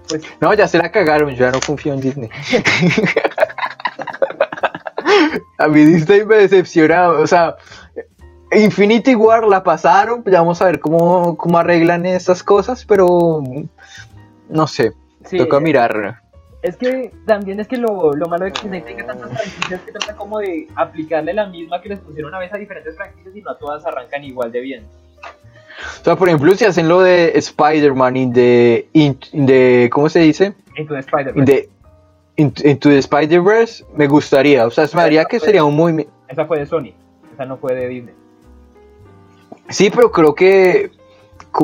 pues 0.09 0.23
No, 0.41 0.53
ya 0.55 0.67
se 0.67 0.79
la 0.79 0.91
cagaron, 0.91 1.31
yo 1.31 1.47
ya 1.47 1.53
no 1.53 1.61
confío 1.65 1.95
en 1.95 2.01
Disney. 2.01 2.31
a 5.59 5.69
mí 5.69 5.85
Disney 5.85 6.25
me 6.25 6.37
decepciona, 6.37 7.09
o 7.11 7.27
sea, 7.27 7.57
Infinity 8.53 9.15
War 9.15 9.47
la 9.47 9.63
pasaron, 9.63 10.23
ya 10.25 10.41
vamos 10.41 10.61
a 10.63 10.67
ver 10.67 10.81
cómo, 10.81 11.37
cómo 11.37 11.59
arreglan 11.59 12.07
estas 12.07 12.43
cosas, 12.43 12.85
pero 12.85 13.43
no 14.49 14.67
sé, 14.67 14.93
sí, 15.25 15.37
toca 15.39 15.61
mirar. 15.61 16.21
Es 16.63 16.77
que 16.77 17.13
también 17.25 17.61
es 17.61 17.69
que 17.69 17.77
lo, 17.77 18.15
lo 18.15 18.27
malo 18.27 18.47
de 18.47 18.53
que 18.53 18.63
Disney 18.63 18.81
tenga 18.83 19.07
tantas 19.07 19.31
franquicias 19.31 19.81
que 19.83 19.93
trata 19.93 20.17
como 20.17 20.41
de 20.41 20.67
aplicarle 20.75 21.33
la 21.33 21.47
misma 21.47 21.81
que 21.81 21.91
les 21.91 22.01
pusieron 22.01 22.35
a 22.35 22.39
veces 22.41 22.55
a 22.55 22.59
diferentes 22.59 22.97
franquicias 22.97 23.37
y 23.37 23.43
no 23.43 23.51
a 23.53 23.59
todas 23.59 23.87
arrancan 23.87 24.25
igual 24.25 24.51
de 24.51 24.61
bien. 24.61 24.85
O 26.01 26.05
sea, 26.05 26.17
por 26.17 26.27
ejemplo, 26.29 26.53
si 26.57 26.65
hacen 26.65 26.89
lo 26.89 27.01
de 27.01 27.39
Spider-Man 27.39 28.17
y 28.17 28.27
de, 28.33 29.89
¿cómo 29.93 30.09
se 30.09 30.19
dice? 30.21 30.55
Entonces 30.75 31.07
Spider-Man. 31.07 31.39
In 31.39 31.45
the- 31.45 31.61
in- 31.63 31.78
Into 32.39 32.89
the 32.89 32.99
Spider-Verse, 32.99 33.85
me 33.97 34.07
gustaría, 34.07 34.65
o 34.67 34.71
sea, 34.71 34.87
se 34.87 34.97
me 34.97 35.03
haría 35.03 35.25
que 35.25 35.41
sería 35.41 35.65
un 35.65 35.75
movimiento. 35.77 36.13
Esa 36.29 36.47
fue 36.47 36.61
de 36.61 36.67
Sony, 36.67 36.93
esa 37.35 37.45
no 37.45 37.57
fue 37.59 37.75
de 37.75 37.89
Disney. 37.89 38.15
Sí, 39.69 39.91
pero 39.95 40.11
creo 40.13 40.35
que 40.35 40.91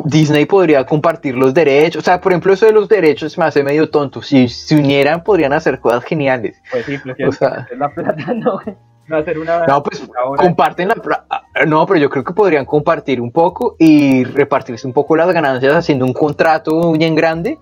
Disney 0.03 0.45
podría 0.45 0.85
compartir 0.85 1.35
los 1.35 1.53
derechos. 1.53 2.01
O 2.01 2.05
sea, 2.05 2.19
por 2.19 2.31
ejemplo, 2.33 2.53
eso 2.53 2.65
de 2.65 2.73
los 2.73 2.89
derechos 2.89 3.37
me 3.37 3.45
hace 3.45 3.63
medio 3.63 3.89
tonto. 3.89 4.21
Si 4.21 4.47
se 4.49 4.75
unieran, 4.75 5.23
podrían 5.23 5.53
hacer 5.53 5.79
cosas 5.79 6.03
geniales. 6.03 6.61
Pues 6.71 6.85
sí, 6.85 6.97
O 7.25 7.31
sea- 7.31 7.67
la 7.77 7.89
plata, 7.89 8.33
no, 8.35 8.59
no 9.07 9.17
hacer 9.17 9.39
una... 9.39 9.65
No, 9.65 9.81
pues 9.81 10.03
comparten 10.37 10.89
la. 10.89 10.95
pla- 10.95 11.25
ah, 11.29 11.43
No, 11.65 11.85
pero 11.85 11.99
yo 11.99 12.09
creo 12.09 12.23
que 12.23 12.33
podrían 12.33 12.65
compartir 12.65 13.21
un 13.21 13.31
poco 13.31 13.75
y 13.79 14.23
repartirse 14.25 14.85
un 14.85 14.93
poco 14.93 15.15
las 15.15 15.31
ganancias 15.31 15.73
haciendo 15.73 16.05
un 16.05 16.13
contrato 16.13 16.91
bien 16.91 17.15
grande. 17.15 17.57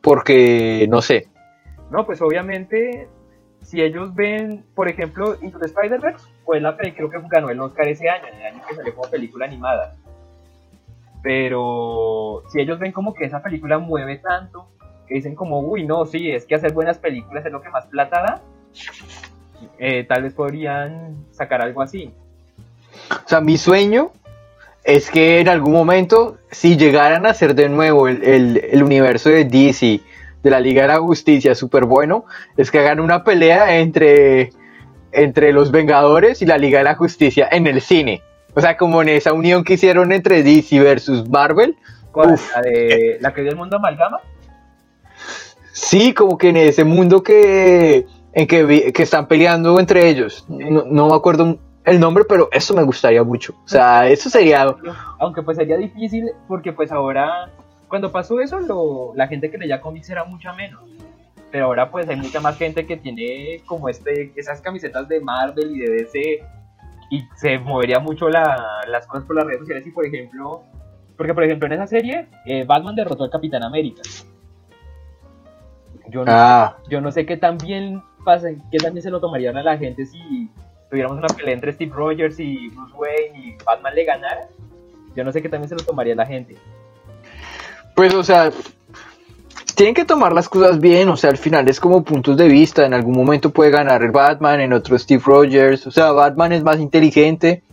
Porque, 0.00 0.86
no 0.88 1.00
sé. 1.02 1.28
No, 1.90 2.04
pues 2.06 2.20
obviamente, 2.20 3.08
si 3.62 3.80
ellos 3.82 4.14
ven, 4.14 4.64
por 4.74 4.88
ejemplo, 4.88 5.36
Into 5.40 5.58
the 5.58 5.66
Spider-Verse, 5.66 6.26
fue 6.44 6.60
la 6.60 6.76
pe- 6.76 6.94
creo 6.94 7.10
que 7.10 7.18
ganó 7.28 7.50
el 7.50 7.60
Oscar 7.60 7.88
ese 7.88 8.08
año, 8.08 8.26
el 8.26 8.42
año 8.54 8.62
que 8.68 8.74
salió 8.74 8.94
como 8.94 9.10
película 9.10 9.46
animada. 9.46 9.94
Pero 11.22 12.42
si 12.50 12.60
ellos 12.60 12.78
ven 12.78 12.92
como 12.92 13.14
que 13.14 13.24
esa 13.24 13.42
película 13.42 13.78
mueve 13.78 14.18
tanto, 14.18 14.68
que 15.06 15.14
dicen 15.14 15.34
como, 15.34 15.60
uy, 15.60 15.84
no, 15.84 16.04
sí, 16.06 16.30
es 16.30 16.44
que 16.46 16.54
hacer 16.54 16.72
buenas 16.72 16.98
películas 16.98 17.44
es 17.44 17.52
lo 17.52 17.60
que 17.62 17.70
más 17.70 17.86
plata 17.86 18.20
da, 18.22 18.42
eh, 19.78 20.04
tal 20.04 20.22
vez 20.22 20.34
podrían 20.34 21.16
sacar 21.32 21.62
algo 21.62 21.82
así. 21.82 22.12
O 23.10 23.28
sea, 23.28 23.40
mi 23.40 23.56
sueño 23.56 24.12
es 24.84 25.10
que 25.10 25.40
en 25.40 25.48
algún 25.48 25.72
momento, 25.72 26.38
si 26.50 26.76
llegaran 26.76 27.26
a 27.26 27.30
hacer 27.30 27.54
de 27.54 27.68
nuevo 27.68 28.06
el, 28.08 28.22
el- 28.22 28.64
el 28.70 28.82
universo 28.82 29.28
de 29.30 29.44
DC, 29.44 30.00
de 30.42 30.50
la 30.50 30.60
Liga 30.60 30.82
de 30.82 30.88
la 30.88 30.98
Justicia, 30.98 31.54
súper 31.54 31.84
bueno, 31.84 32.24
es 32.56 32.70
que 32.70 32.78
hagan 32.78 33.00
una 33.00 33.24
pelea 33.24 33.78
entre, 33.78 34.50
entre 35.12 35.52
los 35.52 35.70
Vengadores 35.70 36.42
y 36.42 36.46
la 36.46 36.58
Liga 36.58 36.78
de 36.78 36.84
la 36.84 36.94
Justicia 36.94 37.48
en 37.50 37.66
el 37.66 37.80
cine. 37.80 38.22
O 38.54 38.60
sea, 38.60 38.76
como 38.76 39.02
en 39.02 39.08
esa 39.10 39.32
unión 39.32 39.62
que 39.64 39.74
hicieron 39.74 40.12
entre 40.12 40.42
DC 40.42 40.80
versus 40.80 41.28
Marvel. 41.28 41.76
¿Cuál? 42.12 42.32
Uf. 42.34 42.50
La, 42.56 42.62
de, 42.62 43.18
la 43.20 43.32
que 43.34 43.42
dio 43.42 43.50
el 43.50 43.56
mundo 43.56 43.76
amalgama. 43.76 44.18
Sí, 45.72 46.12
como 46.12 46.36
que 46.38 46.48
en 46.48 46.56
ese 46.56 46.84
mundo 46.84 47.22
que 47.22 48.06
en 48.32 48.46
que, 48.46 48.64
vi- 48.64 48.92
que 48.92 49.02
están 49.02 49.26
peleando 49.28 49.78
entre 49.78 50.08
ellos. 50.08 50.44
No, 50.48 50.84
no 50.86 51.08
me 51.08 51.14
acuerdo 51.14 51.58
el 51.84 52.00
nombre, 52.00 52.24
pero 52.28 52.48
eso 52.52 52.74
me 52.74 52.82
gustaría 52.82 53.22
mucho. 53.22 53.54
O 53.64 53.68
sea, 53.68 54.08
eso 54.08 54.28
sería... 54.28 54.74
Aunque 55.18 55.42
pues 55.42 55.56
sería 55.56 55.76
difícil 55.76 56.30
porque 56.46 56.72
pues 56.72 56.90
ahora, 56.92 57.50
cuando 57.88 58.12
pasó 58.12 58.40
eso, 58.40 58.60
lo, 58.60 59.12
la 59.14 59.26
gente 59.28 59.50
que 59.50 59.58
leía 59.58 59.80
cómics 59.80 60.10
era 60.10 60.24
mucha 60.24 60.52
menos. 60.52 60.82
Pero 61.50 61.64
ahora 61.66 61.90
pues 61.90 62.08
hay 62.08 62.16
mucha 62.16 62.40
más 62.40 62.58
gente 62.58 62.84
que 62.86 62.96
tiene 62.98 63.62
como 63.66 63.88
este, 63.88 64.32
esas 64.36 64.60
camisetas 64.60 65.08
de 65.08 65.20
Marvel 65.20 65.74
y 65.74 65.78
de 65.80 65.90
DC 65.90 66.42
y 67.10 67.22
se 67.36 67.58
movería 67.58 67.98
mucho 68.00 68.28
la- 68.28 68.82
las 68.86 69.06
cosas 69.06 69.24
por 69.26 69.36
las 69.36 69.46
redes 69.46 69.60
sociales 69.60 69.86
y 69.86 69.90
por 69.90 70.04
ejemplo, 70.04 70.62
porque 71.16 71.32
por 71.32 71.42
ejemplo 71.44 71.66
en 71.66 71.72
esa 71.72 71.86
serie 71.86 72.26
eh, 72.44 72.64
Batman 72.64 72.94
derrotó 72.94 73.24
al 73.24 73.30
Capitán 73.30 73.62
América. 73.62 74.02
Yo 76.10 76.24
no, 76.24 76.32
Ah, 76.32 76.76
yo 76.88 77.00
no 77.00 77.10
sé 77.12 77.26
qué 77.26 77.36
tan 77.36 77.58
bien 77.58 78.02
pasa, 78.24 78.48
qué 78.70 78.78
tan 78.78 78.92
bien 78.92 79.02
se 79.02 79.10
lo 79.10 79.20
tomarían 79.20 79.56
a 79.56 79.62
la 79.62 79.76
gente 79.78 80.04
si 80.06 80.50
tuviéramos 80.90 81.18
una 81.18 81.28
pelea 81.28 81.54
entre 81.54 81.72
Steve 81.72 81.92
Rogers 81.94 82.38
y 82.40 82.68
Bruce 82.68 82.94
Wayne 82.94 83.38
y 83.38 83.56
Batman 83.64 83.94
le 83.94 84.04
ganara. 84.04 84.48
Yo 85.14 85.24
no 85.24 85.32
sé 85.32 85.42
qué 85.42 85.48
también 85.48 85.68
se 85.68 85.74
lo 85.74 85.82
tomaría 85.82 86.14
la 86.14 86.26
gente. 86.26 86.56
Pues 87.98 88.14
o 88.14 88.22
sea, 88.22 88.52
tienen 89.74 89.92
que 89.92 90.04
tomar 90.04 90.32
las 90.32 90.48
cosas 90.48 90.78
bien, 90.78 91.08
o 91.08 91.16
sea, 91.16 91.30
al 91.30 91.36
final 91.36 91.68
es 91.68 91.80
como 91.80 92.04
puntos 92.04 92.36
de 92.36 92.46
vista, 92.46 92.86
en 92.86 92.94
algún 92.94 93.16
momento 93.16 93.50
puede 93.50 93.72
ganar 93.72 94.04
el 94.04 94.12
Batman, 94.12 94.60
en 94.60 94.72
otro 94.72 94.96
Steve 94.96 95.20
Rogers, 95.26 95.84
o 95.84 95.90
sea, 95.90 96.12
Batman 96.12 96.52
es 96.52 96.62
más 96.62 96.78
inteligente. 96.78 97.64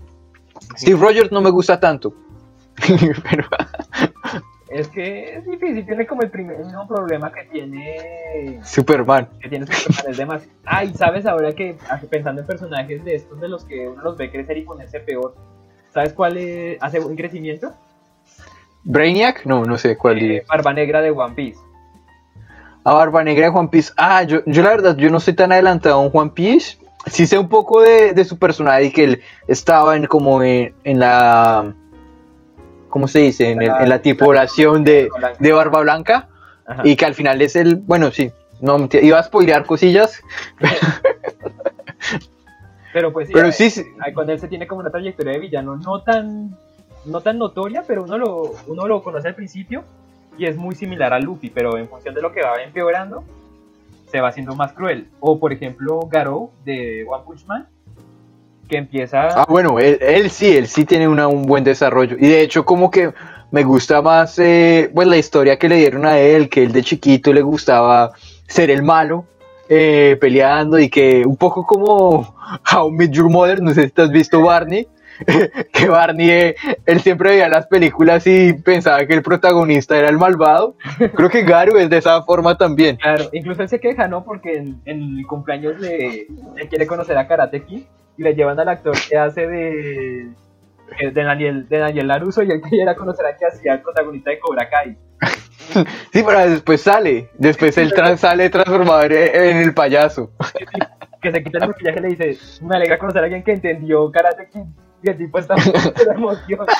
Steve 0.75 0.99
Rogers 0.99 1.31
no 1.31 1.41
me 1.41 1.51
gusta 1.51 1.79
tanto. 1.79 2.15
Pero, 3.29 3.47
Es 4.67 4.87
que 4.87 5.35
es 5.35 5.45
difícil, 5.45 5.85
tiene 5.85 6.07
como 6.07 6.23
el, 6.23 6.31
primer, 6.31 6.57
problema 6.87 7.31
que 7.31 7.43
tiene 7.43 8.59
Superman. 8.63 9.29
que 9.39 9.47
tiene 9.47 9.67
Superman, 9.67 10.05
es 10.11 10.17
demás. 10.17 10.41
Ay, 10.65 10.91
¿sabes 10.95 11.27
ahora 11.27 11.53
que 11.53 11.77
ah, 11.87 12.01
pensando 12.09 12.41
en 12.41 12.47
personajes 12.47 13.05
de 13.05 13.13
estos 13.13 13.39
de 13.39 13.47
los 13.47 13.63
que 13.63 13.87
uno 13.89 14.01
los 14.01 14.17
ve 14.17 14.31
crecer 14.31 14.57
y 14.57 14.63
ponerse 14.63 15.01
peor? 15.01 15.35
¿Sabes 15.93 16.13
cuál 16.13 16.37
es- 16.37 16.81
hace 16.81 16.97
buen 16.99 17.15
crecimiento? 17.15 17.75
Brainiac, 18.85 19.45
no, 19.45 19.65
no 19.65 19.77
sé 19.77 19.97
cuál 19.97 20.19
Eh. 20.21 20.45
Barba 20.47 20.73
Negra 20.73 21.01
de 21.01 21.11
One 21.11 21.35
Piece. 21.35 21.59
A 22.83 22.93
Barba 22.93 23.23
Negra 23.23 23.49
de 23.49 23.57
One 23.57 23.69
Piece. 23.69 23.91
Ah, 23.97 24.23
yo, 24.23 24.41
yo 24.45 24.61
la 24.63 24.69
verdad, 24.69 24.95
yo 24.95 25.09
no 25.09 25.19
soy 25.19 25.33
tan 25.33 25.51
adelantado 25.51 26.03
en 26.05 26.11
One 26.13 26.31
Piece. 26.33 26.77
Sí 27.07 27.27
sé 27.27 27.37
un 27.37 27.49
poco 27.49 27.81
de, 27.81 28.13
de 28.13 28.25
su 28.25 28.37
personaje 28.39 28.85
y 28.85 28.91
que 28.91 29.03
él 29.03 29.21
estaba 29.47 29.95
en 29.95 30.05
como 30.05 30.41
en, 30.43 30.73
en 30.83 30.99
la... 30.99 31.73
¿Cómo 32.89 33.07
se 33.07 33.19
dice? 33.19 33.51
En, 33.51 33.61
el- 33.61 33.69
en 33.79 33.89
la 33.89 34.01
tripulación 34.01 34.83
de, 34.83 35.09
de 35.39 35.51
Barba 35.51 35.81
Blanca. 35.81 36.29
Ajá. 36.65 36.81
Y 36.85 36.95
que 36.95 37.05
al 37.05 37.13
final 37.13 37.41
es 37.41 37.55
el... 37.55 37.75
Bueno, 37.75 38.11
sí. 38.11 38.31
No, 38.61 38.87
iba 39.01 39.19
a 39.19 39.23
spoilear 39.23 39.65
cosillas. 39.65 40.21
Pero 42.93 43.11
pues 43.11 43.27
sí, 43.27 43.33
Pero 43.33 43.51
sí, 43.51 43.69
con 44.13 44.29
él 44.29 44.39
se 44.39 44.47
tiene 44.47 44.67
como 44.67 44.81
una 44.81 44.89
trayectoria 44.89 45.33
de 45.33 45.39
villano 45.39 45.75
no 45.75 46.01
tan 46.01 46.57
no 47.05 47.21
tan 47.21 47.37
notoria, 47.37 47.83
pero 47.87 48.03
uno 48.03 48.17
lo, 48.17 48.51
uno 48.67 48.87
lo 48.87 49.03
conoce 49.03 49.27
al 49.27 49.35
principio 49.35 49.83
y 50.37 50.45
es 50.45 50.57
muy 50.57 50.75
similar 50.75 51.13
a 51.13 51.19
Luffy, 51.19 51.49
pero 51.49 51.77
en 51.77 51.87
función 51.87 52.13
de 52.15 52.21
lo 52.21 52.31
que 52.31 52.41
va 52.41 52.61
empeorando, 52.63 53.23
se 54.11 54.19
va 54.21 54.29
haciendo 54.29 54.55
más 54.55 54.73
cruel. 54.73 55.07
O 55.19 55.39
por 55.39 55.51
ejemplo, 55.53 55.99
Garou 56.09 56.51
de 56.63 57.05
One 57.07 57.23
Punch 57.25 57.45
Man, 57.45 57.67
que 58.67 58.77
empieza... 58.77 59.27
Ah, 59.41 59.45
bueno, 59.47 59.79
él, 59.79 59.97
él 60.01 60.29
sí, 60.29 60.55
él 60.57 60.67
sí 60.67 60.85
tiene 60.85 61.07
una- 61.07 61.27
un 61.27 61.43
buen 61.45 61.63
desarrollo. 61.63 62.15
Y 62.19 62.27
de 62.27 62.41
hecho, 62.41 62.65
como 62.65 62.89
que 62.91 63.13
me 63.51 63.63
gusta 63.63 64.01
más, 64.01 64.37
eh, 64.39 64.89
pues 64.93 65.07
la 65.07 65.17
historia 65.17 65.57
que 65.57 65.69
le 65.69 65.77
dieron 65.77 66.05
a 66.05 66.17
él, 66.17 66.49
que 66.49 66.63
él 66.63 66.71
de 66.71 66.83
chiquito 66.83 67.31
le 67.31 67.41
gustaba 67.41 68.11
ser 68.47 68.69
el 68.71 68.83
malo, 68.83 69.25
eh, 69.69 70.17
peleando 70.19 70.77
y 70.79 70.89
que 70.89 71.23
un 71.25 71.37
poco 71.37 71.65
como 71.65 72.35
How 72.73 72.89
I 72.89 72.91
Met 72.91 73.11
Your 73.11 73.29
Mother, 73.29 73.61
no 73.61 73.73
sé 73.73 73.87
si 73.89 74.01
has 74.01 74.11
visto 74.11 74.41
Barney, 74.41 74.87
que 75.73 75.87
Barney, 75.89 76.29
eh, 76.29 76.55
él 76.85 76.99
siempre 77.01 77.31
veía 77.31 77.47
las 77.49 77.67
películas 77.67 78.25
y 78.27 78.53
pensaba 78.53 79.05
que 79.05 79.13
el 79.13 79.21
protagonista 79.21 79.97
era 79.97 80.09
el 80.09 80.17
malvado. 80.17 80.75
Creo 81.15 81.29
que 81.29 81.43
Garu 81.43 81.77
es 81.77 81.89
de 81.89 81.97
esa 81.97 82.21
forma 82.23 82.57
también. 82.57 82.97
Claro, 82.97 83.25
incluso 83.31 83.61
él 83.61 83.69
se 83.69 83.79
queja, 83.79 84.07
¿no? 84.07 84.23
Porque 84.23 84.57
en, 84.57 84.81
en 84.85 85.19
el 85.19 85.27
cumpleaños 85.27 85.79
le, 85.79 86.27
quiere 86.69 86.87
conocer 86.87 87.17
a 87.17 87.27
Karate 87.27 87.63
Kid 87.63 87.83
y 88.17 88.23
le 88.23 88.33
llevan 88.33 88.59
al 88.59 88.69
actor 88.69 88.95
que 89.09 89.17
hace 89.17 89.47
de, 89.47 90.27
de 90.99 91.23
Daniel, 91.23 91.67
de 91.69 91.77
Daniel 91.79 92.07
Laruso 92.07 92.43
y 92.43 92.51
él 92.51 92.61
quería 92.61 92.95
conocer 92.95 93.25
a 93.25 93.37
que 93.37 93.45
hacía 93.45 93.73
el 93.73 93.81
protagonista 93.81 94.29
de 94.31 94.39
Cobra 94.39 94.69
Kai. 94.69 94.97
Sí, 96.13 96.23
pero 96.25 96.39
después 96.47 96.79
sale, 96.81 97.29
después 97.37 97.75
él 97.79 97.91
tra- 97.91 98.15
sale 98.17 98.49
transformado 98.51 99.01
en 99.03 99.11
en 99.13 99.57
el 99.57 99.73
payaso. 99.73 100.31
que 101.21 101.31
se 101.31 101.43
quita 101.43 101.57
el 101.57 101.67
maquillaje 101.69 101.99
y 101.99 102.01
le 102.03 102.07
dice, 102.09 102.63
me 102.63 102.75
alegra 102.75 102.99
conocer 102.99 103.21
a 103.21 103.25
alguien 103.25 103.43
que 103.43 103.53
entendió 103.53 104.09
Karate 104.11 104.47
Kid. 104.53 104.61
Y 105.05 105.09
el 105.09 105.17
tipo 105.17 105.37
está 105.39 105.53
de 105.55 106.11
emoción. 106.15 106.65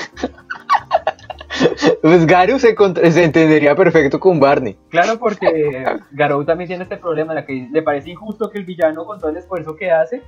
Pues 2.01 2.25
Garu 2.27 2.59
se, 2.59 2.75
se 3.11 3.23
entendería 3.23 3.75
perfecto 3.75 4.19
con 4.19 4.39
Barney. 4.41 4.77
Claro, 4.89 5.17
porque 5.17 5.85
Garou 6.11 6.43
también 6.43 6.67
tiene 6.67 6.83
este 6.83 6.97
problema 6.97 7.31
en 7.31 7.35
la 7.37 7.45
que 7.45 7.69
le 7.71 7.81
parece 7.81 8.09
injusto 8.09 8.49
que 8.49 8.57
el 8.57 8.65
villano, 8.65 9.05
con 9.05 9.19
todo 9.19 9.29
el 9.29 9.37
esfuerzo 9.37 9.75
que 9.75 9.89
hace, 9.89 10.21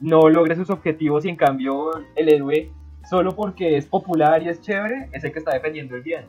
no 0.00 0.28
logre 0.28 0.56
sus 0.56 0.70
objetivos 0.70 1.24
y 1.24 1.28
en 1.28 1.36
cambio 1.36 1.90
el 2.16 2.28
héroe, 2.28 2.72
solo 3.08 3.36
porque 3.36 3.76
es 3.76 3.86
popular 3.86 4.42
y 4.42 4.48
es 4.48 4.60
chévere, 4.60 5.08
es 5.12 5.22
el 5.22 5.32
que 5.32 5.38
está 5.38 5.52
defendiendo 5.52 5.94
el 5.94 6.02
bien. 6.02 6.24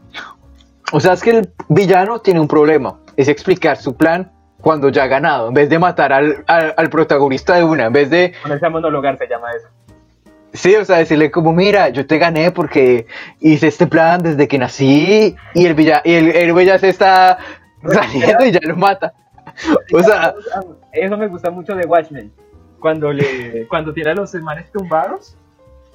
O 0.93 0.99
sea, 0.99 1.13
es 1.13 1.24
que 1.24 1.32
el 1.32 1.49
villano 1.68 2.20
tiene 2.22 2.39
un 2.39 2.47
problema. 2.47 2.99
Es 3.18 3.28
explicar 3.28 3.78
su 3.78 3.97
plan 3.97 4.32
cuando 4.61 4.89
ya 4.89 5.03
ha 5.03 5.07
ganado. 5.07 5.47
En 5.47 5.55
vez 5.55 5.70
de 5.70 5.80
matar 5.80 6.13
al, 6.13 6.43
al- 6.47 6.74
al 6.78 6.89
protagonista 6.91 7.55
de 7.55 7.63
una. 7.63 7.86
En 7.88 7.93
vez 7.93 8.09
de... 8.11 8.34
Ponerse 8.43 8.66
a 8.66 8.70
monologar 8.70 9.18
se 9.18 9.28
llama 9.28 9.47
eso. 9.57 9.68
Sí, 10.56 10.76
o 10.76 10.86
sea, 10.86 10.97
decirle 10.97 11.32
como, 11.32 11.53
mira, 11.53 11.89
yo 11.89 12.06
te 12.06 12.18
gané 12.18 12.51
porque 12.51 13.08
hice 13.39 13.68
este 13.68 13.88
plan 13.88 14.22
desde 14.24 14.47
que 14.47 14.58
nací. 14.58 15.36
Y 15.53 15.66
el, 15.66 15.74
villa, 15.74 16.01
y 16.03 16.14
el 16.14 16.30
héroe 16.36 16.66
ya 16.66 16.80
se 16.80 16.89
está 16.89 17.38
saliendo 17.88 18.45
y 18.45 18.51
ya 18.51 18.60
lo 18.64 18.76
mata. 18.76 19.14
O 19.93 20.01
sea, 20.01 20.34
Eso 20.91 21.18
me 21.18 21.28
gusta 21.28 21.51
mucho 21.51 21.76
de 21.76 21.86
Watchmen. 21.86 22.32
Cuando 22.80 23.12
le 23.12 23.68
cuando 23.68 23.93
tiene 23.93 24.12
a 24.12 24.16
los 24.16 24.34
hermanos 24.36 24.66
tumbados 24.72 25.36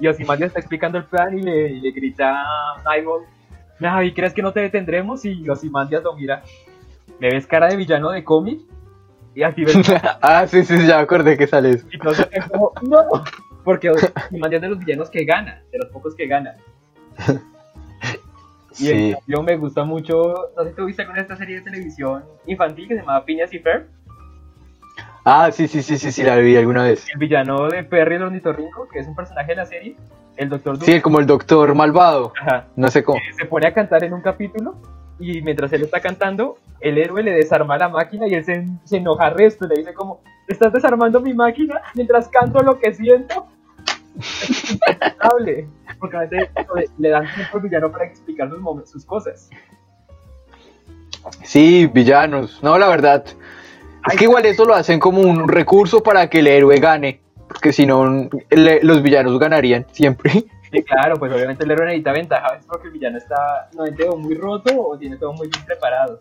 y 0.00 0.08
Ozymandias 0.08 0.48
está 0.48 0.60
explicando 0.60 0.98
el 0.98 1.04
plan 1.04 1.38
y 1.38 1.42
le, 1.42 1.68
y 1.72 1.80
le 1.80 1.90
grita 1.92 2.32
a 2.32 2.82
Nigel, 2.90 3.26
"Ay, 3.80 4.12
¿crees 4.12 4.32
que 4.32 4.42
no 4.42 4.52
te 4.52 4.60
detendremos? 4.60 5.24
Y 5.24 5.48
Ozymandias 5.48 6.02
lo 6.02 6.14
mira. 6.16 6.42
¿Me 7.20 7.28
ves 7.30 7.46
cara 7.46 7.68
de 7.68 7.76
villano 7.76 8.10
de 8.10 8.24
cómic? 8.24 8.60
Y 9.34 9.42
así 9.42 9.64
ves 9.64 9.76
ah, 10.22 10.46
sí, 10.46 10.64
sí, 10.64 10.86
ya 10.86 10.98
acordé 10.98 11.36
que 11.36 11.46
sale 11.46 11.70
eso. 11.70 11.86
y 11.90 11.96
entonces 11.96 12.26
es 12.32 12.46
como, 12.46 12.72
¡No! 12.82 12.98
Porque 13.70 13.88
Ozymandias 13.88 14.54
es 14.54 14.62
de 14.62 14.68
los 14.68 14.78
villanos 14.80 15.10
que 15.10 15.24
gana, 15.24 15.62
de 15.70 15.78
los 15.78 15.86
pocos 15.90 16.12
que 16.16 16.26
gana. 16.26 16.56
Y 18.78 18.88
en 18.88 18.96
Sí. 18.98 19.12
cambio 19.14 19.42
me 19.44 19.56
gusta 19.56 19.84
mucho, 19.84 20.50
no 20.56 20.62
sé 20.64 20.70
si 20.70 20.76
tú 20.76 20.86
viste 20.86 21.04
con 21.06 21.16
esta 21.18 21.36
serie 21.36 21.56
de 21.56 21.62
televisión 21.62 22.24
infantil 22.46 22.88
que 22.88 22.94
se 22.94 23.00
llamaba 23.00 23.22
Phineas 23.24 23.52
y 23.54 23.58
Ferb. 23.60 23.86
Ah, 25.24 25.50
sí, 25.52 25.68
sí, 25.68 25.82
sí, 25.82 25.98
sí, 25.98 26.10
sí, 26.10 26.22
la 26.24 26.36
vi 26.36 26.56
alguna 26.56 26.82
vez. 26.84 27.06
el 27.12 27.18
villano 27.18 27.68
de 27.68 27.84
Perry 27.84 28.14
el 28.16 28.22
ornitorrinco, 28.24 28.88
que 28.88 28.98
es 29.00 29.06
un 29.06 29.14
personaje 29.14 29.48
de 29.48 29.56
la 29.56 29.66
serie, 29.66 29.96
el 30.36 30.48
Doctor 30.48 30.78
Sí, 30.82 31.00
como 31.00 31.20
el 31.20 31.26
doctor 31.26 31.72
malvado. 31.76 32.32
ajá, 32.40 32.66
No 32.74 32.88
sé 32.88 33.04
cómo. 33.04 33.20
se 33.36 33.44
pone 33.44 33.68
a 33.68 33.72
cantar 33.74 34.02
en 34.02 34.14
un 34.14 34.22
capítulo 34.22 34.74
y 35.20 35.42
mientras 35.42 35.72
él 35.72 35.82
está 35.82 36.00
cantando, 36.00 36.56
el 36.80 36.98
héroe 36.98 37.22
le 37.22 37.32
desarma 37.32 37.76
la 37.78 37.88
máquina 37.88 38.26
y 38.26 38.34
él 38.34 38.44
se, 38.44 38.66
se 38.84 38.96
enoja 38.96 39.30
resto, 39.30 39.66
le 39.66 39.76
dice 39.76 39.92
como, 39.94 40.22
estás 40.48 40.72
desarmando 40.72 41.20
mi 41.20 41.34
máquina 41.34 41.80
mientras 41.94 42.28
canto 42.28 42.60
lo 42.62 42.78
que 42.78 42.92
siento. 42.94 43.46
Es 44.18 45.96
porque 45.98 46.16
a 46.16 46.20
veces 46.20 46.48
le- 46.98 47.08
dan 47.08 47.26
tiempo 47.34 47.56
al 47.56 47.62
villano 47.62 47.92
para 47.92 48.04
explicar 48.06 48.50
sus, 48.50 48.90
sus 48.90 49.04
cosas. 49.04 49.48
Sí, 51.42 51.86
villanos. 51.86 52.62
No, 52.62 52.78
la 52.78 52.88
verdad. 52.88 53.24
Es 54.10 54.16
que 54.16 54.24
igual 54.24 54.46
eso 54.46 54.64
lo 54.64 54.74
hacen 54.74 54.98
como 54.98 55.20
un 55.20 55.48
recurso 55.48 56.02
para 56.02 56.28
que 56.30 56.38
el 56.40 56.46
héroe 56.46 56.78
gane. 56.80 57.20
Porque 57.48 57.72
si 57.72 57.84
no, 57.84 58.28
los 58.82 59.02
villanos 59.02 59.38
ganarían 59.38 59.86
siempre. 59.92 60.30
Sí, 60.72 60.82
claro, 60.84 61.16
pues 61.16 61.32
obviamente 61.32 61.64
el 61.64 61.70
héroe 61.72 61.86
necesita 61.86 62.12
ventaja, 62.12 62.46
a 62.46 62.52
veces 62.52 62.66
porque 62.68 62.86
el 62.86 62.92
villano 62.92 63.18
está 63.18 63.68
nuevamente 63.74 64.08
o 64.08 64.16
muy 64.16 64.36
roto 64.36 64.70
o 64.80 64.96
tiene 64.96 65.16
todo 65.16 65.32
muy 65.32 65.48
bien 65.48 65.64
preparado. 65.66 66.20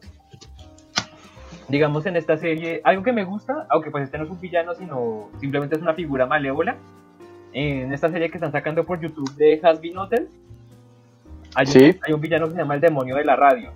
Digamos 1.68 2.08
en 2.08 2.16
esta 2.16 2.36
serie, 2.36 2.82
algo 2.84 3.04
que 3.04 3.14
me 3.14 3.24
gusta, 3.26 3.68
aunque 3.70 3.92
pues 3.92 4.06
este 4.06 4.18
no 4.18 4.24
es 4.24 4.32
un 4.32 4.40
villano, 4.42 4.74
sino 4.74 5.30
simplemente 5.40 5.76
es 5.76 5.84
una 5.84 5.94
figura 5.94 6.26
malévola, 6.26 6.78
en 7.54 7.92
esta 7.94 8.10
serie 8.10 8.30
que 8.30 8.38
están 8.38 8.52
sacando 8.52 8.84
por 8.86 9.00
YouTube 9.00 9.34
de 9.36 9.60
Has 9.64 9.82
Been 9.82 9.98
Hotel, 9.98 10.28
hay, 11.56 11.66
un- 11.66 11.72
Sí. 11.72 12.00
hay 12.06 12.14
un 12.14 12.22
villano 12.22 12.46
que 12.48 12.54
se 12.54 12.60
llama 12.60 12.76
el 12.76 12.82
demonio 12.82 13.16
de 13.16 13.26
la 13.26 13.36
radio. 13.36 13.72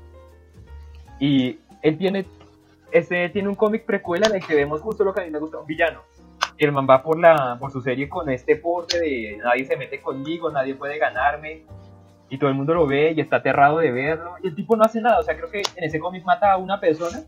Y 1.19 1.59
él 1.81 1.97
tiene, 1.97 2.25
este 2.91 3.29
tiene 3.29 3.47
un 3.49 3.55
cómic 3.55 3.85
precuela 3.85 4.27
en 4.27 4.35
el 4.35 4.45
que 4.45 4.55
vemos 4.55 4.81
justo 4.81 5.03
lo 5.03 5.13
que 5.13 5.21
a 5.21 5.25
mí 5.25 5.31
me 5.31 5.39
gusta, 5.39 5.57
un 5.59 5.65
villano. 5.65 6.01
El 6.57 6.71
man 6.71 6.87
va 6.89 7.01
por, 7.01 7.19
la, 7.19 7.57
por 7.59 7.71
su 7.71 7.81
serie 7.81 8.07
con 8.07 8.29
este 8.29 8.55
porte 8.55 8.99
de 8.99 9.37
nadie 9.43 9.65
se 9.65 9.75
mete 9.75 9.99
conmigo, 9.99 10.51
nadie 10.51 10.75
puede 10.75 10.97
ganarme. 10.99 11.63
Y 12.29 12.37
todo 12.37 12.49
el 12.49 12.55
mundo 12.55 12.73
lo 12.73 12.87
ve 12.87 13.13
y 13.15 13.21
está 13.21 13.37
aterrado 13.37 13.79
de 13.79 13.91
verlo. 13.91 14.35
Y 14.43 14.47
el 14.47 14.55
tipo 14.55 14.75
no 14.75 14.83
hace 14.83 15.01
nada. 15.01 15.19
O 15.19 15.23
sea, 15.23 15.35
creo 15.35 15.49
que 15.49 15.61
en 15.75 15.83
ese 15.83 15.99
cómic 15.99 16.23
mata 16.23 16.51
a 16.53 16.57
una 16.57 16.79
persona. 16.79 17.21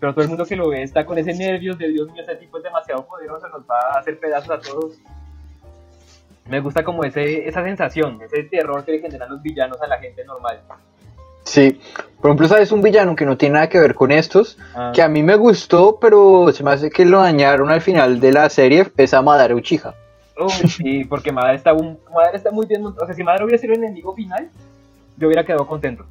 pero 0.00 0.14
todo 0.14 0.22
el 0.24 0.28
mundo 0.30 0.44
que 0.44 0.56
lo 0.56 0.68
ve 0.68 0.82
está 0.82 1.04
con 1.06 1.16
ese 1.16 1.32
nervios 1.32 1.78
de 1.78 1.88
Dios 1.88 2.10
mío, 2.10 2.22
ese 2.22 2.34
tipo 2.34 2.58
es 2.58 2.64
demasiado 2.64 3.06
poderoso, 3.06 3.48
nos 3.50 3.62
va 3.62 3.78
a 3.94 3.98
hacer 4.00 4.18
pedazos 4.18 4.50
a 4.50 4.58
todos. 4.60 4.98
Me 6.48 6.60
gusta 6.60 6.82
como 6.84 7.04
ese, 7.04 7.48
esa 7.48 7.62
sensación, 7.62 8.20
ese 8.22 8.42
terror 8.44 8.84
que 8.84 8.92
le 8.92 8.98
generan 9.00 9.30
los 9.30 9.42
villanos 9.42 9.80
a 9.80 9.86
la 9.86 9.98
gente 9.98 10.24
normal. 10.24 10.60
Sí, 11.44 11.80
por 12.20 12.30
ejemplo, 12.30 12.48
¿sabes 12.48 12.70
un 12.72 12.82
villano 12.82 13.16
que 13.16 13.24
no 13.26 13.36
tiene 13.36 13.54
nada 13.54 13.68
que 13.68 13.78
ver 13.80 13.94
con 13.94 14.12
estos? 14.12 14.58
Ah. 14.74 14.92
Que 14.94 15.02
a 15.02 15.08
mí 15.08 15.22
me 15.22 15.34
gustó, 15.36 15.98
pero 16.00 16.52
se 16.52 16.62
me 16.62 16.70
hace 16.72 16.90
que 16.90 17.04
lo 17.04 17.20
dañaron 17.20 17.70
al 17.70 17.80
final 17.80 18.20
de 18.20 18.32
la 18.32 18.48
serie, 18.48 18.86
es 18.96 19.14
a 19.14 19.22
Madara 19.22 19.54
Uchiha. 19.54 19.94
Uy, 20.38 20.68
sí, 20.68 21.04
porque 21.04 21.32
Madara 21.32 21.54
está, 21.54 21.72
un, 21.72 21.98
Madara 22.14 22.36
está 22.36 22.50
muy 22.50 22.66
bien 22.66 22.82
montado. 22.82 23.04
O 23.04 23.06
sea, 23.06 23.14
si 23.14 23.22
Madara 23.22 23.44
hubiera 23.44 23.58
sido 23.60 23.72
el 23.74 23.80
enemigo 23.80 24.14
final, 24.14 24.48
yo 25.16 25.26
hubiera 25.26 25.44
quedado 25.44 25.66
contento. 25.66 26.04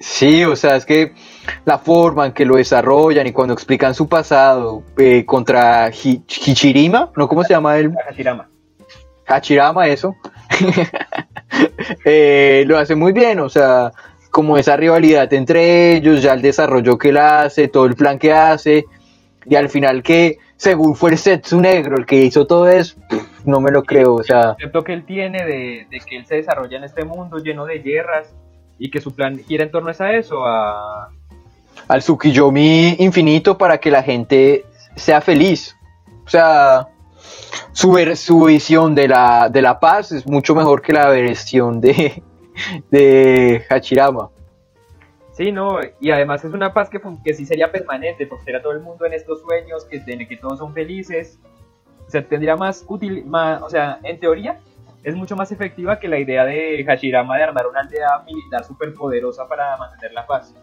Sí, 0.00 0.44
o 0.44 0.56
sea, 0.56 0.76
es 0.76 0.84
que 0.84 1.12
la 1.64 1.78
forma 1.78 2.26
en 2.26 2.32
que 2.32 2.44
lo 2.44 2.56
desarrollan 2.56 3.26
y 3.26 3.32
cuando 3.32 3.54
explican 3.54 3.94
su 3.94 4.08
pasado 4.08 4.82
eh, 4.98 5.24
contra 5.24 5.90
Hi- 5.90 6.24
Hichirima, 6.26 7.10
¿no? 7.16 7.28
¿Cómo 7.28 7.44
se 7.44 7.50
llama 7.50 7.78
él? 7.78 7.92
A 8.00 8.08
Hashirama. 8.08 8.48
Hachirama, 9.36 9.88
eso. 9.88 10.16
Eh, 12.06 12.64
lo 12.66 12.78
hace 12.78 12.94
muy 12.94 13.12
bien, 13.12 13.38
o 13.38 13.48
sea, 13.48 13.92
como 14.30 14.56
esa 14.56 14.74
rivalidad 14.74 15.30
entre 15.34 15.94
ellos, 15.94 16.22
ya 16.22 16.32
el 16.32 16.40
desarrollo 16.40 16.96
que 16.96 17.10
él 17.10 17.18
hace, 17.18 17.68
todo 17.68 17.84
el 17.84 17.94
plan 17.94 18.18
que 18.18 18.32
hace, 18.32 18.86
y 19.44 19.54
al 19.54 19.68
final 19.68 20.02
que, 20.02 20.38
según 20.56 20.96
fue 20.96 21.10
el 21.10 21.18
Setsu 21.18 21.60
Negro 21.60 21.98
el 21.98 22.06
que 22.06 22.16
hizo 22.16 22.46
todo 22.46 22.70
eso, 22.70 22.96
no 23.44 23.60
me 23.60 23.70
lo 23.70 23.84
creo, 23.84 24.14
o 24.14 24.22
sea, 24.22 24.40
El 24.40 24.48
concepto 24.48 24.82
que 24.82 24.92
él 24.94 25.04
tiene 25.04 25.44
de, 25.44 25.86
de 25.90 26.00
que 26.00 26.16
él 26.16 26.24
se 26.24 26.36
desarrolla 26.36 26.78
en 26.78 26.84
este 26.84 27.04
mundo 27.04 27.36
lleno 27.38 27.66
de 27.66 27.80
guerras 27.80 28.34
y 28.78 28.90
que 28.90 29.00
su 29.00 29.14
plan 29.14 29.38
gira 29.38 29.64
en 29.64 29.70
torno 29.70 29.92
a 29.96 30.12
eso, 30.12 30.44
a... 30.44 31.08
al 31.86 32.00
Tsukiyomi 32.00 32.96
infinito 32.98 33.58
para 33.58 33.78
que 33.78 33.90
la 33.90 34.02
gente 34.02 34.64
sea 34.96 35.20
feliz. 35.20 35.76
O 36.24 36.28
sea, 36.28 36.88
su, 37.72 37.92
ver- 37.92 38.16
su 38.16 38.44
visión 38.44 38.94
de 38.94 39.08
la, 39.08 39.48
de 39.48 39.62
la 39.62 39.78
paz 39.78 40.12
es 40.12 40.26
mucho 40.26 40.54
mejor 40.54 40.82
que 40.82 40.92
la 40.92 41.08
versión 41.08 41.80
de, 41.80 42.22
de 42.90 43.64
Hachirama. 43.68 44.30
Sí, 45.32 45.50
no, 45.50 45.78
y 45.98 46.10
además 46.10 46.44
es 46.44 46.52
una 46.52 46.74
paz 46.74 46.90
que, 46.90 47.00
sí 47.34 47.46
sería 47.46 47.72
permanente, 47.72 48.26
porque 48.26 48.44
será 48.44 48.60
todo 48.60 48.72
el 48.72 48.80
mundo 48.80 49.06
en 49.06 49.14
estos 49.14 49.40
sueños, 49.40 49.84
que, 49.86 49.96
en 49.96 50.20
el 50.20 50.28
que 50.28 50.36
todos 50.36 50.58
son 50.58 50.74
felices. 50.74 51.38
O 52.06 52.10
sea, 52.10 52.26
tendría 52.26 52.54
más 52.56 52.84
útil, 52.86 53.24
más, 53.24 53.62
o 53.62 53.70
sea, 53.70 53.98
en 54.02 54.20
teoría, 54.20 54.60
es 55.02 55.16
mucho 55.16 55.34
más 55.34 55.50
efectiva 55.50 55.98
que 55.98 56.06
la 56.06 56.18
idea 56.18 56.44
de 56.44 56.84
Hashirama 56.86 57.36
de 57.38 57.44
armar 57.44 57.66
una 57.66 57.80
aldea 57.80 58.22
militar 58.26 58.64
súper 58.64 58.92
poderosa 58.92 59.48
para 59.48 59.76
mantener 59.78 60.12
la 60.12 60.26
paz. 60.26 60.54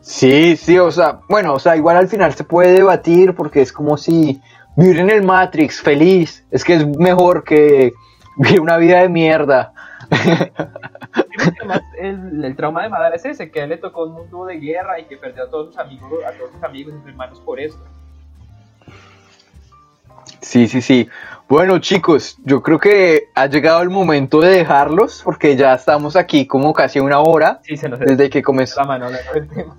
Sí, 0.00 0.56
sí, 0.56 0.78
o 0.78 0.90
sea, 0.90 1.20
bueno, 1.28 1.54
o 1.54 1.58
sea, 1.58 1.76
igual 1.76 1.96
al 1.96 2.08
final 2.08 2.32
se 2.32 2.44
puede 2.44 2.72
debatir 2.72 3.34
porque 3.34 3.60
es 3.60 3.72
como 3.72 3.96
si 3.96 4.40
vivir 4.76 4.98
en 5.00 5.10
el 5.10 5.22
Matrix 5.22 5.80
feliz, 5.80 6.44
es 6.50 6.64
que 6.64 6.74
es 6.74 6.86
mejor 6.86 7.44
que 7.44 7.92
vivir 8.36 8.60
una 8.60 8.76
vida 8.76 9.00
de 9.00 9.08
mierda. 9.08 9.72
El, 11.98 12.44
el 12.44 12.56
trauma 12.56 12.82
de 12.82 12.88
Madara 12.88 13.16
es 13.16 13.24
ese, 13.24 13.50
que 13.50 13.60
a 13.60 13.64
él 13.64 13.70
le 13.70 13.76
tocó 13.78 14.04
un 14.04 14.12
mundo 14.12 14.44
de 14.46 14.56
guerra 14.58 14.98
y 14.98 15.04
que 15.04 15.16
perdió 15.16 15.44
a 15.44 15.50
todos 15.50 15.68
sus 15.68 15.78
amigos, 15.78 16.10
a 16.26 16.32
todos 16.32 16.50
sus 16.52 16.62
amigos 16.62 16.94
y 16.94 16.98
sus 16.98 17.08
hermanos 17.08 17.40
por 17.40 17.60
esto. 17.60 17.80
Sí, 20.40 20.66
sí, 20.66 20.82
sí. 20.82 21.08
Bueno, 21.48 21.78
chicos, 21.78 22.36
yo 22.44 22.62
creo 22.62 22.78
que 22.78 23.28
ha 23.34 23.46
llegado 23.46 23.82
el 23.82 23.90
momento 23.90 24.40
de 24.40 24.50
dejarlos 24.50 25.22
porque 25.24 25.56
ya 25.56 25.74
estamos 25.74 26.16
aquí 26.16 26.46
como 26.46 26.72
casi 26.72 26.98
una 26.98 27.20
hora 27.20 27.60
Sí, 27.62 27.76
se 27.76 27.88
nos 27.88 27.98
desde 28.00 28.28
que 28.30 28.42
comenzó. 28.42 28.80
la 28.80 28.86
mano 28.86 29.08
tema. 29.54 29.76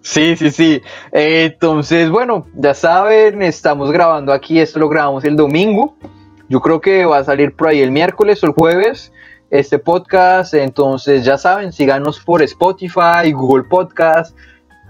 Sí, 0.00 0.36
sí, 0.36 0.50
sí. 0.50 0.82
Entonces, 1.12 2.10
bueno, 2.10 2.46
ya 2.54 2.74
saben, 2.74 3.42
estamos 3.42 3.92
grabando 3.92 4.32
aquí, 4.32 4.58
esto 4.58 4.78
lo 4.78 4.88
grabamos 4.88 5.24
el 5.24 5.36
domingo. 5.36 5.96
Yo 6.48 6.60
creo 6.60 6.80
que 6.80 7.04
va 7.04 7.18
a 7.18 7.24
salir 7.24 7.54
por 7.54 7.68
ahí 7.68 7.80
el 7.80 7.90
miércoles 7.90 8.42
o 8.42 8.46
el 8.46 8.52
jueves 8.52 9.12
este 9.52 9.78
podcast. 9.78 10.54
Entonces, 10.54 11.24
ya 11.24 11.38
saben, 11.38 11.72
síganos 11.72 12.20
por 12.20 12.42
Spotify, 12.42 13.30
Google 13.32 13.64
Podcast, 13.64 14.36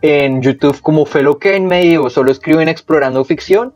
en 0.01 0.41
YouTube 0.41 0.81
como 0.81 1.05
Fellow 1.05 1.39
Kenmay 1.39 1.97
o 1.97 2.09
solo 2.09 2.33
escriben 2.33 2.69
Explorando 2.69 3.25
Ficción. 3.25 3.75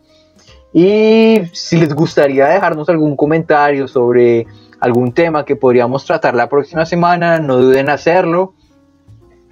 Y 0.72 1.42
si 1.52 1.78
les 1.78 1.94
gustaría 1.94 2.46
dejarnos 2.46 2.88
algún 2.88 3.16
comentario 3.16 3.88
sobre 3.88 4.46
algún 4.80 5.12
tema 5.12 5.44
que 5.44 5.56
podríamos 5.56 6.04
tratar 6.04 6.34
la 6.34 6.48
próxima 6.48 6.84
semana, 6.86 7.38
no 7.38 7.56
duden 7.56 7.86
en 7.86 7.90
hacerlo. 7.90 8.54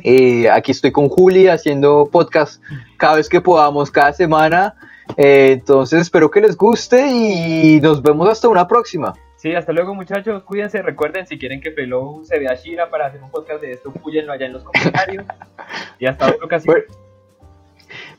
Eh, 0.04 0.50
aquí 0.50 0.70
estoy 0.70 0.92
con 0.92 1.08
Juli 1.08 1.48
haciendo 1.48 2.08
podcast 2.12 2.62
cada 2.98 3.16
vez 3.16 3.28
que 3.28 3.40
podamos, 3.40 3.90
cada 3.90 4.12
semana. 4.12 4.76
Eh, 5.16 5.52
entonces 5.52 6.02
espero 6.02 6.30
que 6.30 6.40
les 6.40 6.56
guste 6.56 7.06
y 7.08 7.80
nos 7.80 8.02
vemos 8.02 8.28
hasta 8.28 8.48
una 8.48 8.68
próxima. 8.68 9.14
Sí, 9.36 9.54
hasta 9.54 9.72
luego 9.72 9.94
muchachos, 9.94 10.42
cuídense, 10.44 10.80
recuerden 10.80 11.26
si 11.26 11.38
quieren 11.38 11.60
que 11.60 11.70
Fellow 11.70 12.24
se 12.24 12.38
vea 12.38 12.54
Shira 12.54 12.88
para 12.88 13.06
hacer 13.06 13.22
un 13.22 13.30
podcast 13.30 13.60
de 13.60 13.72
esto, 13.72 13.92
púyenlo 13.92 14.32
allá 14.32 14.46
en 14.46 14.54
los 14.54 14.64
comentarios. 14.64 15.24
y 15.98 16.06
hasta 16.06 16.28
otra 16.28 16.46
ocasión. 16.46 16.74
Bueno, 16.74 16.86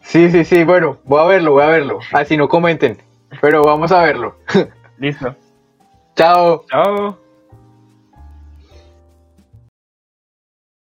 sí, 0.02 0.30
sí, 0.30 0.46
sí, 0.46 0.64
bueno, 0.64 1.00
voy 1.04 1.22
a 1.22 1.26
verlo, 1.26 1.54
voy 1.54 1.64
a 1.64 1.68
verlo. 1.68 2.00
Así 2.12 2.38
no 2.38 2.48
comenten, 2.48 2.98
pero 3.42 3.64
vamos 3.64 3.92
a 3.92 4.04
verlo. 4.04 4.36
Listo. 5.00 5.36
Chao. 6.16 6.64
Chao. 6.70 7.25